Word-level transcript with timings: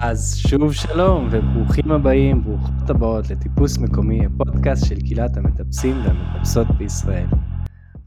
אז 0.00 0.36
שוב 0.48 0.72
שלום 0.72 1.28
וברוכים 1.32 1.92
הבאים, 1.92 2.44
ברוכות 2.44 2.90
הבאות 2.90 3.30
לטיפוס 3.30 3.78
מקומי, 3.78 4.26
הפודקאסט 4.26 4.86
של 4.86 5.00
קהילת 5.00 5.36
המטפסים 5.36 5.96
והמטפסות 5.96 6.66
בישראל. 6.78 7.26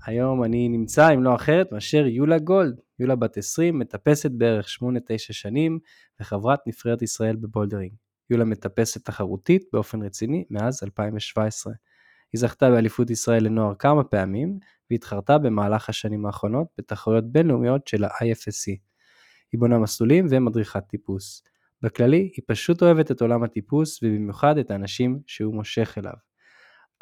היום 0.05 0.43
אני 0.43 0.69
נמצא 0.69 1.07
עם 1.07 1.23
לא 1.23 1.36
אחרת 1.36 1.71
מאשר 1.71 2.07
יולה 2.07 2.39
גולד. 2.39 2.79
יולה 3.00 3.15
בת 3.15 3.37
20, 3.37 3.79
מטפסת 3.79 4.31
בערך 4.31 4.68
8-9 4.68 4.69
שנים 5.18 5.79
וחברת 6.19 6.59
נבחרת 6.68 7.01
ישראל 7.01 7.36
בבולדרינג. 7.36 7.91
יולה 8.29 8.45
מטפסת 8.45 9.05
תחרותית 9.05 9.63
באופן 9.73 10.01
רציני 10.01 10.45
מאז 10.49 10.83
2017. 10.83 11.73
היא 12.33 12.39
זכתה 12.39 12.69
באליפות 12.69 13.09
ישראל 13.09 13.43
לנוער 13.43 13.75
כמה 13.75 14.04
פעמים 14.04 14.60
והתחרתה 14.91 15.38
במהלך 15.38 15.89
השנים 15.89 16.25
האחרונות 16.25 16.68
בתחרויות 16.77 17.32
בינלאומיות 17.32 17.88
של 17.88 18.04
ה-IFSC. 18.04 18.77
היא 19.51 19.60
בונה 19.60 19.79
מסלולים 19.79 20.27
ומדריכת 20.29 20.83
טיפוס. 20.88 21.43
בכללי, 21.81 22.31
היא 22.36 22.43
פשוט 22.47 22.81
אוהבת 22.81 23.11
את 23.11 23.21
עולם 23.21 23.43
הטיפוס 23.43 24.04
ובמיוחד 24.04 24.57
את 24.57 24.71
האנשים 24.71 25.19
שהוא 25.27 25.55
מושך 25.55 25.97
אליו. 25.97 26.13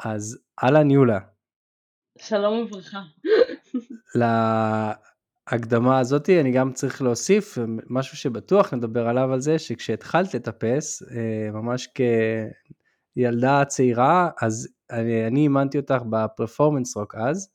אז 0.04 0.38
אהלן 0.64 0.90
יולה. 0.90 1.18
שלום 2.18 2.58
וברכה. 2.58 3.02
להקדמה 5.50 5.98
הזאתי 5.98 6.40
אני 6.40 6.52
גם 6.52 6.72
צריך 6.72 7.02
להוסיף 7.02 7.58
משהו 7.90 8.16
שבטוח 8.16 8.74
נדבר 8.74 9.08
עליו 9.08 9.32
על 9.32 9.40
זה 9.40 9.58
שכשהתחלת 9.58 10.34
לטפס 10.34 11.02
אה, 11.02 11.50
ממש 11.52 11.88
כילדה 13.14 13.64
צעירה 13.64 14.30
אז 14.42 14.68
אני, 14.90 15.26
אני 15.26 15.40
אימנתי 15.40 15.78
אותך 15.78 16.02
בפרפורמנס 16.10 16.96
רוק 16.96 17.14
אז 17.14 17.50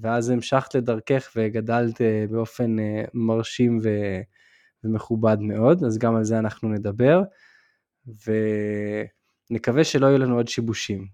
ואז 0.00 0.30
המשכת 0.30 0.74
לדרכך 0.74 1.30
וגדלת 1.36 2.00
אה, 2.00 2.24
באופן 2.30 2.78
אה, 2.78 3.04
מרשים 3.14 3.78
ו... 3.82 3.88
ומכובד 4.84 5.36
מאוד, 5.40 5.84
אז 5.84 5.98
גם 5.98 6.16
על 6.16 6.24
זה 6.24 6.38
אנחנו 6.38 6.68
נדבר, 6.68 7.22
ונקווה 9.50 9.84
שלא 9.84 10.06
יהיו 10.06 10.18
לנו 10.18 10.36
עוד 10.36 10.48
שיבושים 10.48 11.06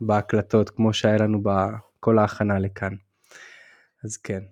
בהקלטות, 0.00 0.70
כמו 0.70 0.92
שהיה 0.92 1.16
לנו 1.16 1.42
בכל 1.42 2.18
ההכנה 2.18 2.58
לכאן. 2.58 2.94
אז 4.04 4.16
כן, 4.16 4.42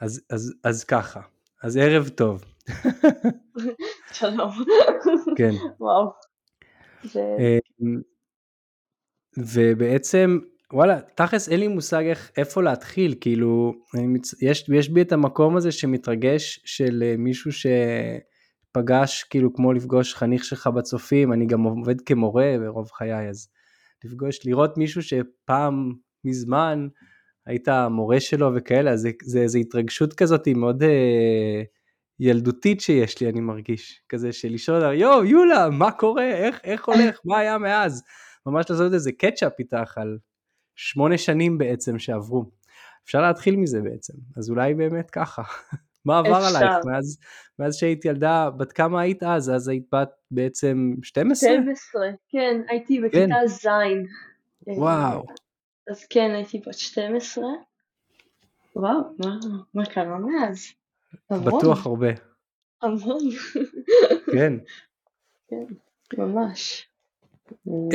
אז, 0.00 0.20
אז, 0.30 0.54
אז 0.64 0.84
ככה, 0.84 1.20
אז 1.62 1.76
ערב 1.76 2.08
טוב. 2.08 2.44
שלום. 4.12 4.50
כן. 5.36 5.50
וואו. 5.80 6.12
אמ, 7.16 8.00
ובעצם 9.36 10.38
וואלה, 10.72 11.00
תכלס 11.14 11.48
אין 11.48 11.60
לי 11.60 11.68
מושג 11.68 12.04
איך, 12.04 12.30
איפה 12.36 12.62
להתחיל, 12.62 13.14
כאילו, 13.20 13.74
מצ... 13.94 14.42
יש, 14.42 14.68
יש 14.68 14.88
בי 14.88 15.02
את 15.02 15.12
המקום 15.12 15.56
הזה 15.56 15.72
שמתרגש 15.72 16.60
של 16.64 17.02
אה, 17.06 17.14
מישהו 17.18 17.50
שפגש, 17.52 19.22
כאילו, 19.22 19.54
כמו 19.54 19.72
לפגוש 19.72 20.14
חניך 20.14 20.44
שלך 20.44 20.66
בצופים, 20.66 21.32
אני 21.32 21.46
גם 21.46 21.62
עובד 21.62 22.00
כמורה 22.00 22.56
ברוב 22.60 22.90
חיי, 22.90 23.28
אז 23.28 23.48
לפגוש, 24.04 24.46
לראות 24.46 24.78
מישהו 24.78 25.02
שפעם, 25.02 25.92
מזמן, 26.24 26.88
היית 27.46 27.68
מורה 27.90 28.20
שלו 28.20 28.50
וכאלה, 28.54 28.90
אז 28.90 29.08
זה, 29.22 29.46
זה, 29.46 29.58
התרגשות 29.58 30.14
כזאת 30.14 30.48
מאוד 30.48 30.82
אה, 30.82 31.62
ילדותית 32.20 32.80
שיש 32.80 33.20
לי, 33.20 33.28
אני 33.28 33.40
מרגיש, 33.40 34.02
כזה 34.08 34.32
של 34.32 34.48
לשאול, 34.48 34.94
יואו, 34.94 35.24
יולה, 35.24 35.70
מה 35.70 35.92
קורה, 35.92 36.30
איך, 36.30 36.60
איך 36.64 36.88
הולך, 36.88 37.18
מה 37.24 37.38
היה 37.38 37.58
מאז? 37.58 38.02
ממש 38.46 38.70
לעשות 38.70 38.94
איזה 38.94 39.12
קטשאפ 39.12 39.52
איתך 39.58 39.98
על 39.98 40.18
שמונה 40.78 41.18
שנים 41.18 41.58
בעצם 41.58 41.98
שעברו. 41.98 42.44
אפשר 43.04 43.20
להתחיל 43.20 43.56
מזה 43.56 43.80
בעצם, 43.80 44.12
אז 44.36 44.50
אולי 44.50 44.74
באמת 44.74 45.10
ככה. 45.10 45.42
מה 46.04 46.18
עבר 46.18 46.46
אפשר. 46.46 46.58
עלייך 46.58 46.86
מאז, 46.86 47.18
מאז 47.58 47.76
שהיית 47.76 48.04
ילדה, 48.04 48.50
בת 48.50 48.72
כמה 48.72 49.00
היית 49.00 49.22
אז? 49.22 49.50
אז 49.50 49.68
היית 49.68 49.94
בת 49.94 50.10
בעצם 50.30 50.92
12? 51.02 51.50
12, 51.50 52.02
כן, 52.28 52.60
הייתי 52.68 53.00
בכיתה 53.00 53.34
כן. 53.40 53.46
ז'. 53.46 53.66
וואו. 54.66 55.26
אז 55.90 56.04
כן, 56.10 56.30
הייתי 56.34 56.58
בת 56.66 56.74
12. 56.74 57.44
וואו, 58.76 59.00
מה, 59.18 59.38
מה 59.74 59.86
קרה 59.86 60.18
מאז? 60.18 60.72
בטוח 61.30 61.86
הרבה. 61.86 62.08
המון. 62.82 63.18
כן. 64.34 64.52
כן, 65.48 65.64
ממש. 66.18 66.87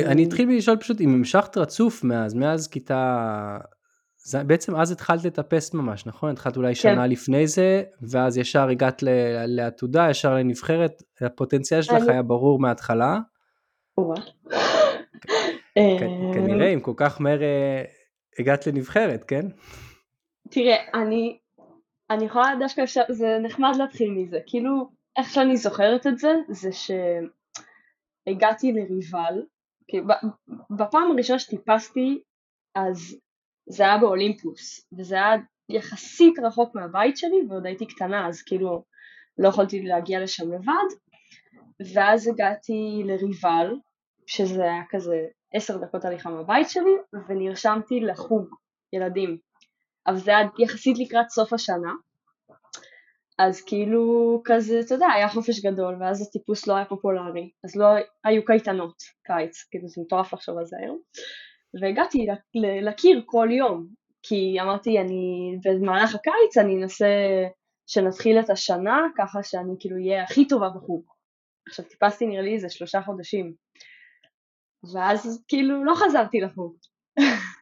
אני 0.06 0.25
אתחיל 0.25 0.46
מלשאול 0.46 0.78
פשוט 0.78 1.02
אם 1.02 1.14
המשכת 1.14 1.58
רצוף 1.58 2.03
מאז, 2.03 2.34
מאז 2.34 2.68
כיתה... 2.68 3.58
זה, 4.25 4.44
בעצם 4.44 4.75
אז 4.75 4.91
התחלת 4.91 5.25
לטפס 5.25 5.74
ממש, 5.74 6.06
נכון? 6.06 6.30
התחלת 6.30 6.58
אולי 6.58 6.75
כן. 6.75 6.81
שנה 6.81 7.08
לפני 7.08 7.47
זה, 7.47 7.84
ואז 8.02 8.38
ישר 8.38 8.69
הגעת 8.69 9.03
לעתודה, 9.47 10.08
ישר 10.09 10.36
לנבחרת, 10.36 11.03
הפוטנציאל 11.22 11.81
שלך. 11.81 12.08
היה 12.08 12.22
ברור 12.22 12.59
מההתחלה. 12.59 13.19
כנראה, 16.34 16.68
אם 16.74 16.80
כל 16.80 16.94
כך 16.96 17.22
מהר 17.22 17.41
אה, 17.41 17.84
הגעת 18.40 18.68
לנבחרת, 18.68 19.24
כן? 19.24 19.46
תראה, 20.50 20.75
אני, 20.94 21.38
אני 22.09 22.25
יכולה 22.25 22.53
דווקא, 22.59 22.84
זה 23.09 23.38
נחמד 23.44 23.72
להתחיל 23.78 24.12
מזה, 24.12 24.40
כאילו, 24.46 24.90
איך 25.18 25.30
שאני 25.30 25.58
זוכרת 25.58 26.08
את 26.08 26.18
זה, 26.18 26.34
זה 26.50 26.72
ש... 26.72 26.91
הגעתי 28.28 28.72
לריבל, 28.72 29.41
בפעם 30.69 31.11
הראשונה 31.11 31.39
שטיפסתי 31.39 32.22
אז 32.75 33.16
זה 33.69 33.84
היה 33.84 33.97
באולימפוס, 33.97 34.88
וזה 34.97 35.16
היה 35.16 35.35
יחסית 35.69 36.39
רחוק 36.39 36.75
מהבית 36.75 37.17
שלי 37.17 37.45
ועוד 37.50 37.66
הייתי 37.66 37.85
קטנה 37.85 38.28
אז 38.28 38.41
כאילו 38.41 38.84
לא 39.38 39.47
יכולתי 39.47 39.81
להגיע 39.81 40.19
לשם 40.23 40.53
לבד, 40.53 40.95
ואז 41.94 42.28
הגעתי 42.28 43.03
לריבל, 43.06 43.75
שזה 44.28 44.63
היה 44.63 44.81
כזה 44.90 45.25
עשר 45.53 45.78
דקות 45.78 46.05
הליכה 46.05 46.29
מהבית 46.29 46.69
שלי, 46.69 46.91
ונרשמתי 47.28 48.00
לחוג 48.00 48.55
ילדים, 48.94 49.38
אבל 50.07 50.17
זה 50.17 50.31
היה 50.31 50.47
יחסית 50.59 50.97
לקראת 51.00 51.29
סוף 51.29 51.53
השנה, 51.53 51.94
אז 53.39 53.61
כאילו 53.61 54.41
כזה, 54.45 54.79
אתה 54.79 54.94
יודע, 54.94 55.07
היה 55.16 55.29
חופש 55.29 55.66
גדול, 55.66 55.97
ואז 55.99 56.21
הטיפוס 56.21 56.67
לא 56.67 56.75
היה 56.75 56.85
פופולרי, 56.85 57.51
אז 57.63 57.75
לא 57.75 57.85
היו 58.23 58.45
קייטנות 58.45 58.95
קיץ, 59.27 59.67
כאילו 59.71 59.88
זה 59.88 60.01
מטורף 60.01 60.33
לחשוב 60.33 60.57
על 60.57 60.66
זה 60.66 60.77
היום, 60.79 60.99
והגעתי 61.81 62.27
לקיר 62.81 63.23
כל 63.25 63.47
יום, 63.51 63.88
כי 64.23 64.57
אמרתי, 64.61 64.99
אני 64.99 65.51
במהלך 65.63 66.16
הקיץ 66.16 66.57
אני 66.57 66.83
אנסה 66.83 67.07
שנתחיל 67.88 68.39
את 68.39 68.49
השנה 68.49 68.97
ככה 69.17 69.43
שאני 69.43 69.73
כאילו 69.79 69.95
אהיה 69.95 70.23
הכי 70.23 70.47
טובה 70.47 70.69
בחוג. 70.69 71.05
עכשיו 71.67 71.85
טיפסתי 71.85 72.25
נראה 72.25 72.41
לי 72.41 72.53
איזה 72.53 72.69
שלושה 72.69 73.01
חודשים, 73.01 73.53
ואז 74.93 75.43
כאילו 75.47 75.83
לא 75.83 75.93
חזרתי 75.95 76.41
לחוג. 76.41 76.77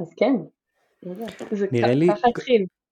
אז 0.00 0.14
כן, 0.16 0.34
נראה 1.72 1.94
לי, 1.94 2.08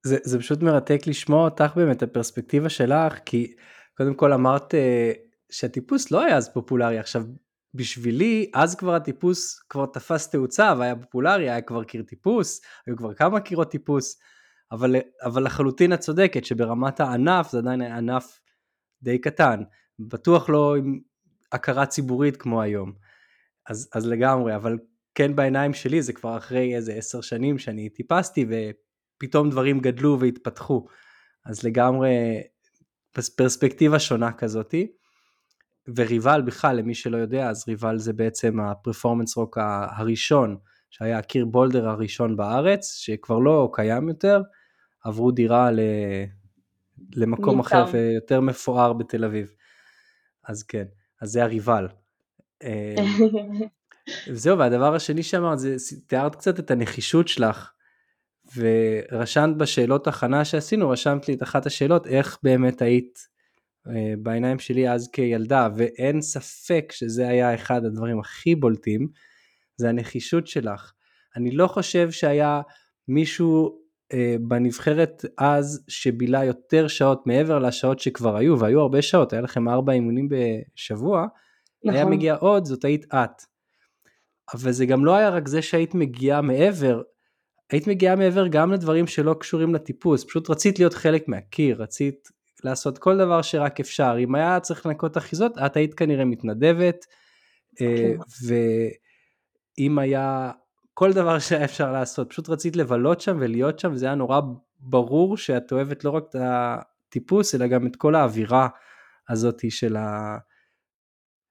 זה, 0.06 0.17
זה 0.23 0.39
פשוט 0.39 0.62
מרתק 0.62 1.00
לשמוע 1.06 1.45
אותך 1.45 1.73
באמת, 1.77 2.03
הפרספקטיבה 2.03 2.69
שלך, 2.69 3.19
כי 3.25 3.55
קודם 3.97 4.15
כל 4.15 4.33
אמרת 4.33 4.75
אה, 4.75 5.12
שהטיפוס 5.50 6.11
לא 6.11 6.25
היה 6.25 6.37
אז 6.37 6.53
פופולרי, 6.53 6.99
עכשיו 6.99 7.23
בשבילי, 7.75 8.50
אז 8.55 8.75
כבר 8.75 8.95
הטיפוס 8.95 9.59
כבר 9.69 9.87
תפס 9.87 10.31
תאוצה 10.31 10.75
והיה 10.78 10.97
פופולרי, 10.97 11.50
היה 11.50 11.61
כבר 11.61 11.84
קיר 11.84 12.03
טיפוס, 12.03 12.61
היו 12.87 12.97
כבר 12.97 13.15
כמה 13.15 13.41
קירות 13.41 13.71
טיפוס, 13.71 14.19
אבל, 14.73 14.97
אבל 15.25 15.44
לחלוטין 15.44 15.93
את 15.93 16.00
צודקת 16.00 16.44
שברמת 16.44 17.00
הענף 17.00 17.50
זה 17.50 17.59
עדיין 17.59 17.81
היה 17.81 17.97
ענף 17.97 18.41
די 19.03 19.19
קטן, 19.19 19.62
בטוח 19.99 20.49
לא 20.49 20.77
עם 20.77 21.00
הכרה 21.53 21.87
ציבורית 21.87 22.37
כמו 22.37 22.62
היום, 22.62 22.93
אז, 23.69 23.88
אז 23.94 24.06
לגמרי, 24.06 24.56
אבל 24.56 24.79
כן 25.14 25.37
בעיניים 25.37 25.75
שלי 25.75 26.03
זה 26.03 26.12
כבר 26.12 26.37
אחרי 26.37 26.76
איזה 26.76 26.93
עשר 26.93 27.20
שנים 27.20 27.59
שאני 27.59 27.88
טיפסתי 27.88 28.47
ופתאום 28.49 29.50
דברים 29.50 29.81
גדלו 29.81 30.20
והתפתחו. 30.20 30.87
אז 31.47 31.64
לגמרי 31.64 32.43
פרספקטיבה 33.37 33.99
שונה 33.99 34.32
כזאתי. 34.32 34.93
וריבל 35.97 36.43
בכלל, 36.43 36.76
למי 36.76 36.94
שלא 36.94 37.17
יודע, 37.17 37.49
אז 37.49 37.64
ריבל 37.69 37.99
זה 37.99 38.12
בעצם 38.12 38.61
הפרפורמנס 38.61 39.37
רוק 39.37 39.59
הראשון, 39.97 40.56
שהיה 40.91 41.19
הקיר 41.19 41.44
בולדר 41.44 41.88
הראשון 41.88 42.37
בארץ, 42.37 42.93
שכבר 42.94 43.38
לא 43.38 43.70
קיים 43.73 44.08
יותר, 44.08 44.43
עברו 45.05 45.31
דירה 45.31 45.70
ל... 45.70 45.81
למקום 47.15 47.61
אחר 47.61 47.85
ויותר 47.93 48.41
מפואר 48.41 48.93
בתל 48.93 49.25
אביב. 49.25 49.55
אז 50.44 50.62
כן, 50.62 50.85
אז 51.20 51.31
זה 51.31 51.43
הריבל. 51.43 51.88
וזהו, 54.28 54.58
והדבר 54.58 54.94
השני 54.94 55.22
שאמרת, 55.22 55.58
זה 55.58 55.76
תיארת 56.06 56.34
קצת 56.34 56.58
את 56.58 56.70
הנחישות 56.70 57.28
שלך, 57.28 57.72
ורשמת 58.56 59.56
בשאלות 59.56 60.06
הכנה 60.06 60.44
שעשינו, 60.44 60.90
רשמת 60.90 61.28
לי 61.28 61.34
את 61.34 61.43
אחת 61.43 61.66
השאלות, 61.66 62.06
איך 62.06 62.38
באמת 62.43 62.82
היית 62.82 63.19
אה, 63.88 64.14
בעיניים 64.19 64.58
שלי 64.58 64.90
אז 64.90 65.10
כילדה, 65.12 65.69
ואין 65.76 66.20
ספק 66.20 66.93
שזה 66.93 67.28
היה 67.28 67.54
אחד 67.54 67.84
הדברים 67.84 68.19
הכי 68.20 68.54
בולטים, 68.54 69.08
זה 69.76 69.88
הנחישות 69.88 70.46
שלך. 70.46 70.93
אני 71.37 71.50
לא 71.50 71.66
חושב 71.66 72.10
שהיה 72.10 72.60
מישהו 73.08 73.78
אה, 74.12 74.37
בנבחרת 74.40 75.25
אז 75.38 75.84
שבילה 75.88 76.44
יותר 76.44 76.88
שעות 76.88 77.26
מעבר 77.26 77.58
לשעות 77.58 77.98
שכבר 77.98 78.37
היו, 78.37 78.58
והיו 78.58 78.81
הרבה 78.81 79.02
שעות, 79.02 79.32
היה 79.32 79.43
לכם 79.43 79.69
ארבע 79.69 79.93
אימונים 79.93 80.28
בשבוע, 80.28 81.26
נכון. 81.84 81.96
היה 81.96 82.05
מגיע 82.05 82.34
עוד, 82.34 82.64
זאת 82.64 82.84
היית 82.84 83.14
את. 83.14 83.51
אבל 84.55 84.73
זה 84.73 84.87
גם 84.87 85.05
לא 85.05 85.15
היה 85.17 85.29
רק 85.29 85.49
זה 85.49 85.62
שהיית 85.62 85.94
מגיעה 85.94 86.41
מעבר, 86.41 87.03
היית 87.71 87.87
מגיעה 87.87 88.17
מעבר 88.17 88.47
גם 88.47 88.73
לדברים 88.73 89.06
שלא 89.06 89.35
קשורים 89.41 89.75
לטיפוס, 89.75 90.25
פשוט 90.25 90.50
רצית 90.50 90.79
להיות 90.79 90.94
חלק 90.94 91.29
מהקיר, 91.29 91.83
רצית 91.83 92.29
לעשות 92.65 92.99
כל 92.99 93.19
דבר 93.19 93.43
שרק 93.43 93.81
אפשר, 93.81 94.17
אם 94.19 94.35
היה 94.35 94.61
צריך 94.61 94.87
לנקות 94.87 95.17
אחיזות, 95.17 95.59
את 95.59 95.77
היית 95.77 95.94
כנראה 95.94 96.25
מתנדבת. 96.25 97.06
אה, 97.81 97.87
אוקיי. 97.87 98.17
ואם 99.79 99.99
היה 99.99 100.50
כל 100.94 101.12
דבר 101.12 101.39
שהיה 101.39 101.65
אפשר 101.65 101.93
לעשות, 101.93 102.31
פשוט 102.31 102.49
רצית 102.49 102.77
לבלות 102.77 103.21
שם 103.21 103.37
ולהיות 103.41 103.79
שם, 103.79 103.93
וזה 103.93 104.06
היה 104.06 104.15
נורא 104.15 104.41
ברור 104.81 105.37
שאת 105.37 105.73
אוהבת 105.73 106.05
לא 106.05 106.11
רק 106.11 106.25
את 106.29 106.37
הטיפוס, 106.41 107.55
אלא 107.55 107.67
גם 107.67 107.87
את 107.87 107.97
כל 107.97 108.15
האווירה 108.15 108.69
הזאת 109.29 109.71
של 109.71 109.97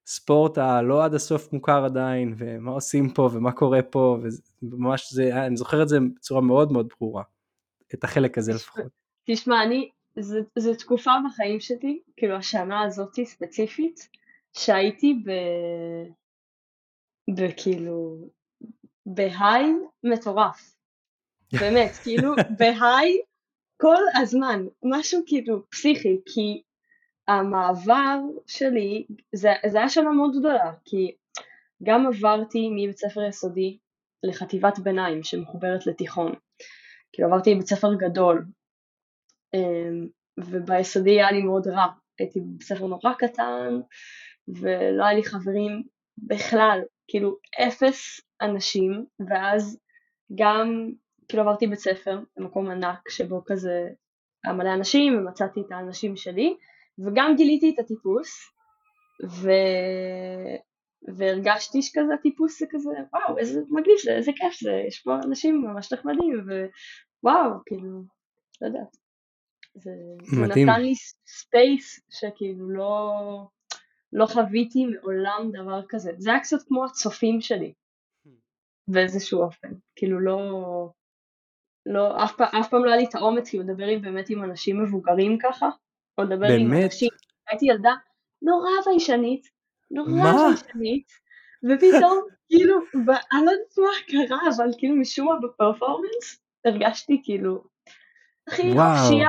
הספורט 0.07 0.57
הלא 0.57 1.05
עד 1.05 1.13
הסוף 1.13 1.53
מוכר 1.53 1.85
עדיין, 1.85 2.35
ומה 2.37 2.71
עושים 2.71 3.09
פה 3.09 3.29
ומה 3.33 3.51
קורה 3.51 3.81
פה, 3.81 4.17
וממש 4.61 5.13
זה, 5.13 5.45
אני 5.45 5.57
זוכר 5.57 5.83
את 5.83 5.89
זה 5.89 5.97
בצורה 6.15 6.41
מאוד 6.41 6.71
מאוד 6.71 6.87
ברורה, 6.99 7.23
את 7.93 8.03
החלק 8.03 8.37
הזה 8.37 8.53
לפחות. 8.53 8.85
תשמע, 9.25 9.63
אני, 9.63 9.89
זו 10.59 10.75
תקופה 10.79 11.11
בחיים 11.25 11.59
שלי, 11.59 11.99
כאילו 12.17 12.35
השנה 12.35 12.83
הזאתי 12.83 13.25
ספציפית, 13.25 14.09
שהייתי 14.53 15.13
ב... 15.25 15.31
בכאילו 17.35 18.29
בהיי 19.05 19.73
מטורף. 20.03 20.75
באמת, 21.59 21.91
כאילו 22.03 22.33
בהיי 22.59 23.21
כל 23.77 24.03
הזמן, 24.21 24.65
משהו 24.83 25.21
כאילו 25.25 25.69
פסיכי, 25.69 26.17
כי 26.25 26.61
המעבר 27.27 28.19
שלי, 28.47 29.05
זה, 29.35 29.49
זה 29.67 29.77
היה 29.77 29.89
שנה 29.89 30.11
מאוד 30.11 30.31
גדולה, 30.39 30.73
כי 30.85 31.15
גם 31.83 32.07
עברתי 32.07 32.69
מבית 32.71 32.97
ספר 32.97 33.21
יסודי 33.23 33.77
לחטיבת 34.23 34.79
ביניים 34.79 35.23
שמחוברת 35.23 35.87
לתיכון. 35.87 36.33
כאילו 37.13 37.27
עברתי 37.27 37.55
בית 37.55 37.67
ספר 37.67 37.93
גדול, 37.93 38.45
אמ, 39.53 40.07
וביסודי 40.39 41.11
היה 41.11 41.31
לי 41.31 41.41
מאוד 41.41 41.67
רע, 41.67 41.87
הייתי 42.19 42.39
בבית 42.39 42.63
ספר 42.63 42.87
נורא 42.87 43.13
קטן, 43.13 43.79
ולא 44.47 45.05
היה 45.05 45.13
לי 45.13 45.23
חברים 45.23 45.83
בכלל, 46.17 46.79
כאילו 47.07 47.37
אפס 47.67 48.21
אנשים, 48.41 49.05
ואז 49.29 49.79
גם 50.35 50.89
כאילו 51.27 51.43
עברתי 51.43 51.67
בית 51.67 51.79
ספר 51.79 52.19
במקום 52.37 52.71
ענק 52.71 53.09
שבו 53.09 53.41
כזה 53.45 53.87
היה 54.43 54.53
מלא 54.53 54.73
אנשים 54.73 55.17
ומצאתי 55.17 55.61
את 55.61 55.71
האנשים 55.71 56.15
שלי 56.15 56.57
וגם 56.99 57.33
גיליתי 57.37 57.73
את 57.73 57.79
הטיפוס 57.79 58.29
ו... 59.29 59.49
והרגשתי 61.17 61.81
שכזה 61.81 62.13
הטיפוס 62.13 62.59
זה 62.59 62.65
כזה 62.69 62.89
וואו 63.13 63.37
איזה 63.37 63.61
מגניב 63.69 63.97
זה 64.03 64.11
איזה 64.11 64.31
כיף 64.35 64.59
זה 64.61 64.83
יש 64.87 65.01
פה 65.01 65.15
אנשים 65.15 65.61
ממש 65.61 65.93
נחמדים 65.93 66.45
ווואו 67.23 67.59
כאילו 67.65 68.03
לא 68.61 68.67
יודעת. 68.67 68.97
זה, 69.75 69.91
זה 70.23 70.41
נתן 70.41 70.81
לי 70.81 70.93
space 71.27 71.99
שכאילו 72.09 72.69
לא 72.69 73.11
לא 74.13 74.25
חוויתי 74.25 74.85
מעולם 74.85 75.51
דבר 75.53 75.81
כזה. 75.89 76.11
זה 76.17 76.29
היה 76.29 76.39
קצת 76.39 76.57
כמו 76.67 76.85
הצופים 76.85 77.41
שלי. 77.41 77.73
באיזשהו 78.87 79.41
אופן. 79.41 79.69
כאילו 79.95 80.19
לא... 80.19 80.39
לא, 81.85 82.23
אף, 82.23 82.31
פעם, 82.37 82.47
אף 82.61 82.69
פעם 82.69 82.85
לא 82.85 82.89
היה 82.89 82.97
לי 82.97 83.05
את 83.09 83.15
האומץ 83.15 83.49
כאילו 83.49 83.63
לדבר 83.63 83.85
באמת 84.01 84.29
עם 84.29 84.43
אנשים 84.43 84.83
מבוגרים 84.83 85.37
ככה, 85.41 85.69
או 86.21 86.25
לדבר 86.25 86.47
באמת? 86.47 86.61
עם 86.61 86.83
אנשים, 86.83 87.09
הייתי 87.49 87.65
ילדה 87.65 87.93
נורא 88.41 88.69
ביישנית, 88.85 89.47
נורא 89.91 90.31
ביישנית, 90.33 91.07
ופתאום 91.63 92.19
כאילו, 92.49 92.79
אני 93.33 93.45
לא 93.45 93.51
יודעת 93.51 93.77
מה 93.77 94.27
קרה, 94.27 94.39
אבל 94.55 94.69
כאילו 94.77 94.95
משום 94.95 95.27
מה 95.27 95.33
בפרפורמנס 95.43 96.39
הרגשתי 96.65 97.21
כאילו 97.23 97.63
הכי 98.47 98.61
חופשייה 98.61 99.27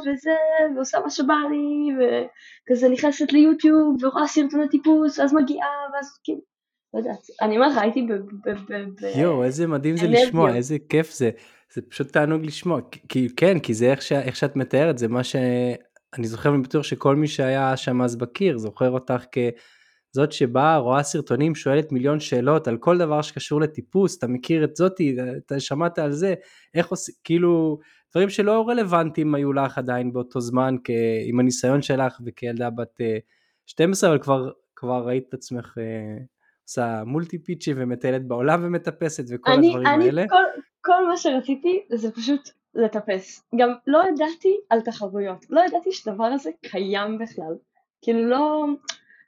וזה, 0.00 0.34
ועושה 0.76 1.00
מה 1.00 1.10
שבא 1.10 1.34
לי, 1.50 1.94
וכזה 1.98 2.88
נכנסת 2.88 3.32
ליוטיוב 3.32 4.04
ורואה 4.04 4.26
סרטוני 4.26 4.68
טיפוס, 4.68 5.18
ואז 5.18 5.34
מגיעה, 5.34 5.68
ואז 5.94 6.18
כאילו 6.24 6.40
לא 6.94 6.98
יודעת, 6.98 7.18
אני 7.42 7.56
אומרת 7.56 7.72
לך, 7.72 7.78
הייתי 7.78 8.06
ב... 8.06 9.18
יואו, 9.18 9.44
איזה 9.44 9.66
מדהים 9.66 9.96
זה 9.96 10.06
לשמוע, 10.06 10.56
איזה 10.56 10.76
כיף 10.88 11.12
זה. 11.12 11.30
זה 11.72 11.82
פשוט 11.82 12.12
תענוג 12.12 12.44
לשמוע, 12.44 12.80
כי 13.08 13.28
כן, 13.36 13.58
כי 13.58 13.74
זה 13.74 13.90
איך, 13.90 14.02
ש, 14.02 14.12
איך 14.12 14.36
שאת 14.36 14.56
מתארת, 14.56 14.98
זה 14.98 15.08
מה 15.08 15.24
שאני 16.16 16.26
זוכר 16.26 16.52
ובטוח 16.52 16.82
שכל 16.82 17.16
מי 17.16 17.26
שהיה 17.26 17.76
שם 17.76 18.02
אז 18.02 18.16
בקיר, 18.16 18.58
זוכר 18.58 18.90
אותך 18.90 19.24
כזאת 20.12 20.32
שבאה, 20.32 20.76
רואה 20.76 21.02
סרטונים, 21.02 21.54
שואלת 21.54 21.92
מיליון 21.92 22.20
שאלות 22.20 22.68
על 22.68 22.76
כל 22.76 22.98
דבר 22.98 23.22
שקשור 23.22 23.60
לטיפוס, 23.60 24.18
אתה 24.18 24.26
מכיר 24.26 24.64
את 24.64 24.76
זאתי, 24.76 25.16
אתה 25.36 25.60
שמעת 25.60 25.98
על 25.98 26.12
זה, 26.12 26.34
איך 26.74 26.88
עושים, 26.88 27.14
כאילו, 27.24 27.78
דברים 28.12 28.30
שלא 28.30 28.68
רלוונטיים 28.68 29.34
היו 29.34 29.52
לך 29.52 29.78
עדיין 29.78 30.12
באותו 30.12 30.40
זמן, 30.40 30.76
כ, 30.84 30.90
עם 31.26 31.40
הניסיון 31.40 31.82
שלך 31.82 32.20
וכילדה 32.26 32.70
בת 32.70 33.00
12, 33.66 34.08
אה, 34.10 34.14
אבל 34.14 34.22
כבר, 34.22 34.50
כבר 34.76 35.06
ראית 35.06 35.24
את 35.28 35.34
עצמך 35.34 35.74
אה, 35.78 36.24
עושה 36.68 37.02
מולטי 37.06 37.38
פיצ'י 37.38 37.72
ומטיילת 37.76 38.26
בעולם 38.26 38.60
ומטפסת 38.64 39.24
וכל 39.30 39.52
אני, 39.52 39.68
הדברים 39.68 39.86
אני, 39.86 40.04
האלה. 40.04 40.24
כל, 40.28 40.60
כל 40.80 41.08
מה 41.08 41.16
שרציתי 41.16 41.86
זה 41.94 42.10
פשוט 42.10 42.50
לטפס. 42.74 43.44
גם 43.56 43.74
לא 43.86 44.02
ידעתי 44.12 44.60
על 44.70 44.80
תחרויות, 44.80 45.46
לא 45.50 45.60
ידעתי 45.60 45.92
שדבר 45.92 46.24
הזה 46.24 46.50
קיים 46.62 47.18
בכלל. 47.18 47.54
כאילו 48.02 48.28
לא, 48.28 48.64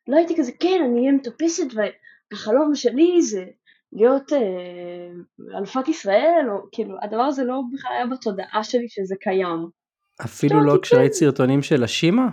לא 0.08 0.16
הייתי 0.16 0.36
כזה, 0.36 0.52
כן, 0.60 0.82
אני 0.84 1.00
אהיה 1.00 1.12
מטפסת 1.12 1.66
והחלום 1.74 2.74
שלי 2.74 3.22
זה 3.22 3.44
להיות 3.92 4.32
אה, 4.32 5.58
אלופת 5.58 5.88
ישראל, 5.88 6.46
או 6.50 6.56
כאילו, 6.72 6.96
הדבר 7.02 7.22
הזה 7.22 7.44
לא 7.44 7.60
בכלל 7.72 7.92
היה 7.92 8.06
בתודעה 8.06 8.64
שלי 8.64 8.88
שזה 8.88 9.14
קיים. 9.20 9.68
אפילו 10.24 10.60
לא 10.60 10.78
כשראית 10.82 11.12
כן. 11.12 11.18
סרטונים 11.18 11.62
של 11.62 11.84
השימה? 11.84 12.28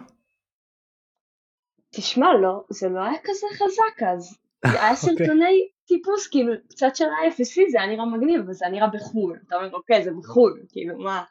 תשמע, 1.95 2.27
לא, 2.41 2.63
זה 2.69 2.89
לא 2.89 2.99
היה 2.99 3.19
כזה 3.23 3.47
חזק 3.53 4.03
אז. 4.07 4.37
היה 4.63 4.73
אוקיי. 4.91 4.95
סרטוני 4.95 5.67
טיפוס, 5.87 6.27
כאילו, 6.27 6.53
קצת 6.69 6.95
של 6.95 7.05
ה-FSC 7.05 7.71
זה 7.71 7.81
היה 7.81 7.91
נראה 7.91 8.05
מגניב, 8.05 8.41
אבל 8.41 8.53
זה 8.53 8.65
היה 8.65 8.75
נראה 8.75 8.87
בחו"ל. 8.87 9.39
אתה 9.47 9.55
אומר, 9.55 9.73
אוקיי, 9.73 10.03
זה 10.03 10.11
בחו"ל, 10.11 10.61
כאילו, 10.69 10.97
מה, 10.97 11.23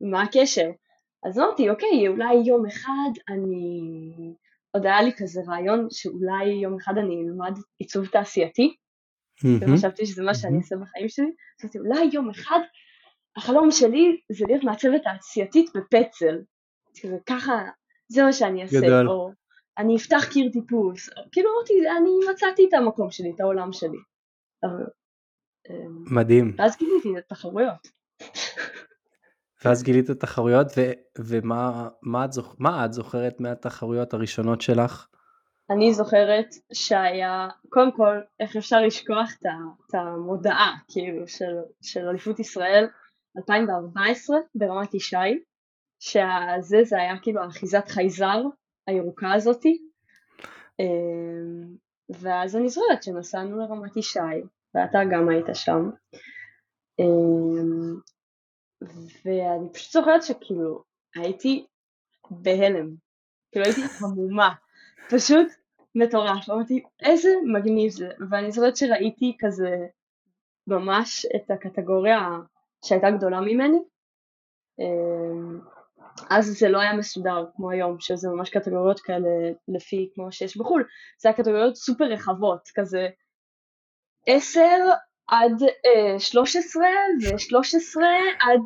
מה 0.00 0.22
הקשר? 0.22 0.70
אז 1.24 1.38
אמרתי, 1.38 1.70
אוקיי, 1.70 2.08
אולי 2.08 2.34
יום 2.34 2.66
אחד 2.66 3.10
אני... 3.28 4.34
עוד 4.74 4.86
היה 4.86 5.02
לי 5.02 5.10
כזה 5.16 5.40
רעיון 5.48 5.86
שאולי 5.90 6.44
יום 6.44 6.76
אחד 6.76 6.98
אני 6.98 7.14
אלמד 7.14 7.58
עיצוב 7.78 8.06
תעשייתי, 8.06 8.76
וחשבתי 9.60 10.06
שזה 10.06 10.22
מה 10.22 10.34
שאני 10.34 10.58
אעשה 10.58 10.76
בחיים 10.76 11.08
שלי, 11.08 11.32
חשבתי, 11.60 11.78
אולי 11.78 12.10
יום 12.12 12.30
אחד 12.30 12.58
החלום 13.36 13.70
שלי 13.70 14.20
זה 14.32 14.44
להיות 14.48 14.64
מעצבת 14.64 15.02
תעשייתית 15.02 15.70
בפצל. 15.74 16.38
כזה 17.02 17.16
ככה, 17.26 17.52
זה 18.08 18.22
מה 18.22 18.32
שאני 18.32 18.62
אעשה. 18.62 18.80
גדול. 18.80 19.08
או 19.08 19.30
אני 19.78 19.96
אפתח 19.96 20.24
קיר 20.32 20.50
טיפוס, 20.52 21.08
כאילו 21.32 21.50
אמרתי, 21.56 21.72
אני 21.98 22.32
מצאתי 22.32 22.66
את 22.68 22.74
המקום 22.74 23.10
שלי, 23.10 23.32
את 23.34 23.40
העולם 23.40 23.72
שלי. 23.72 23.98
אמ, 24.64 26.04
מדהים. 26.14 26.54
ואז 26.58 26.76
גיליתי 26.76 27.18
את 27.18 27.24
התחרויות. 27.24 27.88
ואז 29.64 29.82
גילית 29.82 30.04
את 30.04 30.10
התחרויות, 30.10 30.66
ו- 30.76 30.92
ומה 31.18 31.88
מה 32.02 32.24
את, 32.24 32.32
זוכ- 32.32 32.56
מה 32.58 32.84
את 32.84 32.92
זוכרת 32.92 33.40
מהתחרויות 33.40 34.14
הראשונות 34.14 34.60
שלך? 34.60 35.06
אני 35.70 35.94
זוכרת 35.94 36.46
שהיה, 36.72 37.48
קודם 37.68 37.92
כל, 37.96 38.20
איך 38.40 38.56
אפשר 38.56 38.80
לשכוח 38.80 39.32
את 39.42 39.94
המודעה, 39.94 40.72
כאילו, 40.88 41.28
של, 41.28 41.54
של 41.82 42.00
אליפות 42.08 42.40
ישראל 42.40 42.88
2014 43.38 44.36
ברמת 44.54 44.94
ישי, 44.94 45.16
שזה, 46.00 46.84
זה 46.84 46.96
היה 46.98 47.18
כאילו 47.22 47.46
אחיזת 47.46 47.88
חייזר 47.88 48.42
הירוקה 48.86 49.32
הזאתי. 49.34 49.78
אמ, 50.80 51.76
ואז 52.10 52.56
אני 52.56 52.68
זוכרת 52.68 53.02
שנסענו 53.02 53.58
לרמת 53.58 53.96
ישי, 53.96 54.18
ואתה 54.74 54.98
גם 55.12 55.28
היית 55.28 55.46
שם. 55.54 55.90
אמ, 56.98 57.96
ואני 59.24 59.72
פשוט 59.72 59.92
זוכרת 59.92 60.22
שכאילו 60.22 60.82
הייתי 61.14 61.66
בהלם, 62.30 62.94
כאילו 63.52 63.64
הייתי 63.66 63.80
המומה, 64.00 64.54
פשוט 65.10 65.46
מטורף, 65.94 66.50
אמרתי 66.50 66.82
איזה 67.02 67.28
מגניב 67.54 67.90
זה, 67.90 68.08
ואני 68.30 68.52
זוכרת 68.52 68.76
שראיתי 68.76 69.36
כזה 69.40 69.86
ממש 70.66 71.26
את 71.36 71.50
הקטגוריה 71.50 72.20
שהייתה 72.84 73.10
גדולה 73.10 73.40
ממני, 73.40 73.78
אמ, 74.78 75.60
אז 76.30 76.46
זה 76.46 76.68
לא 76.68 76.80
היה 76.80 76.92
מסודר 76.92 77.44
כמו 77.56 77.70
היום, 77.70 77.96
שזה 78.00 78.28
ממש 78.28 78.50
קטגוריות 78.50 79.00
כאלה 79.00 79.28
לפי 79.68 80.10
כמו 80.14 80.32
שיש 80.32 80.56
בחו"ל, 80.56 80.84
זה 81.20 81.28
היה 81.28 81.36
קטגוריות 81.36 81.76
סופר 81.76 82.04
רחבות, 82.04 82.68
כזה 82.74 83.08
עשר 84.26 84.78
עד 85.26 85.62
uh, 85.62 86.18
13 86.18 86.82
ו-13 87.22 88.02
עד 88.40 88.60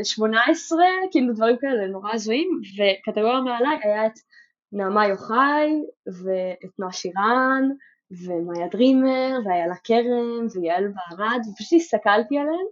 uh, 0.00 0.04
18, 0.04 0.78
כאילו 1.10 1.34
דברים 1.34 1.56
כאלה 1.60 1.86
נורא 1.86 2.10
הזויים, 2.14 2.60
וקטגוריה 2.76 3.40
מעליי 3.40 3.78
היה 3.82 4.06
את 4.06 4.18
נעמה 4.72 5.06
יוחאי 5.06 5.70
ואת 6.06 6.78
נועה 6.78 6.92
שירן 6.92 7.68
ומאיה 8.10 8.68
דרימר 8.68 9.38
ואיילה 9.44 9.74
כרם 9.84 10.46
ויעל 10.54 10.84
בערד, 10.84 11.40
ופשוט 11.52 11.72
הסתכלתי 11.80 12.38
עליהן 12.38 12.66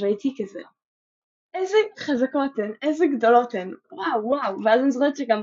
והייתי 0.00 0.34
כזה, 0.38 0.60
איזה 1.56 1.76
חזקות 1.98 2.58
הן, 2.58 2.72
איזה 2.82 3.06
גדולות 3.06 3.54
הן, 3.54 3.74
וואו 3.92 4.24
וואו, 4.24 4.64
ואז 4.64 4.80
אני 4.80 4.90
זוכרת 4.90 5.16
שגם 5.16 5.42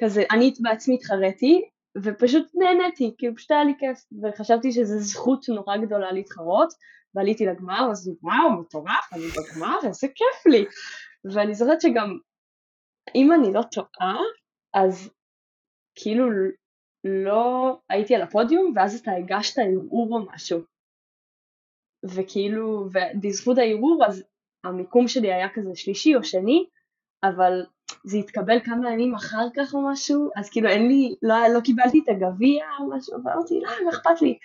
כזה, 0.00 0.22
אני 0.30 0.52
בעצמי 0.60 0.94
התחרתי, 0.94 1.68
ופשוט 2.02 2.46
נהניתי, 2.54 3.14
כי 3.18 3.26
פשוט 3.36 3.50
היה 3.50 3.64
לי 3.64 3.74
כיף, 3.78 4.04
וחשבתי 4.22 4.72
שזו 4.72 4.98
זכות 4.98 5.48
נורא 5.48 5.76
גדולה 5.76 6.12
להתחרות, 6.12 6.72
ועליתי 7.14 7.46
לגמר, 7.46 7.88
אז 7.90 8.10
וואו, 8.22 8.60
מטורף, 8.60 9.12
אני 9.12 9.22
בגמר, 9.22 9.78
איזה 9.86 10.08
כיף 10.08 10.46
לי. 10.46 10.64
ואני 11.24 11.54
זוכרת 11.54 11.80
שגם, 11.80 12.18
אם 13.14 13.32
אני 13.32 13.52
לא 13.52 13.62
טועה, 13.62 14.16
אז 14.74 15.10
כאילו 15.94 16.24
לא 17.04 17.78
הייתי 17.88 18.14
על 18.14 18.22
הפודיום, 18.22 18.72
ואז 18.76 19.00
אתה 19.00 19.12
הגשת 19.12 19.58
ערעור 19.58 20.08
או 20.12 20.26
משהו. 20.32 20.60
וכאילו, 22.04 22.88
ובזכות 22.92 23.58
הערעור, 23.58 24.04
אז 24.06 24.24
המיקום 24.68 25.08
שלי 25.08 25.32
היה 25.32 25.48
כזה 25.54 25.70
שלישי 25.74 26.14
או 26.14 26.24
שני, 26.24 26.64
אבל 27.22 27.64
זה 28.04 28.18
התקבל 28.18 28.60
כמה 28.64 28.92
ימים 28.92 29.14
אחר 29.14 29.46
כך 29.56 29.74
או 29.74 29.88
משהו, 29.90 30.30
אז 30.36 30.50
כאילו 30.50 30.68
אין 30.68 30.88
לי, 30.88 31.14
לא, 31.22 31.34
לא 31.54 31.60
קיבלתי 31.60 32.00
את 32.04 32.08
הגביע 32.08 32.64
או 32.80 32.96
משהו, 32.96 33.14
ואמרתי, 33.24 33.60
לא, 33.60 33.70
מה 33.84 33.90
אכפת 33.90 34.22
לי. 34.22 34.38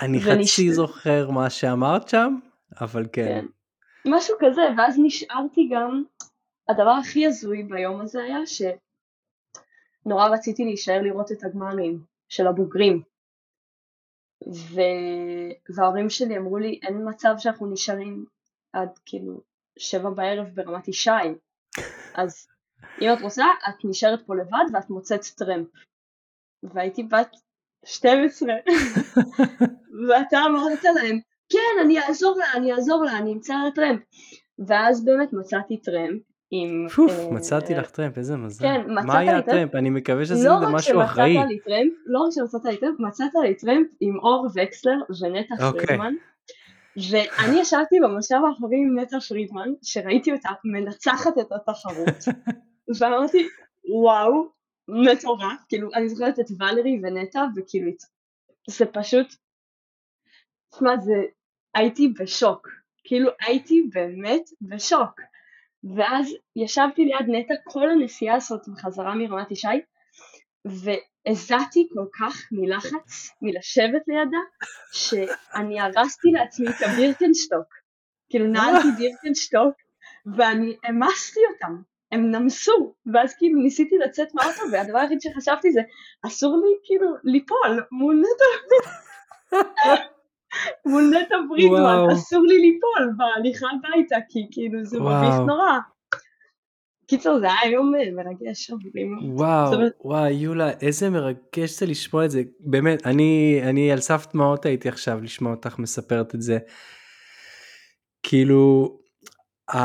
אני 0.00 0.20
חצי 0.20 0.72
זוכר 0.72 1.30
מה 1.30 1.50
שאמרת 1.50 2.08
שם, 2.08 2.38
אבל 2.80 3.06
כן. 3.12 3.24
כן. 3.24 3.46
משהו 4.06 4.36
כזה, 4.40 4.62
ואז 4.78 4.96
נשארתי 5.02 5.68
גם, 5.72 6.02
הדבר 6.68 6.90
הכי 6.90 7.26
הזוי 7.26 7.62
ביום 7.62 8.00
הזה 8.00 8.22
היה 8.22 8.38
שנורא 10.06 10.28
רציתי 10.28 10.64
להישאר 10.64 11.02
לראות 11.02 11.32
את 11.32 11.44
הגמרים 11.44 12.00
של 12.28 12.46
הבוגרים. 12.46 13.02
ו... 14.46 14.80
וההורים 15.76 16.10
שלי 16.10 16.36
אמרו 16.36 16.58
לי, 16.58 16.80
אין 16.82 17.08
מצב 17.08 17.34
שאנחנו 17.38 17.72
נשארים 17.72 18.24
עד 18.72 18.88
כאילו 19.06 19.40
שבע 19.78 20.10
בערב 20.10 20.46
ברמת 20.54 20.88
ישי, 20.88 21.10
אז 22.14 22.46
אם 23.00 23.08
את 23.12 23.22
רוצה, 23.22 23.44
את 23.68 23.84
נשארת 23.84 24.26
פה 24.26 24.36
לבד 24.36 24.64
ואת 24.72 24.90
מוצאת 24.90 25.20
טרמפ. 25.36 25.68
והייתי 26.62 27.02
בת 27.02 27.36
12, 27.84 28.48
ואתה 30.08 30.38
אמרת 30.46 30.84
להם, 30.84 31.20
כן, 31.52 31.84
אני 31.84 32.00
אעזור 32.00 32.36
לה, 32.38 32.52
אני 32.56 32.72
אעזור 32.72 33.04
לה, 33.04 33.18
אני 33.18 33.32
אמצא 33.32 33.54
לה 33.54 33.70
טרמפ. 33.74 34.02
ואז 34.68 35.04
באמת 35.04 35.32
מצאתי 35.32 35.80
טרמפ 35.80 36.22
עם... 36.50 36.88
פוף, 36.88 37.10
אה, 37.10 37.30
מצאתי 37.30 37.74
לך 37.74 37.90
טרמפ, 37.90 38.18
איזה 38.18 38.36
מזל. 38.36 38.64
כן, 38.64 38.80
מצאת 38.92 39.04
מה 39.04 39.18
היה 39.18 39.38
הטרמפ? 39.38 39.74
אני 39.74 39.90
מקווה 39.90 40.26
שזה 40.26 40.48
לא 40.48 40.72
משהו 40.72 41.02
אחראי. 41.02 41.34
לא 41.34 41.40
רק 41.40 41.46
שמצאת 41.46 41.50
לי 41.50 41.58
טרמפ, 41.58 41.92
לא 42.06 42.18
רק 42.18 42.32
שמצאת 42.34 42.64
לי 42.64 42.76
טרמפ, 42.76 43.00
מצאת 43.00 43.30
לי 43.42 43.54
טרמפ 43.54 43.86
עם 44.00 44.18
אור 44.18 44.46
וקסלר 44.54 44.98
ונטע 45.20 45.66
אוקיי. 45.66 45.86
פרידמן. 45.86 46.14
ואני 47.10 47.60
ישבתי 47.60 48.00
במושב 48.02 48.36
האחורי 48.48 48.76
עם 48.76 48.98
נטע 48.98 49.20
פרידמן, 49.20 49.68
שראיתי 49.82 50.32
אותה 50.32 50.48
מנצחת 50.64 51.38
את 51.38 51.52
התחרות, 51.52 52.24
ואמרתי, 53.00 53.48
וואו, 54.02 54.48
מטורף, 54.88 55.64
כאילו, 55.68 55.88
אני 55.94 56.08
זוכרת 56.08 56.40
את 56.40 56.46
ולרי 56.50 57.00
ונטע, 57.02 57.44
וכאילו, 57.56 57.90
זה 58.70 58.86
פשוט, 58.86 59.26
תשמע, 60.70 60.90
זה, 61.00 61.12
הייתי 61.74 62.08
בשוק, 62.20 62.68
כאילו, 63.04 63.30
הייתי 63.40 63.88
באמת 63.92 64.42
בשוק. 64.62 65.20
ואז 65.96 66.34
ישבתי 66.56 67.04
ליד 67.04 67.26
נטע 67.28 67.54
כל 67.64 67.90
הנסיעה 67.90 68.36
הזאת 68.36 68.68
בחזרה 68.68 69.14
מרמת 69.14 69.50
ישי, 69.50 69.68
הזעתי 71.26 71.88
כל 71.94 72.04
כך 72.20 72.48
מלחץ, 72.52 73.30
מלשבת 73.42 74.02
לידה, 74.08 74.38
שאני 74.92 75.80
הרסתי 75.80 76.28
לעצמי 76.32 76.66
את 76.68 76.82
הבירקנשטוק. 76.86 77.66
כאילו 78.30 78.46
נעלתי 78.46 78.88
בירקנשטוק, 78.98 79.74
ואני 80.36 80.76
המסתי 80.84 81.40
אותם, 81.52 81.82
הם 82.12 82.30
נמסו, 82.30 82.94
ואז 83.14 83.34
כאילו 83.38 83.62
ניסיתי 83.62 83.98
לצאת 83.98 84.34
מהאוטו, 84.34 84.62
והדבר 84.72 84.98
היחיד 84.98 85.20
שחשבתי 85.20 85.72
זה, 85.72 85.80
אסור 86.26 86.56
לי 86.56 86.76
כאילו 86.84 87.06
ליפול 87.24 87.86
מול 87.92 88.22
נטע, 88.22 88.44
מול 90.86 91.02
נטע 91.02 91.36
ברידמן, 91.48 92.06
אסור 92.12 92.42
לי 92.42 92.58
ליפול 92.58 93.12
בהליכה 93.16 93.66
הביתה, 93.66 94.16
כי 94.28 94.46
כאילו 94.50 94.84
זה 94.84 95.00
מביך 95.00 95.34
נורא. 95.46 95.78
קיצור 97.06 97.38
זה 97.38 97.46
היה 97.46 97.72
יום 97.72 97.94
אה, 97.94 98.10
מרגש 98.12 98.70
וואו 99.22 99.80
וואי 100.04 100.32
יולה 100.32 100.70
איזה 100.70 101.10
מרגש 101.10 101.78
זה 101.78 101.86
לשמוע 101.86 102.24
את 102.24 102.30
זה 102.30 102.42
באמת 102.60 103.06
אני 103.06 103.60
אני 103.62 103.92
על 103.92 104.00
סף 104.00 104.26
דמעות 104.32 104.66
הייתי 104.66 104.88
עכשיו 104.88 105.20
לשמוע 105.22 105.52
אותך 105.52 105.78
מספרת 105.78 106.34
את 106.34 106.42
זה. 106.42 106.58
כאילו 108.22 108.98
ה... 109.74 109.78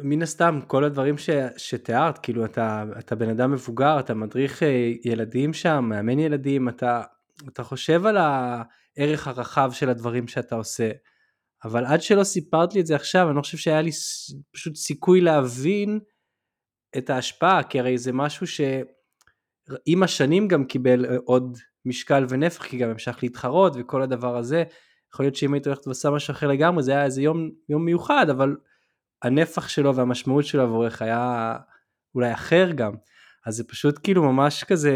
מן 0.00 0.22
הסתם 0.22 0.60
כל 0.66 0.84
הדברים 0.84 1.18
ש, 1.18 1.30
שתיארת 1.56 2.18
כאילו 2.18 2.44
אתה 2.44 2.84
אתה 2.98 3.14
בן 3.14 3.28
אדם 3.28 3.52
מבוגר 3.52 4.00
אתה 4.00 4.14
מדריך 4.14 4.62
אה, 4.62 4.92
ילדים 5.04 5.52
שם 5.52 5.84
מאמן 5.88 6.18
ילדים 6.18 6.68
אתה 6.68 7.02
אתה 7.48 7.62
חושב 7.62 8.06
על 8.06 8.16
הערך 8.98 9.28
הרחב 9.28 9.70
של 9.72 9.88
הדברים 9.88 10.28
שאתה 10.28 10.54
עושה. 10.54 10.90
אבל 11.64 11.84
עד 11.84 12.02
שלא 12.02 12.24
סיפרת 12.24 12.74
לי 12.74 12.80
את 12.80 12.86
זה 12.86 12.96
עכשיו, 12.96 13.28
אני 13.28 13.36
לא 13.36 13.42
חושב 13.42 13.58
שהיה 13.58 13.82
לי 13.82 13.90
פשוט 14.52 14.76
סיכוי 14.76 15.20
להבין 15.20 16.00
את 16.98 17.10
ההשפעה, 17.10 17.62
כי 17.62 17.80
הרי 17.80 17.98
זה 17.98 18.12
משהו 18.12 18.46
שעם 18.46 20.02
השנים 20.02 20.48
גם 20.48 20.64
קיבל 20.64 21.06
אה, 21.06 21.16
עוד 21.24 21.58
משקל 21.84 22.26
ונפח, 22.28 22.64
כי 22.64 22.78
גם 22.78 22.90
המשך 22.90 23.18
להתחרות 23.22 23.72
וכל 23.78 24.02
הדבר 24.02 24.36
הזה. 24.36 24.64
יכול 25.14 25.24
להיות 25.26 25.36
שאם 25.36 25.54
היית 25.54 25.66
הולכת 25.66 25.86
ועושה 25.86 26.10
משהו 26.10 26.32
אחר 26.32 26.48
לגמרי, 26.48 26.82
זה 26.82 26.92
היה 26.92 27.04
איזה 27.04 27.22
יום, 27.22 27.50
יום 27.68 27.84
מיוחד, 27.84 28.30
אבל 28.30 28.56
הנפח 29.22 29.68
שלו 29.68 29.96
והמשמעות 29.96 30.44
שלו 30.44 30.62
עבורך 30.62 31.02
היה 31.02 31.56
אולי 32.14 32.32
אחר 32.32 32.70
גם. 32.74 32.92
אז 33.46 33.56
זה 33.56 33.64
פשוט 33.64 33.98
כאילו 34.02 34.32
ממש 34.32 34.64
כזה, 34.64 34.92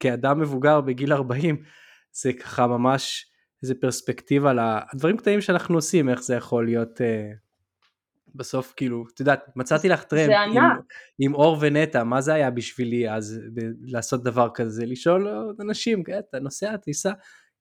כאדם 0.00 0.40
מבוגר 0.40 0.80
בגיל 0.80 1.12
40, 1.12 1.62
זה 2.12 2.32
ככה 2.32 2.66
ממש 2.66 3.26
איזה 3.62 3.74
פרספקטיבה 3.74 4.50
על 4.50 4.58
הדברים 4.62 5.16
קטנים 5.16 5.40
שאנחנו 5.40 5.74
עושים, 5.74 6.08
איך 6.08 6.22
זה 6.22 6.34
יכול 6.34 6.66
להיות 6.66 7.00
אה, 7.00 7.30
בסוף 8.34 8.72
כאילו, 8.76 9.04
את 9.14 9.20
יודעת, 9.20 9.44
מצאתי 9.56 9.88
לך 9.88 10.02
טרמפ 10.02 10.32
עם, 10.46 10.62
עם 11.18 11.34
אור 11.34 11.56
ונטע, 11.60 12.04
מה 12.04 12.20
זה 12.20 12.34
היה 12.34 12.50
בשבילי 12.50 13.10
אז 13.10 13.40
ב- 13.54 13.60
לעשות 13.82 14.22
דבר 14.22 14.48
כזה, 14.54 14.86
לשאול 14.86 15.28
אנשים, 15.60 16.04
כן, 16.04 16.18
אתה 16.30 16.38
נוסע, 16.40 16.76
תיסע, 16.76 17.12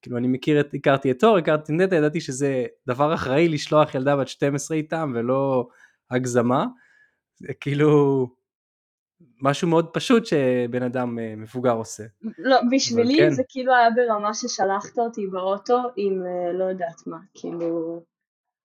כאילו 0.02 0.18
אני 0.18 0.28
מכיר 0.28 0.60
את, 0.60 0.74
הכרתי 0.74 1.12
את 1.12 1.24
אור, 1.24 1.38
הכרתי 1.38 1.64
את 1.64 1.82
נטע, 1.82 1.96
ידעתי 1.96 2.22
שזה 2.22 2.66
דבר 2.88 3.14
אחראי 3.14 3.48
לשלוח 3.50 3.96
ילדה 3.96 4.16
בת 4.16 4.28
12 4.28 4.78
איתם 4.78 5.12
ולא 5.16 5.68
הגזמה, 6.12 6.66
זה 7.40 7.54
כאילו 7.60 8.28
משהו 9.42 9.68
מאוד 9.68 9.88
פשוט 9.94 10.26
שבן 10.26 10.84
אדם 10.84 11.20
אה, 11.20 11.34
מבוגר 11.38 11.72
עושה. 11.72 12.04
לא, 12.38 12.58
בשבילי 12.72 13.18
כן. 13.18 13.30
זה 13.30 13.44
כאילו 13.50 13.76
היה 13.76 13.90
ברמה 13.90 14.34
ששלחת 14.34 15.00
אותי 15.00 15.28
באוטו 15.28 15.80
עם 15.96 16.24
אה, 16.26 16.54
לא 16.54 16.64
יודעת 16.64 17.08
מה, 17.08 17.18
כאילו, 17.34 18.02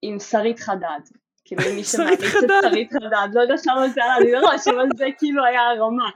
עם 0.03 0.19
שרית 0.19 0.61
חדד. 0.61 1.01
כאילו 1.45 1.63
מי 1.75 1.85
שמעריץ 1.93 2.21
את 2.21 2.51
שרית 2.63 2.93
חדד, 2.93 3.29
לא 3.35 3.41
יודעת 3.41 3.67
למה 3.67 3.89
זה 3.89 4.05
היה 4.05 4.19
לי 4.19 4.33
לראש, 4.33 4.69
אבל 4.69 4.89
זה 4.97 5.07
כאילו 5.19 5.45
היה 5.45 5.61
הרמה. 5.71 6.11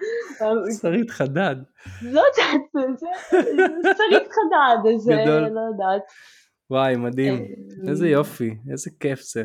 שרית 0.80 1.10
חדד. 1.10 1.56
לא 2.02 2.20
יודעת, 2.20 2.60
זה 3.82 3.90
שרית 3.98 4.28
חדד, 4.36 4.98
זה 4.98 5.14
לא 5.50 5.60
יודעת. 5.70 6.02
וואי, 6.70 6.96
מדהים, 6.96 7.34
אה, 7.34 7.90
איזה 7.90 8.08
יופי, 8.08 8.56
איזה 8.70 8.90
כיף 9.00 9.20
זה. 9.20 9.44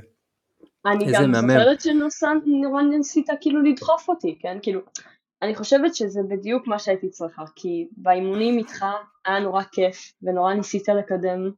אני 0.86 1.06
גם 1.14 1.34
זוכרת 1.34 1.82
שנורא 1.82 2.82
ניסית 2.82 3.28
כאילו 3.42 3.62
לדחוף 3.62 4.10
אותי, 4.10 4.38
כן? 4.40 4.58
כאילו, 4.62 4.82
אני 5.42 5.56
חושבת 5.56 5.96
שזה 5.96 6.20
בדיוק 6.30 6.68
מה 6.68 6.80
שהייתי 6.80 7.10
צריכה, 7.10 7.44
כי 7.56 7.88
באימונים 7.98 8.58
איתך 8.58 8.86
היה 9.26 9.40
נורא 9.40 9.64
כיף, 9.64 10.14
ונורא 10.22 10.54
ניסית 10.54 10.90
לקדם 10.90 11.52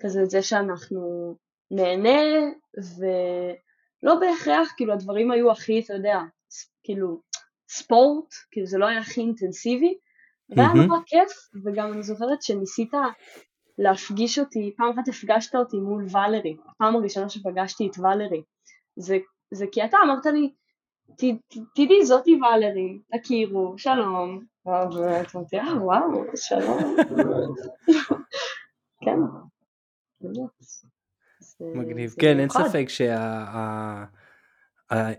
כזה 0.00 0.22
את 0.22 0.30
זה 0.30 0.42
שאנחנו 0.42 1.34
נהנה, 1.70 2.20
ולא 2.98 4.14
בהכרח, 4.20 4.72
כאילו 4.76 4.92
הדברים 4.92 5.30
היו 5.30 5.50
הכי, 5.50 5.80
אתה 5.80 5.94
יודע, 5.94 6.18
כאילו, 6.82 7.20
ספורט, 7.68 8.34
כאילו 8.50 8.66
זה 8.66 8.78
לא 8.78 8.86
היה 8.86 8.98
הכי 8.98 9.20
אינטנסיבי, 9.20 9.94
והיה 10.48 10.72
נורא 10.72 10.98
כיף, 11.06 11.32
וגם 11.64 11.92
אני 11.92 12.02
זוכרת 12.02 12.42
שניסית 12.42 12.94
להפגיש 13.78 14.38
אותי, 14.38 14.74
פעם 14.76 14.90
אחת 14.90 15.08
הפגשת 15.08 15.54
אותי 15.54 15.76
מול 15.76 16.04
ולרי, 16.04 16.56
הפעם 16.68 16.96
הראשונה 16.96 17.28
שפגשתי 17.28 17.86
את 17.86 17.98
ולרי, 17.98 18.42
זה, 18.96 19.18
זה 19.50 19.66
כי 19.72 19.84
אתה 19.84 19.96
אמרת 20.04 20.26
לי, 20.26 20.52
תדעי 21.74 22.04
זאתי 22.04 22.38
ואלרי, 22.42 22.98
תכירו, 23.22 23.74
שלום. 23.76 24.44
ואמרתי, 24.66 25.58
אה 25.58 25.82
וואו, 25.82 26.24
שלום. 26.34 26.96
כן. 29.04 29.18
מגניב, 31.60 32.14
כן, 32.20 32.38
אין 32.38 32.48
ספק 32.48 32.86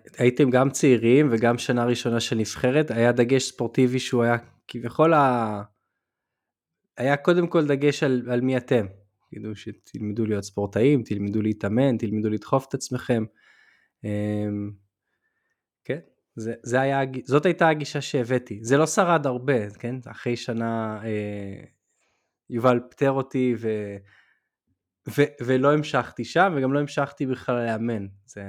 שהייתם 0.10 0.50
גם 0.50 0.70
צעירים 0.70 1.30
וגם 1.32 1.58
שנה 1.58 1.86
ראשונה 1.86 2.20
של 2.20 2.36
נבחרת, 2.36 2.92
היה 2.92 3.12
דגש 3.12 3.44
ספורטיבי 3.44 4.00
שהוא 4.00 4.24
היה 4.24 4.38
כביכול, 4.68 5.14
היה 6.98 7.18
קודם 7.18 7.48
כל 7.48 7.68
דגש 7.68 8.04
על, 8.04 8.22
על 8.32 8.42
מי 8.42 8.58
אתם, 8.58 8.86
כאילו 9.30 9.56
שתלמדו 9.56 10.26
להיות 10.26 10.44
ספורטאים, 10.44 11.04
תלמדו 11.04 11.42
להתאמן, 11.42 11.98
תלמדו 11.98 12.30
לדחוף 12.30 12.66
את 12.70 12.74
עצמכם. 12.74 13.24
אמ, 14.04 14.72
כן, 15.86 16.00
זה, 16.36 16.54
זה 16.64 16.82
היה, 16.82 17.00
זאת 17.24 17.46
הייתה 17.46 17.70
הגישה 17.70 18.02
שהבאתי. 18.02 18.60
זה 18.62 18.78
לא 18.78 18.88
שרד 18.88 19.28
הרבה, 19.28 19.70
כן? 19.70 19.96
אחרי 20.12 20.36
שנה 20.36 21.00
אה, 21.04 21.64
יובל 22.50 22.80
פיטר 22.90 23.12
אותי 23.12 23.56
ו, 23.58 23.70
ו, 25.18 25.22
ולא 25.46 25.74
המשכתי 25.74 26.26
שם, 26.26 26.54
וגם 26.58 26.74
לא 26.74 26.80
המשכתי 26.80 27.26
בכלל 27.26 27.66
לאמן. 27.66 28.08
זה, 28.26 28.44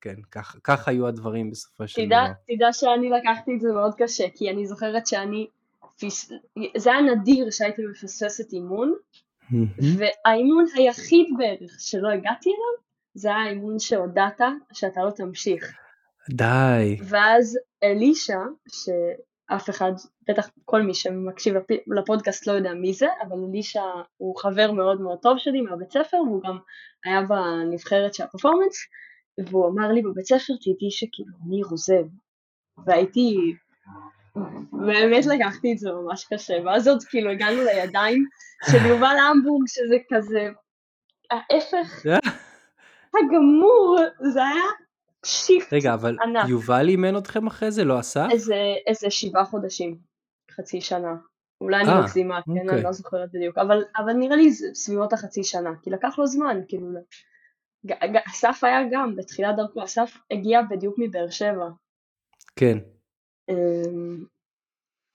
כן, 0.00 0.14
כך, 0.30 0.56
כך 0.64 0.88
היו 0.88 1.06
הדברים 1.06 1.50
בסופו 1.50 1.88
של 1.88 2.06
דבר. 2.06 2.26
תדע 2.56 2.72
שאני 2.72 3.10
לקחתי 3.10 3.54
את 3.54 3.60
זה 3.60 3.68
מאוד 3.72 3.94
קשה, 3.98 4.24
כי 4.34 4.50
אני 4.50 4.66
זוכרת 4.66 5.06
שאני, 5.06 5.46
זה 6.76 6.92
היה 6.92 7.00
נדיר 7.00 7.50
שהייתי 7.50 7.82
מפספסת 7.90 8.52
אימון, 8.52 8.94
והאימון 9.98 10.64
היחיד 10.74 11.26
בערך 11.38 11.76
שלא 11.78 12.08
הגעתי 12.08 12.48
אליו, 12.48 12.86
זה 13.14 13.28
היה 13.28 13.38
האימון 13.38 13.78
שהודעת 13.78 14.40
שאתה 14.72 15.04
לא 15.04 15.10
תמשיך. 15.10 15.72
די. 16.30 16.98
ואז 17.08 17.58
אלישע, 17.82 18.38
שאף 18.68 19.70
אחד, 19.70 19.92
בטח 20.28 20.50
כל 20.64 20.82
מי 20.82 20.94
שמקשיב 20.94 21.54
לפודקאסט 21.96 22.46
לא 22.46 22.52
יודע 22.52 22.72
מי 22.72 22.92
זה, 22.92 23.06
אבל 23.22 23.36
אלישע 23.48 23.82
הוא 24.16 24.36
חבר 24.36 24.72
מאוד 24.72 25.00
מאוד 25.00 25.18
טוב 25.22 25.38
שלי 25.38 25.60
מהבית 25.60 25.92
ספר, 25.92 26.16
והוא 26.16 26.42
גם 26.42 26.58
היה 27.04 27.22
בנבחרת 27.22 28.14
של 28.14 28.24
הפרפורמנס, 28.24 28.76
והוא 29.46 29.68
אמר 29.68 29.92
לי 29.92 30.02
בבית 30.02 30.26
ספר, 30.26 30.54
תדעי 30.60 30.90
שכאילו 30.90 31.32
אני 31.46 31.60
עוזב. 31.70 32.04
והייתי, 32.86 33.54
באמת 34.72 35.26
לקחתי 35.26 35.72
את 35.72 35.78
זה 35.78 35.90
ממש 35.92 36.26
קשה, 36.32 36.54
ואז 36.64 36.88
עוד 36.88 37.04
כאילו 37.04 37.30
הגענו 37.30 37.62
לידיים 37.62 38.24
של 38.70 38.86
יובל 38.86 39.16
המבורג, 39.30 39.64
שזה 39.66 39.96
כזה 40.12 40.48
ההפך 41.30 42.06
הגמור, 43.18 43.96
זה 44.32 44.44
היה 44.44 44.64
שיפט 45.26 45.72
רגע, 45.72 45.94
אבל 45.94 46.16
ענק. 46.22 46.48
יובל 46.48 46.88
אימן 46.88 47.16
אתכם 47.16 47.46
אחרי 47.46 47.70
זה, 47.70 47.84
לא 47.84 47.98
עשה? 47.98 48.26
איזה, 48.30 48.54
איזה 48.86 49.10
שבעה 49.10 49.44
חודשים, 49.44 49.98
חצי 50.50 50.80
שנה. 50.80 51.14
אולי 51.60 51.80
אני 51.80 51.90
אה, 51.90 52.00
מגזימה, 52.00 52.40
כן, 52.42 52.50
אוקיי. 52.50 52.74
אני 52.74 52.82
לא 52.82 52.92
זוכרת 52.92 53.28
בדיוק, 53.32 53.58
אבל, 53.58 53.84
אבל 53.96 54.12
נראה 54.12 54.36
לי 54.36 54.52
סביבות 54.52 55.12
החצי 55.12 55.44
שנה, 55.44 55.70
כי 55.82 55.90
לקח 55.90 56.18
לו 56.18 56.26
זמן, 56.26 56.60
כאילו, 56.68 56.86
אסף 58.30 58.64
היה 58.64 58.80
גם, 58.92 59.16
בתחילת 59.16 59.56
דרכו, 59.56 59.84
אסף 59.84 60.18
הגיע 60.30 60.62
בדיוק 60.62 60.94
מבאר 60.98 61.30
שבע. 61.30 61.68
כן. 62.56 62.78
אמ, 63.48 64.24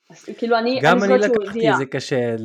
אז 0.09 0.25
כאילו 0.37 0.57
אני, 0.57 0.79
גם 0.83 1.03
אני, 1.03 1.17
לקחתי 1.17 1.71
את 1.71 1.77
זה 1.77 1.85
קשה, 1.85 2.35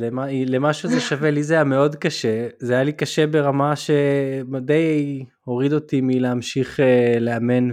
למשהו 0.45 0.89
זה 0.89 0.99
שווה, 0.99 1.31
לי 1.31 1.43
זה 1.43 1.53
היה 1.53 1.63
מאוד 1.63 1.95
קשה, 1.95 2.47
זה 2.59 2.73
היה 2.73 2.83
לי 2.83 2.93
קשה 2.93 3.27
ברמה 3.27 3.73
שדי 3.75 5.25
הוריד 5.43 5.73
אותי 5.73 6.01
מלהמשיך 6.01 6.79
uh, 6.79 7.19
לאמן 7.19 7.69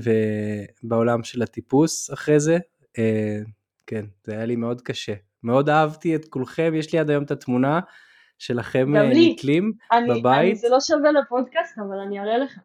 בעולם 0.83 1.23
של 1.23 1.43
הטיפוס 1.43 2.13
אחרי 2.13 2.41
זה, 2.41 2.59
uh, 2.83 3.51
כן, 3.87 4.05
זה 4.25 4.33
היה 4.33 4.45
לי 4.45 4.57
מאוד 4.57 4.81
קשה, 4.81 5.15
מאוד 5.43 5.69
אהבתי 5.69 6.17
את 6.17 6.25
כולכם, 6.25 6.73
יש 6.75 6.93
לי 6.93 6.99
עד 6.99 7.11
היום 7.11 7.25
את 7.25 7.31
התמונה 7.31 7.81
שלכם 8.39 8.97
אה, 8.97 9.11
נתלים 9.15 9.73
בבית. 10.09 10.49
אני, 10.49 10.55
זה 10.55 10.69
לא 10.69 10.81
שווה 10.81 11.13
לפודקאסט, 11.13 11.79
אבל 11.79 11.99
אני 12.07 12.21
אראה 12.21 12.39
לך. 12.39 12.59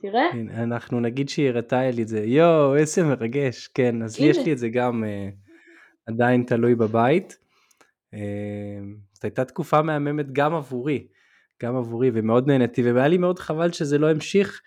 תראה. 0.00 0.30
אנחנו 0.62 1.00
נגיד 1.00 1.28
שהיא 1.28 1.48
הראתה 1.48 1.90
לי 1.90 2.02
את 2.02 2.08
זה, 2.08 2.20
יואו, 2.20 2.76
איזה 2.76 3.02
מרגש, 3.04 3.66
כן, 3.66 4.02
אז 4.02 4.20
יש 4.20 4.38
לי 4.38 4.52
את 4.52 4.58
זה 4.58 4.68
גם. 4.68 5.04
Uh, 5.04 5.50
עדיין 6.10 6.42
תלוי 6.42 6.74
בבית. 6.74 7.38
אמ, 8.12 8.96
זאת 9.12 9.24
הייתה 9.24 9.44
תקופה 9.44 9.82
מהממת 9.82 10.32
גם 10.32 10.54
עבורי, 10.54 11.06
גם 11.62 11.76
עבורי, 11.76 12.10
ומאוד 12.14 12.46
נהניתי, 12.46 12.92
והיה 12.92 13.08
לי 13.08 13.18
מאוד 13.18 13.38
חבל 13.38 13.72
שזה 13.72 13.98
לא 13.98 14.10
המשיך, 14.10 14.60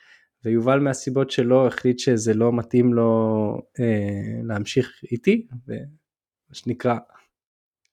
ויובל 0.45 0.79
מהסיבות 0.79 1.31
שלו 1.31 1.67
החליט 1.67 1.99
שזה 1.99 2.33
לא 2.33 2.53
מתאים 2.53 2.93
לו 2.93 3.61
אה, 3.79 4.41
להמשיך 4.43 5.03
איתי, 5.11 5.47
ומה 5.67 6.53
שנקרא, 6.53 6.95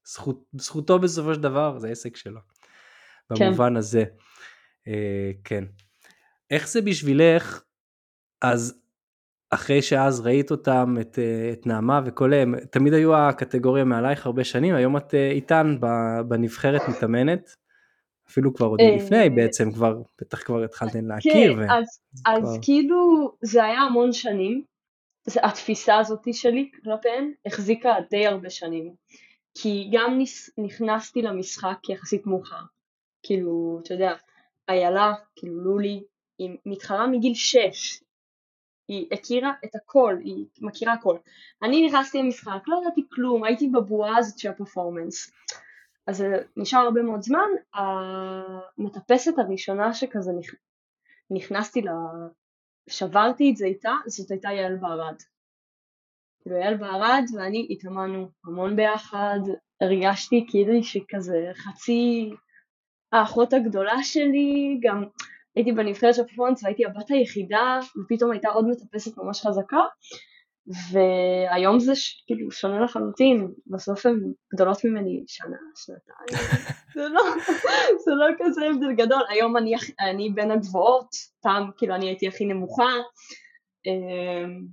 זכות, 0.05 0.44
זכותו 0.53 0.98
בסופו 0.98 1.35
של 1.35 1.40
דבר, 1.40 1.79
זה 1.79 1.88
עסק 1.88 2.16
שלו, 2.16 2.40
כן. 3.35 3.48
במובן 3.48 3.70
כן. 3.70 3.76
הזה. 3.76 4.05
אה, 4.88 5.31
כן. 5.44 5.64
איך 6.50 6.68
זה 6.68 6.82
בשבילך, 6.82 7.62
אז 8.42 8.80
אחרי 9.50 9.82
שאז 9.82 10.20
ראית 10.20 10.50
אותם, 10.50 10.94
את, 11.00 11.18
אה, 11.18 11.50
את 11.52 11.66
נעמה 11.66 12.00
וכל 12.06 12.32
הם, 12.32 12.54
תמיד 12.60 12.92
היו 12.92 13.16
הקטגוריה 13.16 13.84
מעלייך 13.84 14.26
הרבה 14.26 14.44
שנים, 14.44 14.74
היום 14.74 14.96
את 14.96 15.14
אה, 15.14 15.30
איתן 15.30 15.76
בנבחרת 16.28 16.80
מתאמנת, 16.88 17.56
אפילו 18.30 18.54
כבר 18.54 18.66
עוד 18.66 18.80
לפני 18.96 19.22
אה, 19.22 19.30
בעצם, 19.30 19.72
כבר, 19.72 20.02
בטח 20.20 20.42
כבר 20.42 20.64
התחלתם 20.64 21.06
להכיר. 21.06 21.54
כן, 21.54 21.58
ו... 21.58 21.62
אז, 21.62 22.00
אז 22.26 22.42
כבר... 22.42 22.62
כאילו 22.62 23.30
זה 23.42 23.64
היה 23.64 23.80
המון 23.80 24.12
שנים, 24.12 24.64
התפיסה 25.42 25.98
הזאת 25.98 26.34
שלי 26.34 26.70
כלפיהם 26.84 27.32
החזיקה 27.46 27.94
די 28.10 28.26
הרבה 28.26 28.50
שנים, 28.50 28.94
כי 29.54 29.90
גם 29.92 30.18
נכנסתי 30.58 31.22
למשחק 31.22 31.78
יחסית 31.88 32.26
מאוחר, 32.26 32.62
כאילו, 33.22 33.80
אתה 33.82 33.94
יודע, 33.94 34.14
איילה, 34.68 35.12
כאילו 35.36 35.60
לולי, 35.64 36.02
היא 36.40 36.57
מתחרה 36.66 37.07
מגיל 37.07 37.35
6, 37.35 38.03
היא 38.88 39.07
הכירה 39.12 39.53
את 39.64 39.74
הכל, 39.74 40.16
היא 40.24 40.46
מכירה 40.61 40.92
הכל. 40.92 41.16
אני 41.62 41.87
נכנסתי 41.87 42.18
למשחק, 42.18 42.62
לא 42.66 42.81
ידעתי 42.83 43.03
כלום, 43.12 43.44
הייתי 43.44 43.68
בבועה 43.68 44.16
הזאת 44.16 44.38
של 44.38 44.48
הפרפורמנס. 44.48 45.33
אז 46.07 46.24
נשאר 46.57 46.79
הרבה 46.79 47.03
מאוד 47.03 47.22
זמן, 47.22 47.48
המטפסת 47.74 49.38
הראשונה 49.38 49.94
שכזה 49.94 50.33
נכנסתי 51.31 51.83
לה, 51.83 51.92
שברתי 52.90 53.50
את 53.50 53.57
זה 53.57 53.66
איתה, 53.66 53.92
זאת 54.07 54.31
הייתה 54.31 54.48
יעל 54.48 54.76
בערד. 54.76 55.16
כאילו 56.42 56.57
יעל 56.57 56.76
בערד 56.76 57.24
ואני 57.35 57.66
התאמנו 57.70 58.31
המון 58.44 58.76
ביחד, 58.76 59.38
הרגשתי 59.81 60.46
כאילו 60.48 60.85
שכזה 60.85 61.50
חצי 61.55 62.31
האחות 63.12 63.53
הגדולה 63.53 64.03
שלי, 64.03 64.79
גם 64.83 65.05
הייתי 65.56 65.72
בנבחרת 65.72 66.14
של 66.14 66.22
פרפורמנס 66.22 66.64
והייתי 66.64 66.86
הבת 66.86 67.10
היחידה 67.10 67.78
ופתאום 68.02 68.30
הייתה 68.30 68.48
עוד 68.48 68.68
מטפסת 68.68 69.18
ממש 69.18 69.46
חזקה 69.46 69.80
והיום 70.92 71.80
זה 71.80 71.94
ש... 71.94 72.24
כאילו 72.26 72.50
שונה 72.50 72.84
לחלוטין, 72.84 73.52
בסוף 73.66 74.06
הן 74.06 74.32
גדולות 74.54 74.84
ממני 74.84 75.24
שנה, 75.26 75.56
שנתיים, 75.76 76.44
זה, 76.94 77.08
לא, 77.08 77.22
זה 78.04 78.10
לא 78.14 78.26
כזה 78.38 78.60
הבדל 78.66 78.92
גדול, 78.92 79.22
היום 79.28 79.56
אני, 79.56 79.74
אני 80.00 80.30
בין 80.30 80.50
הגבוהות, 80.50 81.08
פעם 81.40 81.70
כאילו 81.76 81.94
אני 81.94 82.06
הייתי 82.06 82.28
הכי 82.28 82.44
נמוכה, 82.44 82.92
אמ, 83.86 84.66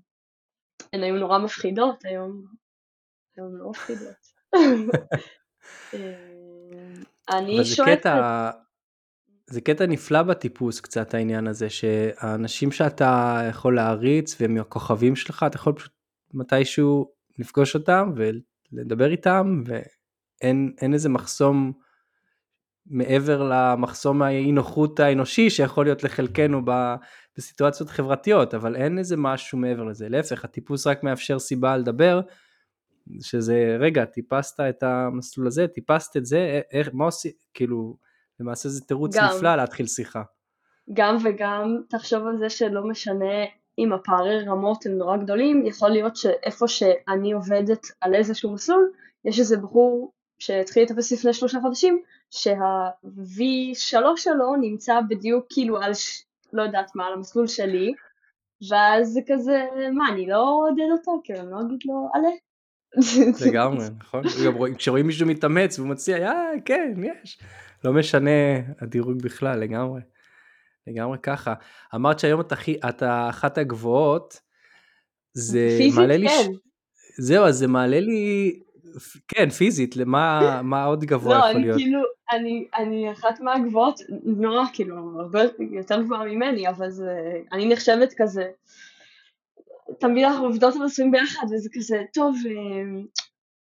הן 0.93 1.03
היו 1.03 1.15
נורא 1.15 1.37
מפחידות, 1.37 2.05
היום, 2.05 2.45
היום 3.37 3.57
לא 3.57 3.69
מפחידות. 3.69 4.37
אמ, 5.93 7.03
אני 7.29 7.65
שואלת... 7.65 8.05
זה 9.49 9.61
קטע 9.61 9.85
נפלא 9.85 10.23
בטיפוס 10.23 10.81
קצת 10.81 11.13
העניין 11.13 11.47
הזה 11.47 11.69
שהאנשים 11.69 12.71
שאתה 12.71 13.41
יכול 13.49 13.75
להריץ 13.75 14.41
והם 14.41 14.57
הכוכבים 14.57 15.15
שלך 15.15 15.45
אתה 15.47 15.55
יכול 15.55 15.73
פשוט 15.73 15.91
מתישהו 16.33 17.11
לפגוש 17.39 17.75
אותם 17.75 18.11
ולדבר 18.15 19.11
איתם 19.11 19.63
ואין 19.65 20.93
איזה 20.93 21.09
מחסום 21.09 21.73
מעבר 22.85 23.49
למחסום 23.51 24.21
האי 24.21 24.51
נוחות 24.51 24.99
האנושי 24.99 25.49
שיכול 25.49 25.85
להיות 25.85 26.03
לחלקנו 26.03 26.61
בסיטואציות 27.37 27.89
חברתיות 27.89 28.53
אבל 28.53 28.75
אין 28.75 28.97
איזה 28.97 29.17
משהו 29.17 29.57
מעבר 29.57 29.83
לזה. 29.83 30.09
להפך 30.09 30.45
הטיפוס 30.45 30.87
רק 30.87 31.03
מאפשר 31.03 31.39
סיבה 31.39 31.77
לדבר 31.77 32.21
שזה 33.21 33.77
רגע 33.79 34.05
טיפסת 34.05 34.59
את 34.59 34.83
המסלול 34.83 35.47
הזה 35.47 35.67
טיפסת 35.67 36.17
את 36.17 36.25
זה 36.25 36.61
איך 36.71 36.89
מה 36.93 37.05
עושים? 37.05 37.31
כאילו 37.53 37.97
למעשה 38.39 38.69
זה 38.69 38.81
תירוץ 38.81 39.15
גם, 39.15 39.25
נפלא 39.35 39.55
להתחיל 39.55 39.87
שיחה. 39.87 40.21
גם 40.93 41.17
וגם 41.23 41.81
תחשוב 41.89 42.27
על 42.27 42.37
זה 42.37 42.49
שלא 42.49 42.87
משנה 42.87 43.45
אם 43.79 43.93
הפערי 43.93 44.45
רמות 44.45 44.85
הם 44.85 44.91
נורא 44.91 45.17
גדולים, 45.17 45.65
יכול 45.65 45.89
להיות 45.89 46.15
שאיפה 46.15 46.67
שאני 46.67 47.31
עובדת 47.31 47.87
על 48.01 48.15
איזשהו 48.15 48.53
מסלול, 48.53 48.91
יש 49.25 49.39
איזה 49.39 49.57
בחור 49.57 50.11
שהתחיל 50.39 50.83
לטפס 50.83 51.11
לפני 51.11 51.33
שלושה 51.33 51.59
חודשים, 51.61 52.01
שה-V3 52.29 53.97
שלו 54.15 54.55
נמצא 54.61 54.99
בדיוק 55.09 55.45
כאילו 55.49 55.81
על, 55.81 55.93
ש... 55.93 56.23
לא 56.53 56.61
יודעת 56.61 56.91
מה, 56.95 57.05
על 57.05 57.13
המסלול 57.13 57.47
שלי, 57.47 57.93
ואז 58.69 59.07
זה 59.07 59.19
כזה, 59.27 59.65
מה, 59.93 60.09
אני 60.09 60.27
לא 60.27 60.49
אעודד 60.49 60.91
אותו? 60.91 61.21
כאילו, 61.23 61.39
אני 61.39 61.51
לא 61.51 61.61
אגיד 61.61 61.79
לו, 61.85 62.09
עלה. 62.13 62.29
לגמרי, 63.47 63.85
נכון? 63.99 64.23
כשרואים 64.77 65.07
מישהו 65.07 65.27
מתאמץ 65.27 65.79
והוא 65.79 65.89
מציע, 65.89 66.17
אה, 66.17 66.51
כן, 66.65 66.93
יש. 67.23 67.39
לא 67.83 67.93
משנה 67.93 68.29
הדירוג 68.81 69.21
בכלל, 69.21 69.59
לגמרי. 69.59 70.01
לגמרי 70.87 71.17
ככה. 71.23 71.53
אמרת 71.95 72.19
שהיום 72.19 72.41
את, 72.41 72.51
הכי, 72.51 72.77
את 72.89 73.03
אחת 73.29 73.57
הגבוהות, 73.57 74.39
זה 75.33 75.75
פיזית, 75.77 75.99
מעלה 75.99 76.17
לי... 76.17 76.27
כן. 76.27 76.53
ש... 76.53 76.57
זהו, 77.17 77.45
אז 77.45 77.57
זה 77.57 77.67
מעלה 77.67 77.99
לי... 77.99 78.59
כן, 79.27 79.49
פיזית, 79.49 79.95
למה 79.95 80.41
מה 80.63 80.83
עוד 80.83 81.05
גבוה 81.05 81.33
לא, 81.33 81.39
יכול 81.39 81.49
אני 81.49 81.61
להיות? 81.61 81.77
כאילו, 81.77 81.99
אני, 82.31 82.67
אני 82.75 83.11
אחת 83.11 83.39
מהגבוהות, 83.39 83.99
נורא 84.23 84.63
כאילו, 84.73 84.95
הרבה 85.19 85.41
יותר 85.71 86.01
גבוהה 86.01 86.25
ממני, 86.25 86.69
אבל 86.69 86.89
זה, 86.89 87.11
אני 87.51 87.69
נחשבת 87.69 88.13
כזה, 88.17 88.43
תמיד 89.99 90.25
אנחנו 90.25 90.45
עובדות 90.45 90.75
על 90.75 90.85
עצמם 90.85 91.11
ביחד, 91.11 91.47
וזה 91.51 91.69
כזה, 91.73 92.03
טוב, 92.13 92.35
אה, 92.45 93.01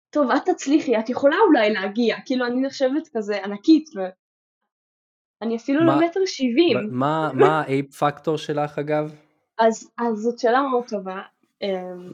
טוב, 0.10 0.32
את 0.32 0.50
תצליחי, 0.50 1.00
את 1.00 1.10
יכולה 1.10 1.36
אולי 1.48 1.74
להגיע, 1.74 2.15
כאילו 2.26 2.45
אני 2.45 2.62
נחשבת 2.62 3.10
כזה 3.13 3.43
ענקית, 3.43 3.89
ואני 3.95 5.56
אפילו 5.56 5.86
לא 5.86 6.00
מטר 6.00 6.19
שבעים. 6.26 6.78
מה, 6.91 7.32
האייפ 7.62 7.95
פקטור 7.95 8.38
שלך 8.38 8.80
אגב? 8.80 9.15
אז, 9.60 9.91
אז 9.98 10.15
זאת 10.15 10.39
שאלה 10.39 10.62
מאוד 10.62 10.88
טובה. 10.89 11.22
אמ, 11.62 12.12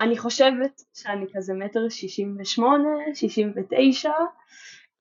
אני 0.00 0.18
חושבת 0.18 0.82
שאני 0.94 1.26
כזה 1.34 1.54
מטר 1.54 1.88
שישים 1.88 2.36
ושמונה, 2.40 2.88
שישים 3.14 3.52
ותשע, 3.56 4.10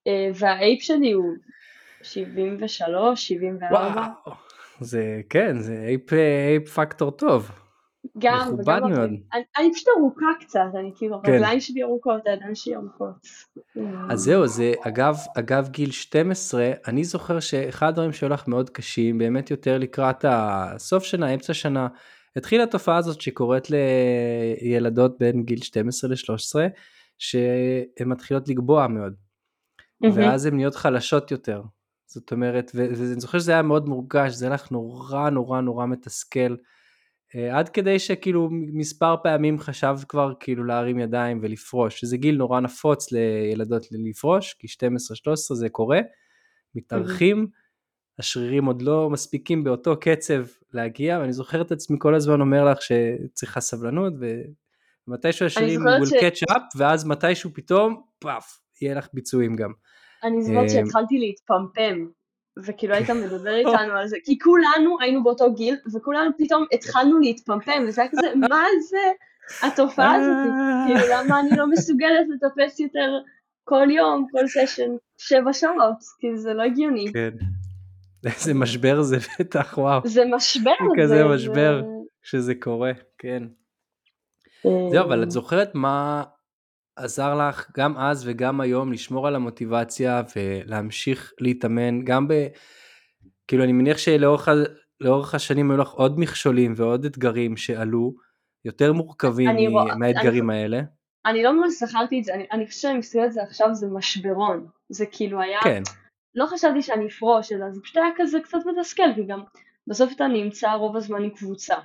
אה, 0.07 0.29
והאייפ 0.36 0.81
שלי 0.81 1.12
הוא 1.12 1.36
שבעים 2.01 2.57
ושלוש, 2.62 3.27
שבעים 3.27 3.57
וארבע. 3.62 4.07
זה 4.79 5.21
כן, 5.29 5.59
זה 5.59 5.83
אייפ, 5.88 6.13
אייפ 6.13 6.69
פקטור 6.69 7.12
טוב. 7.12 7.62
גם, 8.17 8.47
מכובד 8.47 8.79
מאוד. 8.79 9.09
אני, 9.33 9.43
אני 9.57 9.73
פשוט 9.73 9.87
ארוכה 9.97 10.25
קצת, 10.39 10.59
אני 10.79 10.91
כאילו, 10.95 11.21
כן. 11.23 11.31
הרגליים 11.31 11.59
שלי 11.59 11.83
ארוכות, 11.83 12.21
הידיים 12.25 12.55
שלי 12.55 12.75
ארוכות. 12.75 13.13
אז 14.09 14.19
זהו, 14.19 14.47
זה 14.47 14.73
אגב, 14.87 15.17
אגב 15.37 15.69
גיל 15.69 15.91
12, 15.91 16.71
אני 16.87 17.03
זוכר 17.03 17.39
שאחד 17.39 17.87
הדברים 17.87 18.11
שהיו 18.11 18.29
לך 18.29 18.47
מאוד 18.47 18.69
קשים, 18.69 19.17
באמת 19.17 19.51
יותר 19.51 19.77
לקראת 19.77 20.25
הסוף 20.27 21.03
שנה, 21.03 21.33
אמצע 21.33 21.53
שנה, 21.53 21.87
התחילה 22.35 22.63
התופעה 22.63 22.97
הזאת 22.97 23.21
שקורית 23.21 23.67
לילדות 23.69 25.17
בין 25.19 25.43
גיל 25.43 25.61
12 25.61 26.09
ל-13, 26.09 26.69
שהן 27.17 28.07
מתחילות 28.07 28.49
לגבוה 28.49 28.87
מאוד, 28.87 29.13
ואז 30.15 30.45
הן 30.45 30.55
נהיות 30.55 30.75
חלשות 30.75 31.31
יותר. 31.31 31.61
זאת 32.05 32.31
אומרת, 32.31 32.71
ואני 32.73 32.95
זוכר 32.95 33.39
שזה 33.39 33.51
היה 33.51 33.61
מאוד 33.61 33.87
מורגש, 33.87 34.33
זה 34.33 34.45
היה 34.45 34.53
לך 34.53 34.71
נורא 34.71 35.29
נורא 35.29 35.61
נורא 35.61 35.85
מתסכל. 35.85 36.55
אה, 37.36 37.58
עד 37.60 37.69
כדי 37.69 38.00
שכאילו 38.00 38.50
מספר 38.52 39.15
פעמים 39.24 39.60
חשב 39.60 39.96
כבר 40.08 40.34
כאילו 40.39 40.63
להרים 40.63 41.00
ידיים 41.00 41.39
ולפרוש, 41.41 42.00
שזה 42.00 42.17
גיל 42.17 42.36
נורא 42.36 42.60
נפוץ 42.60 43.12
לילדות 43.12 43.86
לפרוש, 43.91 44.54
כי 44.60 44.67
12-13 44.67 45.56
זה 45.56 45.69
קורה, 45.69 46.00
מתארחים, 46.76 47.48
השרירים 48.19 48.65
עוד 48.65 48.82
לא 48.82 49.10
מספיקים 49.10 49.63
באותו 49.63 50.00
קצב 50.00 50.46
להגיע, 50.74 51.19
ואני 51.19 51.34
זוכר 51.34 51.62
את 51.62 51.72
עצמי 51.72 51.98
כל 52.00 52.15
הזמן 52.15 52.41
אומר 52.41 52.65
לך 52.65 52.78
שצריכה 52.82 53.62
סבלנות, 53.62 54.13
ומתישהו 55.08 55.46
השרירים 55.46 55.82
will 55.82 56.06
ש... 56.06 56.13
catch 56.13 56.52
up, 56.52 56.62
ואז 56.78 57.06
מתישהו 57.06 57.50
פתאום, 57.54 58.02
פאף, 58.19 58.60
יהיה 58.82 58.96
לך 58.96 59.08
ביצועים 59.13 59.56
גם. 59.56 59.72
אני 60.24 60.41
זוכרת 60.41 60.63
אה, 60.63 60.69
שהתחלתי 60.69 61.19
להתפמפם 61.19 62.06
וכאילו 62.65 62.95
היית 62.95 63.09
מדבר 63.09 63.55
איתנו 63.65 63.93
על 63.93 64.07
זה, 64.07 64.17
כי 64.23 64.39
כולנו 64.39 64.97
היינו 65.01 65.23
באותו 65.23 65.53
גיל, 65.53 65.75
וכולנו 65.93 66.31
פתאום 66.37 66.65
התחלנו 66.71 67.19
להתפמפם, 67.19 67.83
וזה 67.87 68.01
היה 68.01 68.11
כזה, 68.11 68.35
מה 68.49 68.63
זה 68.89 69.11
התופעה 69.67 70.15
הזאת? 70.15 70.53
כאילו, 70.87 71.13
למה 71.13 71.39
אני 71.39 71.49
לא 71.57 71.67
מסוגלת 71.67 72.27
לטפס 72.29 72.79
יותר 72.79 73.11
כל 73.63 73.87
יום, 73.89 74.27
כל 74.31 74.47
סשן, 74.47 74.91
שבע 75.17 75.53
שעות? 75.53 75.97
כאילו, 76.19 76.37
זה 76.37 76.53
לא 76.53 76.63
הגיוני. 76.63 77.13
כן. 77.13 77.29
איזה 78.25 78.53
משבר 78.53 79.01
זה 79.01 79.17
בטח, 79.39 79.77
וואו. 79.77 80.01
זה 80.05 80.23
משבר. 80.35 80.71
זה 80.79 81.03
כזה 81.03 81.25
משבר 81.25 81.83
שזה 82.23 82.55
קורה, 82.55 82.91
כן. 83.17 83.43
זהו, 84.63 85.05
אבל 85.05 85.23
את 85.23 85.31
זוכרת 85.31 85.69
מה 85.73 86.23
עזר 86.95 87.36
לך 87.36 87.71
גם 87.77 87.97
אז 87.97 88.27
וגם 88.27 88.62
היום 88.62 88.93
לשמור 88.93 89.27
על 89.27 89.36
המוטיבציה 89.36 90.21
ולהמשיך 90.36 91.34
להתאמן 91.39 92.03
גם 92.03 92.27
ב... 92.27 92.34
כאילו 93.47 93.63
אני 93.63 93.71
מניח 93.71 93.97
שלאורך 93.97 95.36
השנים 95.36 95.71
היו 95.71 95.77
לך 95.77 95.89
עוד 95.89 96.19
מכשולים 96.19 96.73
ועוד 96.75 97.06
אתגרים 97.06 97.58
שעלו 97.58 98.13
יותר 98.65 98.93
מורכבים 98.93 99.49
מ... 99.49 99.99
מהאתגרים 99.99 100.49
אני, 100.49 100.60
האלה. 100.60 100.82
אני 101.25 101.43
לא 101.43 101.62
ממש 101.62 101.73
זכרתי 101.73 102.19
את 102.19 102.23
זה, 102.23 102.34
אני, 102.34 102.45
אני 102.51 102.67
חושבת 102.67 102.82
שאני 102.82 102.97
מסתכלת 102.97 103.23
על 103.23 103.32
זה 103.32 103.43
עכשיו 103.43 103.75
זה 103.75 103.88
משברון, 103.88 104.67
זה 104.89 105.06
כאילו 105.12 105.41
היה, 105.41 105.60
כן. 105.63 105.84
לא 106.36 106.45
חשבתי 106.45 106.82
שאני 106.82 107.08
אפרוש 107.08 107.51
אלא 107.51 107.71
זה 107.71 107.82
פשוט 107.82 107.97
היה 107.97 108.10
כזה 108.17 108.39
קצת 108.43 108.58
מתסכל 108.65 109.13
כי 109.15 109.23
גם 109.27 109.43
בסוף 109.88 110.13
אתה 110.15 110.27
נמצא 110.27 110.71
רוב 110.71 110.97
הזמן 110.97 111.23
עם 111.23 111.29
קבוצה 111.29 111.75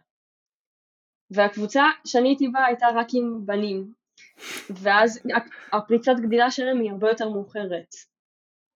והקבוצה 1.31 1.85
שאני 2.05 2.29
הייתי 2.29 2.49
בה 2.49 2.65
הייתה 2.65 2.87
רק 2.95 3.07
עם 3.15 3.47
בנים 3.47 3.93
ואז 4.71 5.21
הפריצת 5.73 6.13
גדילה 6.23 6.51
שלהם 6.51 6.81
היא 6.81 6.91
הרבה 6.91 7.09
יותר 7.09 7.29
מאוחרת. 7.29 7.95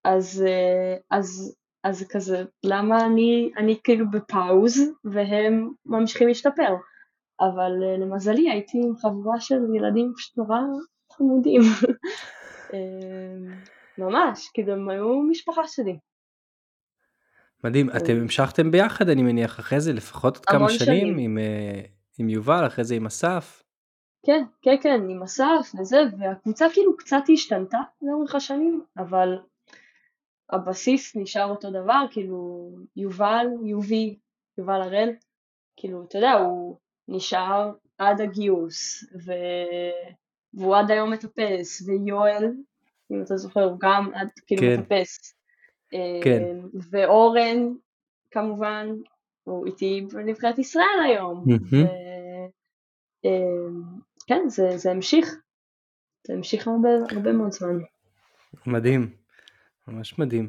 אז, 0.04 0.44
אה, 0.46 0.96
אז, 1.10 1.56
אז 1.84 2.06
כזה, 2.10 2.44
למה 2.64 3.06
אני, 3.06 3.50
אני 3.56 3.76
כאילו 3.84 4.10
בפאוז 4.10 4.78
והם 5.04 5.70
ממשיכים 5.86 6.28
להשתפר? 6.28 6.74
אבל 7.40 7.72
אה, 7.82 7.96
למזלי 7.96 8.50
הייתי 8.50 8.78
עם 8.78 8.96
חבורה 8.96 9.40
של 9.40 9.58
ילדים 9.76 10.12
פשוט 10.16 10.38
נורא 10.38 10.58
חמודים. 11.12 11.60
אה, 12.74 13.54
ממש, 13.98 14.50
כאילו 14.54 14.72
הם 14.72 14.88
היו 14.88 15.22
משפחה 15.22 15.62
שלי. 15.66 15.98
מדהים, 17.64 17.90
אתם 17.90 18.12
המשכתם 18.20 18.70
ביחד 18.70 19.08
אני 19.08 19.22
מניח 19.22 19.60
אחרי 19.60 19.80
זה 19.80 19.92
לפחות 19.92 20.36
עוד 20.36 20.46
כמה 20.46 20.68
שנים, 20.68 20.78
שנים. 20.78 21.18
עם, 21.18 21.38
עם 22.18 22.28
יובל, 22.28 22.66
אחרי 22.66 22.84
זה 22.84 22.94
עם 22.94 23.06
אסף. 23.06 23.61
כן, 24.26 24.44
כן, 24.62 24.76
כן, 24.82 25.00
עם 25.10 25.22
אסף 25.22 25.72
וזה, 25.80 25.96
והקבוצה 26.18 26.66
כאילו 26.72 26.96
קצת 26.96 27.22
השתנתה 27.32 27.78
לאורך 28.02 28.34
השנים, 28.34 28.84
אבל 28.96 29.38
הבסיס 30.50 31.16
נשאר 31.16 31.50
אותו 31.50 31.70
דבר, 31.70 32.04
כאילו 32.10 32.70
יובל, 32.96 33.46
יובי, 33.64 34.18
יובל 34.58 34.82
הראל, 34.82 35.10
כאילו, 35.76 36.04
אתה 36.04 36.18
יודע, 36.18 36.32
הוא 36.32 36.76
נשאר 37.08 37.72
עד 37.98 38.20
הגיוס, 38.20 39.04
ו... 39.26 39.32
והוא 40.54 40.76
עד 40.76 40.90
היום 40.90 41.12
מטפס, 41.12 41.82
ויואל, 41.86 42.52
אם 43.12 43.22
אתה 43.22 43.36
זוכר, 43.36 43.64
הוא 43.64 43.78
גם 43.80 44.10
עד 44.14 44.28
כאילו 44.46 44.62
כן. 44.62 44.80
מטפס. 44.80 45.34
כן. 46.24 46.42
אה, 46.42 46.60
ואורן, 46.90 47.74
כמובן, 48.30 48.88
הוא 49.44 49.66
איתי 49.66 50.06
בנבחרת 50.12 50.58
ישראל 50.58 51.00
היום. 51.04 51.44
Mm-hmm. 51.44 51.74
ו... 51.74 52.02
כן, 54.26 54.42
זה, 54.48 54.76
זה 54.76 54.90
המשיך. 54.90 55.34
זה 56.26 56.32
המשיך 56.32 56.68
הרבה, 56.68 56.88
הרבה 57.10 57.32
מאוד 57.32 57.52
זמן. 57.52 57.78
מדהים, 58.66 59.10
ממש 59.88 60.18
מדהים. 60.18 60.48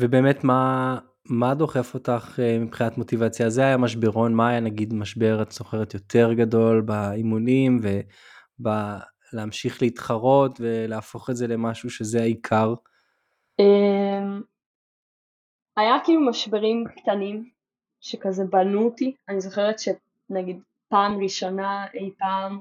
ובאמת 0.00 0.44
מה, 0.44 0.98
מה 1.24 1.54
דוחף 1.54 1.94
אותך 1.94 2.40
אה, 2.42 2.58
מבחינת 2.58 2.98
מוטיבציה? 2.98 3.50
זה 3.50 3.62
היה 3.62 3.76
משברון, 3.76 4.34
מה 4.34 4.48
היה 4.48 4.60
נגיד 4.60 4.94
משבר, 4.94 5.42
את 5.42 5.52
זוכרת, 5.52 5.94
יותר 5.94 6.32
גדול 6.32 6.80
באימונים 6.80 7.80
ולהמשיך 9.32 9.82
להתחרות 9.82 10.60
ולהפוך 10.60 11.30
את 11.30 11.36
זה 11.36 11.46
למשהו 11.46 11.90
שזה 11.90 12.20
העיקר? 12.20 12.74
אמ, 13.58 14.42
היה 15.76 15.94
כאילו 16.04 16.20
משברים 16.20 16.84
קטנים 16.96 17.50
שכזה 18.00 18.44
בנו 18.50 18.84
אותי, 18.84 19.14
אני 19.28 19.40
זוכרת 19.40 19.76
שנגיד 19.78 20.60
פעם 20.88 21.22
ראשונה 21.22 21.86
אי 21.94 22.10
פעם 22.18 22.60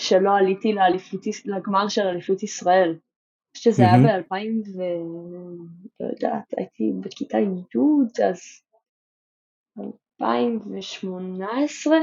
שלא 0.00 0.36
עליתי 0.36 0.72
לאליפות, 0.72 1.20
לגמר 1.44 1.88
של 1.88 2.02
אליפות 2.02 2.42
ישראל. 2.42 2.98
שזה 3.56 3.82
היה 3.82 3.98
ב-2000 3.98 4.76
ו... 4.76 4.80
לא 6.00 6.06
יודעת, 6.06 6.54
הייתי 6.56 6.92
בכיתה 7.00 7.38
י' 7.38 8.24
אז 8.28 8.40
2018 10.22 11.96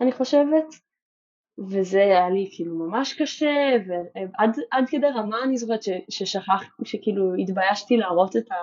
אני 0.00 0.12
חושבת, 0.12 0.64
וזה 1.58 1.98
היה 1.98 2.30
לי 2.30 2.50
כאילו 2.56 2.74
ממש 2.74 3.22
קשה, 3.22 3.56
ועד 4.14 4.88
כדי 4.88 5.06
רמה 5.06 5.36
אני 5.44 5.56
זוכרת 5.56 5.80
ששכחתי, 6.10 6.84
שכאילו 6.84 7.34
התביישתי 7.34 7.96
להראות 7.96 8.36
את 8.36 8.52
ה... 8.52 8.56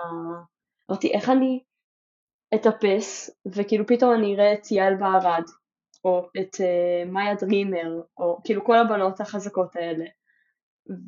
אמרתי 0.90 1.12
איך 1.12 1.28
אני 1.30 1.60
אטפס, 2.54 3.30
וכאילו 3.46 3.86
פתאום 3.86 4.14
אני 4.14 4.34
אראה 4.34 4.52
את 4.52 4.70
יעל 4.70 4.94
בערד, 4.94 5.44
או 6.06 6.28
את 6.40 6.54
uh, 6.54 7.10
מאיה 7.12 7.34
דרימר, 7.34 8.02
או 8.18 8.40
כאילו 8.44 8.64
כל 8.64 8.78
הבנות 8.78 9.20
החזקות 9.20 9.76
האלה. 9.76 10.04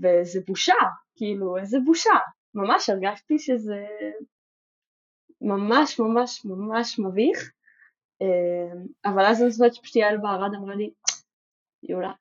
וזה 0.03 0.41
בושה, 0.47 0.75
כאילו 1.17 1.57
איזה 1.57 1.79
בושה. 1.85 2.19
ממש 2.55 2.91
הרגשתי 2.91 3.39
שזה 3.39 3.87
ממש 5.41 6.01
ממש 6.01 6.45
ממש 6.45 6.99
מביך, 6.99 7.53
אמ, 8.21 8.87
אבל 9.05 9.27
אז 9.27 9.43
אני 9.43 9.51
זוכרת 9.51 9.75
שפשוט 9.75 9.97
יעל 9.97 10.17
בערד 10.19 10.55
אמרה 10.55 10.75
לי, 10.75 10.91
יולה, 11.83 12.13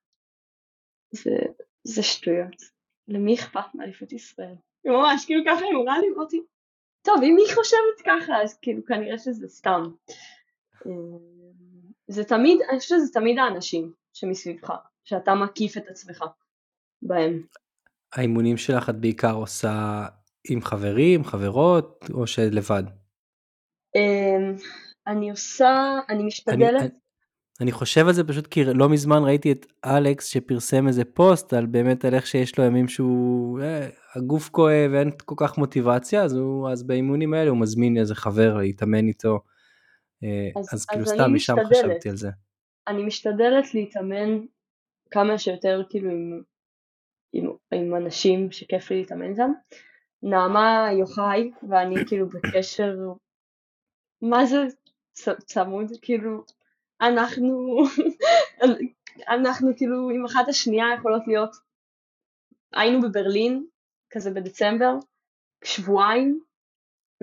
זה, 1.11 1.31
זה 1.83 2.03
שטויות, 2.03 2.55
למי 3.07 3.35
אכפת 3.35 3.75
מאליפות 3.75 4.11
ישראל? 4.11 4.55
ממש, 4.85 5.25
כאילו 5.25 5.43
ככה 5.47 5.65
היא 5.65 5.75
אמרה 5.81 5.99
לי, 5.99 6.07
אמרתי, 6.15 6.41
טוב, 7.01 7.15
אם 7.23 7.35
היא 7.37 7.55
חושבת 7.55 8.05
ככה, 8.05 8.33
אז 8.43 8.59
כאילו 8.61 8.85
כנראה 8.85 9.17
שזה 9.17 9.47
סתם. 9.47 9.81
זה 12.07 12.23
תמיד, 12.23 12.59
אני 12.69 12.79
חושבת 12.79 12.99
שזה 12.99 13.13
תמיד 13.13 13.39
האנשים 13.39 13.91
שמסביבך, 14.13 14.71
שאתה 15.03 15.35
מקיף 15.35 15.77
את 15.77 15.87
עצמך 15.87 16.23
בהם. 17.01 17.41
האימונים 18.13 18.57
שלך 18.57 18.89
את 18.89 18.95
בעיקר 18.95 19.33
עושה 19.33 20.05
עם 20.49 20.61
חברים, 20.61 21.23
חברות, 21.23 22.05
או 22.13 22.27
שלבד? 22.27 22.83
אמ, 23.95 24.55
אני 25.07 25.29
עושה, 25.29 25.99
אני 26.09 26.23
משתדלת. 26.23 26.81
אני, 26.81 26.89
אני 27.61 27.71
חושב 27.71 28.07
על 28.07 28.13
זה 28.13 28.23
פשוט 28.23 28.47
כי 28.47 28.63
לא 28.63 28.89
מזמן 28.89 29.23
ראיתי 29.23 29.51
את 29.51 29.65
אלכס 29.85 30.25
שפרסם 30.25 30.87
איזה 30.87 31.05
פוסט 31.05 31.53
על 31.53 31.65
באמת 31.65 32.05
על 32.05 32.13
איך 32.13 32.27
שיש 32.27 32.57
לו 32.57 32.65
ימים 32.65 32.87
שהוא 32.87 33.59
אה, 33.61 33.89
הגוף 34.15 34.49
כואב 34.49 34.91
ואין 34.91 35.11
כל 35.25 35.35
כך 35.37 35.57
מוטיבציה 35.57 36.23
אז 36.23 36.33
הוא 36.33 36.69
אז 36.69 36.83
באימונים 36.83 37.33
האלה 37.33 37.49
הוא 37.49 37.57
מזמין 37.57 37.97
איזה 37.97 38.15
חבר 38.15 38.57
להתאמן 38.57 39.07
איתו. 39.07 39.39
אה, 40.23 40.59
אז, 40.59 40.69
אז 40.73 40.85
כאילו 40.85 41.03
אז 41.03 41.09
סתם 41.09 41.33
משם 41.33 41.55
חשבתי 41.69 42.09
על 42.09 42.17
זה. 42.17 42.29
אני 42.87 43.03
משתדלת 43.03 43.73
להתאמן 43.73 44.45
כמה 45.11 45.37
שיותר 45.37 45.81
כאילו 45.89 46.09
עם, 46.11 46.41
עם, 47.33 47.51
עם 47.73 47.95
אנשים 47.95 48.51
שכיף 48.51 48.91
לי 48.91 48.97
להתאמן 48.97 49.31
איתם. 49.31 49.51
נעמה 50.23 50.89
יוחאי 50.99 51.51
ואני 51.69 51.95
כאילו 52.07 52.29
בקשר 52.29 52.95
מה 54.21 54.45
זה 54.45 54.57
צמוד 55.45 55.91
כאילו 56.01 56.43
אנחנו 57.01 57.77
אנחנו 59.35 59.71
כאילו 59.77 60.09
עם 60.09 60.25
אחת 60.25 60.47
השנייה 60.47 60.85
יכולות 60.97 61.21
להיות 61.27 61.55
היינו 62.73 63.01
בברלין 63.01 63.65
כזה 64.09 64.31
בדצמבר 64.31 64.93
שבועיים 65.63 66.39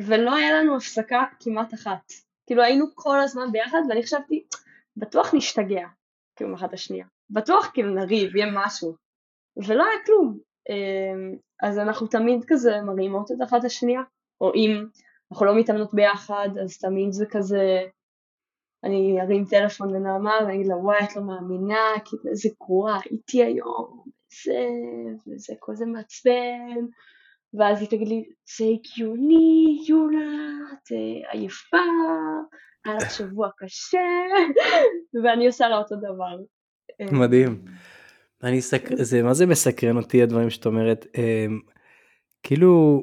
ולא 0.01 0.37
היה 0.37 0.53
לנו 0.53 0.77
הפסקה 0.77 1.25
כמעט 1.41 1.75
אחת 1.75 2.13
כאילו 2.47 2.63
היינו 2.63 2.87
כל 2.95 3.21
הזמן 3.21 3.53
ביחד 3.53 3.79
ואני 3.89 4.03
חשבתי 4.03 4.45
בטוח 4.97 5.35
נשתגע 5.35 5.87
כאילו 6.37 6.51
עם 6.51 6.57
אחת 6.57 6.73
השנייה. 6.73 7.07
בטוח 7.31 7.71
כאילו 7.75 7.95
נריב 7.95 8.37
יהיה 8.37 8.47
משהו. 8.53 8.95
ולא 9.57 9.85
היה 9.85 10.05
כלום. 10.07 10.39
אמ, 10.71 11.37
אז 11.63 11.79
אנחנו 11.79 12.07
תמיד 12.07 12.45
כזה 12.47 12.81
מרימות 12.81 13.31
את 13.31 13.37
אחת 13.45 13.65
השנייה 13.65 14.01
או 14.41 14.55
אם 14.55 14.85
אנחנו 15.33 15.47
לא 15.47 15.59
מתאמנות 15.59 15.95
ביחד 15.95 16.49
אז 16.63 16.79
תמיד 16.79 17.13
זה 17.13 17.27
כזה 17.31 17.81
אני 18.85 19.21
ארים 19.21 19.45
טלפון 19.45 19.95
לנעמה 19.95 20.35
ואני 20.41 20.55
אגיד 20.55 20.67
לה 20.67 20.77
וואי 20.77 21.05
את 21.05 21.17
לא 21.17 21.23
מאמינה 21.23 21.89
כאילו 22.05 22.23
איזה 22.31 22.49
גרועה 22.61 23.01
הייתי 23.05 23.45
היום 23.45 24.05
וזה 24.33 25.35
וזה 25.35 25.55
כל 25.59 25.75
זה 25.75 25.87
מעצבן 25.87 26.87
ואז 27.59 27.81
היא 27.81 27.89
תגיד 27.89 28.09
לי 28.09 28.25
זה 28.59 28.65
הגיוני 28.65 29.85
יונה 29.89 30.59
את 30.73 30.93
עייפה 31.33 31.77
היה 32.85 32.97
לך 32.97 33.11
שבוע 33.11 33.49
קשה 33.57 33.99
ואני 35.25 35.47
עושה 35.47 35.69
לה 35.69 35.79
אותו 35.79 35.97
דבר. 35.97 36.37
מדהים. 37.13 37.65
אני 38.43 38.61
סק... 38.61 38.83
זה 38.95 39.23
מה 39.23 39.35
זה 39.35 39.47
מסקרן 39.47 39.97
אותי 39.97 40.23
הדברים 40.23 40.51
שאת 40.51 40.67
אומרת 40.67 41.07
אמ, 41.15 41.61
כאילו 42.43 43.03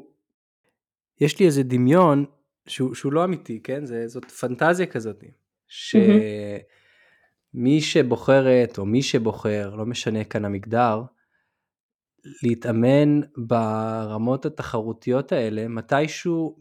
יש 1.20 1.38
לי 1.40 1.46
איזה 1.46 1.62
דמיון 1.62 2.24
שהוא, 2.66 2.94
שהוא 2.94 3.12
לא 3.12 3.24
אמיתי 3.24 3.60
כן 3.62 3.84
זה 3.84 4.08
זאת 4.08 4.30
פנטזיה 4.30 4.86
כזאת 4.86 5.24
שמי 5.68 6.60
שבוחרת 7.80 8.78
או 8.78 8.86
מי 8.86 9.02
שבוחר 9.02 9.74
לא 9.74 9.86
משנה 9.86 10.24
כאן 10.24 10.44
המגדר 10.44 11.02
להתאמן 12.42 13.20
ברמות 13.36 14.46
התחרותיות 14.46 15.32
האלה 15.32 15.68
מתישהו 15.68 16.56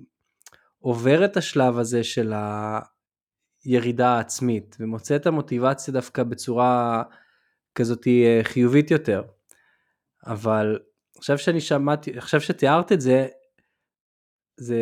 עובר 0.79 1.25
את 1.25 1.37
השלב 1.37 1.77
הזה 1.77 2.03
של 2.03 2.33
הירידה 3.65 4.09
העצמית 4.09 4.77
ומוצא 4.79 5.15
את 5.15 5.27
המוטיבציה 5.27 5.93
דווקא 5.93 6.23
בצורה 6.23 7.03
כזאת 7.75 8.07
אה, 8.07 8.39
חיובית 8.43 8.91
יותר. 8.91 9.23
אבל 10.25 10.79
עכשיו 11.17 11.37
שאני 11.37 11.61
שמעתי, 11.61 12.17
עכשיו 12.17 12.41
שתיארת 12.41 12.91
את 12.91 13.01
זה, 13.01 13.27
זה, 14.57 14.77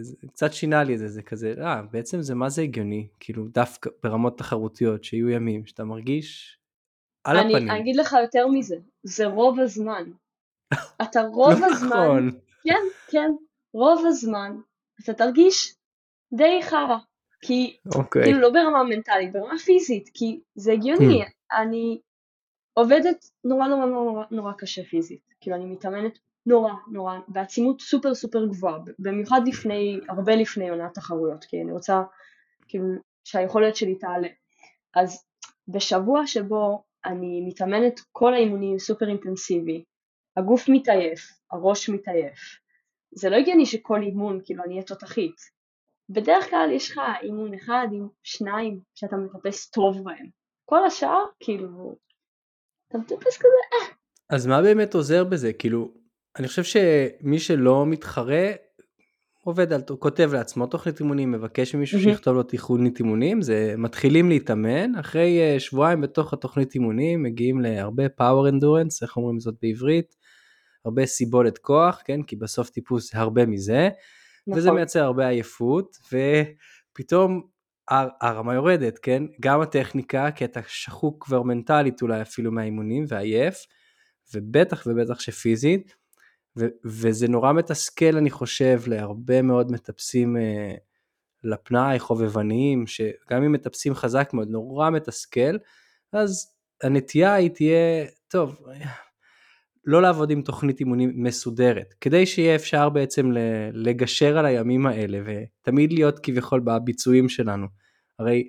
זה 0.00 0.16
קצת 0.28 0.52
שינה 0.52 0.84
לי 0.84 0.94
את 0.94 0.98
זה, 0.98 1.08
זה 1.08 1.22
כזה, 1.22 1.54
אה, 1.60 1.82
בעצם 1.82 2.22
זה 2.22 2.34
מה 2.34 2.48
זה 2.48 2.62
הגיוני, 2.62 3.08
כאילו 3.20 3.48
דווקא 3.48 3.90
ברמות 4.02 4.38
תחרותיות, 4.38 5.04
שיהיו 5.04 5.30
ימים 5.30 5.66
שאתה 5.66 5.84
מרגיש 5.84 6.58
על 7.24 7.36
אני, 7.36 7.54
הפנים. 7.54 7.70
אני 7.70 7.80
אגיד 7.80 7.96
לך 7.96 8.16
יותר 8.22 8.46
מזה, 8.48 8.76
זה 9.02 9.26
רוב 9.26 9.60
הזמן. 9.60 10.10
אתה 11.02 11.22
רוב 11.22 11.60
לא 11.60 11.66
הזמן, 11.66 11.88
נכון. 11.88 12.30
כן, 12.64 12.80
כן, 13.10 13.30
רוב 13.74 14.06
הזמן, 14.06 14.56
אתה 15.04 15.14
תרגיש 15.14 15.74
די 16.32 16.62
חרא. 16.62 16.96
כי, 17.46 17.76
okay. 17.88 17.98
אוקיי. 17.98 18.22
כאילו 18.24 18.40
לא 18.40 18.50
ברמה 18.50 18.84
מנטלית, 18.84 19.32
ברמה 19.32 19.58
פיזית, 19.58 20.10
כי 20.14 20.40
זה 20.54 20.72
הגיוני, 20.72 21.22
hmm. 21.22 21.56
אני 21.56 22.00
עובדת 22.74 23.24
נורא 23.44 23.66
נורא 23.66 23.86
נורא 23.86 24.24
נורא 24.30 24.52
קשה 24.58 24.84
פיזית, 24.84 25.34
כאילו 25.40 25.56
אני 25.56 25.64
מתאמנת 25.64 26.18
נורא 26.46 26.72
נורא 26.92 27.18
בעצימות 27.28 27.80
סופר 27.80 28.14
סופר 28.14 28.46
גבוהה, 28.46 28.78
במיוחד 28.98 29.40
לפני, 29.46 30.00
הרבה 30.08 30.36
לפני 30.36 30.70
עונת 30.70 30.94
תחרויות, 30.94 31.44
כי 31.44 31.62
אני 31.62 31.72
רוצה 31.72 32.02
כאילו 32.68 32.84
שהיכולת 33.24 33.76
שלי 33.76 33.94
תעלה. 33.94 34.28
אז 34.94 35.24
בשבוע 35.68 36.26
שבו 36.26 36.82
אני 37.04 37.40
מתאמנת 37.46 38.00
כל 38.12 38.34
האימונים 38.34 38.78
סופר 38.78 39.08
אינטנסיבי, 39.08 39.84
הגוף 40.36 40.68
מתעייף, 40.68 41.20
הראש 41.52 41.88
מתעייף, 41.88 42.38
זה 43.12 43.30
לא 43.30 43.36
הגיוני 43.36 43.66
שכל 43.66 44.02
אימון 44.02 44.40
כאילו 44.44 44.64
אני 44.64 44.74
אהיה 44.74 44.84
תותחית. 44.84 45.36
בדרך 46.08 46.50
כלל 46.50 46.70
יש 46.72 46.90
לך 46.90 47.00
אימון 47.22 47.54
אחד 47.54 47.86
עם 47.92 48.08
שניים 48.22 48.80
שאתה 48.94 49.16
מטפס 49.16 49.70
טוב 49.70 50.04
בהם. 50.04 50.26
כל 50.64 50.86
השאר 50.86 51.24
כאילו 51.40 51.96
אתה 52.88 52.98
מטפס 52.98 53.36
כזה 53.36 53.48
אה. 53.72 53.94
אז 54.30 54.46
מה 54.46 54.62
באמת 54.62 54.94
עוזר 54.94 55.24
בזה? 55.24 55.52
כאילו, 55.52 55.94
אני 56.38 56.48
חושב 56.48 56.62
שמי 56.64 57.38
שלא 57.38 57.86
מתחרה, 57.86 58.50
עובד 59.40 59.72
על, 59.72 59.82
כותב 59.98 60.30
לעצמו 60.32 60.66
תוכנית 60.66 61.00
אימונים, 61.00 61.32
מבקש 61.32 61.74
ממישהו 61.74 61.98
mm-hmm. 61.98 62.02
שיכתוב 62.02 62.34
לו 62.34 62.42
תכנית 62.42 62.98
אימונים, 62.98 63.42
זה 63.42 63.74
מתחילים 63.78 64.28
להתאמן, 64.28 64.94
אחרי 64.94 65.56
uh, 65.56 65.60
שבועיים 65.60 66.00
בתוך 66.00 66.32
התוכנית 66.32 66.74
אימונים 66.74 67.22
מגיעים 67.22 67.60
להרבה 67.60 68.06
power 68.06 68.50
endurance, 68.52 68.98
איך 69.02 69.16
אומרים 69.16 69.40
זאת 69.40 69.54
בעברית? 69.62 70.14
הרבה 70.84 71.06
סיבולת 71.06 71.58
כוח, 71.58 72.02
כן? 72.04 72.22
כי 72.22 72.36
בסוף 72.36 72.70
טיפוס 72.70 73.12
זה 73.12 73.18
הרבה 73.18 73.46
מזה, 73.46 73.88
נכון. 74.46 74.58
וזה 74.58 74.70
מייצר 74.70 75.04
הרבה 75.04 75.28
עייפות, 75.28 75.98
ופתאום 76.92 77.42
הרמה 78.20 78.54
יורדת, 78.54 78.98
כן? 78.98 79.22
גם 79.40 79.60
הטכניקה, 79.60 80.30
כי 80.30 80.44
אתה 80.44 80.60
שחוק 80.66 81.24
כבר 81.24 81.42
מנטלית 81.42 82.02
אולי 82.02 82.22
אפילו 82.22 82.52
מהאימונים 82.52 83.04
ועייף, 83.08 83.66
ובטח 84.34 84.86
ובטח 84.86 85.20
שפיזית, 85.20 85.94
ו- 86.56 86.68
וזה 86.84 87.28
נורא 87.28 87.52
מתסכל 87.52 88.16
אני 88.16 88.30
חושב 88.30 88.80
להרבה 88.86 89.42
מאוד 89.42 89.72
מטפסים 89.72 90.36
אה, 90.36 90.74
לפנאי, 91.44 91.98
חובבניים, 91.98 92.86
שגם 92.86 93.42
אם 93.44 93.52
מטפסים 93.52 93.94
חזק 93.94 94.30
מאוד, 94.32 94.48
נורא 94.50 94.90
מתסכל, 94.90 95.56
אז 96.12 96.54
הנטייה 96.82 97.34
היא 97.34 97.50
תהיה, 97.50 98.06
טוב, 98.28 98.62
לא 99.86 100.02
לעבוד 100.02 100.30
עם 100.30 100.42
תוכנית 100.42 100.80
אימונים 100.80 101.12
מסודרת, 101.14 101.94
כדי 102.00 102.26
שיהיה 102.26 102.54
אפשר 102.54 102.88
בעצם 102.88 103.30
לגשר 103.72 104.38
על 104.38 104.46
הימים 104.46 104.86
האלה 104.86 105.18
ותמיד 105.24 105.92
להיות 105.92 106.18
כביכול 106.18 106.60
בביצועים 106.60 107.28
שלנו. 107.28 107.66
הרי 108.18 108.48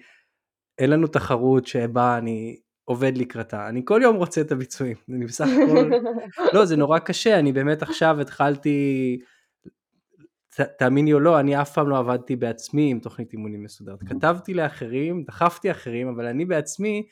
אין 0.78 0.90
לנו 0.90 1.08
תחרות 1.08 1.68
שבה 1.68 2.18
אני 2.18 2.58
עובד 2.86 3.18
לקראתה, 3.18 3.70
אני 3.70 3.82
כל 3.86 4.00
יום 4.04 4.16
רוצה 4.16 4.42
את 4.42 4.52
הביצועים, 4.52 4.96
אני 5.10 5.26
בסך 5.26 5.46
הכל, 5.46 5.90
לא 6.54 6.66
זה 6.66 6.76
נורא 6.76 7.00
קשה, 7.00 7.40
אני 7.40 7.52
באמת 7.52 7.82
עכשיו 7.82 8.22
התחלתי, 8.22 9.20
ת, 10.56 10.62
תאמיני 10.62 11.14
או 11.14 11.20
לא, 11.20 11.40
אני 11.40 11.62
אף 11.62 11.74
פעם 11.74 11.90
לא 11.90 11.98
עבדתי 11.98 12.36
בעצמי 12.36 12.92
עם 12.92 13.00
תוכנית 13.00 13.34
אימונים 13.34 13.64
מסודרת, 13.64 14.00
כתבתי 14.04 14.54
לאחרים, 14.54 15.24
דחפתי 15.28 15.72
אחרים, 15.72 16.08
אבל 16.08 16.26
אני 16.26 16.46
בעצמי, 16.46 17.04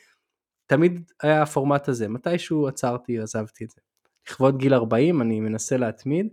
תמיד 0.67 1.12
היה 1.23 1.41
הפורמט 1.41 1.88
הזה, 1.88 2.07
מתישהו 2.07 2.67
עצרתי, 2.67 3.19
עזבתי 3.19 3.65
את 3.65 3.69
זה. 3.69 3.81
לכבוד 4.27 4.57
גיל 4.57 4.73
40 4.73 5.21
אני 5.21 5.39
מנסה 5.39 5.77
להתמיד, 5.77 6.27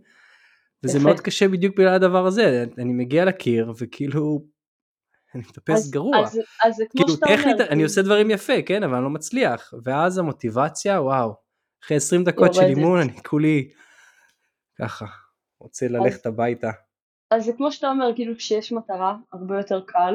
וזה 0.84 0.98
יפה. 0.98 1.06
מאוד 1.06 1.20
קשה 1.20 1.48
בדיוק 1.48 1.76
בגלל 1.76 1.94
הדבר 1.94 2.26
הזה, 2.26 2.64
אני 2.78 2.92
מגיע 2.92 3.24
לקיר 3.24 3.72
וכאילו, 3.78 4.44
אני 5.34 5.42
מטפס 5.48 5.78
אז, 5.78 5.90
גרוע. 5.90 6.18
אז, 6.18 6.40
אז 6.64 6.74
זה 6.76 6.84
כמו 6.90 7.04
כאילו, 7.04 7.14
שאתה 7.14 7.26
אומר. 7.26 7.50
אני 7.50 7.68
כאילו... 7.68 7.82
עושה 7.82 8.02
דברים 8.02 8.30
יפה, 8.30 8.62
כן, 8.66 8.82
אבל 8.82 8.94
אני 8.94 9.04
לא 9.04 9.10
מצליח, 9.10 9.74
ואז 9.84 10.18
המוטיבציה, 10.18 11.00
וואו, 11.02 11.34
אחרי 11.84 11.96
20 11.96 12.24
דקות 12.24 12.54
של 12.54 12.62
אימון 12.62 13.00
אני 13.00 13.22
כולי 13.22 13.70
ככה, 14.78 15.06
רוצה 15.60 15.88
ללכת 15.88 16.26
אז, 16.26 16.32
הביתה. 16.32 16.70
אז 17.30 17.44
זה 17.44 17.52
כמו 17.56 17.72
שאתה 17.72 17.88
אומר, 17.90 18.12
כאילו 18.14 18.36
כשיש 18.36 18.72
מטרה, 18.72 19.16
הרבה 19.32 19.56
יותר 19.56 19.80
קל, 19.86 20.14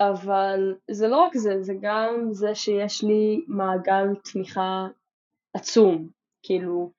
אבל 0.00 0.74
זה 0.90 1.08
לא 1.08 1.16
רק 1.16 1.36
זה, 1.36 1.62
זה 1.62 1.74
גם 1.80 2.28
זה 2.30 2.54
שיש 2.54 3.04
לי 3.04 3.44
מעגל 3.48 4.06
תמיכה 4.32 4.86
עצום, 5.54 6.08
כאילו, 6.42 6.92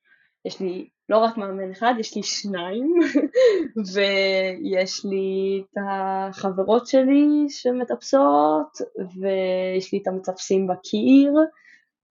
יש 0.46 0.60
לי 0.60 0.90
לא 1.10 1.18
רק 1.18 1.38
מאמן 1.38 1.72
אחד, 1.72 1.94
יש 2.00 2.16
לי 2.16 2.24
שניים, 2.24 3.00
ויש 3.94 5.06
לי 5.06 5.64
את 5.64 5.78
החברות 5.90 6.88
שלי 6.88 7.50
שמטפסות, 7.50 8.78
ויש 8.98 9.94
לי 9.94 10.00
את 10.02 10.08
המטפסים 10.08 10.68
בקיר, 10.68 11.34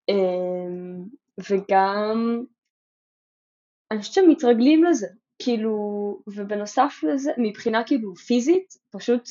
אמ, 0.09 1.05
וגם 1.51 2.45
אני 3.91 4.01
חושבת 4.01 4.15
שמתרגלים 4.15 4.85
לזה, 4.85 5.07
כאילו, 5.43 5.77
ובנוסף 6.27 7.01
לזה, 7.03 7.33
מבחינה 7.39 7.85
כאילו 7.85 8.15
פיזית, 8.15 8.75
פשוט 8.91 9.29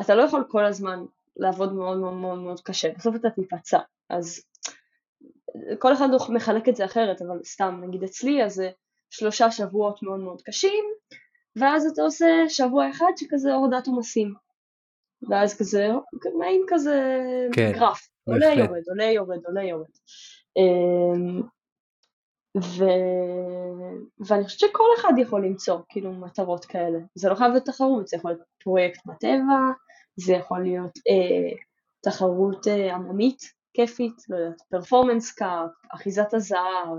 אתה 0.00 0.14
לא 0.14 0.22
יכול 0.22 0.44
כל 0.48 0.64
הזמן 0.64 1.04
לעבוד 1.36 1.72
מאוד 1.72 1.98
מאוד 1.98 2.14
מאוד 2.14 2.38
מאוד 2.38 2.60
קשה, 2.60 2.88
בסוף 2.98 3.16
אתה 3.16 3.30
תיפצע, 3.30 3.78
אז 4.08 4.44
כל 5.78 5.92
אחד 5.92 6.08
מחלק 6.28 6.68
את 6.68 6.76
זה 6.76 6.84
אחרת, 6.84 7.22
אבל 7.22 7.40
סתם, 7.44 7.80
נגיד 7.88 8.02
אצלי, 8.02 8.44
אז 8.44 8.54
זה 8.54 8.70
שלושה 9.10 9.50
שבועות 9.50 10.02
מאוד 10.02 10.20
מאוד 10.20 10.42
קשים, 10.42 10.84
ואז 11.56 11.86
אתה 11.86 12.02
עושה 12.02 12.26
שבוע 12.48 12.90
אחד 12.90 13.10
שכזה 13.16 13.54
הורדת 13.54 13.86
עומסים. 13.86 14.34
ואז 15.28 15.58
כזה, 15.58 15.88
מעין 16.38 16.62
כזה 16.68 17.20
כן, 17.52 17.72
גרף, 17.72 18.08
עולה 18.24 18.46
יורד, 18.46 18.82
עולה 18.88 19.04
יורד, 19.04 19.38
עולה 19.46 19.62
יורד. 19.62 19.90
אמ, 20.56 21.42
ו... 22.56 22.84
ואני 24.26 24.44
חושבת 24.44 24.60
שכל 24.60 24.88
אחד 25.00 25.12
יכול 25.18 25.44
למצוא 25.44 25.78
כאילו 25.88 26.12
מטרות 26.12 26.64
כאלה, 26.64 26.98
זה 27.14 27.28
לא 27.28 27.34
חייב 27.34 27.50
להיות 27.52 27.66
תחרות, 27.66 28.08
זה 28.08 28.16
יכול 28.16 28.30
להיות 28.30 28.42
פרויקט 28.62 29.06
בטבע, 29.06 29.72
זה 30.16 30.32
יכול 30.32 30.62
להיות 30.62 30.98
אה, 31.08 31.56
תחרות 32.00 32.68
אה, 32.68 32.94
עממית 32.94 33.59
כיפית, 33.74 34.14
לא 34.28 34.36
יודעת, 34.36 34.62
Performance 34.70 35.32
Cup, 35.32 35.70
אחיזת 35.94 36.34
הזהב, 36.34 36.98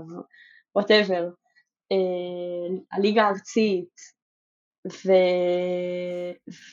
whatever, 0.76 1.28
אה, 1.92 2.76
הליגה 2.92 3.22
הארצית, 3.22 4.00
ו... 4.86 5.12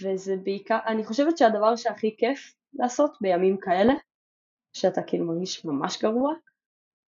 וזה 0.01 0.35
בעיקר, 0.43 0.77
אני 0.87 1.05
חושבת 1.05 1.37
שהדבר 1.37 1.75
שהכי 1.75 2.15
כיף 2.17 2.53
לעשות 2.73 3.17
בימים 3.21 3.57
כאלה, 3.61 3.93
שאתה 4.73 5.01
כאילו 5.07 5.25
מרגיש 5.25 5.65
ממש 5.65 6.01
גרוע, 6.01 6.33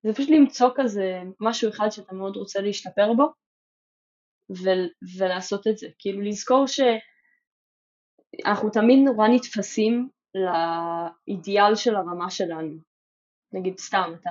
זה 0.02 0.14
פשוט 0.14 0.30
למצוא 0.30 0.68
כזה 0.74 1.22
משהו 1.40 1.70
אחד 1.70 1.90
שאתה 1.90 2.14
מאוד 2.14 2.36
רוצה 2.36 2.60
להשתפר 2.60 3.12
בו, 3.16 3.32
ו- 4.50 5.18
ולעשות 5.18 5.66
את 5.66 5.78
זה. 5.78 5.88
כאילו 5.98 6.20
לזכור 6.20 6.64
שאנחנו 6.66 8.70
תמיד 8.70 8.98
נורא 9.04 9.28
נתפסים 9.28 10.08
לאידיאל 10.34 11.74
של 11.74 11.96
הרמה 11.96 12.30
שלנו. 12.30 12.76
נגיד 13.52 13.78
סתם, 13.78 14.12
אתה 14.20 14.30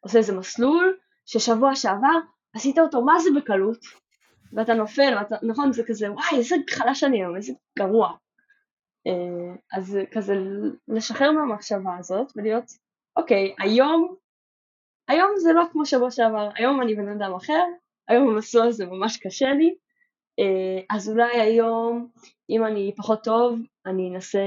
עושה 0.00 0.18
איזה 0.18 0.36
מסלול 0.36 0.96
ששבוע 1.26 1.76
שעבר 1.76 2.18
עשית 2.54 2.78
אותו 2.78 3.02
מה 3.02 3.18
זה 3.18 3.30
בקלות, 3.36 3.78
ואתה 4.52 4.74
נופל, 4.74 5.14
ואתה, 5.18 5.36
נכון, 5.42 5.72
זה 5.72 5.82
כזה, 5.86 6.12
וואי, 6.12 6.38
איזה 6.38 6.56
חלש 6.70 7.04
אני 7.04 7.22
היום, 7.22 7.36
איזה 7.36 7.52
גרוע. 7.78 8.12
אה, 9.06 9.54
אז 9.72 9.98
כזה 10.12 10.34
לשחרר 10.88 11.32
מהמחשבה 11.32 11.96
הזאת 11.98 12.32
ולהיות, 12.36 12.64
אוקיי, 13.16 13.54
היום 13.58 14.16
היום 15.08 15.30
זה 15.36 15.52
לא 15.52 15.64
כמו 15.72 15.86
שבוע 15.86 16.10
שעבר, 16.10 16.50
היום 16.54 16.82
אני 16.82 16.94
בן 16.94 17.08
אדם 17.08 17.34
אחר, 17.34 17.62
היום 18.08 18.28
המסלול 18.28 18.68
הזה 18.68 18.86
ממש 18.86 19.16
קשה 19.16 19.52
לי, 19.52 19.74
אז 20.90 21.10
אולי 21.10 21.40
היום, 21.40 22.08
אם 22.50 22.64
אני 22.64 22.92
פחות 22.96 23.24
טוב, 23.24 23.60
אני 23.86 24.10
אנסה 24.14 24.38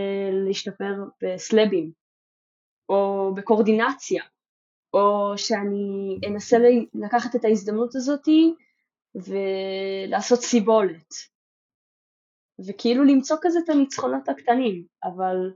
להשתפר 0.48 0.94
בסלאבים, 1.24 1.92
או 2.90 3.32
בקורדינציה, 3.36 4.24
או 4.94 5.34
שאני 5.38 6.20
אנסה 6.28 6.58
לקחת 6.94 7.36
את 7.36 7.46
ההזדמנות 7.46 7.96
הזאתי 7.96 8.54
ולעשות 9.16 10.40
סיבולת. 10.40 11.14
וכאילו 12.68 13.04
למצוא 13.04 13.38
כזה 13.42 13.60
את 13.64 13.70
הניצחונות 13.70 14.30
הקטנים, 14.30 14.86
אבל 15.04 15.54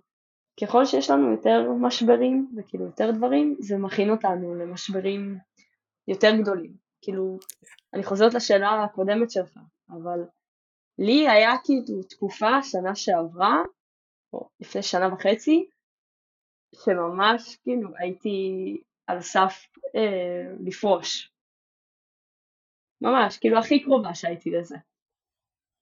ככל 0.62 0.86
שיש 0.86 1.10
לנו 1.10 1.32
יותר 1.32 1.72
משברים 1.72 2.52
וכאילו 2.58 2.86
יותר 2.86 3.12
דברים, 3.12 3.56
זה 3.60 3.78
מכין 3.78 4.10
אותנו 4.10 4.56
למשברים 4.56 5.38
יותר 6.08 6.32
גדולים. 6.42 6.74
כאילו, 7.02 7.40
אני 7.94 8.04
חוזרת 8.04 8.34
לשאלה 8.34 8.84
הקודמת 8.84 9.32
שלך, 9.32 9.58
אבל 9.90 10.20
לי 10.98 11.30
היה 11.30 11.52
כאילו 11.64 12.04
תקופה, 12.04 12.64
שנה 12.64 12.96
שעברה, 12.96 13.64
או 14.34 14.50
לפני 14.60 14.84
שנה 14.84 15.14
וחצי, 15.14 15.70
שממש 16.76 17.56
כאילו 17.56 17.90
הייתי 17.98 18.38
על 19.08 19.22
סף 19.22 19.66
אה, 19.96 20.56
לפרוש. 20.66 21.32
ממש, 23.02 23.38
כאילו 23.38 23.60
הכי 23.60 23.84
קרובה 23.84 24.16
שהייתי 24.16 24.50
לזה. 24.50 24.76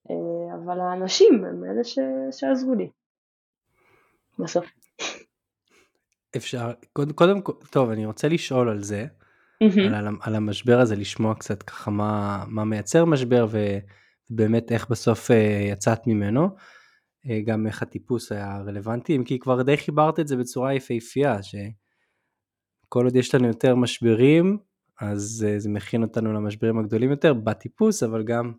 אה, 0.10 0.56
אבל 0.56 0.80
האנשים 0.80 1.46
הם 1.46 1.64
אלה 1.64 1.84
ש... 1.84 2.00
שעזרו 2.32 2.76
לי. 2.76 2.90
בסוף. 4.40 4.66
אפשר, 6.38 6.74
קודם, 6.94 7.14
קודם 7.14 7.42
טוב, 7.72 7.90
אני 7.90 8.06
רוצה 8.06 8.28
לשאול 8.28 8.70
על 8.70 8.84
זה. 8.84 9.06
על, 9.94 10.08
על 10.22 10.36
המשבר 10.36 10.80
הזה, 10.80 10.96
לשמוע 10.96 11.36
קצת 11.36 11.64
ככה 11.64 11.92
מה, 11.92 12.44
מה 12.48 12.66
מייצר 12.66 13.06
משבר 13.06 13.48
ובאמת 14.32 14.72
איך 14.72 14.90
בסוף 14.90 15.32
אה, 15.32 15.68
יצאת 15.72 16.08
ממנו. 16.08 16.50
אה, 17.30 17.42
גם 17.46 17.68
איך 17.68 17.82
הטיפוס 17.82 18.32
היה 18.32 18.62
רלוונטי, 18.66 19.16
אם 19.16 19.24
כי 19.24 19.40
כבר 19.40 19.62
די 19.62 19.78
חיברת 19.78 20.20
את 20.20 20.28
זה 20.28 20.38
בצורה 20.38 20.74
יפהפייה, 20.74 21.38
שכל 21.44 23.06
עוד 23.06 23.16
יש 23.16 23.36
לנו 23.36 23.48
יותר 23.48 23.76
משברים, 23.76 24.58
אז 25.02 25.46
אה, 25.48 25.60
זה 25.60 25.70
מכין 25.70 26.04
אותנו 26.04 26.34
למשברים 26.34 26.80
הגדולים 26.80 27.12
יותר 27.12 27.34
בטיפוס, 27.34 28.04
אבל 28.04 28.24
גם 28.24 28.54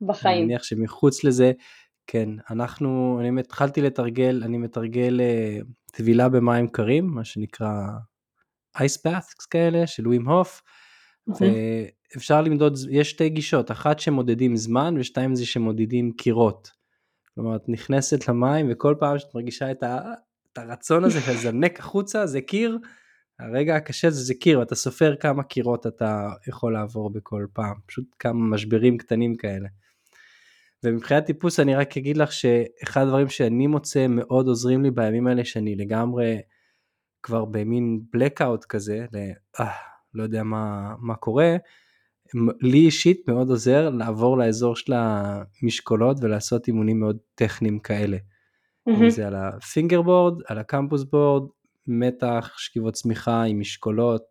בחיים. 0.00 0.36
אני 0.36 0.44
מניח 0.44 0.62
שמחוץ 0.62 1.24
לזה 1.24 1.52
כן, 2.06 2.28
אנחנו, 2.50 3.20
אני 3.20 3.40
התחלתי 3.40 3.82
לתרגל, 3.82 4.42
אני 4.44 4.58
מתרגל 4.58 5.20
uh, 5.20 5.64
טבילה 5.92 6.28
במים 6.28 6.68
קרים, 6.68 7.06
מה 7.06 7.24
שנקרא 7.24 7.76
אייס 8.80 9.06
באת'ס 9.06 9.46
כאלה, 9.46 9.86
של 9.86 10.08
ווים 10.08 10.28
הוף, 10.28 10.62
ואפשר 11.26 12.42
למדוד, 12.42 12.78
יש 12.90 13.10
שתי 13.10 13.28
גישות, 13.28 13.70
אחת 13.70 13.98
שמודדים 13.98 14.56
זמן 14.56 14.94
ושתיים 14.98 15.34
זה 15.34 15.46
שמודדים 15.46 16.12
קירות. 16.12 16.70
כלומר, 17.34 17.56
את 17.56 17.68
נכנסת 17.68 18.28
למים 18.28 18.66
וכל 18.70 18.94
פעם 19.00 19.18
שאת 19.18 19.34
מרגישה 19.34 19.70
את, 19.70 19.82
ה, 19.82 20.00
את 20.52 20.58
הרצון 20.58 21.04
הזה 21.04 21.18
לזנק 21.32 21.80
החוצה, 21.80 22.26
זה 22.26 22.40
קיר, 22.40 22.78
הרגע 23.38 23.76
הקשה 23.76 24.10
זה, 24.10 24.22
זה 24.22 24.34
קיר, 24.34 24.58
ואתה 24.58 24.74
סופר 24.74 25.16
כמה 25.16 25.42
קירות 25.42 25.86
אתה 25.86 26.28
יכול 26.48 26.72
לעבור 26.72 27.10
בכל 27.10 27.46
פעם, 27.52 27.74
פשוט 27.86 28.04
כמה 28.18 28.46
משברים 28.48 28.98
קטנים 28.98 29.36
כאלה. 29.36 29.68
ומבחינת 30.84 31.26
טיפוס 31.26 31.60
אני 31.60 31.74
רק 31.74 31.96
אגיד 31.96 32.16
לך 32.16 32.32
שאחד 32.32 33.02
הדברים 33.02 33.28
שאני 33.28 33.66
מוצא 33.66 34.06
מאוד 34.06 34.46
עוזרים 34.46 34.82
לי 34.82 34.90
בימים 34.90 35.26
האלה 35.26 35.44
שאני 35.44 35.76
לגמרי 35.76 36.40
כבר 37.24 37.44
במין 37.44 38.00
blackout 38.16 38.66
כזה, 38.68 39.06
ל... 39.12 39.16
אה, 39.60 39.70
לא 40.14 40.22
יודע 40.22 40.42
מה, 40.42 40.94
מה 40.98 41.14
קורה, 41.14 41.56
לי 42.60 42.78
אישית 42.78 43.28
מאוד 43.28 43.50
עוזר 43.50 43.90
לעבור 43.90 44.38
לאזור 44.38 44.76
של 44.76 44.92
המשקולות 44.96 46.16
ולעשות 46.20 46.68
אימונים 46.68 47.00
מאוד 47.00 47.18
טכניים 47.34 47.78
כאלה. 47.78 48.16
Mm-hmm. 48.16 48.92
אם 49.04 49.10
זה 49.10 49.26
על 49.26 49.34
הפינגר 49.34 50.02
בורד, 50.02 50.42
על 50.46 50.58
הקמפוס 50.58 51.04
בורד, 51.04 51.48
מתח, 51.86 52.54
שכיבות 52.58 52.94
צמיחה 52.94 53.42
עם 53.42 53.60
משקולות, 53.60 54.22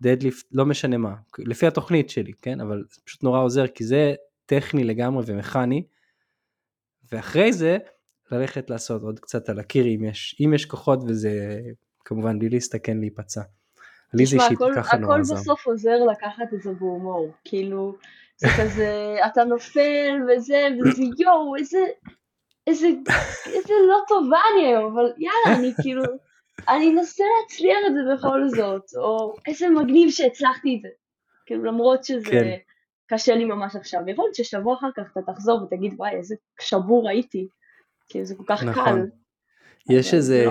דדליפט, 0.00 0.44
אה, 0.44 0.50
לא 0.52 0.66
משנה 0.66 0.96
מה, 0.96 1.14
לפי 1.38 1.66
התוכנית 1.66 2.10
שלי, 2.10 2.32
כן? 2.42 2.60
אבל 2.60 2.84
זה 2.90 3.00
פשוט 3.04 3.22
נורא 3.22 3.40
עוזר 3.40 3.66
כי 3.66 3.84
זה 3.84 4.14
טכני 4.46 4.84
לגמרי 4.84 5.24
ומכני, 5.26 5.82
ואחרי 7.12 7.52
זה 7.52 7.78
ללכת 8.32 8.70
לעשות 8.70 9.02
עוד 9.02 9.20
קצת 9.20 9.48
על 9.48 9.58
הקיר 9.58 9.86
אם 9.86 10.04
יש, 10.04 10.36
אם 10.44 10.54
יש 10.54 10.64
כוחות 10.64 10.98
וזה 11.06 11.60
כמובן 12.04 12.38
בלי 12.38 12.48
להסתכן 12.48 12.98
להיפצע. 12.98 13.40
לי 14.14 14.26
זה 14.26 14.36
אישית 14.36 14.58
ככה 14.76 14.96
נורא 14.96 15.18
עזר. 15.18 15.34
הכל 15.34 15.42
בסוף 15.42 15.66
עוזר 15.66 16.04
לקחת 16.04 16.54
את 16.54 16.62
זה 16.62 16.72
בהומור, 16.72 17.32
כאילו 17.44 17.94
זה 18.36 18.48
כזה 18.58 19.14
אתה 19.26 19.44
נופל 19.44 20.10
וזה 20.28 20.68
וזה 20.80 21.02
יואו 21.18 21.56
איזה 21.56 21.78
איזה 22.66 22.86
איזה 23.46 23.72
לא 23.88 23.98
טובה 24.08 24.38
אני 24.54 24.66
היום 24.66 24.92
אבל 24.92 25.12
יאללה 25.18 25.58
אני 25.58 25.72
כאילו 25.82 26.02
אני 26.68 26.90
אנסה 26.90 27.24
להצליח 27.40 27.78
את 27.86 27.92
זה 27.92 28.14
בכל 28.14 28.48
זאת 28.48 28.84
או 28.96 29.34
איזה 29.46 29.68
מגניב 29.68 30.10
שהצלחתי 30.10 30.76
את 30.76 30.82
זה 30.82 30.88
כאילו 31.46 31.64
למרות 31.64 32.04
שזה 32.04 32.30
כן. 32.30 32.56
קשה 33.06 33.34
לי 33.34 33.44
ממש 33.44 33.76
עכשיו, 33.76 34.00
יכול 34.08 34.24
להיות 34.24 34.34
ששבוע 34.34 34.76
אחר 34.78 34.88
כך 34.96 35.02
אתה 35.12 35.32
תחזור 35.32 35.62
ותגיד 35.62 35.94
וואי 35.96 36.10
איזה 36.10 36.34
שבור 36.60 37.08
הייתי, 37.08 37.48
כי 38.08 38.24
זה 38.24 38.34
כל 38.34 38.44
כך 38.46 38.64
נכון. 38.64 38.84
קל. 38.84 39.06
יש 39.90 40.14
איזה 40.14 40.44
לא 40.46 40.50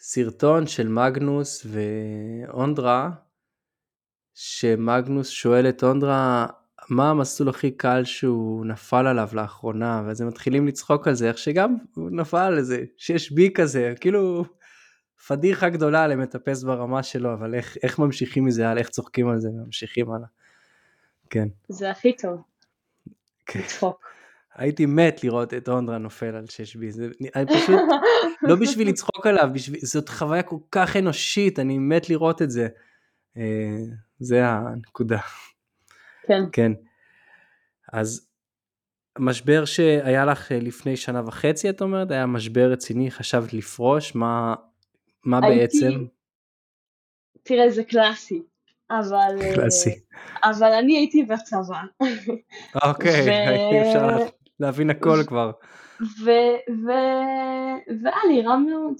סרטון 0.00 0.66
של 0.66 0.88
מגנוס 0.88 1.66
ואונדרה, 1.66 3.10
שמגנוס 4.34 5.28
שואל 5.28 5.68
את 5.68 5.84
אונדרה 5.84 6.46
מה 6.88 7.10
המסלול 7.10 7.48
הכי 7.48 7.70
קל 7.70 8.04
שהוא 8.04 8.66
נפל 8.66 9.06
עליו 9.06 9.28
לאחרונה, 9.32 10.02
ואז 10.06 10.20
הם 10.20 10.28
מתחילים 10.28 10.66
לצחוק 10.66 11.08
על 11.08 11.14
זה, 11.14 11.28
איך 11.28 11.38
שגם 11.38 11.76
הוא 11.94 12.10
נפל 12.10 12.36
על 12.36 12.58
איזה 12.58 12.84
שש 12.96 13.32
בי 13.32 13.50
כזה, 13.54 13.94
כאילו 14.00 14.44
פדיחה 15.26 15.68
גדולה 15.68 16.06
למטפס 16.06 16.62
ברמה 16.62 17.02
שלו, 17.02 17.32
אבל 17.32 17.54
איך, 17.54 17.76
איך 17.82 17.98
ממשיכים 17.98 18.44
מזה 18.44 18.68
הלאה, 18.68 18.82
איך 18.82 18.88
צוחקים 18.88 19.28
על 19.28 19.40
זה 19.40 19.48
וממשיכים 19.48 20.12
הלאה. 20.12 20.28
כן. 21.30 21.48
זה 21.68 21.90
הכי 21.90 22.16
טוב. 22.16 22.42
כן. 23.46 23.60
לצחוק. 23.60 24.06
הייתי 24.54 24.86
מת 24.86 25.24
לראות 25.24 25.54
את 25.54 25.68
אונדרה 25.68 25.98
נופל 25.98 26.34
על 26.34 26.44
6B, 26.44 26.90
זה 26.90 27.08
אני 27.34 27.46
פשוט, 27.46 27.80
לא 28.42 28.56
בשביל 28.56 28.88
לצחוק 28.90 29.26
עליו, 29.26 29.48
בשביל, 29.52 29.80
זאת 29.82 30.08
חוויה 30.08 30.42
כל 30.42 30.56
כך 30.70 30.96
אנושית, 30.96 31.58
אני 31.58 31.78
מת 31.78 32.10
לראות 32.10 32.42
את 32.42 32.50
זה. 32.50 32.68
אה, 33.36 33.76
זה 34.18 34.46
הנקודה. 34.46 35.18
כן. 36.26 36.42
כן. 36.52 36.72
אז 37.92 38.28
משבר 39.18 39.64
שהיה 39.64 40.24
לך 40.24 40.52
לפני 40.54 40.96
שנה 40.96 41.22
וחצי, 41.26 41.70
את 41.70 41.82
אומרת, 41.82 42.10
היה 42.10 42.26
משבר 42.26 42.70
רציני, 42.72 43.10
חשבת 43.10 43.52
לפרוש, 43.52 44.14
מה, 44.14 44.54
מה 45.24 45.40
הייתי... 45.42 45.80
בעצם? 45.80 46.04
תראה, 47.42 47.70
זה 47.70 47.84
קלאסי, 47.84 48.42
אבל... 48.90 49.54
קלאסי. 49.54 50.00
אבל 50.44 50.72
אני 50.72 50.96
הייתי 50.96 51.22
בצבא. 51.22 51.82
אוקיי, 52.84 53.26
ו... 53.26 53.30
אפשר 53.82 54.39
להבין 54.60 54.90
הכל 54.90 55.16
כבר. 55.26 55.50
והיה 56.24 58.20
לי 58.28 58.42
רע 58.42 58.56
מאוד. 58.56 58.94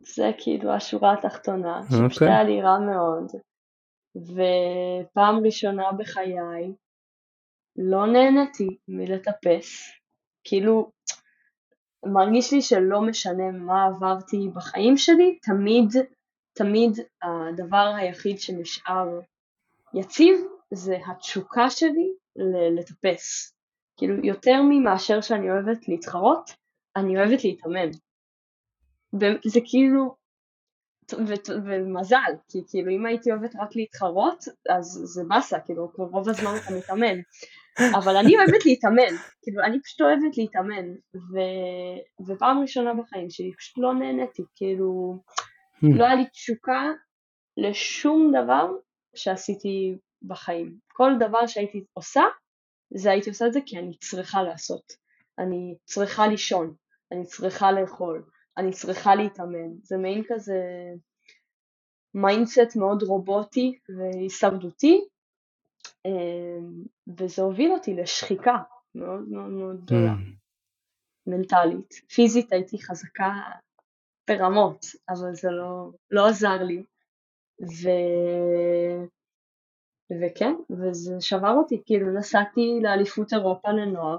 זה 0.00 0.30
כאילו 0.38 0.72
השורה 0.72 1.12
התחתונה, 1.12 1.80
שפשוט 1.82 2.22
אוקיי. 2.22 2.28
היה 2.28 2.42
לי 2.42 2.62
רע 2.62 2.78
מאוד. 2.78 3.30
ופעם 4.16 5.44
ראשונה 5.44 5.92
בחיי 5.92 6.72
לא 7.76 8.06
נהניתי 8.06 8.76
מלטפס. 8.88 9.90
כאילו, 10.44 10.90
מרגיש 12.06 12.52
לי 12.52 12.62
שלא 12.62 13.00
משנה 13.00 13.50
מה 13.50 13.84
עברתי 13.84 14.48
בחיים 14.54 14.96
שלי, 14.96 15.38
תמיד, 15.42 15.92
תמיד 16.52 16.98
הדבר 17.22 17.94
היחיד 17.96 18.40
שנשאר 18.40 19.20
יציב 19.94 20.36
זה 20.70 20.96
התשוקה 21.06 21.70
שלי 21.70 22.12
לטפס. 22.76 23.54
כאילו, 23.96 24.24
יותר 24.24 24.62
ממאשר 24.68 25.20
שאני 25.20 25.50
אוהבת 25.50 25.88
להתחרות, 25.88 26.50
אני 26.96 27.16
אוהבת 27.16 27.44
להתאמן. 27.44 27.90
זה 29.44 29.60
כאילו, 29.64 30.14
ו- 31.12 31.52
ומזל, 31.64 32.32
כי 32.48 32.58
כאילו 32.68 32.90
אם 32.90 33.06
הייתי 33.06 33.32
אוהבת 33.32 33.56
רק 33.56 33.76
להתחרות, 33.76 34.44
אז 34.70 35.00
זה 35.04 35.22
באסה, 35.28 35.60
כאילו 35.60 35.92
רוב 35.98 36.28
הזמן 36.28 36.50
אתה 36.64 36.74
מתאמן. 36.74 37.18
אבל 37.98 38.16
אני 38.16 38.36
אוהבת 38.36 38.66
להתאמן, 38.66 39.16
כאילו 39.42 39.62
אני 39.64 39.80
פשוט 39.82 40.00
אוהבת 40.00 40.36
להתאמן, 40.38 40.88
ו... 41.14 41.38
ופעם 42.26 42.58
ראשונה 42.58 42.94
בחיים 42.94 43.30
שלי 43.30 43.52
פשוט 43.58 43.78
לא 43.78 43.94
נהניתי, 43.94 44.42
כאילו 44.54 45.18
hmm. 45.76 45.98
לא 45.98 46.04
היה 46.04 46.14
לי 46.14 46.26
תשוקה 46.26 46.90
לשום 47.56 48.32
דבר 48.42 48.66
שעשיתי 49.14 49.96
בחיים. 50.22 50.76
כל 50.92 51.12
דבר 51.18 51.46
שהייתי 51.46 51.84
עושה, 51.92 52.22
זה 52.94 53.10
הייתי 53.10 53.30
עושה 53.30 53.46
את 53.46 53.52
זה 53.52 53.60
כי 53.66 53.78
אני 53.78 53.96
צריכה 53.98 54.42
לעשות. 54.42 54.92
אני 55.38 55.74
צריכה 55.84 56.26
לישון, 56.26 56.74
אני 57.12 57.26
צריכה 57.26 57.72
לאכול, 57.72 58.24
אני 58.58 58.72
צריכה 58.72 59.14
להתאמן. 59.14 59.70
זה 59.82 59.96
מעין 59.96 60.22
כזה 60.28 60.60
mindset 62.14 62.76
מאוד 62.76 63.02
רובוטי 63.02 63.78
והישרדותי, 63.88 65.04
אמ, 66.06 66.84
וזה 67.18 67.42
הוביל 67.42 67.72
אותי 67.72 67.94
לשחיקה 67.94 68.56
מאוד 68.94 69.28
מאוד 69.28 69.50
מאוד 69.50 69.84
גדולה, 69.84 70.12
mm. 70.12 70.42
מנטלית. 71.26 71.94
פיזית 72.14 72.52
הייתי 72.52 72.82
חזקה 72.82 73.32
ברמות, 74.30 74.86
אבל 75.08 75.34
זה 75.34 75.50
לא, 75.50 75.90
לא 76.10 76.28
עזר 76.28 76.62
לי. 76.62 76.82
ו... 77.62 77.88
וכן, 80.20 80.54
וזה 80.70 81.20
שבר 81.20 81.50
אותי, 81.50 81.82
כאילו 81.86 82.12
נסעתי 82.18 82.78
לאליפות 82.82 83.32
אירופה 83.32 83.68
לנוער, 83.70 84.18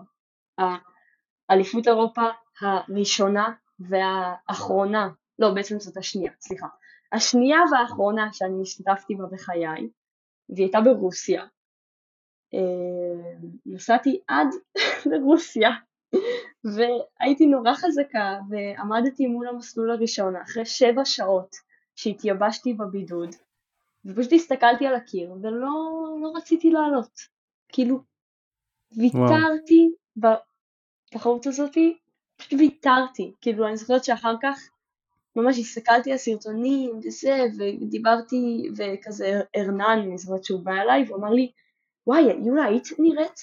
אליפות 1.51 1.87
אירופה 1.87 2.21
הראשונה 2.61 3.53
והאחרונה, 3.79 5.09
לא 5.39 5.53
בעצם 5.53 5.79
זאת 5.79 5.97
השנייה, 5.97 6.31
סליחה, 6.39 6.67
השנייה 7.11 7.59
והאחרונה 7.71 8.33
שאני 8.33 8.61
השתתפתי 8.61 9.15
בה 9.15 9.25
בחיי, 9.31 9.89
והיא 10.49 10.65
הייתה 10.65 10.81
ברוסיה, 10.81 11.45
אה, 12.53 13.33
נסעתי 13.65 14.19
עד 14.27 14.47
לרוסיה 15.11 15.69
והייתי 16.63 17.45
נורא 17.45 17.73
חזקה 17.73 18.39
ועמדתי 18.49 19.27
מול 19.27 19.47
המסלול 19.47 19.91
הראשון 19.91 20.35
אחרי 20.35 20.65
שבע 20.65 21.05
שעות 21.05 21.55
שהתייבשתי 21.95 22.73
בבידוד 22.73 23.29
ופשוט 24.05 24.33
הסתכלתי 24.33 24.87
על 24.87 24.95
הקיר 24.95 25.31
ולא 25.31 25.69
לא 26.21 26.31
רציתי 26.35 26.71
לעלות 26.71 27.19
כאילו 27.69 27.99
ויתרתי 28.97 29.91
בתחרות 30.17 31.47
הזאתי 31.47 31.97
פשוט 32.37 32.53
ויתרתי, 32.59 33.33
כאילו 33.41 33.67
אני 33.67 33.77
זוכרת 33.77 34.03
שאחר 34.03 34.35
כך 34.41 34.69
ממש 35.35 35.59
הסתכלתי 35.59 36.11
על 36.11 36.17
סרטונים 36.17 36.99
וזה, 37.03 37.43
ודיברתי, 37.57 38.69
וכזה 38.77 39.41
ארנן, 39.55 39.99
אני 40.05 40.17
זוכרת 40.17 40.43
שהוא 40.43 40.63
בא 40.63 40.71
אליי 40.71 41.03
ואמר 41.03 41.29
לי, 41.29 41.51
וואי, 42.07 42.21
יולה, 42.45 42.65
היית 42.65 42.87
נראית 42.99 43.39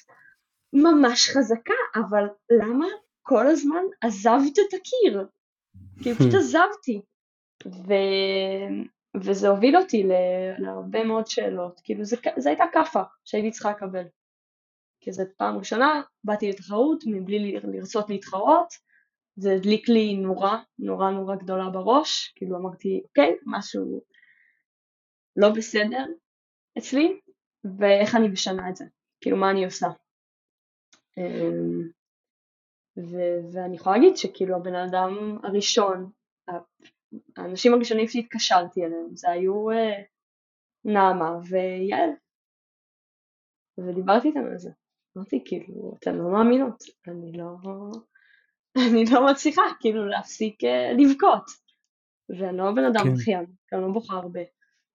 ממש 0.72 1.30
חזקה, 1.30 1.74
אבל 1.94 2.24
למה 2.50 2.86
כל 3.22 3.46
הזמן 3.46 3.82
עזבת 4.00 4.58
את 4.58 4.74
הקיר? 4.74 5.26
כי 6.02 6.14
פשוט 6.14 6.34
עזבתי. 6.40 7.00
ו... 7.66 7.92
וזה 9.16 9.48
הוביל 9.48 9.76
אותי 9.76 10.02
להרבה 10.58 11.04
מאוד 11.04 11.26
שאלות, 11.26 11.80
כאילו 11.84 12.04
זה, 12.04 12.16
זה 12.36 12.48
הייתה 12.48 12.64
כאפה 12.72 13.02
שהייתי 13.24 13.50
צריכה 13.50 13.70
לקבל. 13.70 14.04
כי 15.00 15.12
זו 15.12 15.22
פעם 15.36 15.58
ראשונה, 15.58 16.02
באתי 16.24 16.50
לתחרות 16.50 17.04
מבלי 17.06 17.60
לרצות 17.62 18.10
להתחרות, 18.10 18.74
זה 19.36 19.52
הדליק 19.52 19.88
לי 19.88 20.16
נורה, 20.16 20.62
נורה 20.78 21.10
נורה 21.10 21.36
גדולה 21.36 21.70
בראש, 21.70 22.32
כאילו 22.36 22.56
אמרתי, 22.56 23.02
אוקיי, 23.04 23.36
משהו 23.46 24.00
לא 25.36 25.48
בסדר 25.56 26.04
אצלי, 26.78 27.20
ואיך 27.78 28.14
אני 28.14 28.28
משנה 28.28 28.68
את 28.68 28.76
זה, 28.76 28.84
כאילו 29.20 29.36
מה 29.36 29.50
אני 29.50 29.64
עושה. 29.64 29.86
אמ, 31.18 31.88
ו- 32.96 33.52
ואני 33.52 33.76
יכולה 33.76 33.96
להגיד 33.96 34.16
שכאילו 34.16 34.56
הבן 34.56 34.74
אדם 34.74 35.38
הראשון, 35.42 36.10
האנשים 37.36 37.74
הראשונים 37.74 38.08
שהתקשרתי 38.08 38.84
אליהם, 38.84 39.16
זה 39.16 39.30
היו 39.30 39.70
uh, 39.70 39.74
נעמה 40.84 41.38
ויעל, 41.50 42.10
ודיברתי 43.78 44.28
איתם 44.28 44.44
על 44.50 44.58
זה. 44.58 44.70
אמרתי 45.16 45.42
כאילו, 45.44 45.96
אתן 45.98 46.14
לא 46.14 46.32
מאמינות, 46.32 46.84
אני 47.08 47.32
לא, 47.32 47.56
אני 48.88 49.04
לא 49.12 49.26
מצליחה 49.30 49.62
כאילו 49.80 50.08
להפסיק 50.08 50.64
uh, 50.64 51.02
לבכות. 51.02 51.44
ואני 52.38 52.56
לא 52.56 52.72
בן 52.72 52.84
אדם 52.84 53.14
בכיין, 53.14 53.46
כן. 53.68 53.76
אני 53.76 53.82
לא 53.86 53.92
בוכה 53.92 54.14
הרבה. 54.14 54.40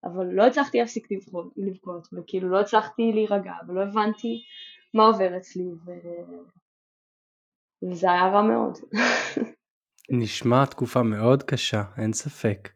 אבל 0.03 0.25
לא 0.25 0.47
הצלחתי 0.47 0.77
להפסיק 0.77 1.07
לבכות, 1.11 1.53
לבכות, 1.57 2.07
וכאילו 2.13 2.49
לא 2.49 2.59
הצלחתי 2.59 3.11
להירגע, 3.13 3.53
ולא 3.67 3.83
הבנתי 3.83 4.43
מה 4.93 5.05
עובר 5.05 5.37
אצלי, 5.37 5.63
ו... 5.63 5.91
וזה 7.91 8.11
היה 8.11 8.27
רע 8.27 8.41
מאוד. 8.41 8.77
נשמע 10.09 10.65
תקופה 10.65 11.03
מאוד 11.03 11.43
קשה, 11.43 11.83
אין 11.97 12.13
ספק. 12.13 12.69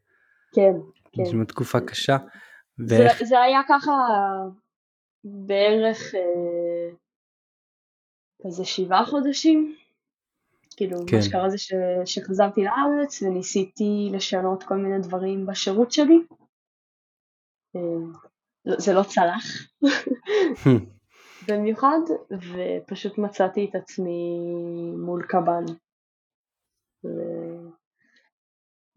כן, 0.55 0.71
כן. 1.11 1.21
נשמע 1.21 1.43
תקופה 1.43 1.79
קשה. 1.79 2.17
ואיך... 2.87 3.19
זה, 3.19 3.25
זה 3.25 3.41
היה 3.41 3.61
ככה 3.67 3.91
בערך 5.23 6.15
אה, 6.15 6.95
כזה 8.43 8.65
שבעה 8.65 9.05
חודשים. 9.05 9.75
כאילו, 10.77 10.97
כן. 11.07 11.15
מה 11.15 11.21
שקרה 11.21 11.49
זה 11.49 11.57
ש, 11.57 11.73
שחזרתי 12.05 12.61
לארץ 12.61 13.21
וניסיתי 13.21 14.09
לשנות 14.13 14.63
כל 14.63 14.77
מיני 14.77 14.99
דברים 14.99 15.45
בשירות 15.45 15.91
שלי. 15.91 16.19
אה, 17.75 18.71
זה 18.77 18.93
לא 18.93 19.03
צלח. 19.03 19.43
במיוחד, 21.47 21.99
ופשוט 22.31 23.17
מצאתי 23.17 23.67
את 23.69 23.75
עצמי 23.75 24.39
מול 25.05 25.25
קב"ן. 25.29 25.65
ו... 27.05 27.07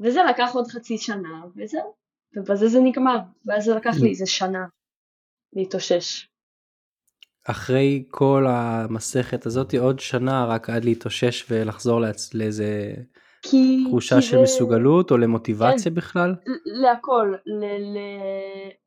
וזה 0.00 0.20
לקח 0.30 0.50
עוד 0.55 0.66
חצי 0.66 0.98
שנה, 0.98 1.44
וזהו. 1.57 1.94
ובזה 2.36 2.68
זה 2.68 2.80
נגמר, 2.80 3.18
ואז 3.46 3.64
זה 3.64 3.74
לקח 3.74 3.94
לי 4.03 4.11
איזה 4.11 4.26
שנה 4.26 4.66
להתאושש. 5.53 6.28
אחרי 7.44 8.05
כל 8.11 8.46
המסכת 8.48 9.46
הזאת 9.46 9.74
עוד 9.74 10.00
שנה 10.00 10.46
רק 10.46 10.70
עד 10.70 10.84
להתאושש 10.84 11.50
ולחזור 11.50 12.00
לעצ... 12.00 12.34
לאיזה 12.34 12.94
כי... 13.42 13.84
תחושה 13.88 14.16
כי 14.16 14.22
של 14.22 14.36
זה... 14.36 14.42
מסוגלות 14.42 15.11
או 15.11 15.16
למוטיבציה 15.16 15.90
כן, 15.90 15.94
בכלל? 15.94 16.34
להכל, 16.64 17.34
ל, 17.46 17.64
ל, 17.64 17.98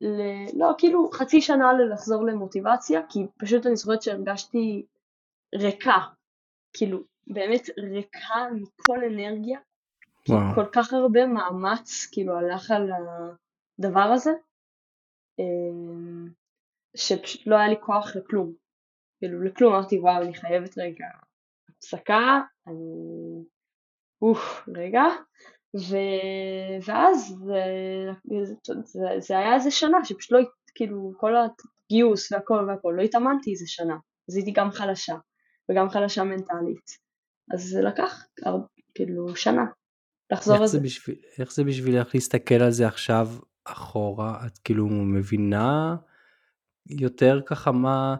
ל... 0.00 0.20
לא, 0.54 0.74
כאילו 0.78 1.10
חצי 1.12 1.40
שנה 1.40 1.72
ללחזור 1.72 2.26
למוטיבציה, 2.26 3.00
כי 3.08 3.18
פשוט 3.38 3.66
אני 3.66 3.76
זוכרת 3.76 4.02
שהרגשתי 4.02 4.86
ריקה, 5.54 5.98
כאילו 6.72 6.98
באמת 7.26 7.70
ריקה 7.78 8.46
מכל 8.54 8.98
אנרגיה, 9.04 9.58
כי 10.24 10.32
וואו. 10.32 10.54
כל 10.54 10.66
כך 10.72 10.92
הרבה 10.92 11.26
מאמץ 11.26 12.06
כאילו 12.12 12.38
הלך 12.38 12.70
על 12.70 12.90
הדבר 13.78 14.12
הזה, 14.14 14.30
אמ, 15.38 16.28
שפשוט 16.96 17.46
לא 17.46 17.56
היה 17.56 17.68
לי 17.68 17.76
כוח 17.80 18.16
לכלום, 18.16 18.52
כאילו 19.18 19.42
לכלום. 19.42 19.74
אמרתי 19.74 19.98
וואו 19.98 20.22
אני 20.22 20.34
חייבת 20.34 20.78
רגע 20.78 21.06
הפסקה, 21.68 22.40
אני 22.66 23.44
אוף, 24.22 24.68
רגע, 24.76 25.02
ו... 25.76 25.96
ואז 26.86 27.34
זה, 28.42 28.54
זה, 28.84 29.04
זה 29.18 29.38
היה 29.38 29.54
איזה 29.54 29.70
שנה 29.70 30.04
שפשוט 30.04 30.32
לא, 30.32 30.38
כאילו, 30.74 31.12
כל 31.16 31.32
הגיוס 31.36 32.32
והכל 32.32 32.66
והכל, 32.68 32.94
לא 32.96 33.02
התאמנתי 33.02 33.50
איזה 33.50 33.64
שנה, 33.66 33.96
אז 34.28 34.36
הייתי 34.36 34.50
גם 34.50 34.70
חלשה, 34.70 35.16
וגם 35.70 35.88
חלשה 35.90 36.24
מנטלית, 36.24 37.05
אז 37.54 37.62
זה 37.62 37.82
לקח 37.82 38.24
כאילו 38.94 39.36
שנה 39.36 39.64
לחזור 40.30 40.58
לזה. 40.58 40.80
בשביל, 40.80 41.16
איך 41.38 41.52
זה 41.52 41.64
בשבילך 41.64 42.14
להסתכל 42.14 42.54
על 42.54 42.70
זה 42.70 42.86
עכשיו 42.86 43.28
אחורה? 43.64 44.46
את 44.46 44.58
כאילו 44.58 44.86
מבינה 44.88 45.96
יותר 46.86 47.40
ככה 47.46 47.72
מה, 47.72 48.16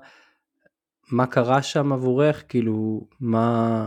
מה 1.11 1.27
קרה 1.27 1.63
שם 1.63 1.93
עבורך? 1.93 2.45
כאילו, 2.49 3.09
מה... 3.21 3.87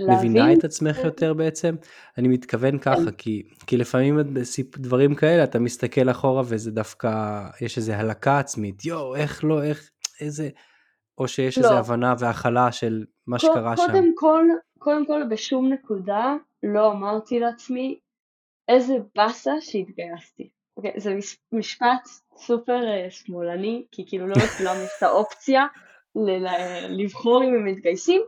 מבינה 0.00 0.52
את 0.52 0.64
עצמך 0.64 0.98
יותר 1.04 1.34
בעצם? 1.34 1.74
אני 2.18 2.28
מתכוון 2.28 2.78
ככה, 2.78 3.04
כן. 3.04 3.10
כי, 3.10 3.42
כי 3.66 3.76
לפעמים 3.76 4.18
בדברים 4.76 5.14
כאלה 5.14 5.44
אתה 5.44 5.58
מסתכל 5.58 6.10
אחורה 6.10 6.42
וזה 6.46 6.70
דווקא, 6.70 7.40
יש 7.60 7.78
איזה 7.78 7.98
הלקה 7.98 8.38
עצמית, 8.38 8.84
יואו, 8.84 9.16
איך 9.16 9.44
לא, 9.44 9.62
איך, 9.62 9.90
איזה, 10.20 10.48
או 11.18 11.28
שיש 11.28 11.58
לא. 11.58 11.64
איזה 11.64 11.78
הבנה 11.78 12.14
והכלה 12.18 12.72
של 12.72 13.04
מה 13.26 13.38
כל, 13.38 13.46
שקרה 13.46 13.76
קודם 13.76 13.94
שם. 13.94 14.10
כל, 14.14 14.44
קודם 14.78 15.06
כל 15.06 15.22
בשום 15.30 15.72
נקודה 15.72 16.34
לא 16.62 16.92
אמרתי 16.92 17.40
לעצמי 17.40 17.98
איזה 18.68 18.94
באסה 19.16 19.52
שהתגייסתי. 19.60 20.42
Okay, 20.42 20.76
אוקיי, 20.76 20.92
זה 20.96 21.18
משפט 21.52 22.08
סופר 22.36 22.88
אה, 22.88 23.10
שמאלני, 23.10 23.86
כי 23.92 24.04
כאילו 24.06 24.26
לא 24.26 24.34
לכולם 24.36 24.76
יש 24.84 24.90
את 24.98 25.02
האופציה 25.02 25.66
לבחור 26.88 27.44
אם 27.44 27.54
הם 27.54 27.64
מתגייסים, 27.64 28.22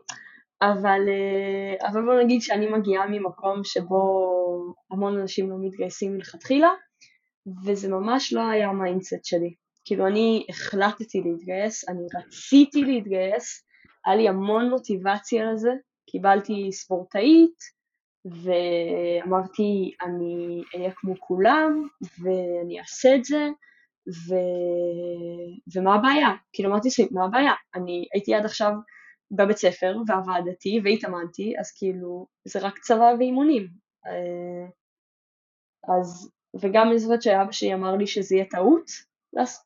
אבל, 0.63 1.01
אה, 1.09 1.89
אבל 1.89 2.03
בוא 2.05 2.15
נגיד 2.23 2.43
שאני 2.43 2.69
מגיעה 2.69 3.07
ממקום 3.09 3.65
שבו 3.65 4.75
המון 4.91 5.19
אנשים 5.21 5.51
לא 5.51 5.57
מתגייסים 5.61 6.15
מלכתחילה, 6.15 6.71
וזה 7.65 7.89
ממש 7.89 8.33
לא 8.33 8.41
היה 8.41 8.69
ה 8.69 8.76
mindset 8.76 9.25
שלי. 9.25 9.55
כאילו 9.87 10.07
אני 10.07 10.47
החלטתי 10.49 11.21
להתגייס, 11.21 11.89
אני 11.89 12.03
רציתי 12.19 12.83
להתגייס, 12.83 13.67
היה 14.07 14.17
לי 14.17 14.29
המון 14.29 14.71
מוטיבציה 14.71 15.53
לזה, 15.53 15.71
קיבלתי 16.11 16.73
ספורטאית, 16.73 17.77
ואמרתי 18.25 19.95
אני 20.03 20.63
אהיה 20.75 20.91
כמו 20.97 21.15
כולם, 21.21 21.89
ואני 22.23 22.81
אעשה 22.81 23.15
את 23.15 23.25
זה, 23.25 23.49
ו... 24.09 24.35
ומה 25.77 25.95
הבעיה? 25.95 26.29
כאילו 26.53 26.71
אמרתי 26.71 26.89
לי, 26.99 27.09
מה 27.11 27.25
הבעיה? 27.25 27.53
אני 27.75 28.09
הייתי 28.15 28.35
עד 28.35 28.45
עכשיו 28.45 28.73
בבית 29.31 29.57
ספר 29.57 29.97
ועבדתי 30.07 30.81
והתאמנתי, 30.85 31.55
אז 31.61 31.73
כאילו 31.79 32.27
זה 32.45 32.59
רק 32.59 32.79
צבא 32.79 33.13
ואימונים. 33.19 33.69
אה, 34.07 34.69
אז, 35.97 36.31
וגם 36.61 36.89
אני 36.89 36.99
זוכרת 36.99 37.23
שאבא 37.23 37.53
שלי 37.53 37.75
אמר 37.75 37.97
לי 37.97 38.07
שזה 38.07 38.35
יהיה 38.35 38.47
טעות 38.51 39.06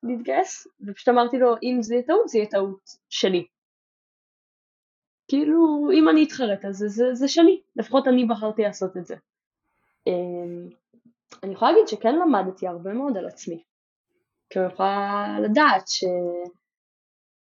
להתגייס, 0.03 0.67
ופשוט 0.87 1.09
אמרתי 1.09 1.39
לו, 1.39 1.55
אם 1.63 1.79
זה 1.83 1.95
יהיה 1.95 2.07
טעות, 2.07 2.29
זה 2.29 2.39
יהיה 2.39 2.51
טעות 2.51 2.81
שלי. 3.09 3.47
כאילו, 5.29 5.89
אם 5.95 6.09
אני 6.09 6.25
אתחרט 6.25 6.65
על 6.65 6.73
זה, 6.73 6.89
זה, 6.89 7.15
זה 7.15 7.29
שלי, 7.29 7.63
לפחות 7.77 8.09
אני 8.09 8.25
בחרתי 8.25 8.63
לעשות 8.63 8.97
את 8.97 9.07
זה. 9.07 9.15
אה, 10.09 10.13
אני 11.43 11.53
יכולה 11.53 11.73
להגיד 11.73 11.89
שכן 11.89 12.15
למדתי 12.15 12.67
הרבה 12.67 12.93
מאוד 12.93 13.17
על 13.17 13.27
עצמי. 13.27 13.63
כי 14.51 14.59
אני 14.59 14.67
יכולה 14.67 15.37
לדעת 15.43 15.89
שאני 15.89 17.47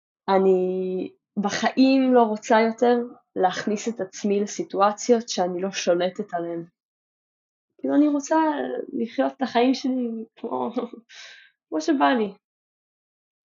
בחיים 1.36 2.14
לא 2.14 2.22
רוצה 2.22 2.60
יותר 2.60 2.96
להכניס 3.36 3.88
את 3.88 4.00
עצמי 4.00 4.40
לסיטואציות 4.40 5.28
שאני 5.28 5.62
לא 5.62 5.70
שולטת 5.70 6.34
עליהן. 6.34 6.64
כאילו 7.78 7.94
אני 7.94 8.08
רוצה 8.08 8.36
לחיות 8.92 9.32
את 9.36 9.42
החיים 9.42 9.74
שלי 9.74 10.24
כמו, 10.36 10.70
כמו 11.74 11.80
שבא 11.80 12.04
לי. 12.04 12.34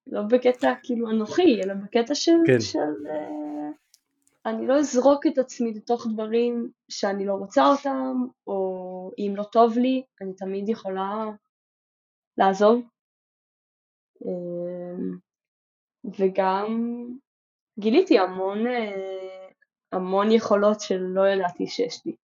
לא 0.08 0.22
בקטע 0.30 0.74
כאילו 0.84 1.10
אנוכי, 1.10 1.62
אלא 1.64 1.74
בקטע 1.74 2.16
של, 2.16 2.32
כן. 2.48 2.60
של 2.60 3.08
uh, 3.08 3.76
אני 4.46 4.68
לא 4.68 4.80
אזרוק 4.80 5.28
את 5.28 5.38
עצמי 5.38 5.74
לתוך 5.74 6.08
דברים 6.14 6.72
שאני 6.90 7.26
לא 7.26 7.34
רוצה 7.34 7.68
אותם, 7.68 8.16
או 8.48 9.12
אם 9.18 9.34
לא 9.36 9.44
טוב 9.44 9.78
לי, 9.78 10.04
אני 10.22 10.34
תמיד 10.34 10.70
יכולה 10.70 11.26
לעזוב. 12.38 12.82
Uh, 14.24 15.18
וגם 16.20 17.06
גיליתי 17.80 18.20
המון, 18.20 18.68
אה, 18.68 19.48
המון 19.92 20.32
יכולות 20.32 20.82
שלא 20.82 21.28
ידעתי 21.28 21.68
שיש 21.68 22.06
לי. 22.06 22.16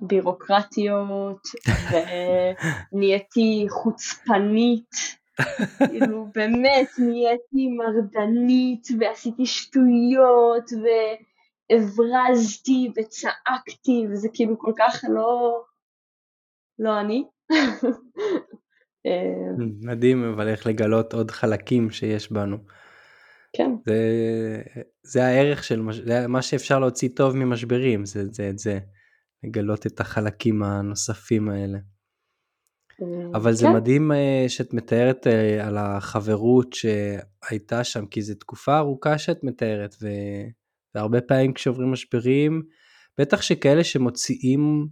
בירוקרטיות, 0.00 1.48
ונהייתי 2.92 3.66
חוצפנית, 3.68 4.90
כאילו 5.88 6.26
באמת 6.34 6.88
נהייתי 6.98 7.68
מרדנית, 7.68 8.88
ועשיתי 9.00 9.46
שטויות, 9.46 10.70
והברזתי 11.70 12.90
וצעקתי, 12.96 14.06
וזה 14.10 14.28
כאילו 14.32 14.58
כל 14.58 14.72
כך 14.78 15.04
לא, 15.08 15.62
לא 16.78 17.00
אני. 17.00 17.24
אה, 19.06 19.64
מדהים 19.82 20.24
אבל 20.24 20.48
איך 20.48 20.66
לגלות 20.66 21.14
עוד 21.14 21.30
חלקים 21.30 21.90
שיש 21.90 22.32
בנו. 22.32 22.56
כן. 23.52 23.70
זה, 23.86 23.98
זה 25.02 25.24
הערך 25.24 25.64
של, 25.64 25.82
זה 26.06 26.26
מה 26.26 26.42
שאפשר 26.42 26.78
להוציא 26.78 27.08
טוב 27.16 27.36
ממשברים, 27.36 28.06
זה 28.06 28.24
זה, 28.30 28.52
זה, 28.56 28.78
לגלות 29.42 29.86
את 29.86 30.00
החלקים 30.00 30.62
הנוספים 30.62 31.48
האלה. 31.48 31.78
אה, 33.02 33.06
אבל 33.34 33.52
זה 33.52 33.66
כן. 33.66 33.72
מדהים 33.72 34.12
אה, 34.12 34.44
שאת 34.48 34.74
מתארת 34.74 35.26
אה, 35.26 35.66
על 35.66 35.76
החברות 35.78 36.72
שהייתה 36.72 37.84
שם, 37.84 38.06
כי 38.06 38.22
זו 38.22 38.34
תקופה 38.34 38.78
ארוכה 38.78 39.18
שאת 39.18 39.44
מתארת, 39.44 39.94
והרבה 40.94 41.20
פעמים 41.20 41.52
כשעוברים 41.52 41.92
משברים, 41.92 42.62
בטח 43.18 43.42
שכאלה 43.42 43.84
שמוציאים 43.84 44.88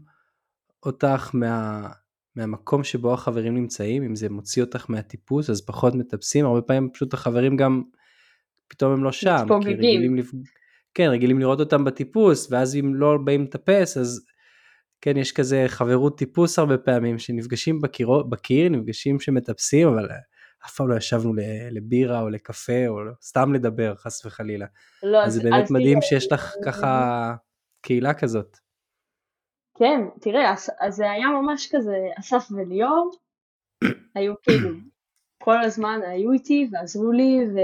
אותך 0.86 1.30
מה, 1.34 1.88
מהמקום 2.36 2.84
שבו 2.84 3.14
החברים 3.14 3.54
נמצאים, 3.54 4.02
אם 4.02 4.16
זה 4.16 4.28
מוציא 4.28 4.62
אותך 4.62 4.90
מהטיפוס, 4.90 5.50
אז 5.50 5.66
פחות 5.66 5.94
מטפסים, 5.94 6.46
הרבה 6.46 6.62
פעמים 6.62 6.90
פשוט 6.92 7.14
החברים 7.14 7.56
גם 7.56 7.82
פתאום 8.68 8.92
הם 8.92 9.04
לא 9.04 9.12
שם, 9.12 9.46
כי 9.62 9.68
רגילים, 9.68 10.16
לפ... 10.16 10.30
כן, 10.94 11.08
רגילים 11.08 11.38
לראות 11.38 11.60
אותם 11.60 11.84
בטיפוס, 11.84 12.48
ואז 12.50 12.76
אם 12.76 12.94
לא 12.94 13.18
באים 13.24 13.42
לטפס, 13.42 13.96
אז 13.96 14.26
כן, 15.06 15.16
יש 15.16 15.32
כזה 15.32 15.64
חברות 15.68 16.18
טיפוס 16.18 16.58
הרבה 16.58 16.78
פעמים, 16.78 17.18
שנפגשים 17.18 17.80
בקיר, 17.80 18.08
בקיר 18.22 18.68
נפגשים 18.68 19.20
שמטפסים, 19.20 19.88
אבל 19.88 20.08
אף 20.66 20.74
פעם 20.76 20.88
לא 20.88 20.96
ישבנו 20.96 21.32
לבירה 21.70 22.20
או 22.20 22.28
לקפה, 22.28 22.86
או 22.88 23.04
לא, 23.04 23.12
סתם 23.22 23.52
לדבר, 23.52 23.94
חס 23.94 24.26
וחלילה. 24.26 24.66
לא, 25.02 25.24
אז 25.24 25.34
זה 25.34 25.42
באמת 25.42 25.64
אז 25.64 25.70
מדהים 25.70 25.98
תראה, 25.98 26.08
שיש 26.08 26.32
לך 26.32 26.54
ככה 26.64 27.34
קהילה 27.82 28.14
כזאת. 28.14 28.56
כן, 29.78 30.00
תראה, 30.20 30.52
אז 30.80 30.94
זה 30.94 31.10
היה 31.10 31.28
ממש 31.28 31.68
כזה, 31.74 31.96
אסף 32.20 32.48
וליאור, 32.50 33.10
היו 34.14 34.34
כאילו, 34.42 34.70
כל 35.42 35.62
הזמן 35.62 36.00
היו 36.06 36.32
איתי 36.32 36.68
ועזרו 36.72 37.12
לי, 37.12 37.38
ו... 37.54 37.58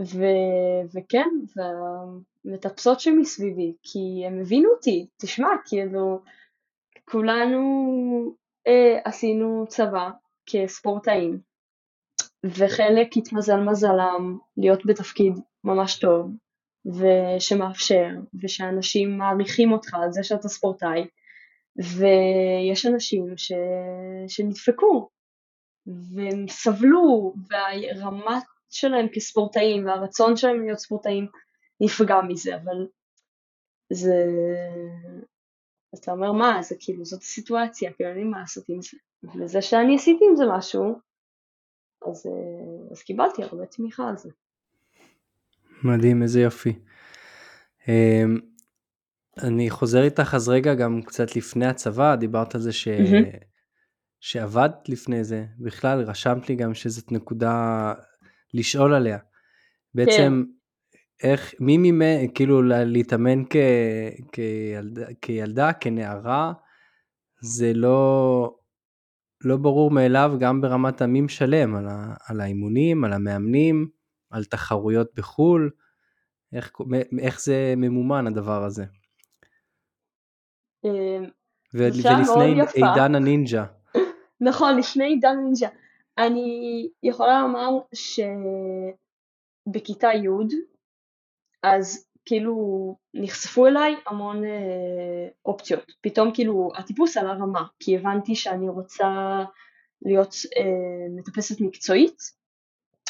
ו- 0.00 0.94
וכן, 0.94 1.28
והמטפסות 1.56 3.00
שמסביבי, 3.00 3.74
כי 3.82 4.22
הם 4.26 4.40
הבינו 4.40 4.70
אותי, 4.70 5.06
תשמע, 5.20 5.48
כאילו, 5.66 6.20
כולנו 7.04 7.60
אה, 8.66 8.98
עשינו 9.04 9.64
צבא 9.68 10.10
כספורטאים, 10.46 11.38
וחלק 12.44 13.16
התמזל 13.16 13.60
מזלם 13.60 14.38
להיות 14.56 14.86
בתפקיד 14.86 15.32
ממש 15.64 15.98
טוב, 15.98 16.30
ושמאפשר, 16.86 18.08
ושאנשים 18.42 19.18
מעריכים 19.18 19.72
אותך 19.72 19.94
על 19.94 20.12
זה 20.12 20.22
שאתה 20.22 20.48
ספורטאי, 20.48 21.06
ויש 21.76 22.86
אנשים 22.86 23.36
ש... 23.36 23.52
שנדפקו, 24.28 25.08
והם 25.86 26.48
סבלו, 26.48 27.34
והרמת 27.50 28.42
שלהם 28.74 29.06
כספורטאים 29.12 29.86
והרצון 29.86 30.36
שלהם 30.36 30.62
להיות 30.64 30.78
ספורטאים 30.78 31.26
נפגע 31.80 32.20
מזה, 32.28 32.56
אבל 32.56 32.86
זה... 33.92 34.14
אז 35.92 35.98
אתה 35.98 36.12
אומר 36.12 36.32
מה, 36.32 36.62
זה 36.62 36.74
כאילו 36.80 37.04
זאת 37.04 37.22
הסיטואציה, 37.22 37.92
כאילו 37.92 38.10
אין 38.10 38.18
לי 38.18 38.24
מה 38.24 38.40
לעשות 38.40 38.68
עם 38.68 38.82
זה. 38.82 38.96
וזה 39.44 39.62
שאני 39.62 39.96
עשיתי 39.96 40.24
עם 40.30 40.36
זה 40.36 40.44
משהו, 40.56 40.98
אז, 42.10 42.26
אה, 42.26 42.92
אז 42.92 43.02
קיבלתי 43.02 43.42
הרבה 43.42 43.66
תמיכה 43.66 44.08
על 44.08 44.16
זה. 44.16 44.30
מדהים, 45.84 46.22
איזה 46.22 46.40
יופי. 46.40 46.78
אמ, 47.88 48.40
אני 49.42 49.70
חוזר 49.70 50.02
איתך 50.02 50.34
אז 50.34 50.48
רגע 50.48 50.74
גם 50.74 51.02
קצת 51.02 51.36
לפני 51.36 51.66
הצבא, 51.66 52.16
דיברת 52.16 52.54
על 52.54 52.60
זה 52.60 52.72
ש... 52.72 52.88
Mm-hmm. 52.88 53.44
שעבדת 54.20 54.88
לפני 54.88 55.24
זה, 55.24 55.44
בכלל 55.58 56.00
רשמת 56.00 56.48
לי 56.48 56.56
גם 56.56 56.74
שזאת 56.74 57.12
נקודה 57.12 57.92
לשאול 58.54 58.94
עליה. 58.94 59.18
בעצם, 59.94 60.44
כן. 60.46 61.28
איך, 61.28 61.54
מי 61.60 61.76
ממי, 61.78 62.28
כאילו 62.34 62.62
להתאמן 62.62 63.44
כ, 63.50 63.56
כילדה, 64.32 65.06
כילדה, 65.22 65.72
כנערה, 65.72 66.52
זה 67.40 67.72
לא, 67.74 68.56
לא 69.44 69.56
ברור 69.56 69.90
מאליו 69.90 70.32
גם 70.40 70.60
ברמת 70.60 71.02
עמים 71.02 71.28
שלם, 71.28 71.76
על, 71.76 71.88
ה, 71.88 72.14
על 72.28 72.40
האימונים, 72.40 73.04
על 73.04 73.12
המאמנים, 73.12 73.88
על 74.30 74.44
תחרויות 74.44 75.14
בחו"ל, 75.14 75.70
איך, 76.52 76.72
איך 77.20 77.40
זה 77.40 77.74
ממומן 77.76 78.26
הדבר 78.26 78.64
הזה. 78.64 78.84
אמ, 80.84 81.24
ולפני 81.74 82.60
עידן 82.74 83.14
הנינג'ה. 83.14 83.64
נכון, 84.48 84.78
לפני 84.78 85.04
עידן 85.04 85.36
הנינג'ה. 85.38 85.68
אני 86.18 86.88
יכולה 87.02 87.40
לומר 87.40 87.70
שבכיתה 89.64 90.08
י' 90.12 90.28
אז 91.62 92.08
כאילו 92.24 92.56
נחשפו 93.14 93.66
אליי 93.66 93.96
המון 94.06 94.44
אה, 94.44 95.28
אופציות. 95.44 95.92
פתאום 96.00 96.34
כאילו 96.34 96.70
הטיפוס 96.76 97.16
על 97.16 97.26
הרמה, 97.26 97.64
כי 97.80 97.96
הבנתי 97.96 98.34
שאני 98.34 98.68
רוצה 98.68 99.08
להיות 100.02 100.34
אה, 100.56 101.06
מטפסת 101.16 101.60
מקצועית, 101.60 102.18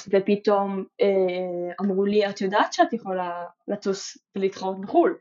ופתאום 0.09 0.85
אה, 1.01 1.73
אמרו 1.81 2.05
לי, 2.05 2.29
את 2.29 2.41
יודעת 2.41 2.73
שאת 2.73 2.93
יכולה 2.93 3.45
לטוס 3.69 4.19
ולהתחרות 4.37 4.81
בחו"ל. 4.81 5.19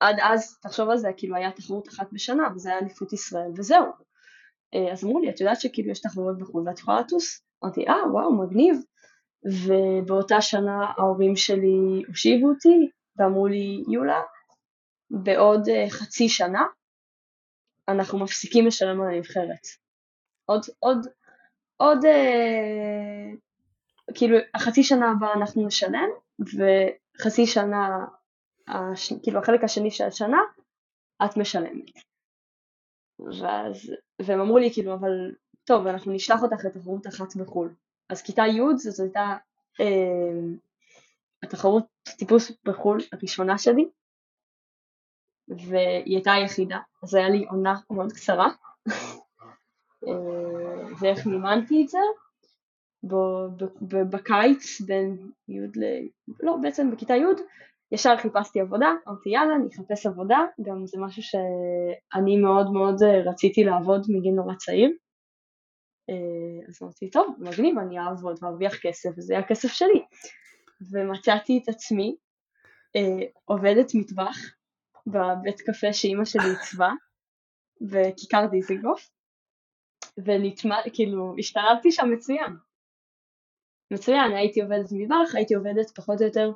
עד 0.00 0.16
אז, 0.22 0.58
תחשוב 0.62 0.90
על 0.90 0.96
זה, 0.96 1.08
כאילו 1.16 1.36
היה 1.36 1.52
תחרות 1.52 1.88
אחת 1.88 2.06
בשנה, 2.12 2.48
וזה 2.54 2.70
היה 2.70 2.78
אליפות 2.78 3.12
ישראל, 3.12 3.50
וזהו. 3.56 3.84
אה, 4.74 4.92
אז 4.92 5.04
אמרו 5.04 5.20
לי, 5.20 5.30
את 5.30 5.40
יודעת 5.40 5.60
שכאילו 5.60 5.90
יש 5.90 6.00
תחרויות 6.00 6.38
בחו"ל 6.38 6.68
ואת 6.68 6.78
יכולה 6.78 7.00
לטוס? 7.00 7.42
אמרתי, 7.64 7.88
אה, 7.88 8.12
וואו, 8.12 8.32
מגניב. 8.32 8.76
ובאותה 9.44 10.40
שנה 10.40 10.92
ההורים 10.96 11.36
שלי 11.36 12.02
הושיבו 12.08 12.48
אותי 12.48 12.90
ואמרו 13.16 13.46
לי, 13.46 13.82
יולה, 13.92 14.20
בעוד 15.10 15.68
uh, 15.68 15.90
חצי 15.90 16.28
שנה 16.28 16.62
אנחנו 17.88 18.18
מפסיקים 18.18 18.66
לשלם 18.66 19.00
על 19.00 19.14
הנבחרת. 19.14 19.66
עוד, 20.46 20.60
עוד, 20.78 21.06
עוד, 21.76 21.98
uh, 22.04 23.38
כאילו 24.14 24.38
החצי 24.54 24.82
שנה 24.82 25.10
הבאה 25.10 25.32
אנחנו 25.32 25.66
נשלם 25.66 26.08
וחצי 26.38 27.46
שנה, 27.46 28.06
הש, 28.68 29.12
כאילו 29.22 29.38
החלק 29.38 29.64
השני 29.64 29.90
של 29.90 30.04
השנה 30.04 30.40
את 31.24 31.36
משלמת. 31.36 32.11
ואז, 33.40 33.94
והם 34.22 34.40
אמרו 34.40 34.58
לי 34.58 34.72
כאילו 34.72 34.94
אבל 34.94 35.34
טוב 35.64 35.86
אנחנו 35.86 36.12
נשלח 36.12 36.42
אותך 36.42 36.64
לתחרות 36.64 37.06
אחת 37.06 37.36
בחו"ל. 37.36 37.74
אז 38.08 38.22
כיתה 38.22 38.42
י' 38.42 38.76
זאת 38.76 39.00
הייתה 39.00 39.36
אה, 39.80 40.56
התחרות 41.42 41.84
טיפוס 42.18 42.52
בחו"ל 42.64 43.00
הראשונה 43.12 43.58
שלי, 43.58 43.88
והיא 45.48 46.16
הייתה 46.16 46.32
היחידה, 46.32 46.78
אז 47.02 47.14
היה 47.14 47.28
לי 47.28 47.46
עונה 47.50 47.74
מאוד 47.90 48.12
קצרה, 48.12 48.48
אה, 50.08 50.94
ואיך 51.00 51.26
מימנתי 51.26 51.82
את 51.82 51.88
זה? 51.88 51.98
בקיץ 54.10 54.80
בין 54.80 55.30
י' 55.48 55.60
ל... 55.60 55.84
לא, 56.40 56.56
בעצם 56.62 56.90
בכיתה 56.90 57.14
י' 57.14 57.24
ישר 57.92 58.16
חיפשתי 58.16 58.60
עבודה, 58.60 58.92
אמרתי 59.08 59.30
יאללה, 59.30 59.54
אני 59.54 59.68
אחפש 59.74 60.06
עבודה, 60.06 60.38
גם 60.62 60.86
זה 60.86 60.98
משהו 61.00 61.22
שאני 61.22 62.36
מאוד 62.36 62.72
מאוד 62.72 63.02
רציתי 63.26 63.64
לעבוד 63.64 64.06
מגיל 64.08 64.32
נורא 64.32 64.54
צעיר, 64.54 64.90
אה, 66.10 66.68
אז 66.68 66.78
אמרתי, 66.82 67.10
טוב, 67.10 67.36
מגניב, 67.38 67.78
אני 67.78 67.98
אעבוד 67.98 68.38
וארוויח 68.42 68.74
כסף, 68.82 69.10
וזה 69.16 69.34
היה 69.34 69.42
הכסף 69.42 69.68
שלי. 69.68 70.04
ומצאתי 70.90 71.60
את 71.62 71.68
עצמי 71.68 72.16
אה, 72.96 73.26
עובדת 73.44 73.90
מטבח 73.94 74.36
בבית 75.06 75.60
קפה 75.60 75.92
שאימא 75.92 76.24
שלי 76.24 76.50
עיצבה, 76.50 76.90
בכיכר 77.80 78.46
דיזיגוף, 78.50 79.10
וכאילו 80.18 81.34
השתלבתי 81.38 81.92
שם 81.92 82.10
מצוין. 82.12 82.56
מצוין, 83.90 84.32
הייתי 84.36 84.62
עובדת 84.62 84.88
מטבח, 84.92 85.34
הייתי 85.34 85.54
עובדת 85.54 85.90
פחות 85.96 86.20
או 86.20 86.26
יותר 86.26 86.52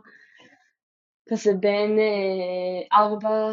כזה 1.28 1.52
בין 1.60 1.98
אה, 1.98 2.98
ארבע 2.98 3.50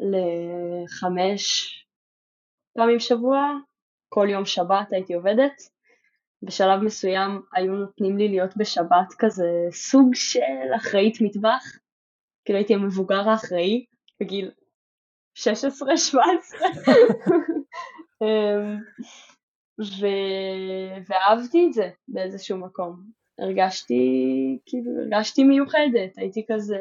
לחמש 0.00 1.72
פעמים 2.76 3.00
שבוע, 3.00 3.52
כל 4.08 4.26
יום 4.30 4.44
שבת 4.44 4.92
הייתי 4.92 5.14
עובדת. 5.14 5.52
בשלב 6.42 6.80
מסוים 6.80 7.42
היו 7.54 7.72
נותנים 7.72 8.16
לי 8.16 8.28
להיות 8.28 8.56
בשבת 8.56 9.14
כזה 9.18 9.48
סוג 9.70 10.14
של 10.14 10.74
אחראית 10.76 11.18
מטבח, 11.20 11.64
כאילו 12.44 12.58
הייתי 12.58 12.74
המבוגר 12.74 13.28
האחראי 13.28 13.84
בגיל 14.20 14.50
16-17. 15.38 15.42
אמ, 18.22 18.76
ו... 19.80 20.06
ואהבתי 21.08 21.66
את 21.66 21.72
זה 21.72 21.90
באיזשהו 22.08 22.58
מקום. 22.58 23.02
הרגשתי, 23.38 24.02
כאילו, 24.66 24.90
הרגשתי 25.00 25.44
מיוחדת, 25.44 26.18
הייתי 26.18 26.44
כזה, 26.50 26.78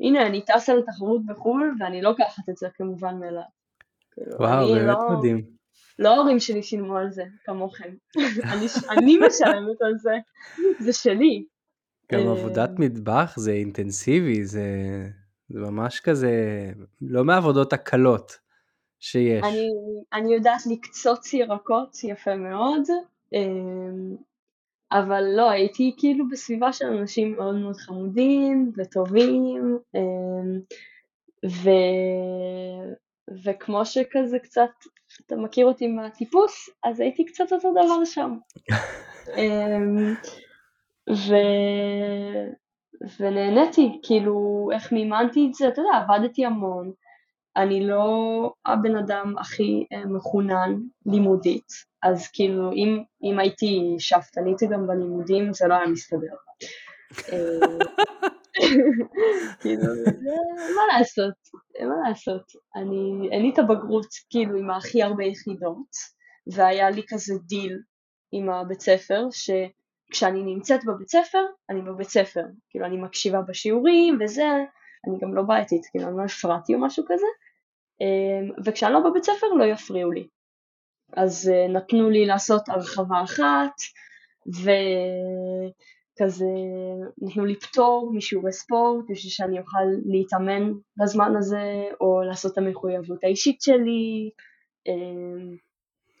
הנה 0.00 0.26
אני 0.26 0.42
טסה 0.44 0.74
לתחרות 0.74 1.26
בחו"ל 1.26 1.74
ואני 1.80 2.02
לא 2.02 2.10
לוקחת 2.10 2.48
את 2.48 2.56
זה 2.56 2.68
כמובן 2.74 3.18
מאליו. 3.20 3.42
כאילו, 4.12 4.36
וואו, 4.38 4.74
באמת 4.74 4.86
לא... 4.86 5.18
מדהים. 5.18 5.54
לא 5.98 6.14
ההורים 6.14 6.40
שלי 6.40 6.62
שילמו 6.62 6.96
על 6.96 7.10
זה, 7.10 7.24
כמוכם. 7.44 7.94
אני, 8.52 8.66
אני 8.90 9.16
משלמת 9.26 9.82
על 9.82 9.98
זה, 9.98 10.14
זה 10.80 10.92
שלי. 10.92 11.44
גם 12.12 12.20
אה, 12.20 12.30
עבודת 12.30 12.70
מטבח 12.78 13.34
זה 13.36 13.52
אינטנסיבי, 13.52 14.44
זה, 14.44 14.68
זה 15.48 15.60
ממש 15.60 16.00
כזה, 16.00 16.32
לא 17.00 17.24
מהעבודות 17.24 17.72
הקלות 17.72 18.38
שיש. 19.00 19.44
אני, 19.44 19.68
אני 20.12 20.34
יודעת 20.34 20.60
לקצוץ 20.66 21.32
ירקות 21.32 22.04
יפה 22.04 22.36
מאוד, 22.36 22.82
אה, 23.34 23.40
אבל 24.92 25.24
לא, 25.36 25.50
הייתי 25.50 25.94
כאילו 25.98 26.28
בסביבה 26.28 26.72
של 26.72 26.86
אנשים 26.86 27.36
מאוד 27.36 27.54
מאוד 27.54 27.76
חמודים 27.76 28.72
וטובים, 28.76 29.78
אה, 29.96 30.00
ו... 31.46 31.70
וכמו 33.44 33.84
שכזה 33.84 34.38
קצת 34.38 34.70
אתה 35.26 35.36
מכיר 35.36 35.66
אותי 35.66 35.86
מהטיפוס, 35.86 36.70
אז 36.84 37.00
הייתי 37.00 37.24
קצת 37.24 37.52
אותו 37.52 37.70
דבר 37.70 38.04
שם. 38.04 38.36
אמ, 39.38 40.14
ו... 41.10 41.34
ונהניתי, 43.20 44.00
כאילו, 44.02 44.68
איך 44.72 44.92
מימנתי 44.92 45.46
את 45.48 45.54
זה, 45.54 45.68
אתה 45.68 45.80
יודע, 45.80 45.90
עבדתי 45.96 46.44
המון, 46.44 46.92
אני 47.56 47.86
לא 47.86 48.52
הבן 48.66 48.96
אדם 48.96 49.34
הכי 49.38 49.86
אה, 49.92 50.06
מחונן 50.06 50.74
לימודית, 51.06 51.68
אז 52.02 52.28
כאילו, 52.32 52.72
אם, 52.72 53.02
אם 53.22 53.38
הייתי 53.38 53.96
שאפתנית 53.98 54.58
גם 54.70 54.86
בלימודים, 54.86 55.52
זה 55.52 55.66
לא 55.68 55.74
היה 55.74 55.86
מסתדר. 55.86 56.34
אה, 57.32 57.66
כאילו, 59.60 59.82
מה 60.76 60.98
לעשות, 60.98 61.34
מה 61.80 62.08
לעשות, 62.08 62.42
אני, 62.76 63.28
אין 63.32 63.42
לי 63.42 63.50
את 63.54 63.58
הבגרות 63.58 64.06
כאילו 64.30 64.58
עם 64.58 64.70
הכי 64.70 65.02
הרבה 65.02 65.24
יחידות, 65.24 65.90
והיה 66.46 66.90
לי 66.90 67.02
כזה 67.08 67.34
דיל 67.46 67.78
עם 68.32 68.50
הבית 68.50 68.80
ספר, 68.80 69.26
שכשאני 69.30 70.42
נמצאת 70.42 70.84
בבית 70.84 71.08
ספר, 71.08 71.44
אני 71.70 71.82
בבית 71.82 72.08
ספר, 72.08 72.44
כאילו 72.70 72.86
אני 72.86 72.96
מקשיבה 72.96 73.40
בשיעורים 73.48 74.18
וזה, 74.20 74.48
אני 75.08 75.18
גם 75.20 75.34
לא 75.34 75.42
בעייתית, 75.42 75.86
כאילו 75.90 76.08
אני 76.08 76.16
לא 76.16 76.22
הפרעתי 76.22 76.74
או 76.74 76.80
משהו 76.80 77.04
כזה, 77.08 77.26
וכשאני 78.64 78.92
לא 78.92 79.00
בבית 79.00 79.24
ספר 79.24 79.46
לא 79.58 79.64
יפריעו 79.64 80.12
לי. 80.12 80.26
אז 81.16 81.50
אה, 81.54 81.68
נתנו 81.68 82.10
לי 82.10 82.26
לעשות 82.26 82.68
הרחבה 82.68 83.22
אחת, 83.22 83.72
ו... 84.64 84.70
כזה 86.18 86.46
נתנו 87.22 87.44
לי 87.44 87.60
פטור 87.60 88.12
משיעורי 88.14 88.52
ספורט 88.52 89.04
בשביל 89.08 89.30
שאני 89.30 89.60
אוכל 89.60 89.84
להתאמן 90.04 90.72
בזמן 90.96 91.36
הזה 91.38 91.84
או 92.00 92.22
לעשות 92.22 92.52
את 92.52 92.58
המחויבות 92.58 93.24
האישית 93.24 93.60
שלי 93.60 94.30
אמ, 94.86 95.56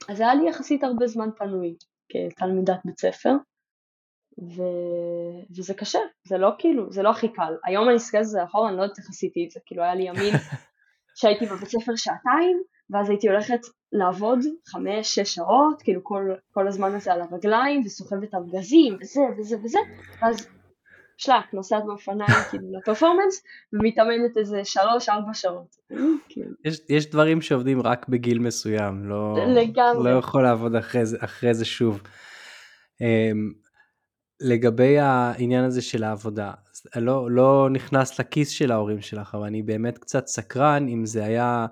אז 0.08 0.20
היה 0.20 0.34
לי 0.34 0.48
יחסית 0.48 0.84
הרבה 0.84 1.06
זמן 1.06 1.28
פנוי 1.38 1.74
כתלמידת 2.08 2.80
בית 2.84 2.98
ספר 2.98 3.32
ו... 4.38 4.62
וזה 5.56 5.74
קשה, 5.74 5.98
זה 6.24 6.38
לא 6.38 6.50
כאילו, 6.58 6.92
זה 6.92 7.02
לא 7.02 7.10
הכי 7.10 7.32
קל. 7.32 7.54
היום 7.64 7.88
אני 7.88 7.94
מסתכלת 7.94 8.18
על 8.18 8.24
זה 8.24 8.44
אחורה, 8.44 8.68
אני 8.68 8.76
לא 8.76 8.82
יודעת 8.82 8.98
איך 8.98 9.08
עשיתי 9.08 9.44
את 9.46 9.50
זה, 9.50 9.60
כאילו 9.66 9.82
היה 9.82 9.94
לי 9.94 10.02
ימין 10.02 10.34
שהייתי 11.14 11.46
בבית 11.46 11.68
ספר 11.68 11.96
שעתיים, 11.96 12.62
ואז 12.90 13.10
הייתי 13.10 13.28
הולכת 13.28 13.60
לעבוד 13.92 14.38
חמש, 14.68 15.14
שש 15.14 15.34
שעות, 15.34 15.82
כאילו 15.82 16.04
כל, 16.04 16.30
כל 16.50 16.68
הזמן 16.68 16.94
הזה 16.94 17.12
על 17.12 17.20
הרגליים, 17.20 17.82
וסוחבת 17.84 18.34
ארגזים, 18.34 18.96
וזה 19.00 19.20
וזה 19.38 19.56
וזה, 19.64 19.78
ואז 20.22 20.48
שלק, 21.16 21.44
נוסעת 21.52 21.84
באופניים 21.84 22.40
כאילו 22.50 22.64
לפרפורמנס, 22.78 23.42
ומתאמנת 23.72 24.36
איזה 24.36 24.64
שלוש, 24.64 25.08
ארבע 25.08 25.34
שעות. 25.34 25.76
יש, 26.64 26.80
יש 26.88 27.10
דברים 27.10 27.40
שעובדים 27.40 27.82
רק 27.82 28.08
בגיל 28.08 28.38
מסוים, 28.38 29.04
לא, 29.08 29.36
לגמרי. 29.46 30.04
לא 30.04 30.18
יכול 30.18 30.42
לעבוד 30.42 30.74
אחרי 30.74 31.06
זה, 31.06 31.16
אחרי 31.20 31.54
זה 31.54 31.64
שוב. 31.64 32.02
Um, 33.02 33.64
לגבי 34.40 34.98
העניין 34.98 35.64
הזה 35.64 35.82
של 35.82 36.04
העבודה, 36.04 36.52
לא, 36.96 37.30
לא 37.30 37.68
נכנס 37.72 38.18
לכיס 38.20 38.48
של 38.48 38.72
ההורים 38.72 39.00
שלך, 39.00 39.34
אבל 39.34 39.46
אני 39.46 39.62
באמת 39.62 39.98
קצת 39.98 40.26
סקרן 40.26 40.88
אם 40.88 41.06
זה 41.06 41.24
היה 41.24 41.66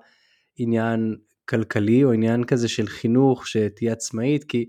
עניין 0.57 1.17
כלכלי 1.49 2.05
או 2.05 2.13
עניין 2.13 2.45
כזה 2.45 2.69
של 2.69 2.87
חינוך, 2.87 3.47
שתהיה 3.47 3.93
עצמאית, 3.93 4.45
כי 4.45 4.67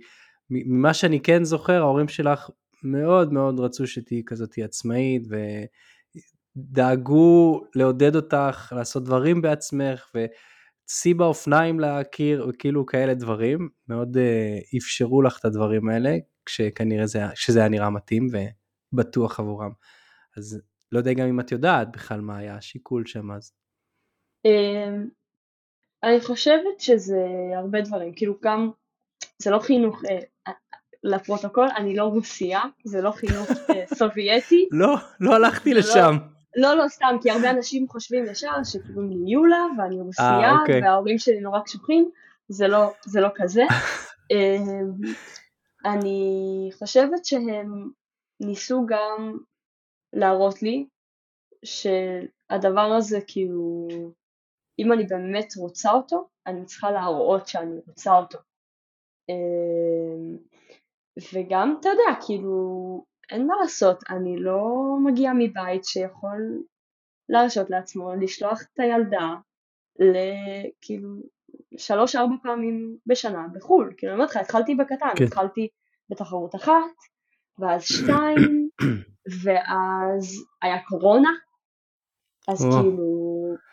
ממה 0.50 0.94
שאני 0.94 1.20
כן 1.20 1.44
זוכר, 1.44 1.82
ההורים 1.82 2.08
שלך 2.08 2.50
מאוד 2.84 3.34
מאוד 3.34 3.60
רצו 3.60 3.88
שתהיי 3.88 4.22
כזאת 4.26 4.54
עצמאית, 4.64 5.24
ודאגו 6.58 7.62
לעודד 7.76 8.16
אותך 8.16 8.74
לעשות 8.76 9.04
דברים 9.04 9.42
בעצמך, 9.42 10.12
וצי 10.16 11.14
באופניים 11.14 11.80
להכיר, 11.80 12.52
כאילו 12.60 12.86
כאלה 12.86 13.14
דברים, 13.14 13.70
מאוד 13.90 14.18
uh, 14.18 14.78
אפשרו 14.78 15.22
לך 15.22 15.40
את 15.40 15.46
הדברים 15.46 15.90
האלה, 15.90 16.18
כשכנראה 16.46 17.08
זה, 17.08 17.22
שזה 17.36 17.60
היה 17.60 17.70
נראה 17.70 17.90
מתאים 17.90 18.28
ובטוח 18.94 19.40
עבורם. 19.40 19.72
אז 20.38 20.62
לא 20.92 20.98
יודע 20.98 21.14
גם 21.14 21.28
אם 21.28 21.40
את 21.40 21.52
יודעת 21.52 21.92
בכלל 21.92 22.22
מה 22.22 22.38
היה 22.38 22.56
השיקול 22.56 23.06
שם 23.06 23.32
אז. 23.32 23.54
אמ, 24.46 25.08
אני 26.04 26.22
חושבת 26.22 26.80
שזה 26.80 27.26
הרבה 27.56 27.82
דברים, 27.82 28.14
כאילו 28.16 28.36
גם, 28.44 28.72
זה 29.42 29.52
לא 29.52 29.60
חינוך, 29.60 30.02
אה, 30.10 30.54
לפרוטוקול, 31.04 31.68
אני 31.78 31.96
לא 31.96 32.04
רוסיה, 32.04 32.62
זה 32.86 33.02
לא 33.02 33.12
חינוך 33.12 33.50
אה, 33.70 33.84
סובייטי. 33.98 34.68
לא, 34.72 34.96
לא 35.20 35.36
הלכתי 35.36 35.74
לא- 35.74 35.80
לשם. 35.80 36.18
לא, 36.56 36.74
לא, 36.74 36.88
סתם, 36.88 37.16
כי 37.22 37.32
הרבה 37.32 37.50
אנשים 37.52 37.88
חושבים 37.90 38.26
ישר 38.26 38.64
שקוראים 38.64 39.10
לי 39.10 39.32
יולה 39.32 39.66
ואני 39.78 40.02
רוסיה, 40.02 40.52
아, 40.52 40.60
אוקיי. 40.60 40.82
וההורים 40.82 41.18
שלי 41.18 41.40
נורא 41.40 41.60
קשוחים, 41.60 42.10
זה 42.48 42.68
לא, 42.68 42.94
זה 43.06 43.22
לא 43.22 43.30
כזה. 43.36 43.64
אמ, 44.32 45.14
אני 45.86 46.70
חושבת 46.80 47.26
שהם 47.26 47.90
ניסו 48.40 48.86
גם 48.86 49.38
להראות 50.14 50.62
לי 50.62 50.86
שהדבר 51.66 52.94
הזה 52.98 53.20
כאילו, 53.28 53.88
אם 54.80 54.94
אני 54.94 55.04
באמת 55.04 55.48
רוצה 55.58 55.92
אותו, 55.92 56.28
אני 56.48 56.66
צריכה 56.66 56.92
להראות 56.92 57.48
שאני 57.48 57.80
רוצה 57.88 58.14
אותו. 58.14 58.38
אמ, 59.30 60.38
וגם, 61.34 61.78
אתה 61.80 61.90
יודע, 61.90 62.22
כאילו, 62.26 63.06
אין 63.32 63.48
מה 63.48 63.54
לעשות, 63.62 64.04
אני 64.10 64.38
לא 64.38 64.64
מגיעה 65.04 65.34
מבית 65.34 65.86
שיכול 65.86 66.64
להרשות 67.30 67.70
לעצמו 67.70 68.16
לשלוח 68.16 68.62
את 68.62 68.80
הילדה 68.80 69.36
לכאילו 70.00 71.10
שלוש 71.78 72.16
ארבע 72.16 72.36
פעמים 72.44 72.98
בשנה 73.06 73.48
בחו"ל, 73.54 73.94
כאילו 73.98 74.14
אני 74.14 74.20
אומרת 74.20 74.30
לך, 74.30 74.38
התחלתי 74.38 74.76
בקטן, 74.76 75.16
כן. 75.16 75.24
התחלתי 75.24 75.68
בתחרות 76.10 76.56
אחת, 76.56 76.96
ואז 77.60 77.84
שתיים, 77.84 78.63
ואז 79.44 80.46
היה 80.62 80.84
קורונה, 80.88 81.30
אז. 82.48 82.62
כאילו, 82.62 83.24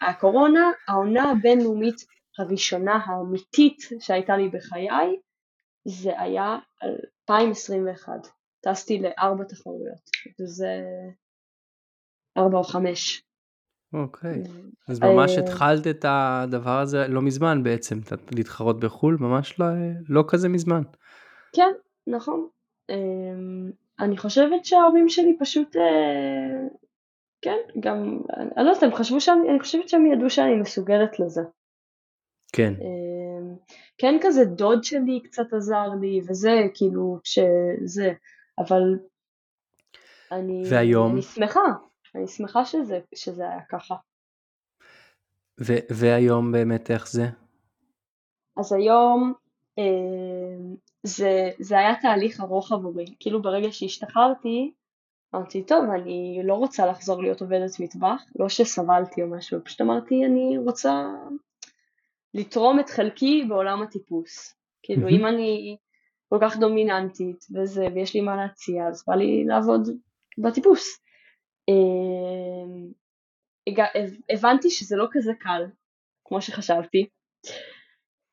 הקורונה, 0.00 0.70
העונה 0.88 1.30
הבינלאומית 1.30 1.96
הראשונה 2.38 2.98
האמיתית 3.04 3.78
שהייתה 4.00 4.36
לי 4.36 4.48
בחיי, 4.48 5.16
זה 5.84 6.20
היה 6.20 6.58
2021. 7.30 8.12
טסתי 8.60 9.00
לארבע 9.00 9.44
תחרויות, 9.44 10.00
וזה 10.40 10.82
ארבע 12.38 12.58
או 12.58 12.64
חמש. 12.64 13.22
אוקיי, 13.92 14.42
אז 14.88 15.00
ממש 15.00 15.38
אה, 15.38 15.44
התחלת 15.44 15.86
את 15.86 16.04
הדבר 16.08 16.78
הזה 16.78 17.08
לא 17.08 17.22
מזמן 17.22 17.62
בעצם, 17.62 17.98
להתחרות 18.36 18.80
בחו"ל, 18.80 19.16
ממש 19.20 19.60
לא, 19.60 19.66
לא 20.08 20.24
כזה 20.28 20.48
מזמן. 20.48 20.82
כן, 21.52 21.72
נכון. 22.06 22.48
אני 24.00 24.18
חושבת 24.18 24.64
שההורים 24.64 25.08
שלי 25.08 25.36
פשוט, 25.40 25.76
אה, 25.76 26.68
כן, 27.42 27.56
גם, 27.80 28.20
אני 28.36 28.64
לא 28.64 28.70
יודעת, 28.70 28.82
הם 28.82 28.94
חשבו 28.94 29.20
שאני, 29.20 29.50
אני 29.50 29.60
חושבת 29.60 29.88
שהם 29.88 30.06
ידעו 30.06 30.30
שאני 30.30 30.54
מסוגלת 30.60 31.20
לזה. 31.20 31.40
כן. 32.52 32.72
אמ, 32.80 33.56
כן 33.98 34.14
כזה 34.20 34.44
דוד 34.44 34.84
שלי 34.84 35.20
קצת 35.24 35.52
עזר 35.52 35.88
לי 36.00 36.20
וזה, 36.28 36.54
כאילו, 36.74 37.18
שזה, 37.24 38.12
אבל 38.58 38.82
אני, 40.32 40.62
והיום? 40.70 41.12
אני 41.12 41.22
שמחה, 41.22 41.60
אני 42.14 42.28
שמחה 42.28 42.64
שזה, 42.64 43.00
שזה 43.14 43.42
היה 43.42 43.60
ככה. 43.68 43.94
ו- 45.60 45.84
והיום 45.90 46.52
באמת 46.52 46.90
איך 46.90 47.08
זה? 47.08 47.26
אז 48.56 48.72
היום 48.72 49.32
אה, 49.78 50.74
זה, 51.02 51.50
זה 51.58 51.78
היה 51.78 51.94
תהליך 52.00 52.40
ארוך 52.40 52.72
עבורי, 52.72 53.14
כאילו 53.20 53.42
ברגע 53.42 53.68
שהשתחררתי 53.72 54.72
אמרתי 55.34 55.62
טוב 55.62 55.84
אני 55.90 56.40
לא 56.44 56.54
רוצה 56.54 56.86
לחזור 56.86 57.22
להיות 57.22 57.40
עובדת 57.40 57.80
מטבח, 57.80 58.22
לא 58.38 58.48
שסבלתי 58.48 59.22
או 59.22 59.30
משהו, 59.30 59.64
פשוט 59.64 59.80
אמרתי 59.80 60.24
אני 60.24 60.58
רוצה 60.58 61.04
לתרום 62.34 62.80
את 62.80 62.90
חלקי 62.90 63.44
בעולם 63.48 63.82
הטיפוס. 63.82 64.54
כאילו 64.82 65.08
אם 65.08 65.26
אני 65.26 65.76
כל 66.28 66.38
כך 66.42 66.56
דומיננטית 66.56 67.46
וזה, 67.54 67.86
ויש 67.94 68.14
לי 68.14 68.20
מה 68.20 68.36
להציע, 68.36 68.88
אז 68.88 69.04
בא 69.06 69.14
לי 69.14 69.44
לעבוד 69.44 69.88
בטיפוס. 70.38 71.00
אמ, 71.68 72.92
הבנתי 74.30 74.70
שזה 74.70 74.96
לא 74.96 75.06
כזה 75.10 75.32
קל, 75.40 75.62
כמו 76.24 76.42
שחשבתי, 76.42 77.06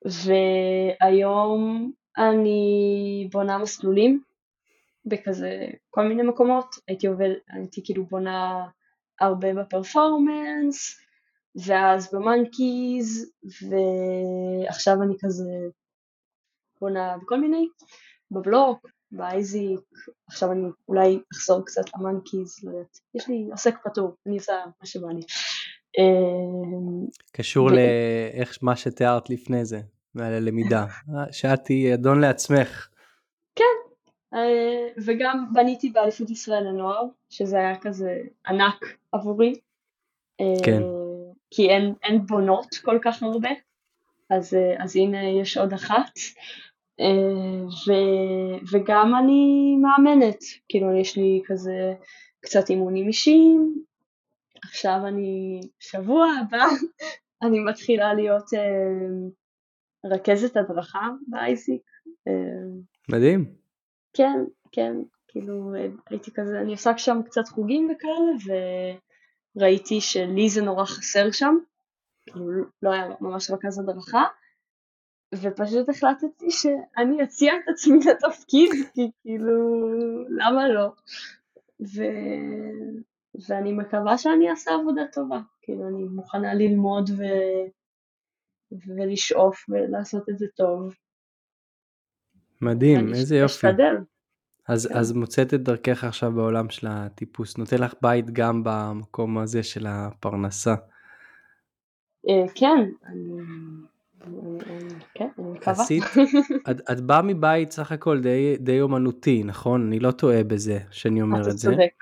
והיום 0.06 1.92
אני 2.18 3.30
בונה 3.32 3.58
מסלולים 3.58 4.22
בכזה 5.06 5.68
כל 5.90 6.08
מיני 6.08 6.24
מקומות, 6.24 6.76
הייתי 6.88 7.08
עובד, 7.08 7.30
הייתי 7.50 7.82
כאילו 7.84 8.06
בונה 8.06 8.68
הרבה 9.20 9.54
בפרפורמנס, 9.54 10.98
ואז 11.66 12.10
במאנקיז, 12.14 13.32
ועכשיו 13.70 15.04
אני 15.04 15.14
כזה 15.20 15.52
בונה 16.82 17.18
בכל 17.18 17.40
מיני, 17.42 17.68
בבלוק, 18.32 18.88
באייזיק, 19.12 19.80
עכשיו 20.28 20.52
אני 20.52 20.68
אולי 20.88 21.20
אחזור 21.34 21.66
קצת 21.66 21.84
למאנקיז, 21.98 22.56
לא 22.64 22.72
יודעת, 22.72 23.00
יש 23.16 23.28
לי 23.28 23.48
עוסק 23.52 23.76
פטור, 23.84 24.16
אני 24.26 24.36
עושה 24.36 24.54
מה 24.66 24.86
שבא 24.86 25.08
לי. 25.08 25.22
אמ, 25.98 27.08
קשור. 27.32 27.70
לאיך 27.72 28.58
מה 28.62 28.76
שתיארת 28.76 29.30
לפני 29.30 29.66
זה, 29.66 29.82
ללמידה, 30.18 30.86
שאת 31.32 31.64
תהיי 31.64 31.94
אדון 31.94 32.22
לעצמך. 32.22 32.88
כן, 33.56 33.64
אה, 34.34 34.88
וגם 35.06 35.46
בניתי 35.54 35.90
באליפות 35.90 36.30
ישראל 36.30 36.64
לנוער, 36.64 37.04
שזה 37.30 37.58
היה 37.58 37.76
כזה 37.76 38.18
ענק 38.48 38.98
עבורי. 39.12 39.54
כן. 40.66 40.82
אה, 40.82 40.88
כי 41.52 41.70
אין, 41.70 41.94
אין 42.04 42.26
בונות 42.26 42.76
כל 42.84 43.00
כך 43.02 43.24
הרבה, 43.24 43.50
אז, 44.30 44.54
אה, 44.54 44.84
אז 44.84 44.96
הנה 44.96 45.24
יש 45.42 45.58
עוד 45.58 45.74
אחת. 45.74 46.12
ו, 47.88 47.92
וגם 48.72 49.14
אני 49.20 49.76
מאמנת, 49.82 50.40
כאילו 50.70 51.00
יש 51.00 51.18
לי 51.18 51.42
כזה 51.46 51.94
קצת 52.42 52.70
אימונים 52.70 53.08
אישיים, 53.08 53.84
עכשיו 54.64 55.00
אני, 55.08 55.62
שבוע 55.80 56.28
הבא, 56.42 56.66
אני 57.44 57.60
מתחילה 57.60 58.14
להיות 58.14 58.46
רכזת 60.06 60.58
הדרכה 60.58 61.10
באייזיק. 61.28 61.82
Uh, 62.30 63.12
מדהים. 63.12 63.56
כן, 64.14 64.40
כן, 64.72 64.94
כאילו 65.28 65.74
הייתי 66.10 66.32
כזה, 66.34 66.60
אני 66.62 66.72
עושה 66.72 66.98
שם 66.98 67.22
קצת 67.26 67.48
חוגים 67.48 67.90
וכאלה, 67.92 68.56
וראיתי 69.56 70.02
שלי 70.02 70.50
זה 70.50 70.62
נורא 70.62 70.86
חסר 70.86 71.32
שם, 71.32 71.58
כאילו 72.26 72.46
לא 72.82 72.94
היה 72.94 73.08
ממש 73.22 73.52
רכז 73.52 73.80
הדרכה, 73.80 74.24
ופשוט 75.36 75.90
החלטתי 75.90 76.52
שאני 76.52 77.24
אציע 77.24 77.54
את 77.56 77.70
עצמי 77.70 78.00
לתפקיד, 78.06 78.70
כי 78.94 79.12
כאילו, 79.22 79.80
למה 80.30 80.68
לא? 80.68 80.92
ו... 81.82 82.04
ואני 83.48 83.74
מקווה 83.74 84.18
שאני 84.18 84.50
אעשה 84.50 84.72
עבודה 84.74 85.02
טובה, 85.14 85.40
כאילו 85.62 85.88
אני 85.88 86.04
מוכנה 86.04 86.54
ללמוד 86.54 87.10
ו... 87.10 87.24
ולשאוף 88.72 89.66
ולעשות 89.70 90.30
את 90.30 90.38
זה 90.38 90.46
טוב. 90.56 90.94
מדהים, 92.62 93.14
איזה 93.14 93.38
יופי. 93.38 93.68
אשתדל. 93.68 93.96
אז, 94.68 94.88
כן. 94.88 94.98
אז 94.98 95.12
מוצאת 95.12 95.54
את 95.54 95.64
דרכך 95.64 96.04
עכשיו 96.04 96.32
בעולם 96.32 96.70
של 96.70 96.88
הטיפוס, 96.90 97.58
נותן 97.58 97.78
לך 97.78 97.94
בית 98.02 98.32
גם 98.32 98.62
במקום 98.66 99.38
הזה 99.38 99.64
של 99.64 99.86
הפרנסה. 99.90 100.76
אה, 102.30 102.46
כן, 102.56 102.90
אני... 103.06 103.42
כן, 105.14 105.28
אני 105.40 105.52
מקווה. 105.52 105.86
את, 106.72 106.92
את 106.92 107.02
באה 107.02 107.22
מבית 107.22 107.72
סך 107.72 107.92
הכל 107.92 108.20
די, 108.20 108.56
די 108.60 108.82
אומנותי, 108.82 109.44
נכון? 109.44 109.88
אני 109.88 110.00
לא 110.00 110.12
טועה 110.12 110.44
בזה 110.44 110.80
שאני 110.92 111.22
אומר 111.22 111.42
אתה 111.42 111.50
את 111.50 111.58
זה. 111.58 111.72
צודק. 111.72 111.94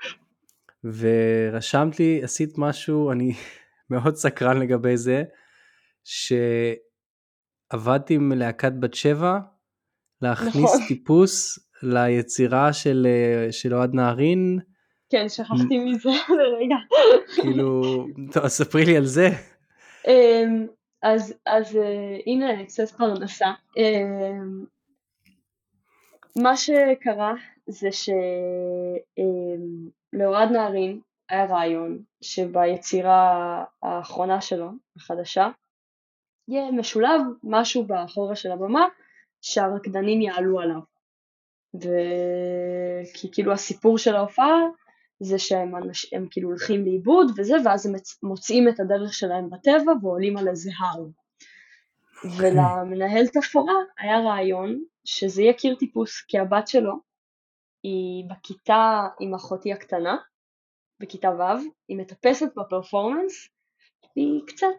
ורשמת 0.84 1.98
לי, 2.00 2.20
עשית 2.22 2.58
משהו, 2.58 3.12
אני 3.12 3.32
מאוד 3.90 4.14
סקרן 4.16 4.58
לגבי 4.58 4.96
זה, 4.96 5.24
שעבדתי 7.72 8.14
עם 8.14 8.32
להקת 8.32 8.72
בת 8.80 8.94
שבע, 8.94 9.38
להכניס 10.22 10.74
נכון. 10.74 10.86
טיפוס 10.88 11.58
ליצירה 11.82 12.72
של, 12.72 13.06
של 13.50 13.74
אוהד 13.74 13.94
נהרין. 13.94 14.58
כן, 15.10 15.28
שכחתי 15.28 15.78
מזה 15.78 16.10
לרגע. 16.38 16.76
כאילו, 17.34 17.82
טוב, 18.32 18.48
ספרי 18.48 18.84
לי 18.84 18.96
על 18.96 19.04
זה. 19.04 19.28
אמ, 20.06 20.66
אז, 21.02 21.34
אז 21.46 21.76
אה, 21.76 22.18
הנה 22.26 22.64
קצת 22.64 22.90
פרנסה. 22.90 23.52
אמ, 23.76 24.64
מה 26.36 26.56
שקרה 26.56 27.34
זה 27.66 27.88
שלאוהד 30.12 30.50
נהרין 30.50 31.00
היה 31.28 31.44
רעיון 31.44 31.98
שביצירה 32.20 33.64
האחרונה 33.82 34.40
שלו, 34.40 34.70
החדשה, 34.96 35.48
יהיה 36.48 36.70
משולב 36.70 37.20
משהו 37.42 37.86
באחורה 37.86 38.36
של 38.36 38.52
הבמה 38.52 38.86
שהרקדנים 39.42 40.22
יעלו 40.22 40.60
עליו. 40.60 40.80
וכי 41.74 43.28
כאילו 43.32 43.52
הסיפור 43.52 43.98
של 43.98 44.16
ההופעה 44.16 44.56
זה 45.20 45.38
שהם 45.38 45.76
אנש... 45.76 46.14
הם 46.14 46.26
כאילו 46.30 46.48
הולכים 46.48 46.84
לאיבוד 46.84 47.30
וזה, 47.36 47.56
ואז 47.64 47.86
הם 47.86 47.92
מוצאים 48.22 48.68
את 48.68 48.80
הדרך 48.80 49.14
שלהם 49.14 49.50
בטבע 49.50 49.92
ועולים 50.02 50.36
על 50.36 50.48
איזה 50.48 50.70
הר. 50.78 51.00
Okay. 51.02 51.26
אוקיי. 52.24 52.50
ולמנהל 52.50 53.26
תפאורה 53.26 53.74
היה 53.98 54.20
רעיון 54.20 54.84
שזה 55.04 55.42
יהיה 55.42 55.52
קיר 55.52 55.76
טיפוס, 55.78 56.22
כי 56.28 56.38
הבת 56.38 56.68
שלו 56.68 56.92
היא 57.82 58.24
בכיתה 58.30 59.08
עם 59.20 59.34
אחותי 59.34 59.72
הקטנה, 59.72 60.16
בכיתה 61.00 61.30
ו', 61.30 61.42
היא 61.88 61.96
מטפסת 61.96 62.48
בפרפורמנס, 62.56 63.48
היא 64.16 64.40
קצת 64.46 64.76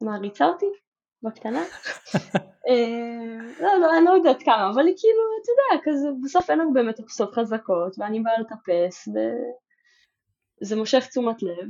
מעריצה 0.00 0.46
אותי 0.46 0.66
בקטנה. 1.22 1.62
אה, 2.68 3.38
לא, 3.60 3.68
לא, 3.80 3.96
אני 3.96 4.04
לא 4.04 4.10
יודעת 4.10 4.42
כמה, 4.42 4.70
אבל 4.74 4.86
היא 4.86 4.94
כאילו, 4.98 5.22
אתה 5.42 5.50
יודע, 5.52 5.82
כזה, 5.84 6.08
בסוף 6.24 6.50
אין 6.50 6.60
הרבה 6.60 6.82
מטפסות 6.82 7.34
חזקות, 7.34 7.98
ואני 7.98 8.20
באה 8.20 8.40
לטפס, 8.40 9.08
וזה 9.08 10.76
מושך 10.76 11.06
תשומת 11.06 11.42
לב. 11.42 11.68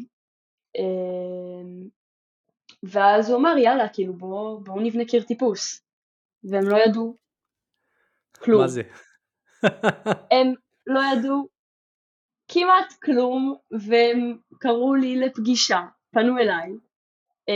אה, 0.77 1.89
ואז 2.83 3.31
הוא 3.31 3.39
אמר, 3.39 3.57
יאללה, 3.59 3.89
כאילו, 3.89 4.13
בואו 4.13 4.61
בוא 4.61 4.83
נבנה 4.83 5.05
קיר 5.05 5.23
טיפוס. 5.23 5.89
והם 6.45 6.69
לא 6.69 6.77
ידעו 6.77 7.17
כלום. 8.39 8.61
מה 8.61 8.69
זה? 8.69 8.83
הם 10.35 10.55
לא 10.87 11.01
ידעו 11.13 11.49
כמעט 12.49 12.93
כלום, 13.03 13.57
והם 13.71 14.39
קראו 14.59 14.95
לי 14.95 15.17
לפגישה, 15.17 15.81
פנו 16.11 16.39
אליי. 16.39 16.73
אה, 17.49 17.55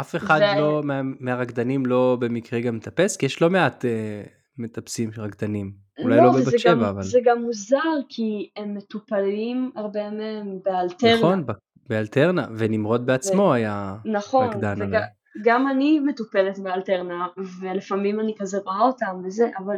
אף 0.00 0.16
אחד 0.16 0.40
ו... 0.56 0.60
לא, 0.60 0.80
מה, 0.84 1.00
מהרקדנים 1.20 1.86
לא 1.86 2.16
במקרה 2.20 2.60
גם 2.60 2.76
מטפס? 2.76 3.16
כי 3.16 3.26
יש 3.26 3.42
לא 3.42 3.50
מעט 3.50 3.84
אה, 3.84 4.22
מטפסים 4.58 5.12
של 5.12 5.22
רקדנים. 5.22 5.72
אולי 5.98 6.16
לא, 6.16 6.22
לא 6.24 6.32
בבת 6.32 6.58
שבע, 6.58 6.90
אבל... 6.90 7.02
זה 7.02 7.18
גם 7.24 7.42
מוזר, 7.42 7.78
כי 8.08 8.50
הם 8.56 8.74
מטופלים, 8.74 9.70
הרבה 9.76 10.10
מהם 10.10 10.58
באלטרנה. 10.64 11.16
נכון, 11.16 11.44
באלטרנה, 11.88 12.46
ונמרוד 12.56 13.06
בעצמו 13.06 13.42
ו... 13.42 13.52
היה 13.52 13.96
נכון, 14.04 14.46
רקדן. 14.46 14.82
נכון, 14.82 15.00
וגם 15.40 15.68
אני 15.68 16.00
מטופלת 16.00 16.58
באלטרנה, 16.58 17.26
ולפעמים 17.60 18.20
אני 18.20 18.34
כזה 18.38 18.58
רואה 18.64 18.80
אותם 18.80 19.20
וזה, 19.24 19.50
אבל 19.58 19.76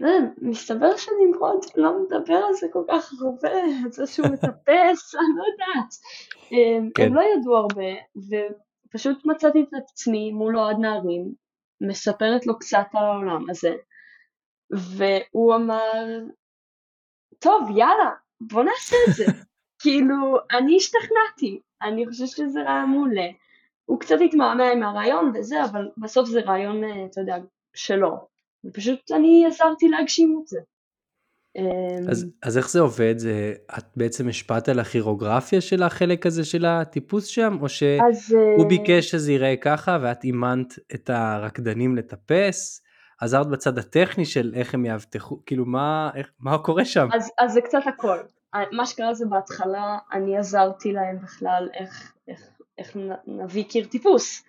לא, 0.00 0.10
מסתבר 0.42 0.96
שנמרוד 0.96 1.64
לא 1.76 2.02
מדבר 2.02 2.34
על 2.34 2.54
זה 2.54 2.66
כל 2.72 2.84
כך 2.88 3.12
הרבה, 3.20 3.50
על 3.84 3.92
זה 3.92 4.06
שהוא 4.06 4.26
מטפס, 4.26 5.14
אני 5.20 5.28
לא 5.36 5.44
יודעת. 5.52 5.94
כן. 6.94 7.04
הם 7.04 7.14
לא 7.14 7.20
ידעו 7.20 7.56
הרבה, 7.56 8.00
פשוט 8.92 9.26
מצאתי 9.26 9.62
את 9.62 9.74
עצמי 9.92 10.32
מול 10.32 10.58
אוהד 10.58 10.76
נערים, 10.80 11.34
מספרת 11.80 12.46
לו 12.46 12.58
קצת 12.58 12.86
על 12.92 13.04
העולם 13.04 13.50
הזה, 13.50 13.74
והוא 14.70 15.54
אמר, 15.54 16.18
טוב 17.38 17.70
יאללה, 17.70 18.10
בוא 18.40 18.64
נעשה 18.64 18.96
את 19.08 19.14
זה. 19.14 19.24
כאילו, 19.82 20.36
אני 20.50 20.76
השתכנעתי, 20.76 21.60
אני 21.82 22.06
חושבת 22.06 22.28
שזה 22.28 22.62
רעיון 22.62 22.90
מעולה. 22.90 23.26
הוא 23.84 24.00
קצת 24.00 24.16
התמהמה 24.24 24.70
עם 24.70 24.82
הרעיון 24.82 25.32
וזה, 25.34 25.64
אבל 25.64 25.88
בסוף 25.96 26.28
זה 26.28 26.40
רעיון, 26.40 26.84
אה, 26.84 27.04
אתה 27.04 27.20
יודע, 27.20 27.36
שלו. 27.74 28.28
ופשוט 28.64 29.12
אני 29.12 29.46
עזרתי 29.46 29.88
להגשים 29.88 30.40
את 30.42 30.46
זה. 30.46 30.58
אז, 32.10 32.24
אמ, 32.24 32.30
אז 32.42 32.58
איך 32.58 32.70
זה 32.70 32.80
עובד? 32.80 33.18
זה, 33.18 33.54
את 33.78 33.84
בעצם 33.96 34.28
השפעת 34.28 34.68
על 34.68 34.78
הכירוגרפיה 34.78 35.60
של 35.60 35.82
החלק 35.82 36.26
הזה 36.26 36.44
של 36.44 36.64
הטיפוס 36.64 37.26
שם? 37.26 37.56
או 37.60 37.68
שהוא 37.68 37.88
אז, 38.08 38.36
אה, 38.60 38.68
ביקש 38.68 39.10
שזה 39.10 39.32
ייראה 39.32 39.56
ככה 39.56 39.98
ואת 40.02 40.24
אימנת 40.24 40.78
את 40.94 41.10
הרקדנים 41.10 41.96
לטפס? 41.96 42.82
עזרת 43.20 43.48
בצד 43.48 43.78
הטכני 43.78 44.24
של 44.24 44.52
איך 44.54 44.74
הם 44.74 44.84
יאבטחו, 44.84 45.40
כאילו 45.46 45.66
מה, 45.66 46.10
איך, 46.14 46.30
מה 46.40 46.58
קורה 46.58 46.84
שם? 46.84 47.08
אז, 47.12 47.30
אז 47.38 47.52
זה 47.52 47.60
קצת 47.60 47.82
הכל. 47.86 48.18
מה 48.72 48.86
שקרה 48.86 49.14
זה 49.14 49.26
בהתחלה, 49.26 49.98
אני 50.12 50.38
עזרתי 50.38 50.92
להם 50.92 51.18
בכלל 51.22 51.68
איך, 51.74 52.12
איך, 52.28 52.50
איך 52.78 52.96
נביא 53.26 53.64
קיר 53.64 53.86
טיפוס. 53.86 54.44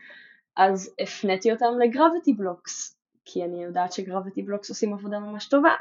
אז 0.57 0.93
הפניתי 1.01 1.51
אותם 1.51 1.65
לגרביטי 1.79 2.33
בלוקס, 2.33 2.98
כי 3.31 3.43
אני 3.43 3.63
יודעת 3.63 3.93
שגרביטי 3.93 4.41
בלוקס 4.41 4.69
עושים 4.69 4.93
עבודה 4.93 5.19
ממש 5.19 5.47
טובה. 5.47 5.75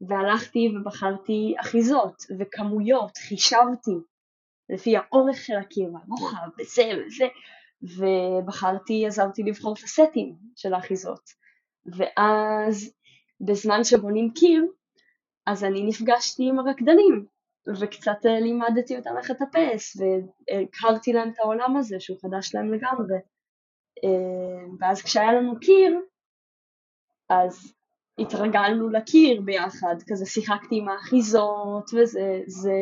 והלכתי 0.00 0.68
ובחרתי 0.68 1.54
אחיזות 1.60 2.22
וכמויות, 2.38 3.16
חישבתי 3.16 3.96
לפי 4.68 4.96
האורך 4.96 5.36
של 5.36 5.56
הקיר 5.56 5.90
והרוחב 5.92 6.48
וזה 6.60 6.90
וזה, 7.06 7.24
ובחרתי, 7.82 9.06
עזרתי 9.06 9.42
לבחור 9.42 9.72
את 9.72 9.78
הסטים 9.78 10.36
של 10.56 10.74
האחיזות. 10.74 11.30
ואז 11.86 12.94
בזמן 13.40 13.84
שבונים 13.84 14.30
קיר, 14.30 14.64
אז 15.46 15.64
אני 15.64 15.82
נפגשתי 15.82 16.48
עם 16.48 16.58
הרקדנים, 16.58 17.26
וקצת 17.80 18.26
אה, 18.26 18.40
לימדתי 18.40 18.96
אותם 18.96 19.10
איך 19.18 19.30
לטפס, 19.30 19.96
והכרתי 19.96 21.12
להם 21.12 21.28
את 21.28 21.38
העולם 21.38 21.76
הזה 21.76 22.00
שהוא 22.00 22.18
חדש 22.22 22.54
להם 22.54 22.74
לגמרי. 22.74 23.18
אה, 24.04 24.66
ואז 24.80 25.02
כשהיה 25.02 25.32
לנו 25.32 25.60
קיר, 25.60 26.00
אז 27.28 27.72
התרגלנו 28.18 28.88
לקיר 28.88 29.40
ביחד, 29.40 29.96
כזה 30.06 30.26
שיחקתי 30.26 30.78
עם 30.78 30.88
האחיזות 30.88 31.90
וזה, 31.94 32.40
זה... 32.46 32.72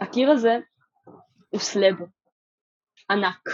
הקיר 0.00 0.30
הזה 0.30 0.58
הוא 1.50 1.60
סלבו, 1.60 2.04
ענק. 3.10 3.48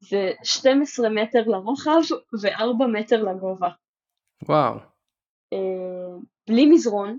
זה 0.00 0.30
12 0.44 1.08
מטר 1.08 1.42
לרוחב 1.46 2.00
ו-4 2.42 2.86
מטר 2.92 3.22
לגובה. 3.22 3.68
וואו. 4.48 4.74
אה, 5.52 6.16
בלי 6.48 6.66
מזרון, 6.66 7.18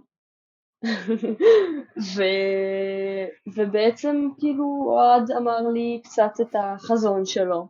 ו... 2.16 2.24
ובעצם 3.56 4.30
כאילו 4.40 4.84
אוהד 4.86 5.32
אמר 5.32 5.62
לי 5.74 6.02
קצת 6.04 6.32
את 6.42 6.56
החזון 6.56 7.26
שלו, 7.26 7.68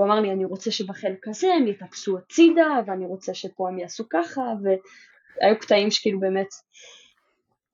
הוא 0.00 0.06
אמר 0.06 0.20
לי 0.20 0.30
אני 0.30 0.44
רוצה 0.44 0.70
שבחלק 0.70 1.28
הזה 1.28 1.48
הם 1.54 1.66
יטפסו 1.66 2.18
הצידה 2.18 2.80
ואני 2.86 3.06
רוצה 3.06 3.34
שפה 3.34 3.68
הם 3.68 3.78
יעשו 3.78 4.04
ככה 4.10 4.42
והיו 4.62 5.58
קטעים 5.58 5.90
שכאילו 5.90 6.20
באמת 6.20 6.48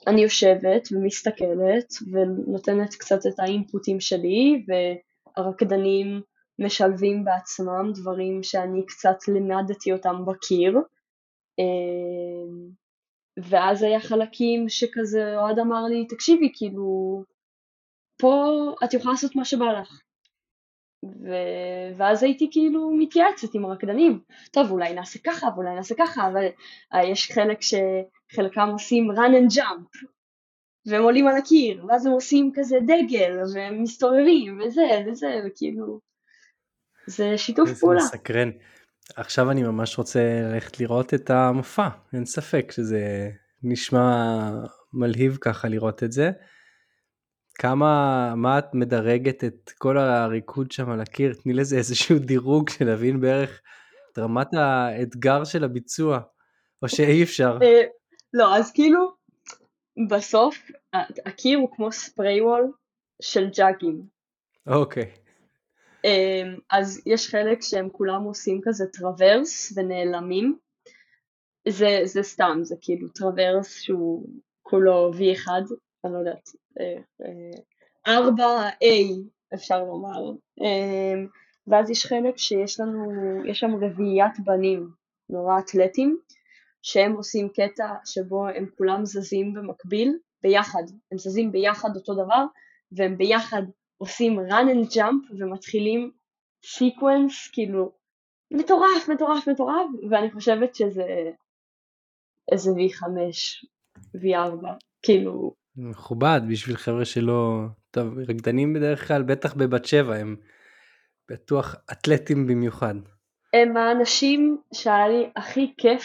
אני 0.06 0.22
יושבת 0.22 0.88
ומסתכלת 0.92 1.92
ונותנת 2.12 2.94
קצת 2.94 3.26
את 3.26 3.40
האינפוטים 3.40 4.00
שלי 4.00 4.66
והרקדנים 5.36 6.20
משלבים 6.58 7.24
בעצמם 7.24 7.90
דברים 7.94 8.42
שאני 8.42 8.86
קצת 8.86 9.16
לימדתי 9.28 9.92
אותם 9.92 10.24
בקיר. 10.26 10.78
אמ, 11.58 12.70
ואז 13.36 13.82
היה 13.82 14.00
חלקים 14.00 14.68
שכזה 14.68 15.36
אוהד 15.36 15.58
אמר 15.58 15.82
לי 15.84 16.06
תקשיבי 16.06 16.52
כאילו 16.54 17.22
פה 18.18 18.44
את 18.84 18.94
יכולה 18.94 19.12
לעשות 19.12 19.36
מה 19.36 19.44
שבא 19.44 19.64
לך 19.64 20.05
ו... 21.04 21.28
ואז 21.96 22.22
הייתי 22.22 22.48
כאילו 22.52 22.90
מתייעצת 22.98 23.54
עם 23.54 23.64
הרקדנים, 23.64 24.20
טוב 24.50 24.70
אולי 24.70 24.94
נעשה 24.94 25.18
ככה 25.24 25.46
ואולי 25.54 25.74
נעשה 25.74 25.94
ככה, 25.98 26.28
אבל 26.28 26.46
אה, 26.94 27.04
יש 27.04 27.32
חלק 27.32 27.58
שחלקם 27.62 28.68
עושים 28.72 29.10
run 29.10 29.50
and 29.50 29.56
jump 29.56 30.06
והם 30.86 31.02
עולים 31.02 31.26
על 31.26 31.36
הקיר, 31.36 31.84
ואז 31.88 32.06
הם 32.06 32.12
עושים 32.12 32.52
כזה 32.54 32.76
דגל 32.86 33.38
והם 33.54 33.82
מסתובבים 33.82 34.60
וזה 34.60 34.82
וזה, 35.10 35.40
וכאילו 35.46 36.00
זה 37.06 37.38
שיתוף 37.38 37.68
איזה 37.68 37.80
פעולה. 37.80 38.02
מסקרן. 38.02 38.50
עכשיו 39.16 39.50
אני 39.50 39.62
ממש 39.62 39.98
רוצה 39.98 40.20
ללכת 40.42 40.80
לראות 40.80 41.14
את 41.14 41.30
המופע, 41.30 41.88
אין 42.12 42.24
ספק 42.24 42.72
שזה 42.72 43.30
נשמע 43.62 44.50
מלהיב 44.92 45.38
ככה 45.40 45.68
לראות 45.68 46.02
את 46.02 46.12
זה. 46.12 46.30
כמה, 47.58 48.32
מה 48.36 48.58
את 48.58 48.74
מדרגת 48.74 49.44
את 49.44 49.70
כל 49.78 49.98
הריקוד 49.98 50.72
שם 50.72 50.90
על 50.90 51.00
הקיר? 51.00 51.34
תני 51.34 51.52
לזה 51.52 51.76
איזשהו 51.76 52.18
דירוג 52.18 52.68
שנבין 52.68 53.20
בערך 53.20 53.60
את 54.12 54.18
רמת 54.18 54.54
האתגר 54.54 55.44
של 55.44 55.64
הביצוע, 55.64 56.20
או 56.82 56.88
שאי 56.88 57.22
אפשר. 57.22 57.58
אה, 57.62 57.82
לא, 58.32 58.56
אז 58.56 58.72
כאילו, 58.72 59.14
בסוף 60.08 60.70
הקיר 61.26 61.58
הוא 61.58 61.68
כמו 61.76 61.92
ספרי 61.92 62.40
וול 62.40 62.72
של 63.22 63.50
ג'אגים. 63.56 64.02
אוקיי. 64.66 65.10
אמ, 66.04 66.58
אז 66.70 67.02
יש 67.06 67.28
חלק 67.28 67.62
שהם 67.62 67.88
כולם 67.92 68.22
עושים 68.22 68.60
כזה 68.64 68.84
טרוורס 68.86 69.72
ונעלמים. 69.76 70.58
זה, 71.68 72.00
זה 72.04 72.22
סתם, 72.22 72.58
זה 72.62 72.74
כאילו 72.80 73.08
טרוורס 73.08 73.80
שהוא 73.80 74.28
כולו 74.62 75.12
V1, 75.14 75.48
אני 76.04 76.12
לא 76.12 76.18
יודעת, 76.18 76.50
4A 76.76 78.40
אה, 78.40 78.70
אה, 78.82 79.02
אפשר 79.54 79.84
לומר. 79.84 80.30
אמ, 80.60 81.26
ואז 81.66 81.90
יש 81.90 82.06
חלק 82.06 82.38
שיש 82.38 82.80
לנו, 82.80 83.10
יש 83.46 83.60
שם 83.60 83.74
רביעיית 83.84 84.40
בנים 84.44 84.88
נורא 85.28 85.58
אתלטים, 85.58 86.18
שהם 86.82 87.12
עושים 87.12 87.48
קטע 87.48 87.94
שבו 88.04 88.46
הם 88.48 88.66
כולם 88.78 89.04
זזים 89.04 89.54
במקביל, 89.54 90.18
ביחד, 90.42 90.82
הם 91.12 91.18
זזים 91.18 91.52
ביחד 91.52 91.96
אותו 91.96 92.14
דבר, 92.14 92.44
והם 92.92 93.16
ביחד 93.16 93.62
עושים 93.98 94.38
run 94.40 94.66
and 94.74 94.94
jump 94.94 95.38
ומתחילים 95.38 96.10
sequence 96.64 97.50
כאילו 97.52 97.92
מטורף, 98.50 99.08
מטורף, 99.08 99.48
מטורף, 99.48 99.86
ואני 100.10 100.30
חושבת 100.30 100.74
שזה 100.74 101.30
איזה 102.52 102.70
V5, 102.70 103.02
V4, 104.16 104.66
כאילו... 105.02 105.65
מכובד 105.76 106.40
בשביל 106.50 106.76
חבר'ה 106.76 107.04
שלא... 107.04 107.64
טוב, 107.90 108.18
רקדנים 108.18 108.74
בדרך 108.74 109.08
כלל, 109.08 109.22
בטח 109.22 109.54
בבת 109.54 109.84
שבע, 109.84 110.14
הם 110.16 110.36
בטוח 111.30 111.74
אתלטים 111.92 112.46
במיוחד. 112.46 112.94
הם 113.54 113.76
האנשים 113.76 114.58
שהיה 114.74 115.08
לי 115.08 115.30
הכי 115.36 115.74
כיף 115.78 116.02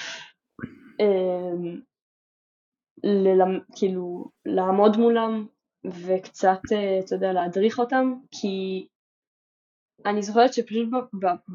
אה, 1.02 1.72
ללמ... 3.04 3.60
כאילו 3.76 4.32
לעמוד 4.46 4.98
מולם 4.98 5.46
וקצת, 5.86 6.60
אה, 6.72 7.00
אתה 7.06 7.16
יודע, 7.16 7.34
להדריך 7.34 7.80
אותם, 7.80 8.14
כי 8.32 8.88
אני 10.06 10.24
זוכרת 10.24 10.54
שפשוט 10.54 10.90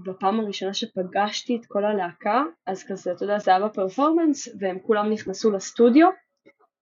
בפעם 0.06 0.40
הראשונה 0.40 0.74
שפגשתי 0.74 1.56
את 1.56 1.66
כל 1.66 1.84
הלהקה, 1.84 2.42
אז 2.66 2.84
כזה, 2.88 3.12
אתה 3.12 3.24
יודע, 3.24 3.38
זה 3.38 3.50
היה 3.50 3.68
בפרפורמנס, 3.68 4.48
והם 4.60 4.78
כולם 4.78 5.10
נכנסו 5.10 5.50
לסטודיו, 5.50 6.08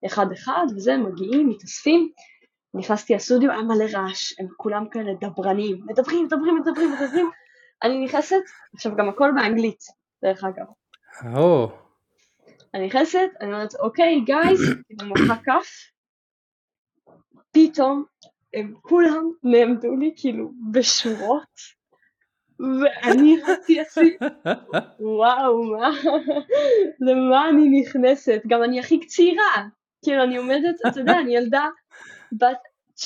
אחד 0.06 0.32
אחד, 0.32 0.66
וזה, 0.76 0.96
מגיעים, 0.96 1.48
מתאספים, 1.48 2.08
נכנסתי 2.74 3.14
לסטודיו, 3.14 3.50
היה 3.50 3.62
מלא 3.62 3.84
רעש, 3.92 4.40
הם 4.40 4.46
כולם 4.56 4.88
כאלה 4.88 5.12
דברנים, 5.20 5.80
מדברים, 5.86 6.24
מדברים, 6.24 6.56
מדברים, 6.56 6.92
מדברים, 6.92 7.30
אני 7.82 8.04
נכנסת, 8.04 8.42
עכשיו 8.74 8.96
גם 8.96 9.08
הכל 9.08 9.30
באנגלית, 9.34 9.84
דרך 10.24 10.44
אגב. 10.44 10.66
או. 11.36 11.68
אני 12.74 12.86
נכנסת, 12.86 13.28
אני 13.40 13.52
אומרת, 13.52 13.74
אוקיי, 13.74 14.20
גייז, 14.20 14.60
כאילו 14.86 15.08
מוחא 15.08 15.34
כף, 15.44 15.68
פתאום 17.52 18.04
הם 18.54 18.74
כולם 18.82 19.30
נעמדו 19.42 19.96
לי 19.96 20.14
כאילו 20.16 20.52
בשורות 20.72 21.60
ואני 22.60 23.36
רציתי, 23.46 24.16
וואו, 25.00 25.64
מה, 25.64 25.90
למה 27.00 27.48
אני 27.48 27.80
נכנסת? 27.80 28.42
גם 28.46 28.62
אני 28.62 28.80
הכי 28.80 29.06
צעירה, 29.06 29.66
כאילו 30.04 30.22
אני 30.24 30.36
עומדת, 30.36 30.74
אתה 30.88 31.00
יודע, 31.00 31.18
אני 31.18 31.36
ילדה 31.36 31.68
בת 32.32 32.58
19-20, 32.98 33.04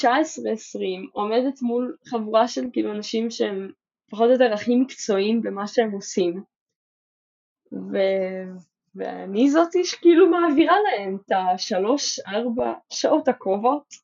עומדת 1.13 1.63
מול 1.63 1.97
חבורה 2.07 2.49
של 2.49 2.65
כאילו 2.73 2.93
אנשים 2.93 3.31
שהם 3.31 3.71
פחות 4.11 4.27
או 4.27 4.33
יותר 4.33 4.53
הכי 4.53 4.77
מקצועיים 4.77 5.43
במה 5.43 5.67
שהם 5.67 5.91
עושים. 5.91 6.43
ו... 7.73 7.97
ואני 8.95 9.51
זאתי 9.51 9.85
שכאילו 9.85 10.31
מעבירה 10.31 10.77
להם 10.81 11.17
את 11.27 11.33
השלוש-ארבע 11.33 12.73
שעות 12.91 13.29
הקרובות. 13.29 13.95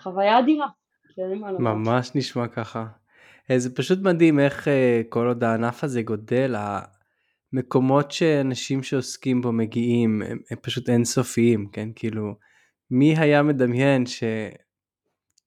חוויה 0.00 0.38
אדירה. 0.38 0.66
ממש 1.58 2.10
נשמע 2.14 2.48
ככה. 2.48 2.86
אה, 3.50 3.58
זה 3.58 3.74
פשוט 3.74 3.98
מדהים 4.02 4.40
איך 4.40 4.68
אה, 4.68 5.02
כל 5.08 5.26
עוד 5.26 5.44
הענף 5.44 5.84
הזה 5.84 6.02
גודל, 6.02 6.54
המקומות 7.52 8.10
שאנשים 8.10 8.82
שעוסקים 8.82 9.40
בו 9.40 9.52
מגיעים 9.52 10.22
הם, 10.22 10.38
הם 10.50 10.58
פשוט 10.62 10.88
אינסופיים, 10.88 11.68
כן? 11.72 11.88
כאילו, 11.94 12.34
מי 12.90 13.18
היה 13.18 13.42
מדמיין 13.42 14.04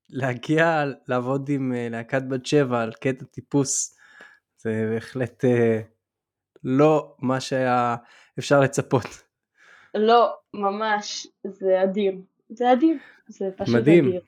שלהגיע 0.10 0.84
לעבוד 1.08 1.50
עם 1.50 1.74
אה, 1.74 1.88
להקת 1.90 2.24
בת 2.30 2.46
שבע 2.46 2.82
על 2.82 2.94
קטע 2.94 3.26
טיפוס, 3.26 3.98
זה 4.58 4.90
בהחלט 4.94 5.44
לא 6.64 7.16
מה 7.20 7.40
שהיה 7.40 7.96
אפשר 8.40 8.60
לצפות. 8.60 9.24
לא, 9.96 10.34
ממש, 10.54 11.28
זה 11.44 11.84
אדיר. 11.84 12.14
זה 12.50 12.74
אדיר, 12.74 12.98
זה 13.28 13.50
פשוט 13.58 13.76
מדהים. 13.76 14.08
אדיר. 14.08 14.22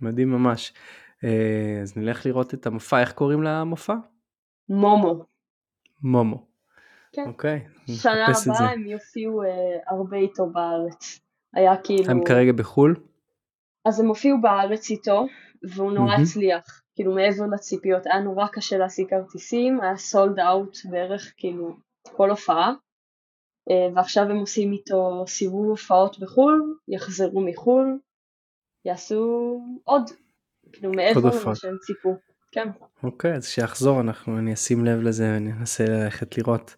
מדהים 0.00 0.30
ממש. 0.30 0.72
אה, 1.24 1.78
אז 1.82 1.96
נלך 1.96 2.26
לראות 2.26 2.54
את 2.54 2.66
המופע, 2.66 3.00
איך 3.00 3.12
קוראים 3.12 3.42
למופע? 3.42 3.94
מומו. 4.68 5.24
מומו. 6.02 6.46
כן. 7.16 7.26
אוקיי, 7.26 7.64
שנה 7.86 8.26
הבאה 8.26 8.70
הם 8.70 8.86
יופיעו 8.86 9.42
uh, 9.42 9.46
הרבה 9.86 10.16
איתו 10.16 10.46
בארץ. 10.46 11.20
היה 11.54 11.76
כאילו... 11.76 12.10
הם 12.10 12.24
כרגע 12.24 12.52
בחו"ל? 12.52 12.96
אז 13.84 14.00
הם 14.00 14.06
הופיעו 14.06 14.40
בארץ 14.40 14.90
איתו, 14.90 15.26
והוא 15.62 15.92
נורא 15.92 16.16
mm-hmm. 16.16 16.20
הצליח. 16.20 16.82
כאילו 16.94 17.14
מעבר 17.14 17.46
לציפיות, 17.52 18.06
היה 18.06 18.20
נורא 18.20 18.46
קשה 18.46 18.78
להשיג 18.78 19.08
כרטיסים, 19.10 19.80
היה 19.80 19.96
סולד 19.96 20.40
אאוט 20.40 20.76
בערך 20.90 21.32
כאילו 21.36 21.76
כל 22.02 22.30
הופעה. 22.30 22.72
אה, 23.70 23.94
ועכשיו 23.94 24.24
הם 24.24 24.36
עושים 24.36 24.72
איתו 24.72 25.24
סיבוב 25.26 25.66
הופעות 25.66 26.18
בחו"ל, 26.18 26.76
יחזרו 26.88 27.40
מחו"ל, 27.40 27.98
יעשו 28.84 29.60
עוד, 29.84 30.02
כאילו 30.72 30.92
מעבר 30.92 31.20
למה 31.20 31.54
שהם 31.54 31.76
ציפו. 31.86 32.16
כן. 32.52 32.68
אוקיי, 33.02 33.34
אז 33.34 33.46
שיחזור 33.46 34.00
אנחנו, 34.00 34.38
אני 34.38 34.54
אשים 34.54 34.84
לב 34.84 35.00
לזה 35.00 35.24
ואני 35.34 35.52
אנסה 35.52 35.84
ללכת 35.84 36.38
לראות. 36.38 36.74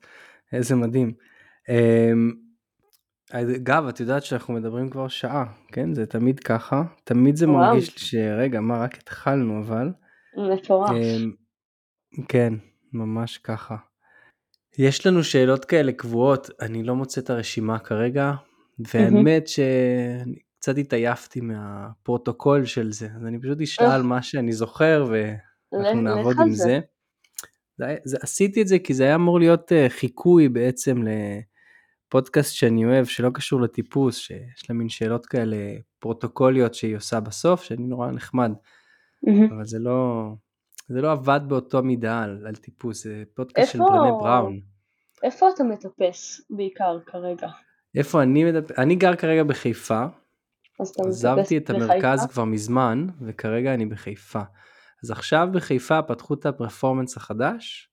איזה 0.53 0.75
מדהים. 0.75 1.13
אמ, 1.69 2.33
אגב, 3.33 3.87
את 3.87 4.01
יודעת 4.01 4.23
שאנחנו 4.25 4.55
מדברים 4.55 4.91
כבר 4.91 5.09
שעה, 5.09 5.45
כן? 5.73 5.95
זה 5.95 6.07
תמיד 6.07 6.41
ככה. 6.41 6.83
תמיד 7.05 7.37
זה 7.37 7.49
וואו. 7.49 7.59
מרגיש 7.59 7.95
לי 7.95 7.99
שרגע, 7.99 8.61
מה, 8.61 8.79
רק 8.79 8.99
התחלנו 8.99 9.61
אבל. 9.61 9.93
מטורף. 10.53 10.91
אמ, 10.91 11.33
כן, 12.29 12.53
ממש 12.93 13.39
ככה. 13.39 13.77
יש 14.79 15.07
לנו 15.07 15.25
שאלות 15.25 15.65
כאלה 15.65 15.93
קבועות, 15.93 16.51
אני 16.61 16.83
לא 16.83 16.97
מוצא 16.97 17.21
את 17.21 17.31
הרשימה 17.31 17.79
כרגע, 17.79 18.33
והאמת 18.79 19.49
שאני 19.49 20.39
קצת 20.61 20.79
התעייפתי 20.79 21.41
מהפרוטוקול 21.41 22.65
של 22.65 22.93
זה, 22.93 23.09
אז 23.17 23.27
אני 23.27 23.41
פשוט 23.41 23.61
אשאל 23.61 24.03
מה 24.03 24.23
שאני 24.23 24.53
זוכר 24.53 25.07
ואנחנו 25.11 26.01
נעבוד 26.01 26.37
עם 26.41 26.53
זה. 26.53 26.81
זה, 27.79 27.97
זה. 28.05 28.17
עשיתי 28.23 28.63
את 28.63 28.69
זה 28.69 28.79
כי 28.79 28.95
זה 28.95 29.05
היה 29.05 29.15
אמור 29.15 29.39
להיות 29.39 29.73
uh, 29.73 29.75
חיקוי 29.89 30.49
בעצם 30.49 31.03
לפודקאסט 32.07 32.55
שאני 32.55 32.85
אוהב, 32.85 33.05
שלא 33.05 33.31
קשור 33.35 33.61
לטיפוס, 33.61 34.17
שיש 34.17 34.71
לה 34.71 34.75
מין 34.75 34.89
שאלות 34.89 35.27
כאלה 35.27 35.57
פרוטוקוליות 35.99 36.75
שהיא 36.75 36.97
עושה 36.97 37.21
בסוף, 37.21 37.63
שאני 37.63 37.87
נורא 37.87 38.11
נחמד, 38.11 38.53
אבל 39.29 39.65
זה 39.65 39.79
לא, 39.79 40.29
זה 40.89 41.01
לא 41.01 41.13
עבד 41.13 41.41
באותו 41.49 41.83
מידה 41.83 42.23
על, 42.23 42.47
על 42.47 42.55
טיפוס, 42.55 43.05
זה 43.05 43.23
פודקאסט 43.35 43.73
של 43.73 43.79
ברנה 43.79 44.13
בראון. 44.13 44.61
איפה 45.23 45.47
אתה 45.55 45.65
מטפס 45.65 46.41
בעיקר 46.51 46.99
כרגע? 47.07 47.49
איפה 47.97 48.23
אני 48.23 48.53
מטפס? 48.53 48.79
אני 48.79 48.97
גר 48.97 49.17
כרגע 49.17 49.45
בחיפה. 49.45 50.05
אז 50.81 50.89
אתה 50.89 51.03
עזבתי 51.09 51.57
את 51.57 51.71
המרכז 51.71 52.19
בחיפה? 52.19 52.33
כבר 52.33 52.45
מזמן, 52.45 53.07
וכרגע 53.21 53.75
אני 53.75 53.87
בחיפה. 53.87 54.43
אז 55.03 55.11
עכשיו 55.11 55.49
בחיפה 55.53 56.03
פתחו 56.03 56.35
את 56.35 56.47
הפרפורמנס 56.47 57.17
החדש. 57.17 57.91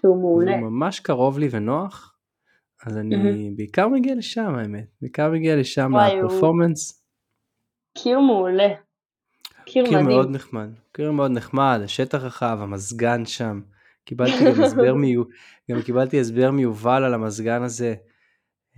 שהוא 0.00 0.20
מעולה. 0.20 0.58
הוא 0.58 0.70
ממש 0.70 1.00
קרוב 1.00 1.38
לי 1.38 1.48
ונוח. 1.50 2.14
אז 2.86 2.96
אני 2.96 3.16
mm-hmm. 3.16 3.56
בעיקר 3.56 3.88
מגיע 3.88 4.14
לשם 4.14 4.54
האמת, 4.54 4.86
בעיקר 5.00 5.30
מגיע 5.30 5.56
לשם 5.56 5.92
לפרפורמנס. 5.96 7.04
קיר 7.98 8.20
מעולה. 8.20 8.68
קיר, 9.64 9.84
קיר 9.84 10.00
מדהים. 10.00 10.06
מאוד 10.06 10.30
נחמד, 10.30 10.68
קיר 10.92 11.12
מאוד 11.12 11.30
נחמד, 11.30 11.80
השטח 11.84 12.18
רחב, 12.18 12.58
המזגן 12.60 13.26
שם. 13.26 13.60
קיבלתי 14.04 14.44
גם 14.44 14.62
הסבר, 14.62 14.94
מיו... 15.00 15.22
גם 15.70 15.82
קיבלתי 15.82 16.20
הסבר 16.20 16.50
מיובל 16.50 17.04
על 17.04 17.14
המזגן 17.14 17.62
הזה, 17.62 17.94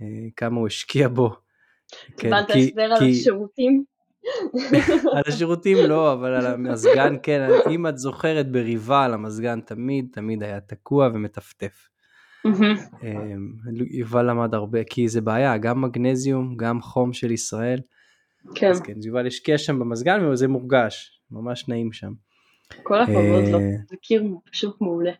אה, 0.01 0.05
כמה 0.35 0.59
הוא 0.59 0.67
השקיע 0.67 1.07
בו. 1.07 1.29
קיבלת 2.17 2.51
כן, 2.51 2.59
הסבר 2.59 2.97
כי, 2.99 3.05
על 3.05 3.11
השירותים? 3.11 3.83
על 5.15 5.23
השירותים 5.27 5.77
לא, 5.89 6.13
אבל 6.13 6.33
על 6.33 6.45
המזגן 6.45 7.15
כן. 7.23 7.47
אם 7.69 7.87
את 7.87 7.97
זוכרת, 7.97 8.51
בריבל 8.51 9.11
המזגן 9.13 9.61
תמיד 9.61 10.07
תמיד 10.11 10.43
היה 10.43 10.59
תקוע 10.59 11.09
ומטפטף. 11.13 11.87
אמ, 12.45 13.53
יובל 13.91 14.29
למד 14.29 14.53
הרבה, 14.53 14.83
כי 14.83 15.07
זה 15.07 15.21
בעיה, 15.21 15.57
גם 15.57 15.81
מגנזיום, 15.81 16.57
גם 16.57 16.81
חום 16.81 17.13
של 17.13 17.31
ישראל. 17.31 17.79
כן. 18.55 18.69
אז 18.69 18.81
כן, 18.81 18.93
יובל 19.03 19.27
השקיע 19.27 19.57
שם 19.57 19.79
במזגן 19.79 20.25
וזה 20.25 20.47
מורגש, 20.47 21.21
ממש 21.31 21.67
נעים 21.67 21.91
שם. 21.91 22.13
כל 22.83 23.01
הכבוד 23.01 23.43
לו, 23.51 23.59
אה, 23.59 23.65
זה 23.89 23.95
קיר 24.01 24.23
פשוט 24.51 24.81
מעולה. 24.81 25.11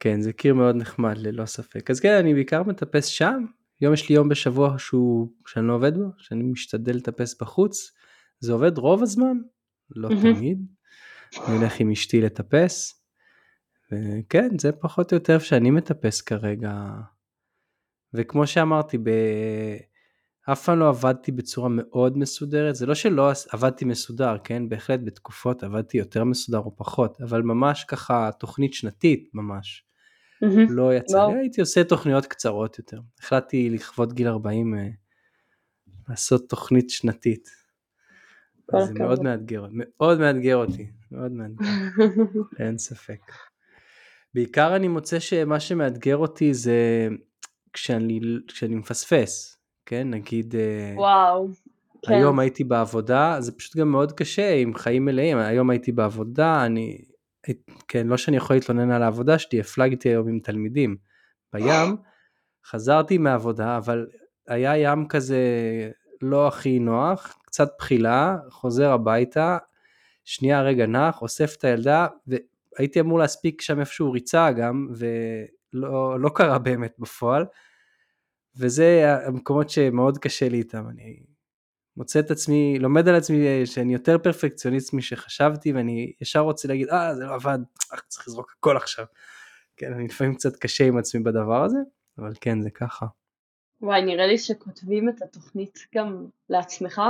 כן, 0.00 0.20
זה 0.20 0.32
קיר 0.32 0.54
מאוד 0.54 0.76
נחמד 0.76 1.18
ללא 1.18 1.46
ספק. 1.46 1.90
אז 1.90 2.00
כן, 2.00 2.12
אני 2.12 2.34
בעיקר 2.34 2.62
מטפס 2.62 3.06
שם. 3.06 3.44
יום 3.80 3.94
יש 3.94 4.08
לי 4.08 4.14
יום 4.14 4.28
בשבוע 4.28 4.74
שהוא, 4.78 5.28
שאני 5.46 5.68
לא 5.68 5.74
עובד 5.74 5.94
בו, 5.94 6.04
שאני 6.18 6.42
משתדל 6.42 6.96
לטפס 6.96 7.40
בחוץ. 7.40 7.92
זה 8.40 8.52
עובד 8.52 8.78
רוב 8.78 9.02
הזמן, 9.02 9.36
לא 9.90 10.08
תמיד. 10.08 10.66
אני 11.46 11.56
הולך 11.56 11.80
עם 11.80 11.90
אשתי 11.90 12.20
לטפס. 12.20 13.04
וכן, 13.92 14.58
זה 14.58 14.72
פחות 14.72 15.12
או 15.12 15.16
יותר 15.16 15.38
שאני 15.38 15.70
מטפס 15.70 16.20
כרגע. 16.20 16.72
וכמו 18.14 18.46
שאמרתי, 18.46 18.98
ב... 18.98 19.10
אף 20.52 20.64
פעם 20.64 20.78
לא 20.78 20.88
עבדתי 20.88 21.32
בצורה 21.32 21.68
מאוד 21.72 22.18
מסודרת, 22.18 22.74
זה 22.74 22.86
לא 22.86 22.94
שלא 22.94 23.30
עבדתי 23.50 23.84
מסודר, 23.84 24.36
כן? 24.44 24.68
בהחלט 24.68 25.00
בתקופות 25.04 25.62
עבדתי 25.62 25.98
יותר 25.98 26.24
מסודר 26.24 26.58
או 26.58 26.76
פחות, 26.76 27.20
אבל 27.20 27.42
ממש 27.42 27.84
ככה 27.84 28.30
תוכנית 28.38 28.74
שנתית 28.74 29.30
ממש. 29.34 29.84
Mm-hmm. 30.44 30.70
לא 30.70 30.94
יצא 30.94 31.26
לי, 31.26 31.38
הייתי 31.38 31.60
עושה 31.60 31.84
תוכניות 31.84 32.26
קצרות 32.26 32.78
יותר. 32.78 33.00
החלטתי 33.20 33.70
לכבוד 33.70 34.12
גיל 34.12 34.28
40 34.28 34.74
אה, 34.74 34.88
לעשות 36.08 36.48
תוכנית 36.48 36.90
שנתית. 36.90 37.59
זה 38.78 38.92
מאוד 38.94 39.22
מאתגר, 39.22 39.66
מאוד 39.72 40.20
מאתגר 40.20 40.56
אותי, 40.56 40.90
מאוד 41.12 41.32
מאתגר, 41.32 41.66
אין 42.60 42.78
ספק. 42.78 43.20
בעיקר 44.34 44.76
אני 44.76 44.88
מוצא 44.88 45.18
שמה 45.18 45.60
שמאתגר 45.60 46.16
אותי 46.16 46.54
זה 46.54 47.08
כשאני, 47.72 48.20
כשאני 48.48 48.74
מפספס, 48.74 49.58
כן, 49.86 50.10
נגיד, 50.10 50.54
אה, 50.56 50.92
וואו, 50.96 51.48
כן. 52.06 52.12
היום 52.12 52.38
הייתי 52.38 52.64
בעבודה, 52.64 53.36
זה 53.40 53.52
פשוט 53.52 53.76
גם 53.76 53.88
מאוד 53.88 54.12
קשה 54.12 54.54
עם 54.54 54.74
חיים 54.74 55.04
מלאים, 55.04 55.38
היום 55.38 55.70
הייתי 55.70 55.92
בעבודה, 55.92 56.66
אני, 56.66 56.98
כן, 57.88 58.06
לא 58.06 58.16
שאני 58.16 58.36
יכול 58.36 58.56
להתלונן 58.56 58.90
על 58.90 59.02
העבודה 59.02 59.38
שלי, 59.38 59.60
הפלגתי 59.60 60.08
היום 60.08 60.28
עם 60.28 60.38
תלמידים. 60.42 60.96
בים, 61.52 61.96
חזרתי 62.70 63.18
מהעבודה, 63.18 63.76
אבל 63.76 64.06
היה 64.48 64.78
ים 64.78 65.08
כזה 65.08 65.38
לא 66.22 66.48
הכי 66.48 66.78
נוח, 66.78 67.38
קצת 67.42 67.68
בחילה, 67.78 68.36
חוזר 68.50 68.92
הביתה, 68.92 69.58
שנייה 70.24 70.62
רגע 70.62 70.86
נח, 70.86 71.22
אוסף 71.22 71.56
את 71.56 71.64
הילדה, 71.64 72.06
והייתי 72.26 73.00
אמור 73.00 73.18
להספיק 73.18 73.60
שם 73.60 73.80
איפשהו 73.80 74.12
ריצה 74.12 74.52
גם, 74.52 74.88
ולא 74.96 76.20
לא 76.20 76.30
קרה 76.34 76.58
באמת 76.58 76.94
בפועל. 76.98 77.44
וזה 78.56 79.16
המקומות 79.26 79.70
שמאוד 79.70 80.18
קשה 80.18 80.48
לי 80.48 80.58
איתם, 80.58 80.88
אני 80.88 81.22
מוצא 81.96 82.20
את 82.20 82.30
עצמי, 82.30 82.78
לומד 82.78 83.08
על 83.08 83.14
עצמי 83.14 83.66
שאני 83.66 83.92
יותר 83.92 84.18
פרפקציוניסט 84.18 84.92
משחשבתי 84.92 85.72
ואני 85.72 86.12
ישר 86.20 86.40
רוצה 86.40 86.68
להגיד 86.68 86.88
אה 86.88 87.14
זה 87.14 87.24
לא 87.24 87.34
עבד, 87.34 87.58
אך 87.94 88.00
צריך 88.08 88.28
לזרוק 88.28 88.54
הכל 88.58 88.76
עכשיו. 88.76 89.04
כן, 89.76 89.92
אני 89.92 90.08
לפעמים 90.08 90.34
קצת 90.34 90.56
קשה 90.56 90.84
עם 90.84 90.98
עצמי 90.98 91.22
בדבר 91.22 91.64
הזה, 91.64 91.78
אבל 92.18 92.32
כן 92.40 92.60
זה 92.60 92.70
ככה. 92.70 93.06
וואי, 93.82 94.02
נראה 94.02 94.26
לי 94.26 94.38
שכותבים 94.38 95.08
את 95.08 95.22
התוכנית 95.22 95.78
גם 95.94 96.26
לעצמך, 96.48 97.02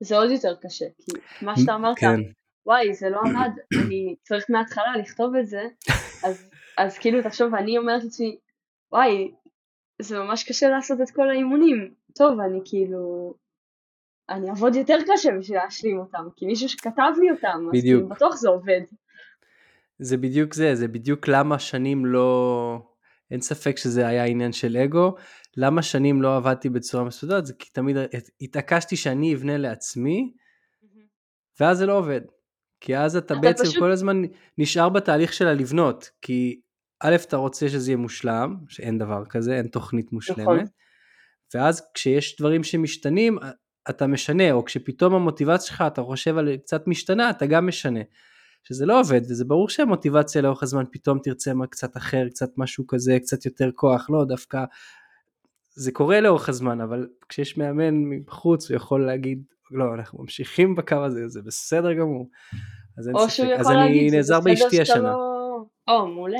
זה 0.00 0.16
עוד 0.16 0.30
יותר 0.30 0.54
קשה, 0.62 0.84
כי 0.98 1.12
מה 1.42 1.56
שאתה 1.56 1.74
אמרת, 1.74 1.98
כן. 1.98 2.20
וואי, 2.66 2.94
זה 2.94 3.08
לא 3.10 3.20
עבד, 3.20 3.50
אני 3.84 4.14
צריך 4.22 4.44
מההתחלה 4.48 4.96
לכתוב 4.96 5.36
את 5.36 5.46
זה, 5.46 5.62
אז, 6.24 6.50
אז 6.78 6.98
כאילו 6.98 7.22
תחשוב, 7.22 7.54
אני 7.54 7.78
אומרת 7.78 8.04
לעצמי, 8.04 8.38
וואי, 8.92 9.30
זה 10.02 10.18
ממש 10.18 10.44
קשה 10.48 10.68
לעשות 10.68 11.00
את 11.00 11.10
כל 11.10 11.30
האימונים. 11.30 11.94
טוב, 12.14 12.40
אני 12.40 12.60
כאילו... 12.64 13.34
אני 14.28 14.50
אעבוד 14.50 14.74
יותר 14.74 14.98
קשה 15.12 15.30
בשביל 15.38 15.58
להשלים 15.58 15.98
אותם, 15.98 16.24
כי 16.36 16.46
מישהו 16.46 16.68
שכתב 16.68 17.12
לי 17.20 17.30
אותם, 17.30 17.68
בדיוק. 17.68 17.74
אז 17.74 17.82
כאילו 17.82 18.08
בטוח 18.08 18.36
זה 18.36 18.48
עובד. 18.48 18.80
זה 19.98 20.16
בדיוק 20.16 20.54
זה, 20.54 20.74
זה 20.74 20.88
בדיוק 20.88 21.28
למה 21.28 21.58
שנים 21.58 22.06
לא... 22.06 22.78
אין 23.30 23.40
ספק 23.40 23.76
שזה 23.76 24.06
היה 24.06 24.24
עניין 24.24 24.52
של 24.52 24.76
אגו. 24.76 25.14
למה 25.56 25.82
שנים 25.82 26.22
לא 26.22 26.36
עבדתי 26.36 26.68
בצורה 26.68 27.04
מסודרת? 27.04 27.46
זה 27.46 27.54
כי 27.58 27.70
תמיד 27.70 27.96
התעקשתי 28.40 28.96
שאני 28.96 29.34
אבנה 29.34 29.56
לעצמי, 29.56 30.32
ואז 31.60 31.78
זה 31.78 31.86
לא 31.86 31.98
עובד. 31.98 32.20
כי 32.80 32.96
אז 32.96 33.16
אתה, 33.16 33.34
אתה 33.34 33.42
בעצם 33.42 33.64
פשוט... 33.64 33.78
כל 33.78 33.90
הזמן 33.90 34.22
נשאר 34.58 34.88
בתהליך 34.88 35.32
של 35.32 35.46
הלבנות, 35.46 36.10
כי 36.22 36.60
א', 37.00 37.16
אתה 37.26 37.36
רוצה 37.36 37.68
שזה 37.68 37.90
יהיה 37.90 37.96
מושלם, 37.96 38.56
שאין 38.68 38.98
דבר 38.98 39.24
כזה, 39.24 39.56
אין 39.56 39.66
תוכנית 39.66 40.12
מושלמת, 40.12 40.40
נכון. 40.40 40.64
ואז 41.54 41.82
כשיש 41.94 42.36
דברים 42.38 42.64
שמשתנים, 42.64 43.38
אתה 43.90 44.06
משנה, 44.06 44.52
או 44.52 44.64
כשפתאום 44.64 45.14
המוטיבציה 45.14 45.66
שלך, 45.66 45.84
אתה 45.86 46.02
חושב 46.02 46.38
על 46.38 46.56
קצת 46.56 46.86
משתנה, 46.86 47.30
אתה 47.30 47.46
גם 47.46 47.66
משנה. 47.66 48.00
שזה 48.62 48.86
לא 48.86 49.00
עובד, 49.00 49.20
וזה 49.30 49.44
ברור 49.44 49.68
שהמוטיבציה 49.68 50.42
לאורך 50.42 50.62
הזמן 50.62 50.84
פתאום 50.92 51.18
תרצה 51.22 51.54
מה 51.54 51.66
קצת 51.66 51.96
אחר, 51.96 52.28
קצת 52.28 52.50
משהו 52.56 52.86
כזה, 52.86 53.18
קצת 53.20 53.46
יותר 53.46 53.70
כוח, 53.74 54.10
לא, 54.10 54.24
דווקא 54.24 54.64
זה 55.80 55.92
קורה 55.92 56.20
לאורך 56.20 56.48
הזמן, 56.48 56.80
אבל 56.80 57.08
כשיש 57.28 57.58
מאמן 57.58 57.94
מבחוץ, 57.94 58.70
הוא 58.70 58.76
יכול 58.76 59.06
להגיד, 59.06 59.42
לא, 59.70 59.94
אנחנו 59.94 60.22
ממשיכים 60.22 60.74
בקו 60.74 60.96
הזה, 60.96 61.28
זה 61.28 61.42
בסדר 61.42 61.92
גמור. 61.92 62.30
אז 62.98 63.08
אין 63.08 63.16
ספק. 63.28 63.44
אז 63.58 63.70
אני 63.70 64.10
נעזר 64.10 64.40
באשתי 64.40 64.80
השנה. 64.80 65.02
לא... 65.02 65.64
או, 65.88 66.06
מעולה. 66.06 66.38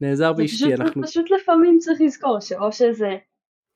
נעזר 0.00 0.32
באשתי, 0.32 0.56
פשוט, 0.56 0.80
אנחנו... 0.80 1.02
פשוט 1.02 1.30
לפעמים 1.30 1.78
צריך 1.78 2.00
לזכור 2.00 2.40
שאו 2.40 2.72
שזה 2.72 3.16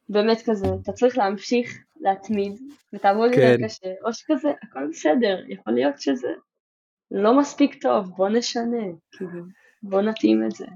באמת 0.09 0.43
כזה, 0.47 0.67
אתה 0.83 0.93
צריך 0.93 1.19
להמשיך 1.19 1.79
להתמיד 2.01 2.53
ותעבוד 2.93 3.31
כן. 3.35 3.41
יותר 3.41 3.65
קשה, 3.65 3.89
או 4.05 4.13
שכזה, 4.13 4.49
הכל 4.63 4.89
בסדר, 4.91 5.37
יכול 5.49 5.73
להיות 5.73 6.01
שזה 6.01 6.29
לא 7.11 7.39
מספיק 7.39 7.83
טוב, 7.83 8.11
בוא 8.17 8.29
נשנה, 8.29 8.83
כאילו, 9.13 9.45
בוא 9.83 10.03
נתאים 10.03 10.45
את 10.47 10.51
זה. 10.51 10.67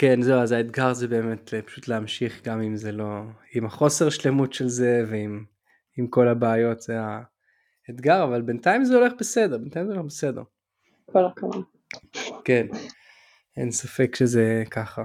כן, 0.00 0.22
זהו, 0.22 0.40
אז 0.40 0.52
האתגר 0.52 0.92
זה 0.92 1.08
באמת 1.08 1.54
פשוט 1.66 1.88
להמשיך 1.88 2.44
גם 2.44 2.62
אם 2.62 2.76
זה 2.76 2.92
לא, 2.92 3.22
עם 3.54 3.66
החוסר 3.66 4.10
שלמות 4.10 4.52
של 4.52 4.68
זה 4.68 5.04
ועם 5.10 5.44
עם 5.98 6.06
כל 6.06 6.28
הבעיות, 6.28 6.80
זה 6.80 6.98
האתגר, 7.88 8.24
אבל 8.24 8.42
בינתיים 8.42 8.84
זה 8.84 8.96
הולך 8.96 9.12
בסדר, 9.18 9.58
בינתיים 9.58 9.86
זה 9.86 9.92
הולך 9.92 10.04
בסדר. 10.04 10.42
כל 11.12 11.26
הכבוד. 11.26 11.64
כן. 12.44 12.66
אין 13.56 13.70
ספק 13.70 14.14
שזה 14.14 14.64
ככה. 14.70 15.02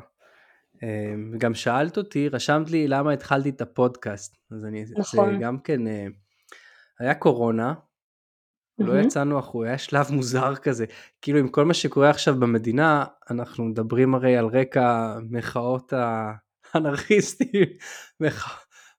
אמ, 0.83 1.31
וגם 1.33 1.53
שאלת 1.53 1.97
אותי, 1.97 2.29
רשמת 2.29 2.69
לי 2.69 2.87
למה 2.87 3.11
התחלתי 3.11 3.49
את 3.49 3.61
הפודקאסט. 3.61 4.37
אז 4.51 4.65
אני, 4.65 4.85
נכון. 4.97 5.33
זה 5.33 5.39
גם 5.41 5.59
כן, 5.59 5.87
אה, 5.87 6.07
היה 6.99 7.15
קורונה. 7.15 7.73
לא 8.79 8.99
יצאנו 8.99 9.39
אחורה, 9.39 9.67
היה 9.67 9.77
שלב 9.77 10.11
מוזר 10.11 10.55
כזה. 10.55 10.85
כאילו 11.21 11.39
עם 11.39 11.47
כל 11.47 11.65
מה 11.65 11.73
שקורה 11.73 12.09
עכשיו 12.09 12.35
במדינה, 12.35 13.05
אנחנו 13.29 13.63
מדברים 13.63 14.15
הרי 14.15 14.37
על 14.37 14.45
רקע 14.45 15.15
מחאות 15.29 15.93
האנרכיסטים, 16.73 17.65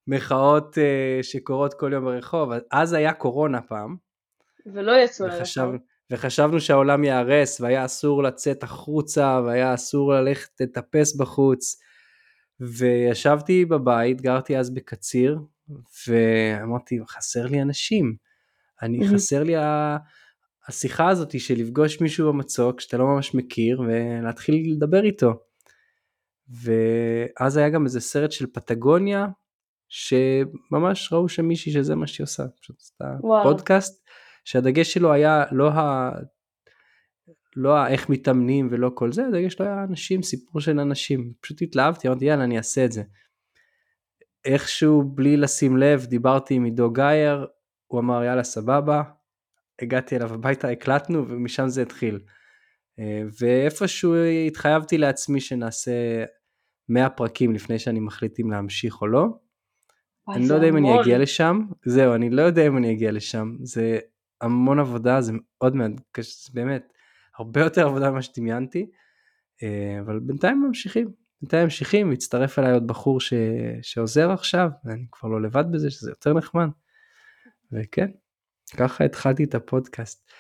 מחאות 0.07 0.75
uh, 0.75 1.23
שקורות 1.23 1.75
כל 1.75 1.91
יום 1.93 2.05
ברחוב, 2.05 2.51
אז 2.73 2.93
היה 2.93 3.13
קורונה 3.13 3.63
פעם. 3.63 3.97
ולא 4.75 4.93
יצאו 4.93 5.27
לרחוב. 5.27 5.75
וחשבנו 6.11 6.61
שהעולם 6.61 7.05
ייהרס 7.05 7.61
והיה 7.61 7.85
אסור 7.85 8.23
לצאת 8.23 8.63
החוצה 8.63 9.41
והיה 9.45 9.75
אסור 9.75 10.13
ללכת 10.13 10.61
לטפס 10.61 11.17
בחוץ 11.17 11.81
וישבתי 12.61 13.65
בבית, 13.65 14.21
גרתי 14.21 14.59
אז 14.59 14.75
בקציר 14.75 15.39
ואמרתי 16.09 16.99
חסר 17.09 17.47
לי 17.47 17.63
אנשים, 17.63 18.17
אני 18.83 19.09
חסר 19.09 19.43
לי 19.43 19.55
השיחה 20.69 21.09
הזאת 21.09 21.41
של 21.41 21.55
לפגוש 21.55 22.01
מישהו 22.01 22.33
במצוק 22.33 22.81
שאתה 22.81 22.97
לא 22.97 23.05
ממש 23.07 23.35
מכיר 23.35 23.81
ולהתחיל 23.81 24.73
לדבר 24.73 25.05
איתו 25.05 25.33
ואז 26.49 27.57
היה 27.57 27.69
גם 27.69 27.85
איזה 27.85 28.01
סרט 28.01 28.33
של 28.33 28.47
פטגוניה 28.47 29.27
שממש 29.89 31.13
ראו 31.13 31.29
שם 31.29 31.45
מישהי 31.45 31.73
שזה 31.73 31.95
מה 31.95 32.07
שהיא 32.07 32.25
עושה, 32.25 32.45
פשוט 32.61 32.77
עשתה 32.81 33.05
פודקאסט 33.43 34.07
שהדגש 34.45 34.93
שלו 34.93 35.13
היה 35.13 35.45
לא 35.53 35.71
ה... 35.71 36.11
לא 37.57 37.77
ה... 37.77 37.89
איך 37.89 38.09
מתאמנים 38.09 38.69
ולא 38.71 38.91
כל 38.95 39.13
זה, 39.13 39.27
הדגש 39.27 39.53
שלו 39.53 39.67
היה 39.67 39.85
אנשים, 39.85 40.23
סיפור 40.23 40.61
של 40.61 40.81
אנשים. 40.81 41.33
פשוט 41.41 41.63
התלהבתי, 41.63 42.09
אמרתי 42.09 42.25
יאללה 42.25 42.45
אני 42.45 42.59
אעשה 42.59 42.85
את 42.85 42.93
זה. 42.93 43.03
איכשהו 44.45 45.03
בלי 45.03 45.37
לשים 45.37 45.77
לב 45.77 46.05
דיברתי 46.05 46.55
עם 46.55 46.65
עידו 46.65 46.91
גייר, 46.91 47.47
הוא 47.87 48.01
אמר 48.01 48.25
יאללה 48.25 48.45
סבבה, 48.45 49.03
הגעתי 49.83 50.17
אליו 50.17 50.35
הביתה, 50.35 50.69
הקלטנו 50.69 51.29
ומשם 51.29 51.69
זה 51.69 51.83
התחיל. 51.83 52.21
אה, 52.99 53.23
ואיפשהו 53.41 54.15
התחייבתי 54.47 54.99
לעצמי 54.99 55.41
שנעשה 55.41 56.25
100 56.89 57.11
פרקים 57.11 57.53
לפני 57.53 57.79
שאני 57.79 58.01
מחליט 58.01 58.41
אם 58.41 58.51
להמשיך 58.51 59.03
או 59.03 59.07
לא. 59.07 59.27
אני 60.29 60.49
לא 60.49 60.55
יודע 60.55 60.69
אם 60.69 60.77
אני 60.77 61.01
אגיע 61.01 61.19
לשם, 61.19 61.61
זהו, 61.85 62.15
אני 62.15 62.31
לא 62.31 62.43
יודע 62.43 62.67
אם 62.67 62.77
אני 62.77 62.93
אגיע 62.93 63.13
לשם, 63.13 63.57
זה 63.63 63.99
המון 64.41 64.79
עבודה, 64.79 65.21
זה 65.21 65.33
מאוד 65.33 65.77
מאוד 65.77 66.01
קשה, 66.13 66.33
זה 66.47 66.51
באמת 66.55 66.93
הרבה 67.39 67.61
יותר 67.61 67.87
עבודה 67.87 68.11
ממה 68.11 68.23
שדמיינתי, 68.23 68.91
אה, 69.63 70.01
אבל 70.01 70.19
בינתיים 70.19 70.63
ממשיכים, 70.67 71.13
בינתיים 71.41 71.65
ממשיכים, 71.65 72.11
מצטרף 72.11 72.59
אליי 72.59 72.73
עוד 72.73 72.87
בחור 72.87 73.21
ש... 73.21 73.33
שעוזר 73.83 74.31
עכשיו, 74.31 74.71
ואני 74.85 75.07
כבר 75.13 75.29
לא 75.29 75.43
לבד 75.43 75.65
בזה, 75.73 75.91
שזה 75.91 76.11
יותר 76.11 76.35
נחמד, 76.35 76.69
וכן, 77.77 78.11
ככה 78.77 79.05
התחלתי 79.05 79.45
את 79.45 79.55
הפודקאסט. 79.55 80.31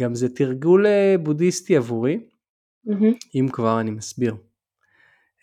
גם 0.00 0.14
זה 0.14 0.34
תרגול 0.34 0.86
אה, 0.86 1.14
בודהיסטי 1.22 1.76
עבורי, 1.76 2.26
mm-hmm. 2.88 3.16
אם 3.34 3.46
כבר 3.52 3.80
אני 3.80 3.90
מסביר, 3.90 4.36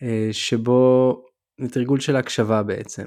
אה, 0.03 0.29
שבו 0.31 1.23
זה 1.61 1.69
תרגול 1.69 1.99
של 1.99 2.15
הקשבה 2.15 2.63
בעצם. 2.63 3.05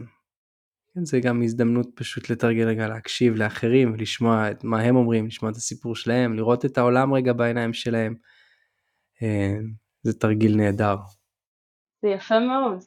כן, 0.94 1.04
זה 1.04 1.20
גם 1.20 1.42
הזדמנות 1.42 1.86
פשוט 1.94 2.30
לתרגל 2.30 2.68
רגע 2.68 2.88
להקשיב 2.88 3.34
לאחרים 3.34 3.92
ולשמוע 3.92 4.50
את 4.50 4.64
מה 4.64 4.80
הם 4.80 4.96
אומרים, 4.96 5.26
לשמוע 5.26 5.50
את 5.50 5.56
הסיפור 5.56 5.96
שלהם, 5.96 6.36
לראות 6.36 6.64
את 6.64 6.78
העולם 6.78 7.14
רגע 7.14 7.32
בעיניים 7.32 7.72
שלהם. 7.72 8.14
אה, 9.22 9.56
זה 10.02 10.18
תרגיל 10.18 10.56
נהדר. 10.56 10.96
זה 12.02 12.08
יפה 12.08 12.40
מאוד. 12.40 12.78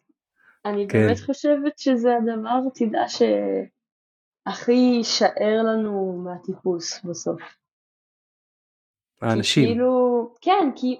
אני 0.66 0.88
כן. 0.88 0.99
באמת 0.99 1.20
חושבת 1.20 1.80
שזה 1.80 2.10
הדבר, 2.18 2.60
תדע, 2.76 3.10
שהכי 4.48 4.72
יישאר 4.72 5.64
לנו 5.64 6.22
מהטיפוס 6.24 7.03
בסוף. 7.03 7.41
האנשים. 9.22 9.68
כאילו, 9.68 10.34
כן, 10.41 10.72
כי 10.76 10.99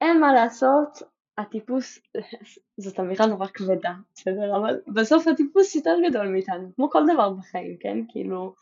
אין 0.00 0.20
מה 0.20 0.32
לעשות, 0.32 0.98
הטיפוס, 1.38 1.98
זאת 2.84 3.00
אמירה 3.00 3.26
נורא 3.26 3.46
כבדה, 3.54 3.92
בסדר? 4.14 4.56
אבל 4.56 4.80
בסוף 4.94 5.26
הטיפוס 5.26 5.74
יותר 5.74 5.96
גדול 6.08 6.28
מאיתנו, 6.28 6.70
כמו 6.76 6.90
כל 6.90 7.02
דבר 7.12 7.30
בחיים, 7.30 7.76
כן? 7.80 7.98
כאילו, 8.08 8.54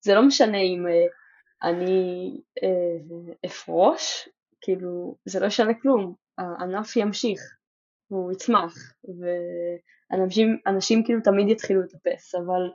זה 0.00 0.14
לא 0.14 0.22
משנה 0.22 0.58
אם 0.58 0.86
uh, 0.86 1.68
אני 1.68 2.36
uh, 2.60 3.46
אפרוש, 3.46 4.28
כאילו, 4.60 5.16
זה 5.24 5.40
לא 5.40 5.46
ישנה 5.46 5.74
כלום, 5.74 6.14
הענף 6.38 6.96
ימשיך, 6.96 7.40
והוא 8.10 8.32
יצמח, 8.32 8.74
ואנשים 10.66 11.04
כאילו 11.04 11.20
תמיד 11.24 11.48
יתחילו 11.48 11.82
לטפס, 11.82 12.34
אבל 12.34 12.70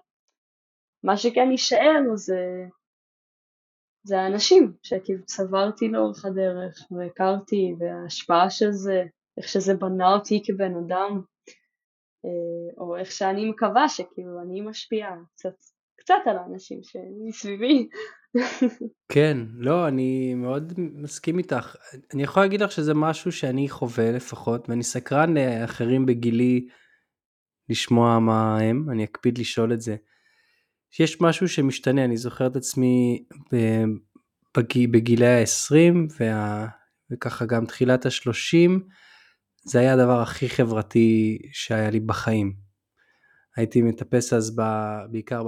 מה 1.03 1.17
שכן 1.17 1.51
יישאר 1.51 2.15
זה 2.15 2.65
זה 4.07 4.19
האנשים 4.19 4.73
שכאילו 4.83 5.25
צברתי 5.25 5.87
לאורך 5.87 6.25
הדרך 6.25 6.87
והכרתי 6.91 7.73
וההשפעה 7.79 8.49
של 8.49 8.71
זה, 8.71 9.03
איך 9.37 9.47
שזה 9.47 9.73
בנה 9.73 10.13
אותי 10.13 10.41
כבן 10.45 10.71
אדם, 10.85 11.21
אה, 12.25 12.73
או 12.77 12.97
איך 12.97 13.11
שאני 13.11 13.49
מקווה 13.49 13.89
שכאילו 13.89 14.41
אני 14.41 14.61
משפיעה 14.61 15.15
קצת, 15.35 15.55
קצת 15.99 16.21
על 16.25 16.37
האנשים 16.37 16.79
שמסביבי. 16.83 17.89
כן, 19.13 19.37
לא, 19.53 19.87
אני 19.87 20.33
מאוד 20.33 20.73
מסכים 20.77 21.37
איתך. 21.37 21.75
אני 22.13 22.23
יכול 22.23 22.43
להגיד 22.43 22.61
לך 22.61 22.71
שזה 22.71 22.93
משהו 22.93 23.31
שאני 23.31 23.69
חווה 23.69 24.11
לפחות, 24.11 24.69
ואני 24.69 24.83
סקרן 24.83 25.37
לאחרים 25.37 26.05
בגילי 26.05 26.67
לשמוע 27.69 28.19
מה 28.19 28.59
הם, 28.59 28.89
אני 28.89 29.03
אקפיד 29.03 29.37
לשאול 29.37 29.73
את 29.73 29.81
זה. 29.81 29.95
יש 30.99 31.21
משהו 31.21 31.49
שמשתנה, 31.49 32.05
אני 32.05 32.17
זוכר 32.17 32.47
את 32.47 32.55
עצמי 32.55 33.23
בג... 34.57 34.91
בגילי 34.91 35.27
ה-20 35.27 36.13
וה... 36.19 36.67
וככה 37.11 37.45
גם 37.45 37.65
תחילת 37.65 38.05
ה-30, 38.05 38.69
זה 39.63 39.79
היה 39.79 39.93
הדבר 39.93 40.21
הכי 40.21 40.49
חברתי 40.49 41.37
שהיה 41.51 41.89
לי 41.89 41.99
בחיים. 41.99 42.53
הייתי 43.55 43.81
מטפס 43.81 44.33
אז 44.33 44.55
ב... 44.55 44.61
בעיקר 45.11 45.43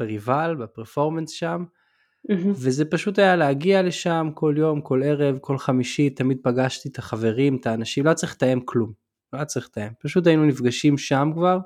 בריבל, 0.00 0.56
בפרפורמנס 0.60 1.30
שם, 1.30 1.64
mm-hmm. 2.30 2.48
וזה 2.48 2.84
פשוט 2.84 3.18
היה 3.18 3.36
להגיע 3.36 3.82
לשם 3.82 4.30
כל 4.34 4.54
יום, 4.58 4.80
כל 4.80 5.02
ערב, 5.04 5.38
כל 5.40 5.58
חמישי, 5.58 6.10
תמיד 6.10 6.38
פגשתי 6.42 6.88
את 6.88 6.98
החברים, 6.98 7.56
את 7.56 7.66
האנשים, 7.66 8.04
לא 8.04 8.10
היה 8.10 8.14
צריך 8.14 8.32
לתאם 8.32 8.60
כלום, 8.64 8.92
לא 9.32 9.38
היה 9.38 9.44
צריך 9.44 9.66
לתאם, 9.66 9.92
פשוט 10.02 10.26
היינו 10.26 10.44
נפגשים 10.44 10.98
שם 10.98 11.30
כבר, 11.34 11.58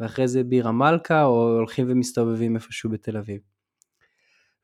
ואחרי 0.00 0.28
זה 0.28 0.44
בירה 0.44 0.72
מלכה, 0.72 1.24
או 1.24 1.56
הולכים 1.56 1.86
ומסתובבים 1.88 2.56
איפשהו 2.56 2.90
בתל 2.90 3.16
אביב. 3.16 3.40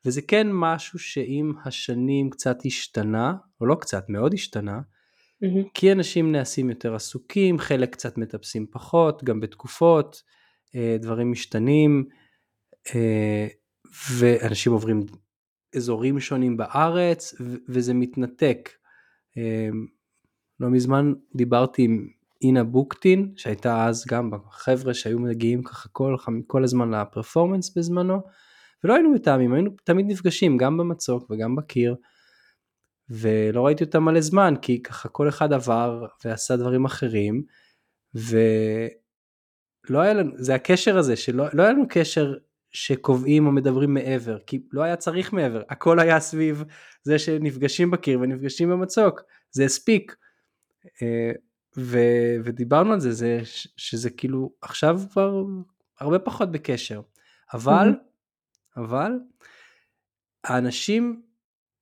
וזה 0.05 0.21
כן 0.21 0.47
משהו 0.51 0.99
שעם 0.99 1.53
השנים 1.65 2.29
קצת 2.29 2.57
השתנה, 2.65 3.33
או 3.61 3.65
לא 3.65 3.75
קצת, 3.75 4.09
מאוד 4.09 4.33
השתנה, 4.33 4.79
mm-hmm. 4.79 5.69
כי 5.73 5.91
אנשים 5.91 6.31
נעשים 6.31 6.69
יותר 6.69 6.95
עסוקים, 6.95 7.59
חלק 7.59 7.93
קצת 7.93 8.17
מטפסים 8.17 8.67
פחות, 8.71 9.23
גם 9.23 9.39
בתקופות, 9.39 10.21
אה, 10.75 10.97
דברים 10.99 11.31
משתנים, 11.31 12.05
אה, 12.95 13.47
ואנשים 14.17 14.71
עוברים 14.71 15.05
אזורים 15.75 16.19
שונים 16.19 16.57
בארץ, 16.57 17.33
וזה 17.69 17.93
מתנתק. 17.93 18.69
אה, 19.37 19.69
לא 20.59 20.69
מזמן 20.69 21.13
דיברתי 21.35 21.81
עם 21.81 22.07
אינה 22.41 22.63
בוקטין, 22.63 23.33
שהייתה 23.35 23.87
אז 23.87 24.05
גם 24.09 24.31
בחבר'ה 24.31 24.93
שהיו 24.93 25.19
מגיעים 25.19 25.63
ככה 25.63 25.89
כל, 25.89 26.15
כל 26.47 26.63
הזמן 26.63 26.91
לפרפורמנס 26.91 27.77
בזמנו, 27.77 28.21
ולא 28.83 28.93
היינו 28.93 29.11
מתאמים, 29.11 29.53
היינו 29.53 29.71
תמיד 29.83 30.05
נפגשים 30.09 30.57
גם 30.57 30.77
במצוק 30.77 31.31
וגם 31.31 31.55
בקיר, 31.55 31.95
ולא 33.09 33.65
ראיתי 33.65 33.83
אותם 33.83 34.03
מלא 34.03 34.21
זמן, 34.21 34.53
כי 34.61 34.83
ככה 34.83 35.09
כל 35.09 35.29
אחד 35.29 35.53
עבר 35.53 36.05
ועשה 36.25 36.55
דברים 36.55 36.85
אחרים, 36.85 37.43
ולא 38.15 38.41
היה 40.01 40.13
לנו, 40.13 40.31
זה 40.35 40.55
הקשר 40.55 40.97
הזה, 40.97 41.15
שלא 41.15 41.45
לא 41.53 41.63
היה 41.63 41.71
לנו 41.71 41.85
קשר 41.89 42.33
שקובעים 42.71 43.47
או 43.47 43.51
מדברים 43.51 43.93
מעבר, 43.93 44.37
כי 44.47 44.63
לא 44.71 44.81
היה 44.81 44.95
צריך 44.95 45.33
מעבר, 45.33 45.61
הכל 45.69 45.99
היה 45.99 46.19
סביב 46.19 46.63
זה 47.03 47.19
שנפגשים 47.19 47.91
בקיר 47.91 48.19
ונפגשים 48.19 48.69
במצוק, 48.69 49.21
זה 49.51 49.65
הספיק. 49.65 50.15
ו, 51.77 51.99
ודיברנו 52.43 52.93
על 52.93 52.99
זה, 52.99 53.11
זה 53.11 53.39
שזה 53.77 54.09
כאילו 54.09 54.51
עכשיו 54.61 55.01
כבר 55.11 55.43
הרבה 55.99 56.19
פחות 56.19 56.51
בקשר, 56.51 57.01
אבל, 57.53 57.89
mm-hmm. 57.89 58.79
אבל 58.81 59.11
האנשים, 60.43 61.21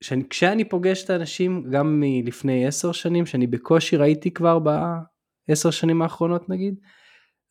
שאני, 0.01 0.29
כשאני 0.29 0.69
פוגש 0.69 1.03
את 1.03 1.09
האנשים 1.09 1.69
גם 1.71 1.99
מלפני 1.99 2.67
עשר 2.67 2.91
שנים, 2.91 3.25
שאני 3.25 3.47
בקושי 3.47 3.97
ראיתי 3.97 4.31
כבר 4.33 4.59
בעשר 4.59 5.71
שנים 5.71 6.01
האחרונות 6.01 6.49
נגיד, 6.49 6.79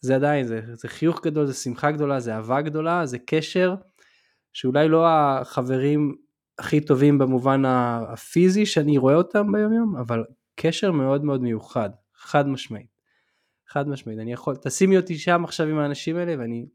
זה 0.01 0.15
עדיין, 0.15 0.47
זה, 0.47 0.61
זה 0.73 0.89
חיוך 0.89 1.21
גדול, 1.25 1.47
זה 1.47 1.55
שמחה 1.55 1.91
גדולה, 1.91 2.21
זה 2.21 2.35
אהבה 2.35 2.61
גדולה, 2.61 3.07
זה 3.07 3.19
קשר 3.19 3.75
שאולי 4.53 4.89
לא 4.89 5.07
החברים 5.09 6.17
הכי 6.59 6.81
טובים 6.81 7.19
במובן 7.19 7.65
הפיזי 7.65 8.67
שאני 8.67 8.99
רואה 8.99 9.15
אותם 9.15 9.53
ביום 9.53 9.73
יום, 9.73 9.97
אבל 9.97 10.25
קשר 10.57 10.93
מאוד 10.93 11.25
מאוד 11.25 11.43
מיוחד, 11.43 11.91
חד 12.19 12.49
משמעית. 12.49 12.99
חד 13.67 13.89
משמעית, 13.89 14.19
אני 14.19 14.33
יכול, 14.33 14.57
תשימי 14.57 14.97
אותי 14.97 15.19
שם 15.19 15.45
עכשיו 15.45 15.67
עם 15.67 15.79
האנשים 15.79 16.17
האלה 16.17 16.35
ואני 16.39 16.67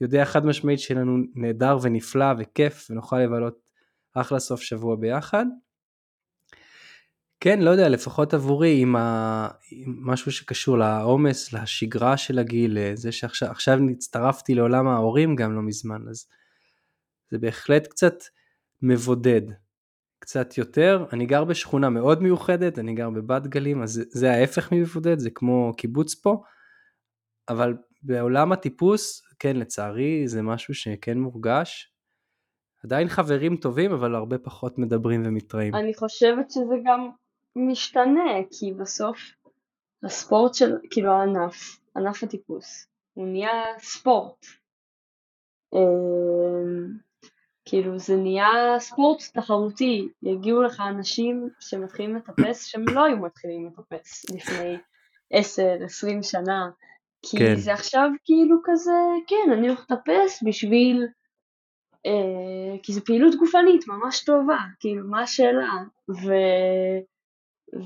יודע 0.00 0.24
חד 0.24 0.46
משמעית 0.46 0.80
שיהיה 0.80 1.00
לנו 1.00 1.16
נהדר 1.34 1.78
ונפלא 1.82 2.26
וכיף 2.38 2.86
ונוכל 2.90 3.18
לבלות 3.18 3.70
אחלה 4.14 4.38
סוף 4.38 4.60
שבוע 4.60 4.96
ביחד. 4.96 5.46
כן, 7.40 7.60
לא 7.60 7.70
יודע, 7.70 7.88
לפחות 7.88 8.34
עבורי 8.34 8.80
עם, 8.80 8.96
ה... 8.96 9.48
עם 9.70 9.96
משהו 10.00 10.32
שקשור 10.32 10.78
לעומס, 10.78 11.52
לשגרה 11.52 12.16
של 12.16 12.38
הגיל, 12.38 12.78
זה 12.94 13.12
שעכשיו 13.12 13.78
הצטרפתי 13.90 14.54
לעולם 14.54 14.88
ההורים 14.88 15.36
גם 15.36 15.54
לא 15.54 15.62
מזמן, 15.62 16.02
אז 16.08 16.26
זה 17.30 17.38
בהחלט 17.38 17.86
קצת 17.86 18.14
מבודד. 18.82 19.42
קצת 20.24 20.58
יותר, 20.58 21.06
אני 21.12 21.26
גר 21.26 21.44
בשכונה 21.44 21.90
מאוד 21.90 22.22
מיוחדת, 22.22 22.78
אני 22.78 22.94
גר 22.94 23.10
בבת 23.10 23.46
גלים, 23.46 23.82
אז 23.82 24.02
זה, 24.10 24.30
ההפך 24.30 24.72
ממבודד, 24.72 25.18
זה 25.18 25.30
כמו 25.30 25.72
קיבוץ 25.76 26.14
פה, 26.14 26.42
אבל 27.48 27.76
בעולם 28.02 28.52
הטיפוס, 28.52 29.22
כן, 29.38 29.56
לצערי, 29.56 30.28
זה 30.28 30.42
משהו 30.42 30.74
שכן 30.74 31.18
מורגש. 31.18 31.92
עדיין 32.84 33.08
חברים 33.08 33.56
טובים, 33.56 33.92
אבל 33.92 34.14
הרבה 34.14 34.38
פחות 34.38 34.78
מדברים 34.78 35.22
ומתראים. 35.26 35.74
אני 35.74 35.94
חושבת 35.94 36.50
שזה 36.50 36.74
גם 36.84 37.10
משתנה, 37.56 38.30
כי 38.50 38.72
בסוף 38.72 39.18
הספורט 40.04 40.54
של, 40.54 40.72
כאילו 40.90 41.12
הענף, 41.12 41.80
ענף 41.96 42.22
הטיפוס, 42.22 42.86
הוא 43.14 43.26
נהיה 43.26 43.62
ספורט. 43.78 44.46
כאילו 47.64 47.98
זה 47.98 48.16
נהיה 48.16 48.76
ספורט 48.78 49.22
תחרותי, 49.34 50.08
יגיעו 50.22 50.62
לך 50.62 50.82
אנשים 50.88 51.48
שמתחילים 51.60 52.16
לטפס 52.16 52.64
שהם 52.64 52.84
לא 52.88 53.04
היו 53.04 53.16
מתחילים 53.16 53.66
לטפס 53.66 54.30
לפני 54.30 54.76
10-20 55.34 56.22
שנה, 56.22 56.70
כי 57.22 57.38
כן. 57.38 57.54
זה 57.56 57.72
עכשיו 57.72 58.08
כאילו 58.24 58.56
כזה, 58.64 58.92
כן, 59.26 59.52
אני 59.52 59.68
הולך 59.68 59.86
לטפס 59.90 60.42
בשביל, 60.46 61.06
אה, 62.06 62.78
כי 62.82 62.92
זו 62.92 63.04
פעילות 63.04 63.34
גופנית 63.34 63.88
ממש 63.88 64.24
טובה, 64.24 64.58
כאילו 64.80 65.08
מה 65.08 65.22
השאלה, 65.22 65.72
ו, 66.10 66.32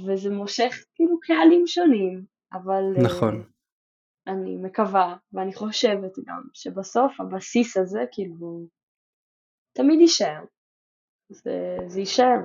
וזה 0.06 0.30
מושך 0.30 0.84
כאילו 0.94 1.20
קהלים 1.20 1.66
שונים, 1.66 2.24
אבל... 2.52 2.82
נכון. 3.02 3.44
אני 4.26 4.56
מקווה, 4.56 5.16
ואני 5.32 5.54
חושבת 5.54 6.12
גם, 6.26 6.42
שבסוף 6.54 7.20
הבסיס 7.20 7.76
הזה 7.76 8.00
כאילו 8.12 8.66
תמיד 9.78 10.00
יישאר. 10.00 10.40
זה, 11.28 11.76
זה 11.86 12.00
יישאר. 12.00 12.38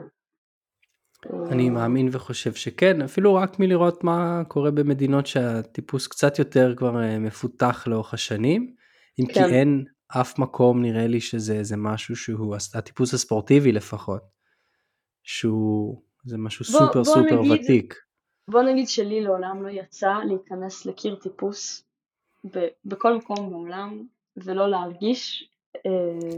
אני 1.51 1.69
מאמין 1.69 2.10
וחושב 2.11 2.53
שכן, 2.53 3.01
אפילו 3.01 3.35
רק 3.35 3.60
מלראות 3.60 4.03
מה 4.03 4.43
קורה 4.47 4.72
במדינות 4.72 5.27
שהטיפוס 5.27 6.07
קצת 6.07 6.39
יותר 6.39 6.73
כבר 6.77 7.01
אה, 7.03 7.19
מפותח 7.19 7.88
לאורך 7.88 8.14
השנים, 8.14 8.76
אם 9.19 9.26
כן. 9.26 9.34
כי 9.34 9.39
אין 9.39 9.85
אף 10.07 10.39
מקום 10.39 10.81
נראה 10.81 11.07
לי 11.07 11.22
שזה 11.22 11.53
איזה 11.53 11.77
משהו 11.77 12.15
שהוא 12.15 12.55
הטיפוס 12.73 13.14
הספורטיבי 13.14 13.72
לפחות, 13.72 14.22
שהוא 15.23 16.01
זה 16.26 16.38
משהו 16.38 16.65
בוא, 16.65 16.80
סופר 16.80 16.93
בוא 16.93 17.03
סופר 17.03 17.41
נגיד, 17.41 17.64
ותיק. 17.64 17.95
בוא 18.47 18.61
נגיד 18.61 18.88
שלי 18.88 19.22
לעולם 19.22 19.64
לא 19.64 19.69
יצא 19.69 20.14
להיכנס 20.27 20.85
לקיר 20.85 21.15
טיפוס 21.15 21.84
ב- 22.53 22.68
בכל 22.85 23.18
מקום 23.18 23.49
בעולם 23.49 24.05
ולא 24.38 24.69
להרגיש 24.69 25.52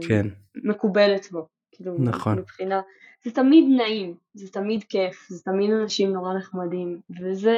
כן. 0.08 0.26
מקובלת 0.64 1.30
בו. 1.32 1.46
כאילו 1.72 1.94
נכון. 1.98 2.38
מבחינה, 2.38 2.80
זה 3.24 3.30
תמיד 3.30 3.64
נעים, 3.76 4.14
זה 4.34 4.52
תמיד 4.52 4.84
כיף, 4.84 5.26
זה 5.28 5.42
תמיד 5.44 5.70
אנשים 5.70 6.12
נורא 6.12 6.34
נחמדים, 6.34 7.00
וזה 7.20 7.56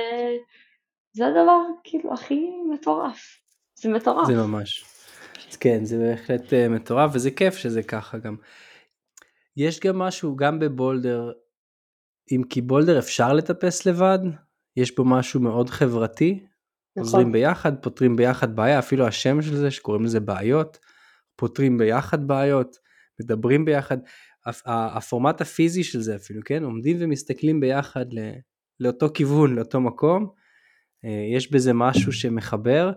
זה 1.13 1.27
הדבר 1.27 1.61
כאילו 1.85 2.15
הכי 2.15 2.51
מטורף. 2.73 3.41
זה 3.75 3.89
מטורף. 3.89 4.27
זה 4.27 4.35
ממש. 4.35 4.85
כן, 5.61 5.85
זה 5.85 5.99
בהחלט 5.99 6.53
uh, 6.53 6.69
מטורף, 6.71 7.11
וזה 7.15 7.31
כיף 7.31 7.57
שזה 7.57 7.83
ככה 7.83 8.19
גם. 8.19 8.37
יש 9.57 9.81
גם 9.81 9.99
משהו, 9.99 10.37
גם 10.37 10.59
בבולדר, 10.59 11.33
אם 12.33 12.43
כי 12.51 12.61
בולדר 12.61 12.99
אפשר 12.99 13.33
לטפס 13.33 13.87
לבד, 13.87 14.19
יש 14.77 14.97
בו 14.97 15.05
משהו 15.05 15.41
מאוד 15.41 15.71
חברתי, 15.71 16.33
נכון. 16.33 17.03
עוזרים 17.03 17.33
ביחד, 17.33 17.83
פותרים 17.83 18.17
ביחד 18.17 18.57
בעיה, 18.57 18.79
אפילו 18.79 19.07
השם 19.07 19.43
של 19.43 19.57
זה 19.57 19.71
שקוראים 19.71 20.05
לזה 20.05 20.21
בעיות, 20.21 20.79
פותרים 21.39 21.79
ביחד 21.79 22.27
בעיות, 22.27 22.77
מדברים 23.21 23.65
ביחד, 23.65 23.99
הפורמט 24.67 25.41
הפיזי 25.41 25.85
של 25.85 26.01
זה 26.01 26.17
אפילו, 26.17 26.41
כן, 26.45 26.65
עומדים 26.65 26.97
ומסתכלים 27.01 27.61
ביחד 27.61 28.07
לאותו 28.81 29.07
כיוון, 29.15 29.55
לאותו 29.55 29.81
מקום, 29.81 30.31
אה, 31.05 31.37
יש 31.37 31.53
בזה 31.53 31.73
משהו 31.73 32.13
שמחבר, 32.13 32.93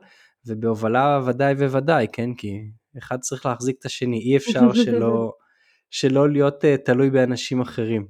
ובהובלה 0.46 1.20
ודאי 1.26 1.54
וודאי, 1.54 2.08
כן, 2.14 2.34
כי 2.34 2.62
אחד 2.98 3.20
צריך 3.20 3.46
להחזיק 3.46 3.76
את 3.80 3.86
השני, 3.86 4.20
אי 4.20 4.38
אפשר 4.38 4.74
שלא, 4.86 5.34
שלא 5.90 6.30
להיות 6.30 6.64
uh, 6.64 6.68
תלוי 6.86 7.10
באנשים 7.10 7.62
אחרים. 7.62 8.08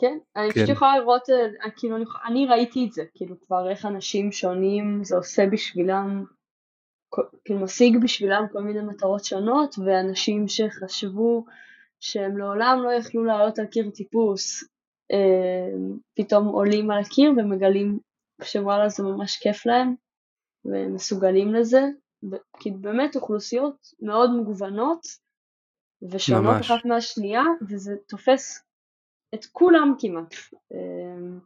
כן, 0.00 0.18
אני 0.36 0.52
כן. 0.52 0.64
פשוט 0.64 0.68
יכולה 0.68 0.98
לראות, 0.98 1.22
אה, 1.30 1.70
כאילו, 1.76 1.96
אני 2.26 2.46
ראיתי 2.46 2.86
את 2.86 2.92
זה, 2.92 3.04
כאילו 3.14 3.40
כבר 3.40 3.70
איך 3.70 3.86
אנשים 3.86 4.32
שונים 4.32 5.04
זה 5.04 5.16
עושה 5.16 5.46
בשבילם, 5.46 6.24
כאילו 7.44 7.60
משיג 7.60 8.02
בשבילם 8.02 8.46
כל 8.52 8.60
מיני 8.60 8.80
מטרות 8.80 9.24
שונות, 9.24 9.74
ואנשים 9.84 10.48
שחשבו 10.48 11.44
שהם 12.00 12.38
לעולם 12.38 12.78
לא 12.84 12.92
יכלו 12.92 13.24
לעלות 13.24 13.58
על 13.58 13.66
קיר 13.66 13.90
טיפוס, 13.90 14.64
פתאום 16.14 16.46
עולים 16.46 16.90
על 16.90 16.98
הקיר 17.00 17.30
ומגלים 17.30 17.98
שוואלה 18.42 18.88
זה 18.88 19.02
ממש 19.02 19.36
כיף 19.36 19.66
להם, 19.66 19.94
ומסוגלים 20.64 21.54
לזה, 21.54 21.80
כי 22.60 22.70
באמת 22.70 23.16
אוכלוסיות 23.16 23.76
מאוד 24.00 24.30
מגוונות 24.40 25.00
ושונות 26.10 26.54
ממש. 26.54 26.70
אחת 26.70 26.84
מהשנייה, 26.84 27.42
וזה 27.68 27.96
תופס 28.08 28.62
את 29.34 29.44
כולם 29.52 29.94
כמעט. 29.98 30.34
אמ, 30.72 31.38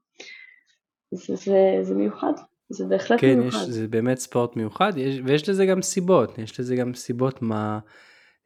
זה, 1.11 1.37
זה, 1.37 1.59
זה 1.83 1.95
מיוחד, 1.95 2.33
זה 2.73 2.85
בהחלט 2.87 3.21
כן, 3.21 3.39
מיוחד. 3.39 3.59
כן, 3.59 3.71
זה 3.71 3.89
באמת 3.89 4.19
ספורט 4.19 4.57
מיוחד, 4.57 4.93
יש, 4.97 5.21
ויש 5.25 5.49
לזה 5.49 5.67
גם 5.67 5.83
סיבות, 5.83 6.39
יש 6.39 6.61
לזה 6.61 6.77
גם 6.77 6.95
סיבות 6.95 7.43
מה... 7.43 7.79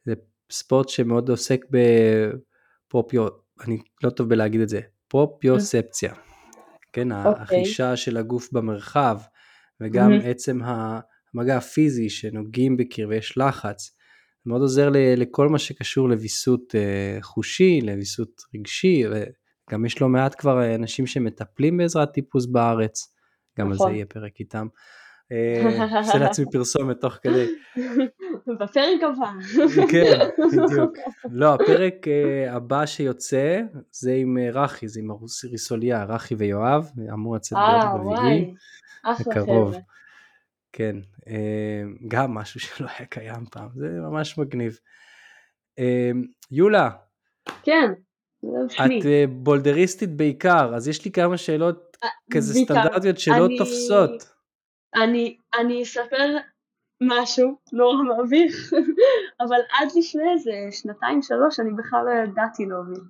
זה 0.04 0.14
ספורט 0.50 0.88
שמאוד 0.88 1.30
עוסק 1.30 1.60
בפרופיו, 1.70 3.26
אני 3.64 3.78
לא 4.02 4.10
טוב 4.10 4.28
בלהגיד 4.28 4.60
את 4.60 4.68
זה, 4.68 4.80
פרופיוספציה. 5.08 6.14
כן, 6.92 7.12
okay. 7.12 7.26
אוקיי. 7.26 7.42
החישה 7.42 7.96
של 7.96 8.16
הגוף 8.16 8.52
במרחב, 8.52 9.18
וגם 9.80 10.12
mm-hmm. 10.12 10.26
עצם 10.26 10.60
המגע 10.64 11.56
הפיזי 11.56 12.10
שנוגעים 12.10 12.76
בקיר 12.76 13.08
ויש 13.08 13.38
לחץ, 13.38 13.90
זה 14.44 14.50
מאוד 14.50 14.60
עוזר 14.60 14.90
לכל 14.92 15.48
מה 15.48 15.58
שקשור 15.58 16.08
לוויסות 16.08 16.74
אה, 16.74 17.18
חושי, 17.22 17.80
לוויסות 17.80 18.42
רגשי, 18.54 19.02
וגם 19.06 19.86
יש 19.86 20.00
לא 20.00 20.08
מעט 20.08 20.34
כבר 20.38 20.74
אנשים 20.74 21.06
שמטפלים 21.06 21.76
בעזרת 21.76 22.12
טיפוס 22.12 22.46
בארץ, 22.46 23.15
גם 23.58 23.72
נכון. 23.72 23.86
על 23.86 23.92
זה 23.92 23.96
יהיה 23.96 24.06
פרק 24.06 24.40
איתם. 24.40 24.66
אה, 25.32 25.98
עושה 25.98 26.18
לעצמי 26.18 26.44
פרסומת 26.52 27.00
תוך 27.00 27.14
כדי. 27.22 27.46
בפרק 28.60 29.02
הבא. 29.02 29.30
כן, 29.90 30.28
בדיוק. 30.38 30.96
לא, 31.30 31.54
הפרק 31.54 32.08
אה, 32.08 32.54
הבא 32.54 32.86
שיוצא 32.86 33.60
זה 33.90 34.12
עם 34.12 34.38
רכי, 34.52 34.88
זה 34.88 35.00
עם 35.00 35.10
ריסוליה, 35.50 36.04
רכי 36.04 36.34
ויואב, 36.34 36.90
אמור 37.12 37.36
לצאת 37.36 37.58
ביום 37.58 38.10
רביעי. 38.10 38.54
חבר'ה. 39.34 39.78
כן, 40.76 40.96
אה, 41.28 41.82
גם 42.08 42.34
משהו 42.34 42.60
שלא 42.76 42.88
היה 42.98 43.06
קיים 43.06 43.46
פעם, 43.50 43.68
זה 43.74 43.88
ממש 43.88 44.38
מגניב. 44.38 44.78
אה, 45.78 46.10
יולה. 46.50 46.90
כן, 47.62 47.92
את 48.68 49.06
אה, 49.06 49.24
בולדריסטית 49.28 50.16
בעיקר, 50.16 50.74
אז 50.74 50.88
יש 50.88 51.04
לי 51.04 51.10
כמה 51.10 51.36
שאלות 51.36 51.85
כזה 52.32 52.54
סטנדרטיות 52.54 53.18
שלא 53.18 53.48
תופסות. 53.58 54.10
אני, 54.94 55.38
אני 55.60 55.82
אספר 55.82 56.36
משהו 57.02 57.58
נורא 57.72 58.02
מביך, 58.24 58.72
אבל 59.46 59.58
עד 59.72 59.88
לפני 59.98 60.32
איזה 60.32 60.52
שנתיים 60.70 61.22
שלוש 61.22 61.60
אני 61.60 61.70
בכלל 61.70 62.04
לא 62.04 62.10
ידעתי 62.24 62.66
להוביל. 62.66 63.04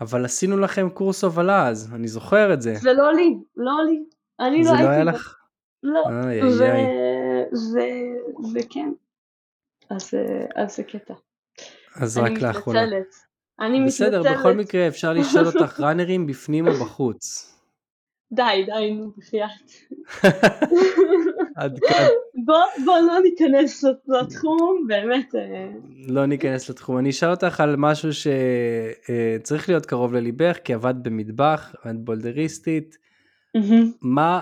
אבל 0.00 0.24
עשינו 0.24 0.58
לכם 0.58 0.90
קורס 0.90 1.24
הובלה 1.24 1.68
אז, 1.68 1.94
אני 1.94 2.08
זוכר 2.08 2.54
את 2.54 2.62
זה. 2.62 2.74
זה 2.74 2.92
לא 2.92 3.12
לי, 3.12 3.38
לא 3.56 3.84
לי. 3.86 4.04
אני 4.40 4.64
לא 4.64 4.70
הייתי... 4.70 4.82
זה 4.82 4.84
לא 4.84 4.88
היה 4.88 5.04
לך? 5.04 5.38
לא. 5.82 6.04
וכן. 8.54 8.92
אז 9.90 10.14
זה 10.66 10.82
קטע. 10.82 11.14
אז 11.96 12.18
רק 12.18 12.30
לאחרונה. 12.42 12.82
אני 12.82 12.90
מתנצלת. 12.90 13.27
אני 13.60 13.80
מתנצלת. 13.80 14.08
בסדר, 14.08 14.34
בכל 14.38 14.52
מקרה 14.52 14.88
אפשר 14.88 15.12
לשאול 15.12 15.46
אותך 15.50 15.80
ראנרים 15.80 16.26
בפנים 16.26 16.68
או 16.68 16.72
בחוץ. 16.72 17.54
די, 18.32 18.66
די, 18.66 18.90
נו, 18.90 19.10
בחייאת. 19.16 19.70
עד 21.56 21.78
כאן. 21.88 22.06
בוא, 22.44 22.62
בוא 22.84 22.98
לא 22.98 23.20
ניכנס 23.22 23.84
לתחום, 24.08 24.86
באמת. 24.88 25.34
אה. 25.34 25.68
לא 26.08 26.26
ניכנס 26.26 26.70
לתחום. 26.70 26.98
אני 26.98 27.10
אשאל 27.10 27.30
אותך 27.30 27.60
על 27.60 27.76
משהו 27.78 28.10
שצריך 28.12 29.68
להיות 29.68 29.86
קרוב 29.86 30.14
לליבך, 30.14 30.56
כי 30.64 30.74
עבדת 30.74 30.96
במטבח, 31.02 31.74
את 31.90 31.96
בולדריסטית. 31.96 32.98
מה 34.02 34.40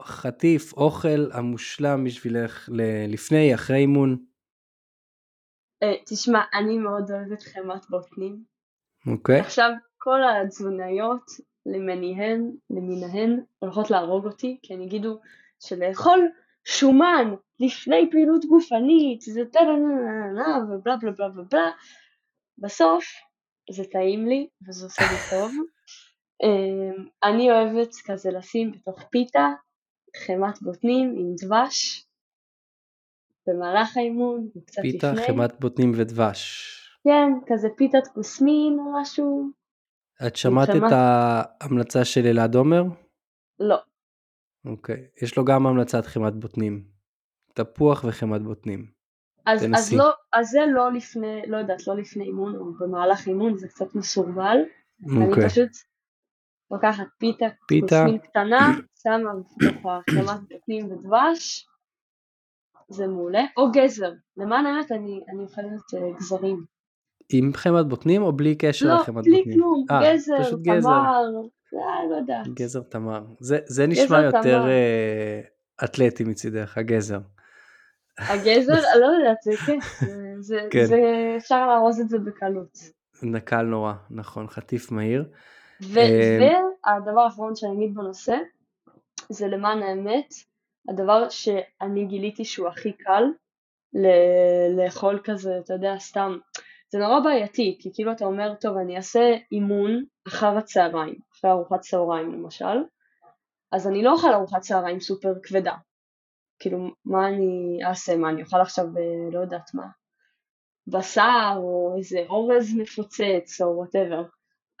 החטיף, 0.00 0.72
אוכל 0.72 1.30
המושלם 1.32 2.04
בשבילך 2.04 2.68
לפני, 3.08 3.54
אחרי 3.54 3.76
אימון? 3.76 4.31
אה, 5.82 5.94
תשמע, 6.06 6.40
אני 6.54 6.78
מאוד 6.78 7.10
אוהבת 7.10 7.42
חמת 7.42 7.90
בוטנים. 7.90 8.44
אוקיי. 9.06 9.40
עכשיו, 9.40 9.70
כל 9.98 10.20
התזונאיות 10.24 11.24
למיניהן, 11.66 12.50
למיניהן, 12.70 13.40
הולכות 13.58 13.90
להרוג 13.90 14.26
אותי, 14.26 14.58
כי 14.62 14.74
הן 14.74 14.82
יגידו 14.82 15.20
שלאכול 15.60 16.28
שומן 16.64 17.34
לפני 17.60 18.08
פעילות 18.10 18.44
גופנית, 18.44 19.20
זה 19.20 19.44
טה-נה-נה-נה 19.52 20.58
ובלה 20.64 20.96
בלה 20.96 21.12
בלה 21.12 21.28
בלה 21.28 21.44
בלה, 21.50 21.70
בסוף 22.58 23.04
זה 23.70 23.84
טעים 23.92 24.26
לי 24.26 24.48
וזה 24.68 24.86
עושה 24.86 25.02
לי 25.02 25.18
טוב. 25.30 25.52
אמ, 26.42 27.06
אני 27.24 27.50
אוהבת 27.50 27.90
כזה 28.04 28.30
לשים 28.30 28.72
בתוך 28.72 29.02
פיתה 29.10 29.48
חמת 30.26 30.62
בוטנים 30.62 31.14
עם 31.18 31.34
דבש 31.42 32.06
במהלך 33.46 33.96
האימון, 33.96 34.48
קצת 34.66 34.82
פיתה, 34.82 35.12
לפני. 35.12 35.20
פיתה, 35.20 35.32
חמת 35.32 35.60
בוטנים 35.60 35.92
ודבש. 35.96 36.68
כן, 37.04 37.32
כזה 37.46 37.68
פיתת 37.76 38.06
קוסמין 38.14 38.78
או 38.78 39.00
משהו, 39.00 39.50
את 40.26 40.36
שמעת 40.36 40.68
את 40.70 40.92
ההמלצה 40.92 42.04
של 42.04 42.26
אלעד 42.26 42.54
עומר? 42.54 42.82
לא. 43.60 43.78
אוקיי, 44.64 45.06
יש 45.22 45.36
לו 45.36 45.44
גם 45.44 45.66
המלצת 45.66 46.06
חמת 46.06 46.34
בוטנים. 46.34 46.84
תפוח 47.54 48.04
וחמת 48.08 48.42
בוטנים. 48.42 48.86
אז, 49.46 49.66
אז, 49.74 49.92
לא, 49.92 50.10
אז 50.32 50.50
זה 50.50 50.60
לא 50.74 50.92
לפני, 50.92 51.42
לא 51.46 51.56
יודעת, 51.56 51.86
לא 51.86 51.96
לפני 51.96 52.24
אימון 52.24 52.56
או 52.56 52.72
במהלך 52.80 53.26
אימון, 53.26 53.56
זה 53.56 53.68
קצת 53.68 53.94
מסורבל. 53.94 54.56
אוקיי. 55.02 55.44
אני 55.44 55.48
פשוט 55.48 55.70
לוקחת 56.70 57.06
פיתה, 57.18 57.46
פיתה. 57.68 57.86
קוסמין 57.86 58.18
קטנה, 58.18 58.72
שמה 59.02 59.30
בתוכה 59.34 60.00
חמת 60.10 60.40
בוטנים 60.48 60.92
ודבש, 60.92 61.66
זה 62.92 63.06
מעולה. 63.06 63.44
או 63.56 63.70
גזר, 63.72 64.12
למען 64.36 64.66
האמת 64.66 64.92
אני, 64.92 65.20
אני 65.28 65.42
אוכלת 65.42 65.94
אה, 65.94 66.18
גזרים. 66.18 66.64
עם 67.32 67.52
חמת 67.54 67.86
בוטנים 67.88 68.22
או 68.22 68.32
בלי 68.32 68.54
קשר 68.54 68.86
לא, 68.86 68.94
לחמת 68.94 69.14
בוטנים? 69.14 69.34
לא, 69.36 69.42
בלי 69.44 69.54
כלום, 69.54 69.84
아, 69.90 69.94
אה, 69.94 70.14
גזר, 70.14 70.56
תמר, 70.64 71.22
אה, 71.74 72.06
לא 72.10 72.16
יודעת. 72.16 72.48
גזר 72.48 72.80
תמר. 72.80 73.24
זה, 73.40 73.58
זה 73.66 73.86
נשמע 73.86 74.04
גזר 74.04 74.36
יותר, 74.36 74.64
uh, 74.64 75.84
אתלטי 75.84 76.24
מצידך, 76.24 76.78
הגזר. 76.78 77.18
הגזר, 78.18 78.74
לא 79.00 79.06
יודעת, 79.06 79.36
זה 79.42 79.52
כן, 79.66 79.78
זה, 80.40 80.60
כן. 80.70 80.84
זה, 80.84 80.98
אפשר 81.36 81.66
לארוז 81.66 82.00
את 82.00 82.08
זה 82.08 82.18
בקלות. 82.18 82.78
נקל 83.22 83.62
נורא, 83.62 83.92
נכון, 84.10 84.48
חטיף 84.48 84.90
מהיר. 84.90 85.24
ו- 85.82 86.00
והדבר 86.40 87.20
האחרון 87.20 87.56
שאני 87.56 87.72
אגיד 87.72 87.94
בנושא, 87.94 88.36
זה 89.28 89.48
למען 89.48 89.82
האמת, 89.82 90.34
הדבר 90.88 91.28
שאני 91.28 92.06
גיליתי 92.06 92.44
שהוא 92.44 92.68
הכי 92.68 92.92
קל 92.92 93.22
ל- 93.92 94.80
לאכול 94.80 95.20
כזה, 95.24 95.58
אתה 95.58 95.74
יודע, 95.74 95.98
סתם, 95.98 96.38
זה 96.92 96.98
נורא 96.98 97.20
בעייתי, 97.20 97.78
כי 97.80 97.90
כאילו 97.94 98.12
אתה 98.12 98.24
אומר, 98.24 98.54
טוב, 98.54 98.76
אני 98.76 98.96
אעשה 98.96 99.36
אימון 99.52 100.04
אחר 100.28 100.58
הצהריים, 100.58 101.18
אחרי 101.32 101.50
ארוחת 101.50 101.80
צהריים 101.80 102.32
למשל, 102.32 102.84
אז 103.72 103.88
אני 103.88 104.02
לא 104.02 104.12
אוכל 104.12 104.32
ארוחת 104.32 104.60
צהריים 104.60 105.00
סופר 105.00 105.32
כבדה. 105.42 105.74
כאילו, 106.58 106.78
מה 107.04 107.28
אני 107.28 107.78
אעשה? 107.88 108.16
מה, 108.16 108.30
אני 108.30 108.42
אוכל 108.42 108.60
עכשיו, 108.60 108.84
אה, 108.84 109.30
לא 109.32 109.40
יודעת 109.40 109.74
מה, 109.74 109.86
בשר, 110.86 111.54
או 111.56 111.94
איזה 111.98 112.24
אורז 112.28 112.74
מפוצץ, 112.76 113.60
או 113.60 113.76
whatever. 113.76 114.22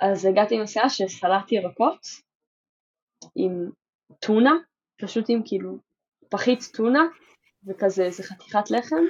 אז 0.00 0.24
הגעתי 0.24 0.54
עם 0.54 0.62
הסיעה 0.62 0.88
שסלטתי 0.88 1.54
ירקות 1.54 2.06
עם 3.36 3.70
טונה, 4.20 4.52
פשוט 5.00 5.24
עם 5.28 5.42
כאילו 5.44 5.78
פחית 6.32 6.70
טונה, 6.74 7.06
וכזה 7.66 8.04
איזה 8.04 8.22
חתיכת 8.22 8.70
לחם, 8.70 9.04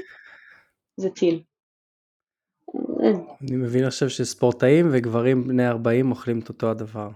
זה 0.96 1.10
טיל. 1.10 1.42
אני 3.40 3.56
מבין 3.56 3.84
עכשיו 3.84 4.10
שספורטאים 4.10 4.88
וגברים 4.92 5.48
בני 5.48 5.68
40 5.68 6.10
אוכלים 6.10 6.38
את 6.38 6.48
אותו 6.48 6.70
הדבר. 6.70 7.08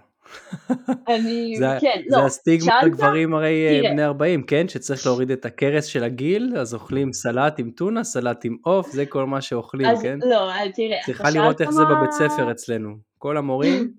אני, 1.08 1.54
זה, 1.58 1.66
כן, 1.80 2.02
זה 2.08 2.16
לא, 2.16 2.26
הסטיגמה 2.26 2.82
לגברים 2.84 3.34
הרי 3.34 3.66
אה, 3.68 3.80
תראה. 3.80 3.92
בני 3.92 4.04
40, 4.04 4.42
כן? 4.42 4.68
שצריך 4.68 5.06
להוריד 5.06 5.30
את 5.30 5.44
הכרס 5.44 5.84
של 5.84 6.04
הגיל, 6.04 6.54
אז 6.58 6.74
אוכלים 6.74 7.12
סלט 7.12 7.58
עם 7.58 7.70
טונה, 7.70 8.04
סלט 8.04 8.44
עם 8.44 8.56
עוף, 8.62 8.92
זה 8.92 9.06
כל 9.06 9.26
מה 9.26 9.40
שאוכלים, 9.40 9.86
אז, 9.86 10.02
כן? 10.02 10.18
לא, 10.22 10.50
תראה, 10.74 10.98
צריכה 11.06 11.30
לראות 11.30 11.60
איך 11.60 11.68
מה... 11.68 11.74
זה 11.74 11.82
בבית 11.84 12.10
ספר 12.10 12.50
אצלנו. 12.50 12.96
כל 13.18 13.36
המורים, 13.36 13.92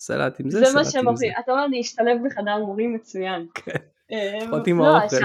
סלט 0.00 0.40
עם 0.40 0.50
זה, 0.50 0.58
סלט 0.58 0.66
עם 0.66 0.72
זה. 0.72 0.72
זה 0.72 0.78
מה 0.78 0.84
שהם 0.84 1.08
אוכלים. 1.08 1.32
אתה 1.44 1.52
אומר 1.52 1.66
להשתלב 1.66 2.18
בחדר 2.26 2.58
מורים 2.58 2.94
מצוין. 2.94 3.46
כן, 3.54 3.78
אה, 4.12 4.38
לפחות 4.42 4.66
עם 4.66 4.80
האוכל. 4.80 5.16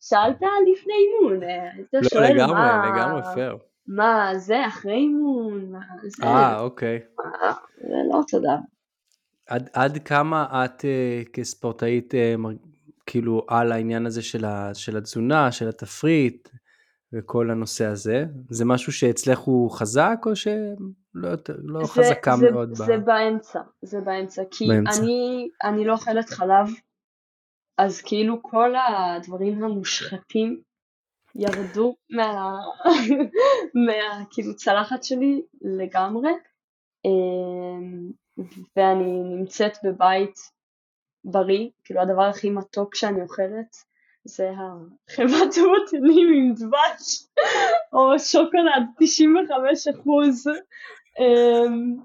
שאלת 0.00 0.42
לפני 0.72 0.94
אימון, 0.94 1.42
אה, 1.42 1.68
לא, 1.92 2.20
לגמרי, 2.20 2.60
לגמרי 2.90 3.22
פייר. 3.34 3.58
מה 3.86 4.32
זה 4.36 4.66
אחרי 4.66 4.94
אימון, 4.94 5.72
מה 5.72 5.80
זה. 6.02 6.22
אה, 6.22 6.60
אוקיי. 6.60 7.00
זה 7.80 7.96
לא 8.12 8.20
תודה. 8.28 8.56
עד, 9.50 9.68
עד 9.72 9.98
כמה 10.04 10.64
את 10.64 10.80
uh, 10.80 11.30
כספורטאית 11.32 12.14
uh, 12.14 12.48
כאילו 13.06 13.46
על 13.48 13.72
העניין 13.72 14.06
הזה 14.06 14.22
של, 14.22 14.44
ה, 14.44 14.74
של 14.74 14.96
התזונה, 14.96 15.52
של 15.52 15.68
התפריט 15.68 16.48
וכל 17.12 17.50
הנושא 17.50 17.84
הזה? 17.84 18.24
זה 18.50 18.64
משהו 18.64 18.92
שאצלך 18.92 19.38
הוא 19.38 19.70
חזק 19.70 20.22
או 20.26 20.36
שלא 20.36 20.62
לא 21.14 21.84
זה, 21.84 21.92
חזקה 21.92 22.36
זה, 22.36 22.50
מאוד? 22.50 22.74
זה 22.74 22.98
ב... 22.98 23.04
באמצע, 23.04 23.60
זה 23.82 24.00
באמצע, 24.00 24.42
כי 24.50 24.68
באמצע. 24.68 25.02
אני, 25.02 25.48
אני 25.64 25.84
לא 25.84 25.92
אוכלת 25.92 26.30
חלב, 26.30 26.66
אז 27.82 28.02
כאילו 28.02 28.42
כל 28.42 28.74
הדברים 28.76 29.64
המושחתים 29.64 30.60
ירדו 31.34 31.94
מה, 32.10 32.58
מה 33.86 34.24
כאילו 34.30 34.56
צלחת 34.56 35.04
שלי 35.04 35.42
לגמרי. 35.62 36.30
אמ, 37.04 38.10
ואני 38.76 39.22
נמצאת 39.36 39.72
בבית 39.84 40.34
בריא, 41.24 41.68
כאילו 41.84 42.00
הדבר 42.00 42.22
הכי 42.22 42.50
מתוק 42.50 42.94
שאני 42.94 43.22
אוכלת 43.22 43.76
זה 44.24 44.50
החלבת 44.50 45.54
תבוטנים 45.54 46.28
עם 46.36 46.54
דבש 46.54 47.26
או 47.92 48.18
שוקולד 48.18 48.86
95 48.98 49.88
אחוז 49.88 50.46
אמ, 51.18 51.96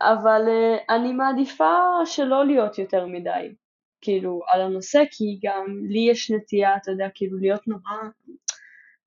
אבל 0.00 0.42
אה, 0.48 0.96
אני 0.96 1.12
מעדיפה 1.12 1.74
שלא 2.04 2.46
להיות 2.46 2.78
יותר 2.78 3.06
מדי 3.06 3.54
כאילו 4.00 4.40
על 4.52 4.60
הנושא 4.60 5.02
כי 5.10 5.38
גם 5.42 5.66
לי 5.88 6.10
יש 6.10 6.30
נטייה 6.30 6.76
אתה 6.76 6.90
יודע 6.90 7.08
כאילו 7.14 7.38
להיות 7.38 7.68
נורא 7.68 7.96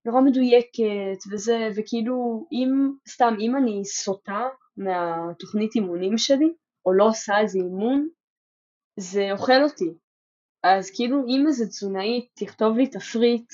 נורא 0.04 0.20
מדויקת 0.20 1.32
וזה 1.32 1.68
וכאילו 1.76 2.46
אם 2.52 2.92
סתם 3.08 3.34
אם 3.40 3.56
אני 3.56 3.84
סוטה 3.84 4.48
מהתוכנית 4.76 5.74
אימונים 5.74 6.18
שלי, 6.18 6.52
או 6.86 6.92
לא 6.92 7.04
עושה 7.04 7.40
איזה 7.40 7.58
אימון, 7.58 8.08
זה 8.96 9.32
אוכל 9.32 9.62
אותי. 9.62 9.94
אז 10.62 10.90
כאילו 10.90 11.26
אם 11.28 11.44
איזה 11.46 11.66
תזונאית 11.66 12.30
תכתוב 12.34 12.76
לי 12.76 12.86
תפריט, 12.86 13.52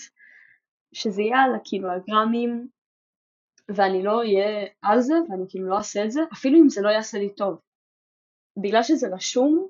שזה 0.94 1.22
יהיה 1.22 1.38
על 1.38 1.54
הקילוגרמים, 1.54 2.68
ואני 3.68 4.02
לא 4.02 4.18
אהיה 4.18 4.66
על 4.82 5.00
זה, 5.00 5.14
ואני 5.14 5.44
כאילו 5.48 5.68
לא 5.68 5.76
אעשה 5.76 6.04
את 6.04 6.10
זה, 6.10 6.20
אפילו 6.32 6.58
אם 6.58 6.68
זה 6.68 6.82
לא 6.82 6.88
יעשה 6.88 7.18
לי 7.18 7.34
טוב. 7.34 7.60
בגלל 8.62 8.82
שזה 8.82 9.08
רשום, 9.14 9.68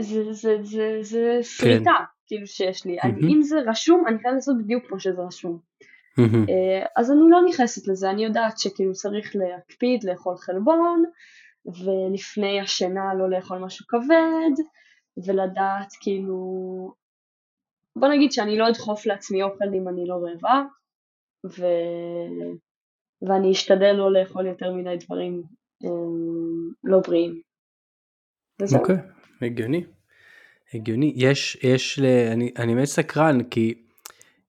זה, 0.00 0.32
זה, 0.32 0.56
זה, 0.62 0.98
זה 1.00 1.38
סריטה, 1.42 1.90
כן. 1.98 2.04
כאילו 2.26 2.46
שיש 2.46 2.84
לי. 2.84 3.00
Mm-hmm. 3.00 3.04
אני, 3.06 3.34
אם 3.34 3.42
זה 3.42 3.56
רשום, 3.66 4.04
אני 4.06 4.18
חייבת 4.18 4.34
לעשות 4.34 4.56
בדיוק 4.58 4.86
כמו 4.88 5.00
שזה 5.00 5.22
רשום. 5.22 5.58
אה, 6.18 6.86
אז 6.96 7.10
אני 7.10 7.20
לא 7.30 7.40
נכנסת 7.48 7.88
לזה, 7.88 8.10
אני 8.10 8.24
יודעת 8.24 8.58
שכאילו 8.58 8.92
צריך 8.92 9.36
להקפיד 9.36 10.04
לאכול 10.04 10.36
חלבון, 10.36 11.04
ולפני 11.66 12.60
השינה 12.60 13.14
לא 13.14 13.30
לאכול 13.30 13.58
משהו 13.58 13.86
כבד, 13.86 14.62
ולדעת 15.26 15.92
כאילו, 16.00 16.38
בוא 17.96 18.08
נגיד 18.08 18.32
שאני 18.32 18.58
לא 18.58 18.68
אדחוף 18.68 19.06
לעצמי 19.06 19.42
אוכל 19.42 19.64
אם 19.74 19.88
אני 19.88 20.06
לא 20.06 20.14
רעבה, 20.14 20.62
ו... 21.46 21.64
ואני 23.22 23.52
אשתדל 23.52 23.92
לא 23.92 24.12
לאכול 24.12 24.46
יותר 24.46 24.72
מדי 24.72 24.96
דברים 25.04 25.42
אה, 25.84 25.90
לא 26.84 27.00
בריאים. 27.00 27.40
אוקיי, 28.78 28.96
okay, 28.96 28.98
הגיוני. 29.42 29.84
הגיוני. 30.74 31.12
יש, 31.16 31.58
יש, 31.62 31.98
אני, 32.32 32.52
אני 32.58 32.74
באמת 32.74 32.86
סקרן, 32.86 33.42
כי 33.42 33.74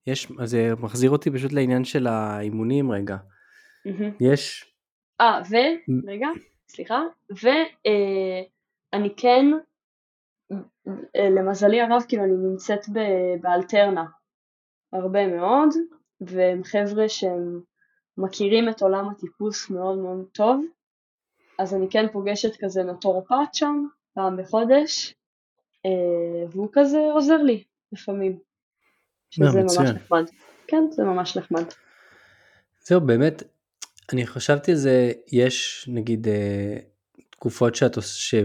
יש, 0.06 0.28
אז 0.38 0.50
זה 0.50 0.72
מחזיר 0.80 1.10
אותי 1.10 1.30
פשוט 1.30 1.52
לעניין 1.52 1.84
של 1.84 2.06
האימונים 2.06 2.92
רגע. 2.92 3.16
יש... 4.20 4.74
אה, 5.20 5.40
ו... 5.50 5.56
רגע, 6.06 6.26
סליחה. 6.68 7.02
ואני 7.30 9.08
אה, 9.08 9.14
כן, 9.16 9.46
אה, 11.16 11.30
למזלי 11.30 11.80
הרב, 11.80 12.02
כאילו 12.08 12.24
אני 12.24 12.32
נמצאת 12.50 12.84
באלטרנה 13.40 14.04
הרבה 14.92 15.26
מאוד, 15.26 15.68
והם 16.20 16.64
חבר'ה 16.64 17.08
שהם 17.08 17.60
מכירים 18.18 18.68
את 18.68 18.82
עולם 18.82 19.08
הטיפוס 19.08 19.70
מאוד 19.70 19.98
מאוד 19.98 20.26
טוב, 20.32 20.64
אז 21.58 21.74
אני 21.74 21.90
כן 21.90 22.06
פוגשת 22.12 22.56
כזה 22.60 22.82
נטורופט 22.82 23.54
שם, 23.54 23.86
פעם 24.18 24.36
בחודש, 24.36 25.14
אה, 25.86 26.50
והוא 26.50 26.68
כזה 26.72 26.98
עוזר 27.14 27.36
לי 27.36 27.64
לפעמים. 27.92 28.38
שזה 29.30 29.44
לא, 29.44 29.62
ממש 29.62 29.78
נחמד. 29.78 30.24
כן, 30.66 30.84
זה 30.90 31.04
ממש 31.04 31.36
נחמד. 31.36 31.64
זהו, 32.80 33.00
באמת, 33.00 33.42
אני 34.12 34.26
חשבתי 34.26 34.70
על 34.70 34.76
זה, 34.76 35.12
יש 35.32 35.88
נגיד 35.92 36.28
אה, 36.28 36.76
תקופות 37.30 37.74
שאת 37.74 37.96
עושה, 37.96 38.40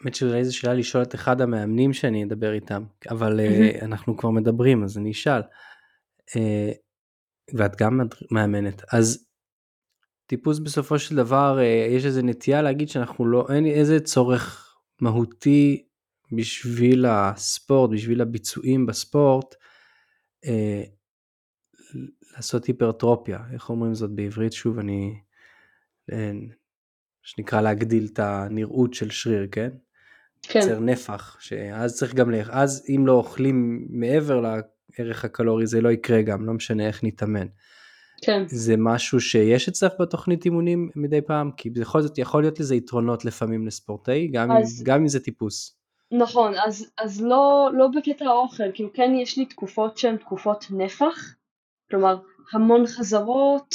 האמת 0.00 0.14
שאולי 0.14 0.44
זו 0.44 0.56
שאלה 0.56 0.74
לשאול 0.74 1.02
את 1.02 1.14
אחד 1.14 1.40
המאמנים 1.40 1.92
שאני 1.92 2.24
אדבר 2.24 2.52
איתם, 2.52 2.84
אבל 3.10 3.40
mm-hmm. 3.40 3.84
אנחנו 3.84 4.16
כבר 4.16 4.30
מדברים 4.30 4.84
אז 4.84 4.98
אני 4.98 5.10
אשאל. 5.10 5.42
אה, 6.36 6.72
ואת 7.54 7.76
גם 7.76 8.00
מאמנת, 8.30 8.82
אז 8.92 9.27
טיפוס 10.28 10.58
בסופו 10.58 10.98
של 10.98 11.16
דבר 11.16 11.58
יש 11.90 12.04
איזה 12.04 12.22
נטייה 12.22 12.62
להגיד 12.62 12.88
שאנחנו 12.88 13.26
לא, 13.26 13.46
אין 13.54 13.66
איזה 13.66 14.00
צורך 14.00 14.74
מהותי 15.00 15.84
בשביל 16.32 17.06
הספורט, 17.06 17.90
בשביל 17.90 18.20
הביצועים 18.20 18.86
בספורט, 18.86 19.54
אה, 20.44 20.82
לעשות 22.36 22.64
היפרטרופיה, 22.64 23.38
איך 23.52 23.70
אומרים 23.70 23.94
זאת 23.94 24.10
בעברית? 24.10 24.52
שוב, 24.52 24.78
אני, 24.78 25.14
אה, 26.12 26.32
שנקרא 27.22 27.60
להגדיל 27.60 28.08
את 28.12 28.18
הנראות 28.18 28.94
של 28.94 29.10
שריר, 29.10 29.46
כן? 29.52 29.70
כן. 30.42 30.60
יוצר 30.60 30.80
נפח, 30.80 31.36
שאז 31.40 31.96
צריך 31.96 32.14
גם, 32.14 32.30
אז 32.50 32.86
אם 32.88 33.06
לא 33.06 33.12
אוכלים 33.12 33.86
מעבר 33.90 34.40
לערך 34.40 35.24
הקלורי 35.24 35.66
זה 35.66 35.80
לא 35.80 35.88
יקרה 35.88 36.22
גם, 36.22 36.46
לא 36.46 36.52
משנה 36.52 36.86
איך 36.86 37.04
נתאמן. 37.04 37.46
כן. 38.22 38.42
זה 38.46 38.74
משהו 38.78 39.20
שיש 39.20 39.68
אצלך 39.68 39.92
בתוכנית 40.00 40.44
אימונים 40.44 40.90
מדי 40.96 41.20
פעם? 41.20 41.50
כי 41.56 41.70
בכל 41.70 42.02
זאת 42.02 42.18
יכול 42.18 42.42
להיות 42.42 42.60
לזה 42.60 42.74
יתרונות 42.74 43.24
לפעמים 43.24 43.66
לספורטאי, 43.66 44.28
גם, 44.28 44.52
אז... 44.52 44.80
אם, 44.80 44.84
גם 44.84 45.00
אם 45.00 45.08
זה 45.08 45.20
טיפוס. 45.20 45.78
נכון, 46.12 46.52
אז, 46.66 46.90
אז 46.98 47.22
לא, 47.22 47.70
לא 47.74 47.88
בקטע 47.96 48.24
האוכל, 48.24 48.72
כאילו 48.74 48.92
כן 48.92 49.12
יש 49.14 49.38
לי 49.38 49.46
תקופות 49.46 49.98
שהן 49.98 50.16
תקופות 50.16 50.66
נפח, 50.70 51.34
כלומר 51.90 52.18
המון 52.52 52.86
חזרות, 52.86 53.74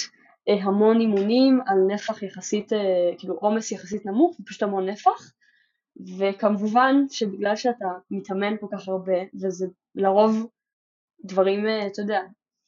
אה, 0.50 0.64
המון 0.64 1.00
אימונים 1.00 1.62
על 1.66 1.78
נפח 1.88 2.24
יחסית, 2.24 2.74
אה, 2.74 2.80
כאילו 3.18 3.34
עומס 3.34 3.72
יחסית 3.72 4.06
נמוך 4.06 4.40
ופשוט 4.40 4.64
המון 4.64 4.90
נפח, 4.90 5.34
וכמובן 6.18 6.96
שבגלל 7.10 7.56
שאתה 7.56 7.86
מתאמן 8.12 8.58
כל 8.60 8.68
כך 8.72 8.88
הרבה, 8.88 9.18
וזה 9.44 9.68
לרוב 9.96 10.48
דברים, 11.26 11.68
אה, 11.68 11.88
אתה 11.88 12.02
יודע, 12.02 12.22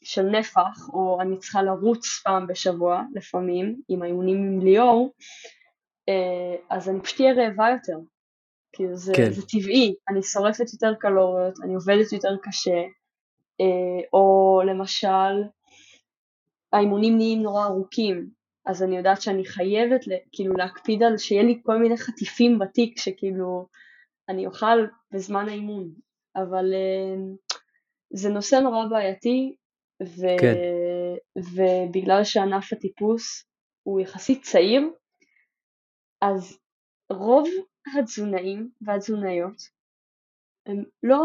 של 0.05 0.23
נפח, 0.23 0.89
או 0.93 1.21
אני 1.21 1.37
צריכה 1.37 1.63
לרוץ 1.63 2.21
פעם 2.23 2.47
בשבוע 2.47 3.01
לפעמים, 3.15 3.81
עם 3.89 4.01
האימונים 4.01 4.37
עם 4.37 4.59
ליאור, 4.59 5.13
אה, 6.09 6.55
אז 6.69 6.89
אני 6.89 7.01
פשוט 7.01 7.21
אהיה 7.21 7.33
רעבה 7.33 7.69
יותר. 7.69 7.97
כאילו 8.73 8.95
זה, 8.95 9.13
כן. 9.15 9.31
זה 9.31 9.41
טבעי, 9.41 9.95
אני 10.09 10.23
שורפת 10.23 10.73
יותר 10.73 10.93
קלוריות, 10.99 11.53
אני 11.63 11.75
עובדת 11.75 12.11
יותר 12.11 12.35
קשה, 12.43 12.81
אה, 13.61 14.07
או 14.13 14.61
למשל, 14.65 15.43
האימונים 16.73 17.17
נהיים 17.17 17.41
נורא 17.41 17.65
ארוכים, 17.65 18.29
אז 18.65 18.83
אני 18.83 18.97
יודעת 18.97 19.21
שאני 19.21 19.45
חייבת 19.45 20.01
כאילו 20.31 20.53
להקפיד 20.53 21.03
על 21.03 21.17
שיהיה 21.17 21.43
לי 21.43 21.61
כל 21.63 21.77
מיני 21.77 21.97
חטיפים 21.97 22.59
בתיק 22.59 22.99
שכאילו 22.99 23.67
אני 24.29 24.45
אוכל 24.45 24.85
בזמן 25.11 25.49
האימון, 25.49 25.91
אבל 26.35 26.73
זה 28.13 28.29
נושא 28.29 28.55
נורא 28.55 28.85
בעייתי, 28.89 29.55
ו... 30.03 30.21
כן. 30.41 30.55
ובגלל 31.37 32.23
שענף 32.23 32.73
הטיפוס 32.73 33.45
הוא 33.83 33.99
יחסית 33.99 34.43
צעיר, 34.43 34.89
אז 36.21 36.57
רוב 37.09 37.47
התזונאים 37.97 38.69
והתזונאיות 38.81 39.61
הם 40.65 40.83
לא, 41.03 41.21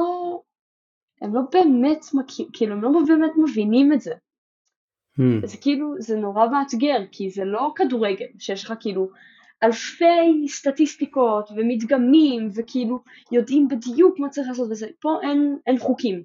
הם 1.20 1.34
לא 1.34 1.40
באמת, 1.52 1.98
כאילו 2.52 2.72
הם 2.72 2.82
לא 2.82 2.90
באמת 3.08 3.30
מבינים 3.44 3.92
את 3.92 4.00
זה. 4.00 4.14
Hmm. 5.18 5.46
זה 5.46 5.56
כאילו, 5.56 5.94
זה 5.98 6.16
נורא 6.16 6.46
מאתגר, 6.48 6.98
כי 7.12 7.30
זה 7.30 7.44
לא 7.44 7.72
כדורגל, 7.76 8.26
שיש 8.38 8.64
לך 8.64 8.74
כאילו 8.80 9.10
אלפי 9.62 10.48
סטטיסטיקות 10.48 11.50
ומדגמים, 11.56 12.48
וכאילו 12.54 13.02
יודעים 13.32 13.68
בדיוק 13.68 14.18
מה 14.18 14.28
צריך 14.28 14.48
לעשות 14.48 14.70
וזה, 14.70 14.86
פה 15.00 15.18
אין, 15.22 15.58
אין 15.66 15.78
חוקים. 15.78 16.22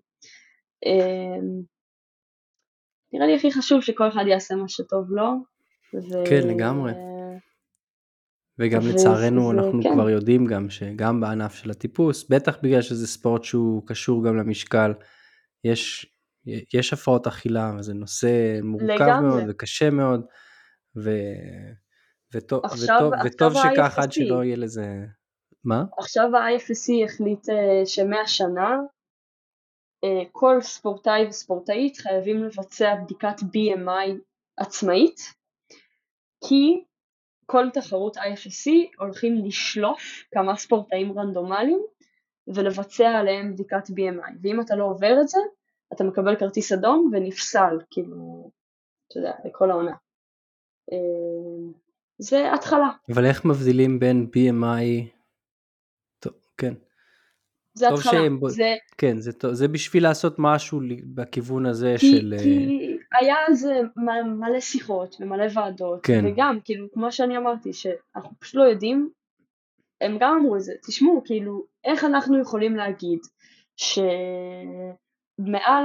נראה 3.14 3.28
לי 3.28 3.36
הכי 3.36 3.52
חשוב 3.52 3.82
שכל 3.82 4.08
אחד 4.08 4.24
יעשה 4.28 4.56
מה 4.56 4.68
שטוב 4.68 5.12
לו. 5.12 5.44
ו... 5.94 6.26
כן, 6.30 6.48
לגמרי. 6.48 6.92
וגם 8.60 8.82
ו... 8.84 8.90
לצערנו 8.90 9.42
ו... 9.42 9.52
אנחנו 9.52 9.84
כן. 9.84 9.94
כבר 9.94 10.10
יודעים 10.10 10.46
גם 10.46 10.70
שגם 10.70 11.22
בענף 11.22 11.56
של 11.56 11.72
הטיפוס, 11.72 12.30
בטח 12.30 12.58
בגלל 12.64 12.82
שזה 12.82 13.08
ספורט 13.08 13.44
שהוא 13.44 13.88
קשור 13.88 14.26
גם 14.26 14.38
למשקל, 14.38 14.94
יש, 15.64 16.06
יש 16.74 16.94
הפרעות 16.94 17.28
אכילה 17.28 17.72
וזה 17.80 17.94
נושא 17.94 18.60
מורכב 18.64 18.86
לגמרי. 18.86 19.30
מאוד 19.30 19.44
וקשה 19.48 19.90
מאוד, 19.90 20.26
ו... 21.04 21.12
וטוב, 22.34 22.66
עכשיו, 22.66 22.96
וטוב, 22.96 23.14
עכשיו 23.14 23.32
וטוב 23.32 23.54
שכך 23.54 24.00
עד 24.00 24.12
שלא 24.12 24.44
יהיה 24.44 24.56
לזה... 24.56 25.06
מה? 25.64 25.84
עכשיו 25.98 26.36
ה-IFSC 26.36 27.06
החליט 27.06 27.50
uh, 27.50 27.86
שמהשנה 27.86 28.70
אה, 28.70 28.78
כל 30.32 30.62
ספורטאי 30.62 31.28
וספורטאית 31.28 31.98
חייבים 31.98 32.44
לבצע 32.44 32.96
בדיקת 32.96 33.40
BMI 33.40 34.12
עצמאית, 34.58 35.20
כי 36.48 36.84
כל 37.46 37.70
תחרות 37.74 38.18
IFSC 38.18 38.72
הולכים 39.00 39.46
לשלוף 39.46 40.24
כמה 40.32 40.56
ספורטאים 40.56 41.20
רנדומליים 41.20 41.82
ולבצע 42.48 43.10
עליהם 43.10 43.54
בדיקת 43.54 43.90
BMI, 43.90 44.32
ואם 44.42 44.62
אתה 44.62 44.76
לא 44.76 44.84
עובר 44.84 45.18
את 45.22 45.28
זה, 45.28 45.40
אתה 45.94 46.04
מקבל 46.04 46.36
כרטיס 46.36 46.72
אדום 46.72 47.12
ונפסל, 47.14 47.80
כאילו, 47.92 48.52
אתה 49.08 49.20
יודע, 49.20 49.32
לכל 49.46 49.72
העונה. 49.72 49.96
אה, 50.92 51.72
זה 52.18 52.54
התחלה. 52.54 52.90
אבל 53.14 53.26
איך 53.26 53.46
מבדילים 53.46 54.00
בין 54.00 54.30
BMI, 54.36 55.10
טוב, 56.20 56.34
כן. 56.58 56.74
זה 57.76 57.90
התחלה. 57.90 58.12
שהם... 58.12 58.40
זה... 58.48 58.76
כן, 58.98 59.20
זה, 59.20 59.34
טוב, 59.34 59.54
זה 59.54 59.68
בשביל 59.68 60.04
לעשות 60.04 60.36
משהו 60.38 60.80
בכיוון 61.04 61.66
הזה 61.66 61.96
כי, 62.00 62.12
של... 62.12 62.34
כי 62.44 62.98
היה 63.14 63.36
על 63.48 63.54
זה 63.54 63.82
מלא 64.26 64.60
שיחות 64.60 65.16
ומלא 65.20 65.46
ועדות, 65.54 66.00
כן. 66.04 66.26
וגם, 66.28 66.60
כאילו, 66.64 66.88
כמו 66.94 67.12
שאני 67.12 67.38
אמרתי, 67.38 67.74
שאנחנו 67.74 68.36
פשוט 68.40 68.56
לא 68.56 68.64
יודעים, 68.64 69.10
הם 70.02 70.18
גם 70.20 70.38
אמרו 70.40 70.56
את 70.56 70.62
זה, 70.62 70.74
תשמעו, 70.88 71.22
כאילו, 71.26 71.66
איך 71.84 72.04
אנחנו 72.04 72.42
יכולים 72.42 72.76
להגיד 72.76 73.20
שמעל 73.78 74.06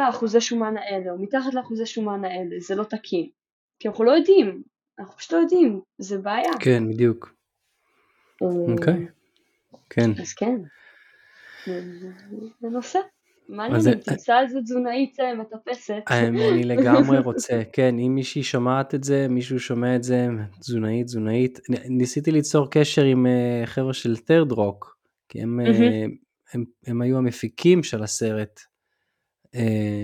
האחוזי 0.00 0.40
שומן 0.40 0.76
האלה, 0.76 1.10
או 1.10 1.18
מתחת 1.18 1.54
לאחוזי 1.54 1.86
שומן 1.86 2.24
האלה, 2.24 2.60
זה 2.60 2.74
לא 2.74 2.84
תקין? 2.84 3.28
כי 3.78 3.88
אנחנו 3.88 4.04
לא 4.04 4.10
יודעים, 4.10 4.62
אנחנו 4.98 5.16
פשוט 5.16 5.32
לא 5.32 5.38
יודעים, 5.38 5.80
זה 5.98 6.18
בעיה. 6.18 6.52
כן, 6.60 6.88
בדיוק. 6.88 7.34
אה, 8.42 8.48
אוקיי, 8.72 8.94
okay. 8.94 9.76
כן. 9.90 10.10
אז 10.22 10.32
כן. 10.32 10.56
זה 12.60 12.68
נושא. 12.68 12.98
מעניין 13.50 13.88
אם 13.88 14.00
תמצא 14.00 14.40
איזה 14.40 14.60
תזונאית 14.62 15.20
אה, 15.20 15.34
מטפסת. 15.34 16.00
אני 16.10 16.64
לגמרי 16.64 17.18
רוצה, 17.18 17.62
כן, 17.72 17.98
אם 17.98 18.14
מישהי 18.14 18.42
שומעת 18.42 18.94
את 18.94 19.04
זה, 19.04 19.26
מישהו 19.28 19.60
שומע 19.60 19.96
את 19.96 20.02
זה, 20.02 20.28
תזונאית, 20.60 21.06
תזונאית, 21.06 21.58
ניסיתי 21.68 22.30
ליצור 22.30 22.70
קשר 22.70 23.04
עם 23.04 23.26
אה, 23.26 23.62
חבר'ה 23.66 23.94
של 23.94 24.16
טרד 24.16 24.52
רוק, 24.52 24.96
כי 25.28 25.42
הם, 25.42 25.60
אה, 25.60 26.04
הם, 26.54 26.64
הם 26.86 27.02
היו 27.02 27.18
המפיקים 27.18 27.82
של 27.82 28.02
הסרט 28.02 28.60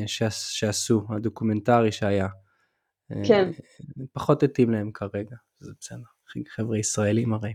שעשו, 0.06 1.06
הדוקומנטרי 1.16 1.92
שהיה. 1.92 2.28
כן. 3.28 3.50
פחות 4.12 4.42
התאים 4.42 4.70
להם 4.70 4.90
כרגע, 4.94 5.36
זה 5.60 5.72
בסדר, 5.80 6.02
חבר'ה 6.48 6.78
ישראלים 6.78 7.34
הרי. 7.34 7.52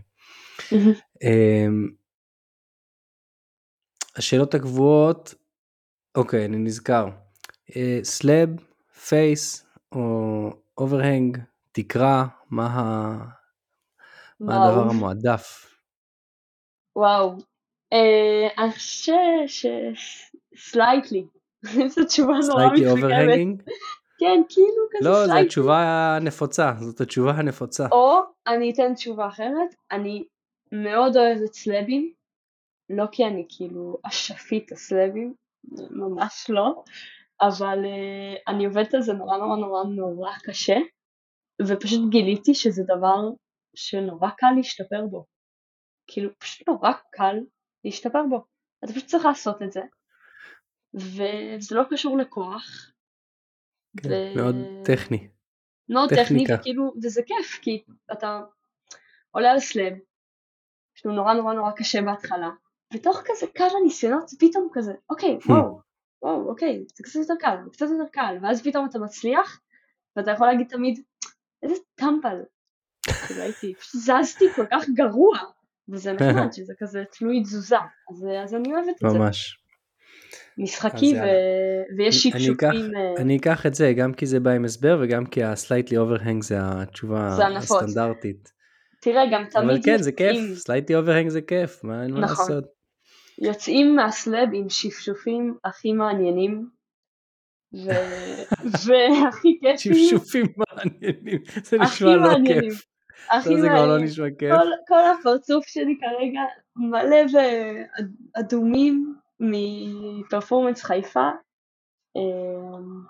השאלות 4.16 4.54
הקבועות, 4.54 5.34
אוקיי, 6.14 6.44
אני 6.44 6.56
נזכר. 6.56 7.08
slab, 8.02 8.48
face 9.08 9.66
או 9.92 10.50
overhang, 10.78 11.38
תקרה, 11.72 12.26
מה, 12.50 12.66
ה... 12.66 12.82
מה 14.40 14.64
הדבר 14.64 14.90
המועדף? 14.90 15.66
וואו, 16.96 17.36
אה, 17.92 18.48
אני 18.64 18.72
חושב 18.72 19.14
ש 20.56 20.69
slightly, 20.69 21.26
זו 21.94 22.04
תשובה 22.04 22.34
נורא 22.48 22.64
מתחכמת. 22.66 23.62
כן, 24.18 24.42
כאילו 24.48 24.84
כזה 24.90 25.10
לא, 25.10 25.26
זו 25.26 25.36
התשובה 25.36 26.16
הנפוצה, 26.16 26.72
זאת 26.80 27.00
התשובה 27.00 27.32
הנפוצה. 27.32 27.86
או 27.92 28.20
אני 28.46 28.72
אתן 28.72 28.94
תשובה 28.94 29.28
אחרת, 29.28 29.74
אני 29.92 30.24
מאוד 30.72 31.16
אוהבת 31.16 31.54
סלאבים, 31.54 32.12
לא 32.90 33.04
כי 33.12 33.24
אני 33.24 33.46
כאילו 33.48 33.98
אשפית 34.02 34.72
הסלבים, 34.72 35.34
ממש 35.90 36.46
לא, 36.48 36.82
אבל 37.40 37.78
uh, 37.84 38.42
אני 38.48 38.66
עובדת 38.66 38.94
על 38.94 39.02
זה 39.02 39.12
נורא 39.12 39.36
נורא 39.36 39.56
נורא 39.56 39.84
נורא 39.84 40.32
קשה, 40.44 40.76
ופשוט 41.68 42.10
גיליתי 42.10 42.54
שזה 42.54 42.82
דבר 42.82 43.30
שנורא 43.76 44.30
קל 44.30 44.52
להשתפר 44.56 45.06
בו. 45.06 45.24
כאילו, 46.06 46.30
פשוט 46.38 46.68
נורא 46.68 46.92
קל 47.10 47.36
להשתפר 47.84 48.22
בו. 48.30 48.44
אתה 48.84 48.92
פשוט 48.92 49.06
צריך 49.06 49.24
לעשות 49.24 49.62
את 49.62 49.72
זה. 49.72 49.80
וזה 50.94 51.74
לא 51.74 51.82
קשור 51.90 52.18
לכוח. 52.18 52.92
כן, 54.02 54.08
ו... 54.08 54.36
מאוד 54.36 54.56
טכני. 54.84 55.28
מאוד 55.88 56.08
טכני, 56.08 56.44
וכאילו, 56.54 56.94
וזה 57.02 57.22
כיף, 57.26 57.58
כי 57.62 57.84
אתה 58.12 58.40
עולה 59.30 59.50
על 59.50 59.60
slab, 59.60 59.92
שהוא 60.94 61.12
נורא 61.12 61.34
נורא 61.34 61.54
נורא 61.54 61.70
קשה 61.76 62.02
בהתחלה, 62.02 62.50
ותוך 62.92 63.22
כזה 63.24 63.46
כמה 63.54 63.80
ניסיונות 63.84 64.30
פתאום 64.38 64.68
כזה, 64.72 64.92
אוקיי, 65.10 65.38
המ. 65.42 65.50
וואו, 65.50 65.80
וואו, 66.22 66.48
אוקיי, 66.48 66.84
זה 66.96 67.04
קצת 67.04 67.20
יותר 67.20 67.34
קל, 67.40 67.56
זה 67.64 67.70
קצת 67.70 67.86
יותר 67.90 68.10
קל, 68.12 68.36
ואז 68.42 68.62
פתאום 68.62 68.86
אתה 68.90 68.98
מצליח, 68.98 69.60
ואתה 70.16 70.30
יכול 70.30 70.46
להגיד 70.46 70.66
תמיד, 70.68 71.00
איזה 71.62 71.74
טמבל, 71.94 72.42
כאילו 73.26 73.42
הייתי, 73.42 73.74
זזתי 73.92 74.44
כל 74.56 74.66
כך 74.70 74.84
גרוע, 74.94 75.38
וזה 75.88 76.12
נחמד 76.20 76.52
שזה 76.52 76.72
כזה 76.78 77.04
תלוי 77.18 77.42
תזוזה, 77.42 77.76
אז, 78.10 78.26
אז 78.44 78.54
אני 78.54 78.74
אוהבת 78.74 79.04
את 79.04 79.10
זה. 79.10 79.18
ממש. 79.18 79.58
משחקי 80.58 81.14
ו... 81.14 81.24
ויש 81.98 82.22
שיקשוקים. 82.22 82.90
אה, 82.96 83.22
אני 83.22 83.36
אקח 83.36 83.66
את 83.66 83.74
זה 83.74 83.92
גם 83.96 84.12
כי 84.12 84.26
זה 84.26 84.40
בא 84.40 84.50
עם 84.50 84.64
הסבר 84.64 84.98
וגם 85.02 85.26
כי 85.26 85.44
ה 85.44 85.50
slightly 85.50 85.98
overhang 85.98 86.42
זה 86.42 86.56
התשובה 86.60 87.36
הסטנדרטית. 87.56 88.52
תראה 89.00 89.22
גם 89.32 89.44
תמיד 89.50 89.70
אבל 89.70 89.78
כן 89.84 90.02
זה 90.02 90.12
כיף, 90.12 90.36
slightly 90.54 90.96
overhang 90.96 91.28
זה 91.28 91.40
כיף, 91.40 91.84
מה 91.84 92.02
אין 92.02 92.10
מה 92.10 92.20
נכון. 92.20 92.38
לעשות. 92.38 92.64
יוצאים 93.42 93.96
מה 93.96 94.13
slab 94.13 94.48
עם 94.52 94.68
שפשופים 94.68 95.56
הכי 95.64 95.92
מעניינים 95.92 96.68
ו... 97.74 97.88
והכי 98.86 99.58
כיפים. 99.60 99.94
שפשופים 99.94 100.46
מעניינים, 100.56 101.42
זה 101.64 101.78
נשמע 101.78 102.16
לא 102.16 102.36
כיף. 102.46 102.86
הכי. 103.30 103.60
זה 103.60 103.68
כבר 103.68 103.86
לא 103.86 104.04
נשמע 104.04 104.26
כיף. 104.38 104.50
כל, 104.52 104.66
כל 104.88 105.00
הפרצוף 105.20 105.66
שלי 105.66 105.98
כרגע 106.00 106.40
מלא 106.76 107.40
באדומים 108.36 109.14
מ 109.40 109.52
Performance 109.52 110.82
חיפה, 110.82 111.28
אמ, 112.16 113.02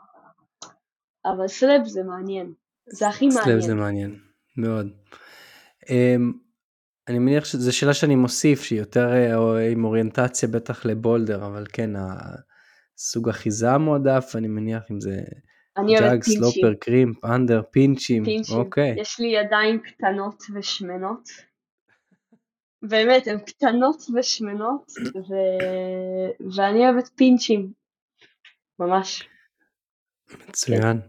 אבל 1.25 1.49
slab 1.49 1.85
זה 1.85 2.03
מעניין. 2.03 2.53
זה 2.87 3.09
הכי 3.09 3.27
מעניין. 3.27 3.45
סלאב 3.45 3.61
זה 3.61 3.75
מעניין, 3.75 4.19
מאוד. 4.57 4.93
אמ, 5.91 6.33
אני 7.09 7.19
מניח 7.19 7.45
שזו 7.45 7.77
שאלה 7.77 7.95
שאני 7.95 8.15
מוסיף 8.17 8.63
שהיא 8.63 8.79
יותר 8.79 9.13
אה, 9.13 9.71
עם 9.71 9.85
אוריינטציה 9.85 10.49
בטח 10.49 10.85
ל 10.87 10.94
boulder 10.94 11.47
אבל 11.47 11.65
כן 11.73 11.91
הסוג 11.97 13.29
אחיזה 13.29 13.79
מועדף 13.79 14.33
אני 14.37 14.49
מניח 14.49 14.83
אם 14.91 15.01
זה 15.01 15.21
ג'אג, 15.79 16.23
סלופר, 16.23 16.75
קרימפ, 16.81 17.25
אנדר, 17.25 17.63
פינצ'ים, 17.71 18.25
פינצ'ים. 18.25 18.57
אוקיי. 18.57 18.95
יש 19.01 19.21
לי 19.21 19.27
ידיים 19.27 19.81
קטנות 19.81 20.43
ושמנות. 20.55 21.29
באמת, 22.83 23.27
הן 23.27 23.39
קטנות 23.39 24.03
ושמנות, 24.15 24.93
ו... 25.17 25.35
ואני 26.57 26.79
אוהבת 26.79 27.09
pinch 27.17 27.52
ים. 27.52 27.73
ממש. 28.79 29.29
מצוין. 30.49 31.01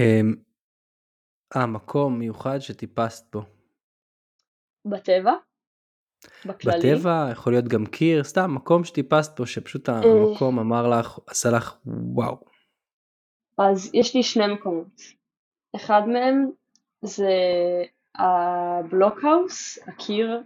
אמ, 0.00 0.34
אה, 1.56 1.66
מקום 1.66 2.18
מיוחד 2.18 2.58
שטיפסת 2.58 3.24
בו. 3.32 3.59
בטבע? 4.84 5.32
בכללי? 6.46 6.94
בטבע, 6.94 7.28
יכול 7.32 7.52
להיות 7.52 7.68
גם 7.68 7.86
קיר, 7.86 8.24
סתם 8.24 8.54
מקום 8.54 8.84
שטיפסת 8.84 9.40
בו, 9.40 9.46
שפשוט 9.46 9.88
אה. 9.88 9.94
המקום 9.94 10.58
אמר 10.58 10.88
לך, 10.88 11.18
עשה 11.26 11.48
לך 11.50 11.76
וואו. 12.14 12.36
אז 13.58 13.90
יש 13.94 14.16
לי 14.16 14.22
שני 14.22 14.54
מקומות. 14.54 15.00
אחד 15.76 16.02
מהם 16.06 16.50
זה 17.02 17.32
הבלוקהאוס, 18.14 19.78
הקיר 19.88 20.42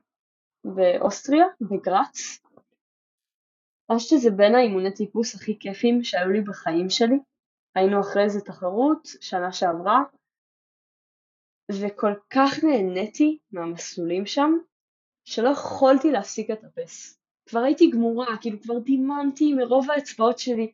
באוסטריה, 0.65 1.47
בגראץ. 1.61 2.45
חושבת 3.93 4.09
שזה 4.09 4.31
בין 4.31 4.55
האימוני 4.55 4.95
טיפוס 4.95 5.35
הכי 5.35 5.59
כיפים 5.61 6.05
שהיו 6.05 6.31
לי 6.31 6.41
בחיים 6.41 6.91
שלי. 6.91 7.19
היינו 7.75 8.01
אחרי 8.01 8.23
איזה 8.23 8.41
תחרות, 8.41 9.09
שנה 9.21 9.53
שעברה, 9.53 10.03
וכל 11.73 12.13
כך 12.31 12.65
נהניתי 12.65 13.39
מהמסלולים 13.53 14.27
שם, 14.27 14.53
שלא 15.25 15.49
יכולתי 15.49 16.13
להפסיק 16.13 16.51
לטפס. 16.51 17.21
כבר 17.47 17.61
הייתי 17.61 17.91
גמורה, 17.91 18.37
כאילו 18.41 18.61
כבר 18.63 18.79
דיממתי 18.79 19.55
מרוב 19.55 19.91
האצבעות 19.91 20.39
שלי, 20.39 20.73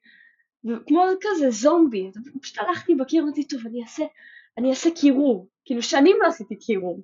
וכמו 0.64 1.04
כזה 1.20 1.50
זומבי, 1.50 2.10
פשוט 2.42 2.58
הלכתי 2.58 2.94
בקיר, 2.94 3.22
אמרתי, 3.22 3.48
טוב, 3.48 3.60
אני 3.66 3.82
אעשה, 3.82 4.04
אני 4.58 4.70
אעשה 4.70 4.90
קירור, 5.00 5.48
כאילו 5.64 5.82
שנים 5.82 6.16
לא 6.22 6.26
עשיתי 6.26 6.58
קירור. 6.58 7.02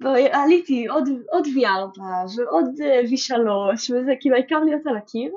ועליתי 0.00 0.86
עוד, 0.86 1.08
עוד 1.30 1.44
V4 1.46 2.00
ועוד 2.36 2.80
אה, 2.80 3.00
V3 3.02 3.40
וזה, 3.74 4.12
כאילו 4.20 4.36
העיקר 4.36 4.58
להיות 4.58 4.86
על 4.86 4.96
הקיר, 4.96 5.32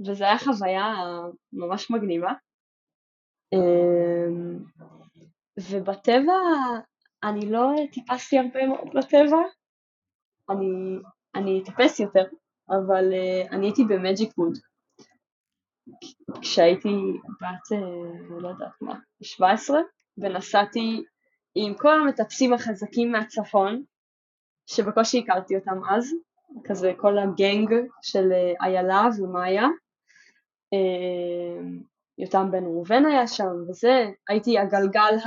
וזה 0.00 0.24
היה 0.24 0.38
חוויה 0.38 0.94
ממש 1.52 1.90
מגניבה. 1.90 2.32
אמ, 3.52 4.58
ובטבע 5.70 6.32
אני 7.28 7.50
לא 7.50 7.72
טיפסתי 7.92 8.38
הרבה 8.38 8.66
מאוד 8.66 8.88
בטבע, 8.94 9.42
אני, 10.50 10.98
אני 11.34 11.62
אטפס 11.62 12.00
יותר, 12.00 12.24
אבל 12.68 13.04
uh, 13.12 13.52
אני 13.52 13.66
הייתי 13.66 13.84
במג'יק 13.84 14.38
ווד. 14.38 14.58
כשהייתי 16.40 16.88
בת, 17.40 17.78
uh, 17.78 18.42
לא 18.42 18.48
יודעת 18.48 18.72
מה, 18.80 18.98
17, 19.22 19.80
ונסעתי 20.18 21.04
עם 21.54 21.74
כל 21.74 22.00
המטפסים 22.00 22.52
החזקים 22.52 23.12
מהצפון, 23.12 23.82
שבקושי 24.66 25.18
הכרתי 25.18 25.56
אותם 25.56 25.80
אז, 25.90 26.14
כזה 26.64 26.92
כל 26.96 27.18
הגנג 27.18 27.70
של 28.02 28.32
uh, 28.32 28.64
איילה 28.64 29.02
ומאיה. 29.18 29.66
יותם 32.18 32.50
בן 32.50 32.64
ראובן 32.64 33.06
היה 33.06 33.26
שם 33.26 33.52
וזה, 33.68 34.10
הייתי 34.28 34.58
הגלגל 34.58 35.18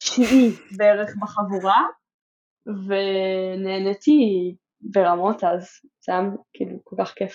התשיעי 0.00 0.50
בערך 0.76 1.10
בחבורה, 1.20 1.86
ונהניתי 2.66 4.54
ברמות 4.80 5.44
אז, 5.44 5.68
זה 6.04 6.12
היה 6.12 6.22
כאילו 6.52 6.78
כל 6.84 6.96
כך 6.98 7.12
כיף. 7.16 7.34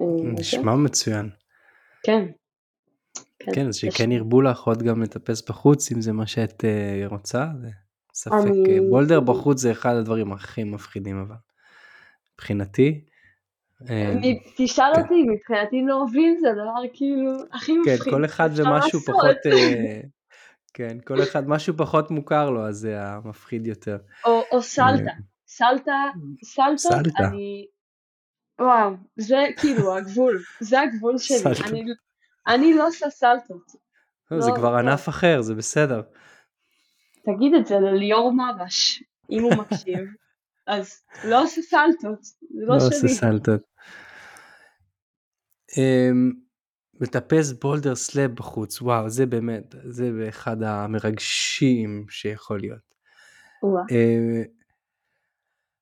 אה, 0.00 0.06
נשמע 0.22 0.76
מצוין. 0.76 1.30
כן. 2.02 2.26
כן, 3.54 3.68
אז 3.68 3.76
שכן 3.76 4.12
ירבו 4.12 4.42
לך 4.42 4.60
עוד 4.62 4.82
גם 4.82 5.02
לטפס 5.02 5.48
בחוץ 5.48 5.92
אם 5.92 6.00
זה 6.00 6.12
מה 6.12 6.26
שאת 6.26 6.64
אה, 6.64 7.04
רוצה, 7.06 7.46
זה 7.60 7.68
ספק. 8.14 8.32
אני... 8.46 8.64
אה, 8.68 8.78
בולדר 8.90 9.20
בחוץ 9.20 9.58
זה 9.60 9.72
אחד 9.72 9.94
הדברים 9.94 10.32
הכי 10.32 10.64
מפחידים 10.64 11.20
אבל. 11.20 11.36
מבחינתי. 12.34 13.04
תשאל 14.56 14.94
כן. 14.94 15.02
אותי, 15.02 15.22
מבחינתי 15.22 15.82
להוביל 15.82 16.36
זה 16.40 16.48
דבר 16.52 16.88
כאילו 16.92 17.30
הכי 17.52 17.78
מפחיד. 17.78 18.02
כן, 18.04 18.10
כל 18.10 18.24
אחד 18.24 18.50
ומשהו 18.56 19.00
פחות, 19.00 19.36
כן, 20.74 21.00
כל 21.04 21.22
אחד 21.22 21.48
משהו 21.48 21.76
פחות 21.76 22.10
מוכר 22.10 22.50
לו, 22.50 22.68
אז 22.68 22.76
זה 22.76 23.02
המפחיד 23.02 23.66
יותר. 23.66 23.96
או, 24.24 24.42
או 24.52 24.62
סלטה, 24.62 25.12
סלטה, 25.46 26.04
סלטות, 26.44 27.06
אני, 27.20 27.66
וואו, 28.60 28.94
זה 29.16 29.44
כאילו 29.56 29.96
הגבול, 29.96 30.42
זה 30.60 30.80
הגבול 30.80 31.18
שלי, 31.18 31.38
אני, 31.70 31.84
אני 32.46 32.74
לא 32.74 32.86
עושה 32.86 33.10
סלטות. 33.10 33.72
לא, 34.30 34.40
זה 34.40 34.50
לא, 34.50 34.56
כבר 34.56 34.72
לא. 34.72 34.78
ענף 34.78 35.08
אחר, 35.08 35.42
זה 35.42 35.54
בסדר. 35.54 36.02
תגיד 37.24 37.54
את 37.54 37.66
זה 37.66 37.74
לליאור 37.74 38.32
מרש, 38.32 39.02
אם 39.30 39.42
הוא 39.42 39.54
מקשיב, 39.54 40.08
אז 40.66 41.02
לא 41.24 41.42
עושה 41.42 41.62
סלטות, 41.62 42.22
זה 42.24 42.66
לא, 42.66 42.74
לא 42.74 42.80
שלי. 42.80 42.90
לא 42.90 42.96
עושה 42.96 43.08
סלטות. 43.08 43.60
אמ, 45.78 46.32
מטפס 47.02 47.52
boulder 47.52 47.94
slab 47.94 48.30
בחוץ, 48.30 48.82
וואו, 48.82 49.08
זה 49.08 49.26
באמת, 49.26 49.74
זה 49.84 50.26
אחד 50.28 50.62
המרגשים 50.62 52.06
שיכול 52.10 52.60
להיות. 52.60 52.92
אה, 53.90 54.42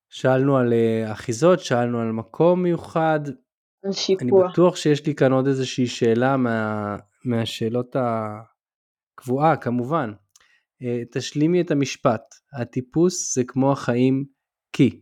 שאלנו 0.09 0.57
על 0.57 0.73
אה, 0.73 1.11
אחיזות, 1.11 1.59
שאלנו 1.59 1.99
על 1.99 2.11
מקום 2.11 2.63
מיוחד. 2.63 3.19
שיפוע. 3.91 4.41
אני 4.41 4.51
בטוח 4.51 4.75
שיש 4.75 5.05
לי 5.05 5.15
כאן 5.15 5.31
עוד 5.31 5.47
איזושהי 5.47 5.87
שאלה 5.87 6.37
מה, 6.37 6.95
מהשאלות 7.25 7.95
הקבועה, 7.95 9.57
כמובן. 9.57 10.11
אה, 10.83 11.01
תשלימי 11.11 11.61
את 11.61 11.71
המשפט, 11.71 12.21
הטיפוס 12.61 13.35
זה 13.35 13.43
כמו 13.47 13.71
החיים 13.71 14.25
כי. 14.73 15.01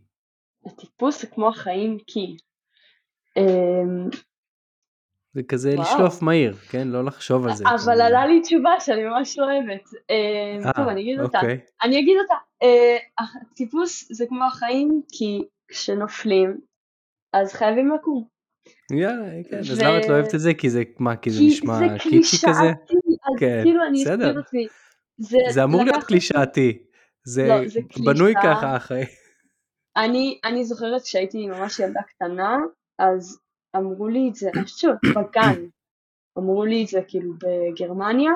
הטיפוס 0.66 1.20
זה 1.20 1.26
כמו 1.26 1.48
החיים 1.48 1.98
כי. 2.06 2.36
זה 5.34 5.42
כזה 5.42 5.70
וואו. 5.74 5.82
לשלוף 5.82 6.22
מהיר, 6.22 6.54
כן? 6.54 6.88
לא 6.88 7.04
לחשוב 7.04 7.46
על 7.46 7.54
זה. 7.54 7.64
אבל 7.64 7.94
כמו... 7.94 8.04
עלה 8.04 8.26
לי 8.26 8.40
תשובה 8.40 8.80
שאני 8.80 9.04
ממש 9.04 9.38
לא 9.38 9.44
אוהבת. 9.44 9.88
אה, 10.10 10.72
טוב, 10.72 10.88
אני 10.88 11.00
אגיד 11.00 11.20
אותה. 11.20 11.38
אוקיי. 11.38 11.60
אני 11.82 11.98
אגיד 12.00 12.16
אותה. 12.22 12.34
אה, 12.62 12.96
הטיפוס 13.18 14.08
זה 14.12 14.26
כמו 14.28 14.44
החיים, 14.44 15.02
כי 15.08 15.42
כשנופלים, 15.68 16.60
אז 17.32 17.52
חייבים 17.52 17.90
לקום. 17.94 18.24
יאללה, 18.92 19.42
כן, 19.50 19.58
אז 19.58 19.80
למה 19.80 19.98
את 19.98 20.08
לא 20.08 20.14
אוהבת 20.14 20.34
את 20.34 20.40
זה? 20.40 20.54
כי 20.54 20.70
זה, 20.70 20.82
מה, 20.98 21.16
כי 21.16 21.30
זה 21.30 21.42
נשמע 21.42 21.98
קיצ'י 21.98 22.36
כזה? 22.46 22.72
כן, 23.38 23.60
כאילו 23.62 23.86
אני 23.86 24.02
אסביר 24.02 24.38
עצמי. 24.38 24.66
זה 25.50 25.64
אמור 25.64 25.84
להיות 25.84 26.04
קלישאתי. 26.04 26.82
זה 27.24 27.48
לא, 27.48 27.54
בנוי 28.04 28.34
ככה 28.42 28.76
אחרי. 28.76 29.04
אני 30.44 30.64
זוכרת 30.64 31.02
כשהייתי 31.02 31.46
ממש 31.46 31.78
ילדה 31.78 32.00
קטנה, 32.02 32.56
אז 32.98 33.38
אמרו 33.76 34.08
לי 34.08 34.28
את 34.30 34.34
זה, 34.34 34.50
אני 34.54 34.64
חושבת 34.64 34.98
בגן, 35.16 35.68
אמרו 36.38 36.64
לי 36.64 36.82
את 36.82 36.88
זה 36.88 37.00
כאילו 37.08 37.32
בגרמניה, 37.32 38.32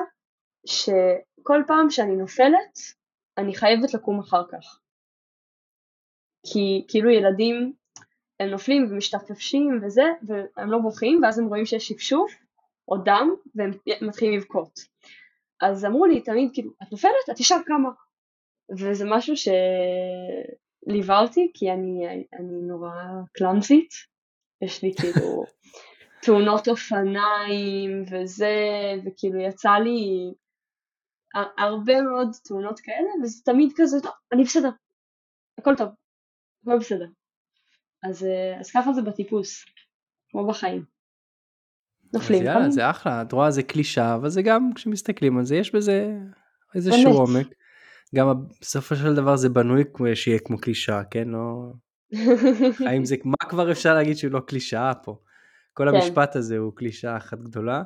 שכל 0.65 1.63
פעם 1.67 1.89
שאני 1.89 2.15
נופלת, 2.15 2.79
אני 3.37 3.55
חייבת 3.55 3.93
לקום 3.93 4.19
אחר 4.19 4.43
כך. 4.51 4.79
כי 6.45 6.85
כאילו 6.87 7.09
ילדים, 7.09 7.73
הם 8.39 8.49
נופלים 8.49 8.87
ומשתפשפים 8.89 9.79
וזה, 9.83 10.03
והם 10.27 10.71
לא 10.71 10.77
בוכים, 10.77 11.19
ואז 11.23 11.39
הם 11.39 11.45
רואים 11.45 11.65
שיש 11.65 11.87
שפשוף 11.87 12.33
או 12.87 12.97
דם, 12.97 13.29
והם 13.55 13.71
מתחילים 14.01 14.39
לבכות. 14.39 14.79
אז 15.61 15.85
אמרו 15.85 16.05
לי 16.05 16.21
תמיד, 16.21 16.49
כאילו, 16.53 16.71
את 16.83 16.91
נופלת? 16.91 17.29
את 17.31 17.39
ישר 17.39 17.57
קמה. 17.65 17.89
וזה 18.79 19.05
משהו 19.07 19.33
שליווה 20.87 21.21
אותי, 21.21 21.51
כי 21.53 21.71
אני, 21.71 22.07
אני 22.33 22.61
נורא 22.61 22.91
קלאמזית, 23.33 23.89
יש 24.61 24.83
לי 24.83 24.93
כאילו 24.99 25.43
תאונות 26.21 26.67
אופניים 26.67 28.03
וזה, 28.11 28.55
וכאילו 29.05 29.39
יצא 29.39 29.71
לי 29.71 30.33
הרבה 31.57 32.01
מאוד 32.01 32.27
תאונות 32.43 32.79
כאלה, 32.79 33.09
וזה 33.23 33.43
תמיד 33.45 33.71
כזה, 33.75 33.97
טוב, 34.03 34.11
אני 34.33 34.43
בסדר, 34.43 34.69
הכל 35.57 35.75
טוב, 35.77 35.89
הכל 36.61 36.79
בסדר. 36.79 37.07
אז, 38.03 38.23
אה, 38.23 38.59
אז 38.59 38.71
ככה 38.71 38.93
זה 38.93 39.01
בטיפוס, 39.01 39.65
כמו 40.29 40.47
בחיים. 40.47 40.85
נופלים. 42.13 42.41
אז 42.41 42.45
יאללה, 42.45 42.69
זה 42.69 42.89
אחלה, 42.89 43.21
את 43.21 43.31
רואה 43.31 43.51
זה 43.51 43.63
קלישה, 43.63 44.15
אבל 44.15 44.29
זה 44.29 44.41
גם 44.41 44.73
כשמסתכלים 44.75 45.37
על 45.37 45.45
זה, 45.45 45.55
יש 45.55 45.75
בזה 45.75 46.11
איזשהו 46.75 47.11
עומק. 47.11 47.47
גם 48.15 48.27
בסופו 48.61 48.95
של 48.95 49.15
דבר 49.15 49.35
זה 49.35 49.49
בנוי 49.49 49.83
שיהיה 50.13 50.39
כמו 50.39 50.57
קלישה, 50.57 51.01
כן? 51.11 51.27
לא... 51.27 51.71
האם 52.87 53.05
זה, 53.09 53.15
מה 53.25 53.49
כבר 53.49 53.71
אפשר 53.71 53.93
להגיד 53.93 54.17
שהוא 54.17 54.31
לא 54.31 54.39
קלישאה 54.39 54.93
פה? 55.03 55.19
כל 55.73 55.85
כן. 55.89 55.95
המשפט 55.95 56.35
הזה 56.35 56.57
הוא 56.57 56.75
קלישאה 56.75 57.17
אחת 57.17 57.37
גדולה. 57.39 57.83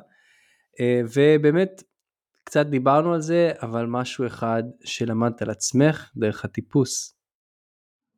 אה, 0.80 1.00
ובאמת, 1.14 1.82
קצת 2.44 2.66
דיברנו 2.66 3.14
על 3.14 3.20
זה, 3.20 3.52
אבל 3.62 3.86
משהו 3.86 4.26
אחד 4.26 4.62
שלמדת 4.84 5.42
על 5.42 5.50
עצמך 5.50 6.10
דרך 6.16 6.44
הטיפוס. 6.44 7.16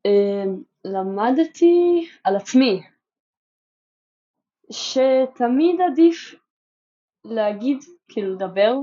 אמ, 0.05 0.63
למדתי 0.85 2.07
על 2.23 2.35
עצמי, 2.35 2.81
שתמיד 4.71 5.81
עדיף 5.91 6.35
להגיד, 7.25 7.77
כאילו 8.07 8.35
לדבר, 8.35 8.73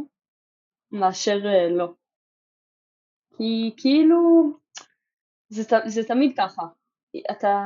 מאשר 0.93 1.39
אה, 1.47 1.69
לא. 1.69 1.95
כי 3.37 3.75
כאילו, 3.77 4.19
זה, 5.49 5.63
זה 5.87 6.09
תמיד 6.09 6.37
ככה. 6.37 6.63
אתה... 7.31 7.59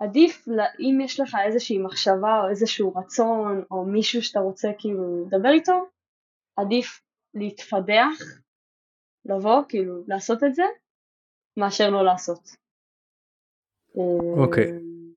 עדיף, 0.00 0.48
אם 0.80 1.00
יש 1.04 1.20
לך 1.20 1.36
איזושהי 1.46 1.78
מחשבה 1.78 2.40
או 2.42 2.50
איזשהו 2.50 2.92
רצון 2.96 3.62
או 3.70 3.84
מישהו 3.84 4.22
שאתה 4.22 4.40
רוצה 4.40 4.68
כאילו 4.78 5.26
לדבר 5.26 5.48
איתו, 5.48 5.72
עדיף 6.56 7.00
להתפדח, 7.34 8.18
לבוא, 9.24 9.62
כאילו 9.68 10.02
לעשות 10.08 10.44
את 10.44 10.54
זה, 10.54 10.62
מאשר 11.56 11.90
לא 11.90 12.04
לעשות. 12.04 12.40
אוקיי. 14.38 14.64
Okay. 14.64 14.68
אמ, 14.68 15.12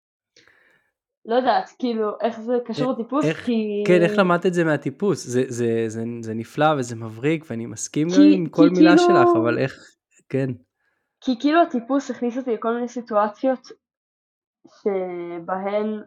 לא 1.25 1.35
יודעת, 1.35 1.69
כאילו, 1.79 2.09
איך 2.21 2.41
זה 2.41 2.53
קשור 2.65 2.91
לטיפוס, 2.91 3.25
איך, 3.25 3.45
כי... 3.45 3.83
כן, 3.87 4.01
איך 4.01 4.11
למדת 4.17 4.45
את 4.45 4.53
זה 4.53 4.63
מהטיפוס? 4.63 5.27
זה, 5.27 5.43
זה, 5.47 5.83
זה, 5.87 6.03
זה 6.21 6.33
נפלא 6.33 6.65
וזה 6.79 6.95
מבריק 6.95 7.45
ואני 7.49 7.65
מסכים 7.65 8.07
כי, 8.09 8.33
עם 8.33 8.49
כל 8.49 8.69
מילה 8.69 8.97
כאילו... 8.97 9.09
שלך, 9.09 9.29
אבל 9.41 9.59
איך, 9.59 9.95
כן. 10.29 10.49
כי 11.21 11.39
כאילו 11.39 11.61
הטיפוס 11.61 12.11
הכניס 12.11 12.37
אותי 12.37 12.53
לכל 12.53 12.73
מיני 12.73 12.87
סיטואציות 12.87 13.67
שבהן 14.67 16.03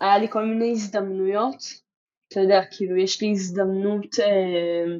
היה 0.00 0.18
לי 0.18 0.28
כל 0.30 0.44
מיני 0.44 0.70
הזדמנויות, 0.70 1.56
אתה 2.28 2.40
יודע, 2.40 2.60
כאילו 2.76 2.96
יש 2.96 3.22
לי 3.22 3.30
הזדמנות 3.30 4.20
אה, 4.20 4.96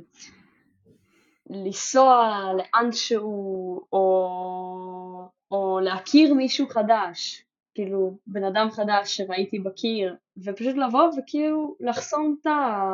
לנסוע 1.50 2.40
לאנשהו 2.56 3.80
או, 3.92 5.28
או 5.50 5.80
להכיר 5.82 6.34
מישהו 6.34 6.68
חדש, 6.68 7.44
כאילו 7.74 8.18
בן 8.26 8.44
אדם 8.44 8.70
חדש 8.70 9.16
שראיתי 9.16 9.58
בקיר, 9.58 10.16
ופשוט 10.44 10.76
לבוא 10.76 11.10
וכאילו 11.18 11.76
לחסום 11.80 12.36
את 12.40 12.46
ה... 12.46 12.86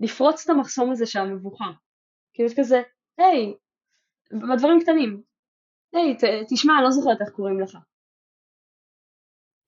לפרוץ 0.00 0.44
את 0.44 0.50
המחסום 0.50 0.90
הזה 0.90 1.06
של 1.06 1.18
המבוכה. 1.18 1.70
כאילו 2.34 2.48
כזה, 2.56 2.82
היי, 3.18 3.54
בדברים 4.32 4.80
קטנים, 4.80 5.22
היי, 5.94 6.16
תשמע, 6.48 6.74
אני 6.74 6.84
לא 6.84 6.90
זוכרת 6.90 7.20
איך 7.20 7.30
קוראים 7.30 7.60
לך. 7.60 7.78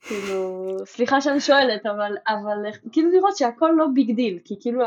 כאילו, 0.01 0.69
סליחה 0.85 1.21
שאני 1.21 1.41
שואלת, 1.41 1.87
אבל, 1.87 2.13
אבל 2.29 2.89
כאילו 2.93 3.11
לראות 3.11 3.37
שהכל 3.37 3.71
לא 3.77 3.85
big 3.95 4.17
deal, 4.17 4.39
כי 4.45 4.55
כאילו 4.61 4.85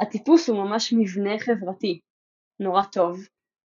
הטיפוס 0.00 0.48
הוא 0.48 0.64
ממש 0.64 0.94
מבנה 0.98 1.38
חברתי. 1.38 2.00
נורא 2.60 2.82
טוב 2.92 3.18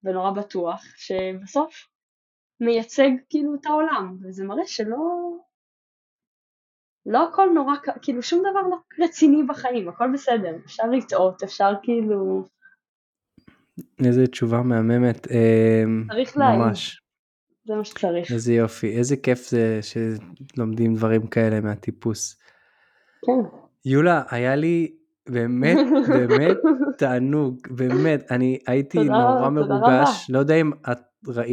ונורא 0.04 0.32
בטוח, 0.32 0.84
שבסוף 0.96 1.88
מייצג 2.60 3.10
כאילו 3.30 3.56
את 3.56 3.66
העולם, 3.66 4.18
וזה 4.22 4.44
מראה 4.46 4.68
שלא... 4.68 4.98
לא 7.06 7.30
הכל 7.30 7.50
נורא, 7.56 7.74
כאילו 8.02 8.24
שום 8.24 8.40
דבר 8.40 8.62
לא 8.62 8.78
רציני 9.00 9.44
בחיים, 9.44 9.90
הכל 9.90 10.14
בסדר, 10.14 10.56
אפשר 10.66 10.84
לטעות, 10.92 11.44
אפשר 11.44 11.72
כאילו... 11.84 12.48
איזה 14.06 14.28
תשובה 14.28 14.62
מהממת. 14.62 15.28
אמ, 15.32 16.06
צריך 16.12 16.38
להעיד. 16.38 16.60
ממש. 16.60 17.02
זה 17.66 17.76
מה 17.76 17.84
שצריך. 17.84 18.32
איזה 18.32 18.54
יופי, 18.54 18.98
איזה 18.98 19.18
כיף 19.18 19.50
זה 19.50 19.80
שלומדים 19.82 20.96
דברים 20.96 21.28
כאלה 21.28 21.62
מהטיפוס. 21.62 22.40
כן. 23.26 23.58
יולה, 23.86 24.24
היה 24.30 24.56
לי 24.56 24.92
באמת, 25.30 25.78
באמת 26.30 26.58
תענוג, 26.98 27.60
באמת, 27.70 28.32
אני 28.32 28.60
הייתי 28.68 28.98
תודה, 28.98 29.10
נורא 29.10 29.50
מרוגש, 29.50 30.30
לא 30.30 30.40
יודע 30.40 30.56
אם 30.56 30.72
את 30.92 31.00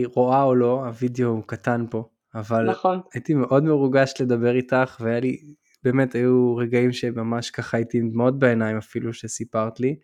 רואה 0.05 0.43
או 0.43 0.55
לא, 0.55 0.87
הווידאו 0.87 1.29
הוא 1.29 1.43
קטן 1.47 1.85
פה, 1.91 2.09
אבל 2.35 2.71
נכון. 2.71 3.01
הייתי 3.15 3.35
מאוד 3.35 3.65
מרוגש 3.65 4.15
לדבר 4.21 4.57
איתך, 4.57 4.97
והיה 5.01 5.21
לי, 5.21 5.55
באמת 5.85 6.15
היו 6.15 6.57
רגעים 6.57 6.93
שממש 6.93 7.51
ככה 7.51 7.77
הייתי 7.77 7.99
עם 7.99 8.11
דמעות 8.11 8.39
בעיניים 8.39 8.77
אפילו 8.77 9.13
שסיפרת 9.13 9.81
לי. 9.81 9.97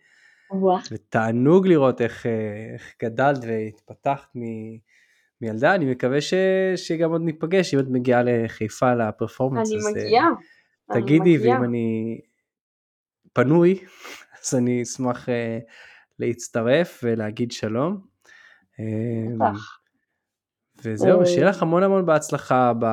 ותענוג 0.91 1.67
לראות 1.67 2.01
איך, 2.01 2.25
איך 2.73 2.93
גדלת 3.03 3.39
והתפתחת 3.41 4.35
מ... 4.35 4.41
מילדה, 5.41 5.75
אני 5.75 5.85
מקווה 5.91 6.21
ש... 6.21 6.33
שגם 6.75 7.11
עוד 7.11 7.21
ניפגש, 7.21 7.73
אם 7.73 7.79
את 7.79 7.85
מגיעה 7.89 8.21
לחיפה 8.25 8.93
לפרפורמנס. 8.93 9.71
אני 9.71 9.77
אז, 9.77 9.87
מגיעה. 9.87 10.27
תגידי, 10.93 11.37
ואם 11.37 11.63
אני 11.63 12.19
פנוי, 13.33 13.79
אז 14.43 14.55
אני 14.55 14.83
אשמח 14.83 15.29
uh, 15.29 15.31
להצטרף 16.19 16.99
ולהגיד 17.03 17.51
שלום. 17.51 18.01
בטח. 19.39 19.79
וזהו, 20.83 21.21
אה, 21.21 21.25
שיהיה 21.25 21.49
לך 21.49 21.61
המון 21.61 21.83
המון 21.83 22.05
בהצלחה 22.05 22.73
ב... 22.79 22.85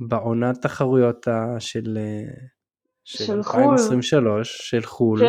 בעונת 0.00 0.62
תחרויות 0.62 1.26
של, 1.58 1.98
של, 3.04 3.24
של 3.24 3.36
2023, 3.36 4.24
חול. 4.24 4.44
של 4.44 4.86
חו"ל. 4.86 5.20
כן. 5.20 5.26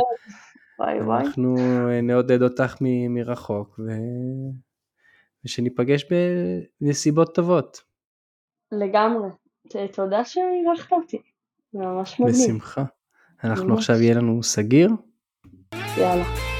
וואי 0.83 1.01
וואי. 1.01 1.25
אנחנו 1.25 1.55
נעודד 2.03 2.41
אותך 2.41 2.75
מ... 2.81 3.13
מרחוק, 3.13 3.79
ו... 3.79 3.91
ושניפגש 5.45 6.05
בנסיבות 6.81 7.35
טובות. 7.35 7.81
לגמרי. 8.71 9.29
תודה 9.93 10.25
שאירחת 10.25 10.91
אותי. 10.91 11.21
זה 11.73 11.79
ממש 11.79 12.19
מגניב. 12.19 12.35
בשמחה. 12.35 12.83
אנחנו 13.43 13.67
ממש. 13.67 13.77
עכשיו 13.77 13.95
יהיה 13.95 14.15
לנו 14.15 14.43
סגיר. 14.43 14.89
יאללה. 15.97 16.52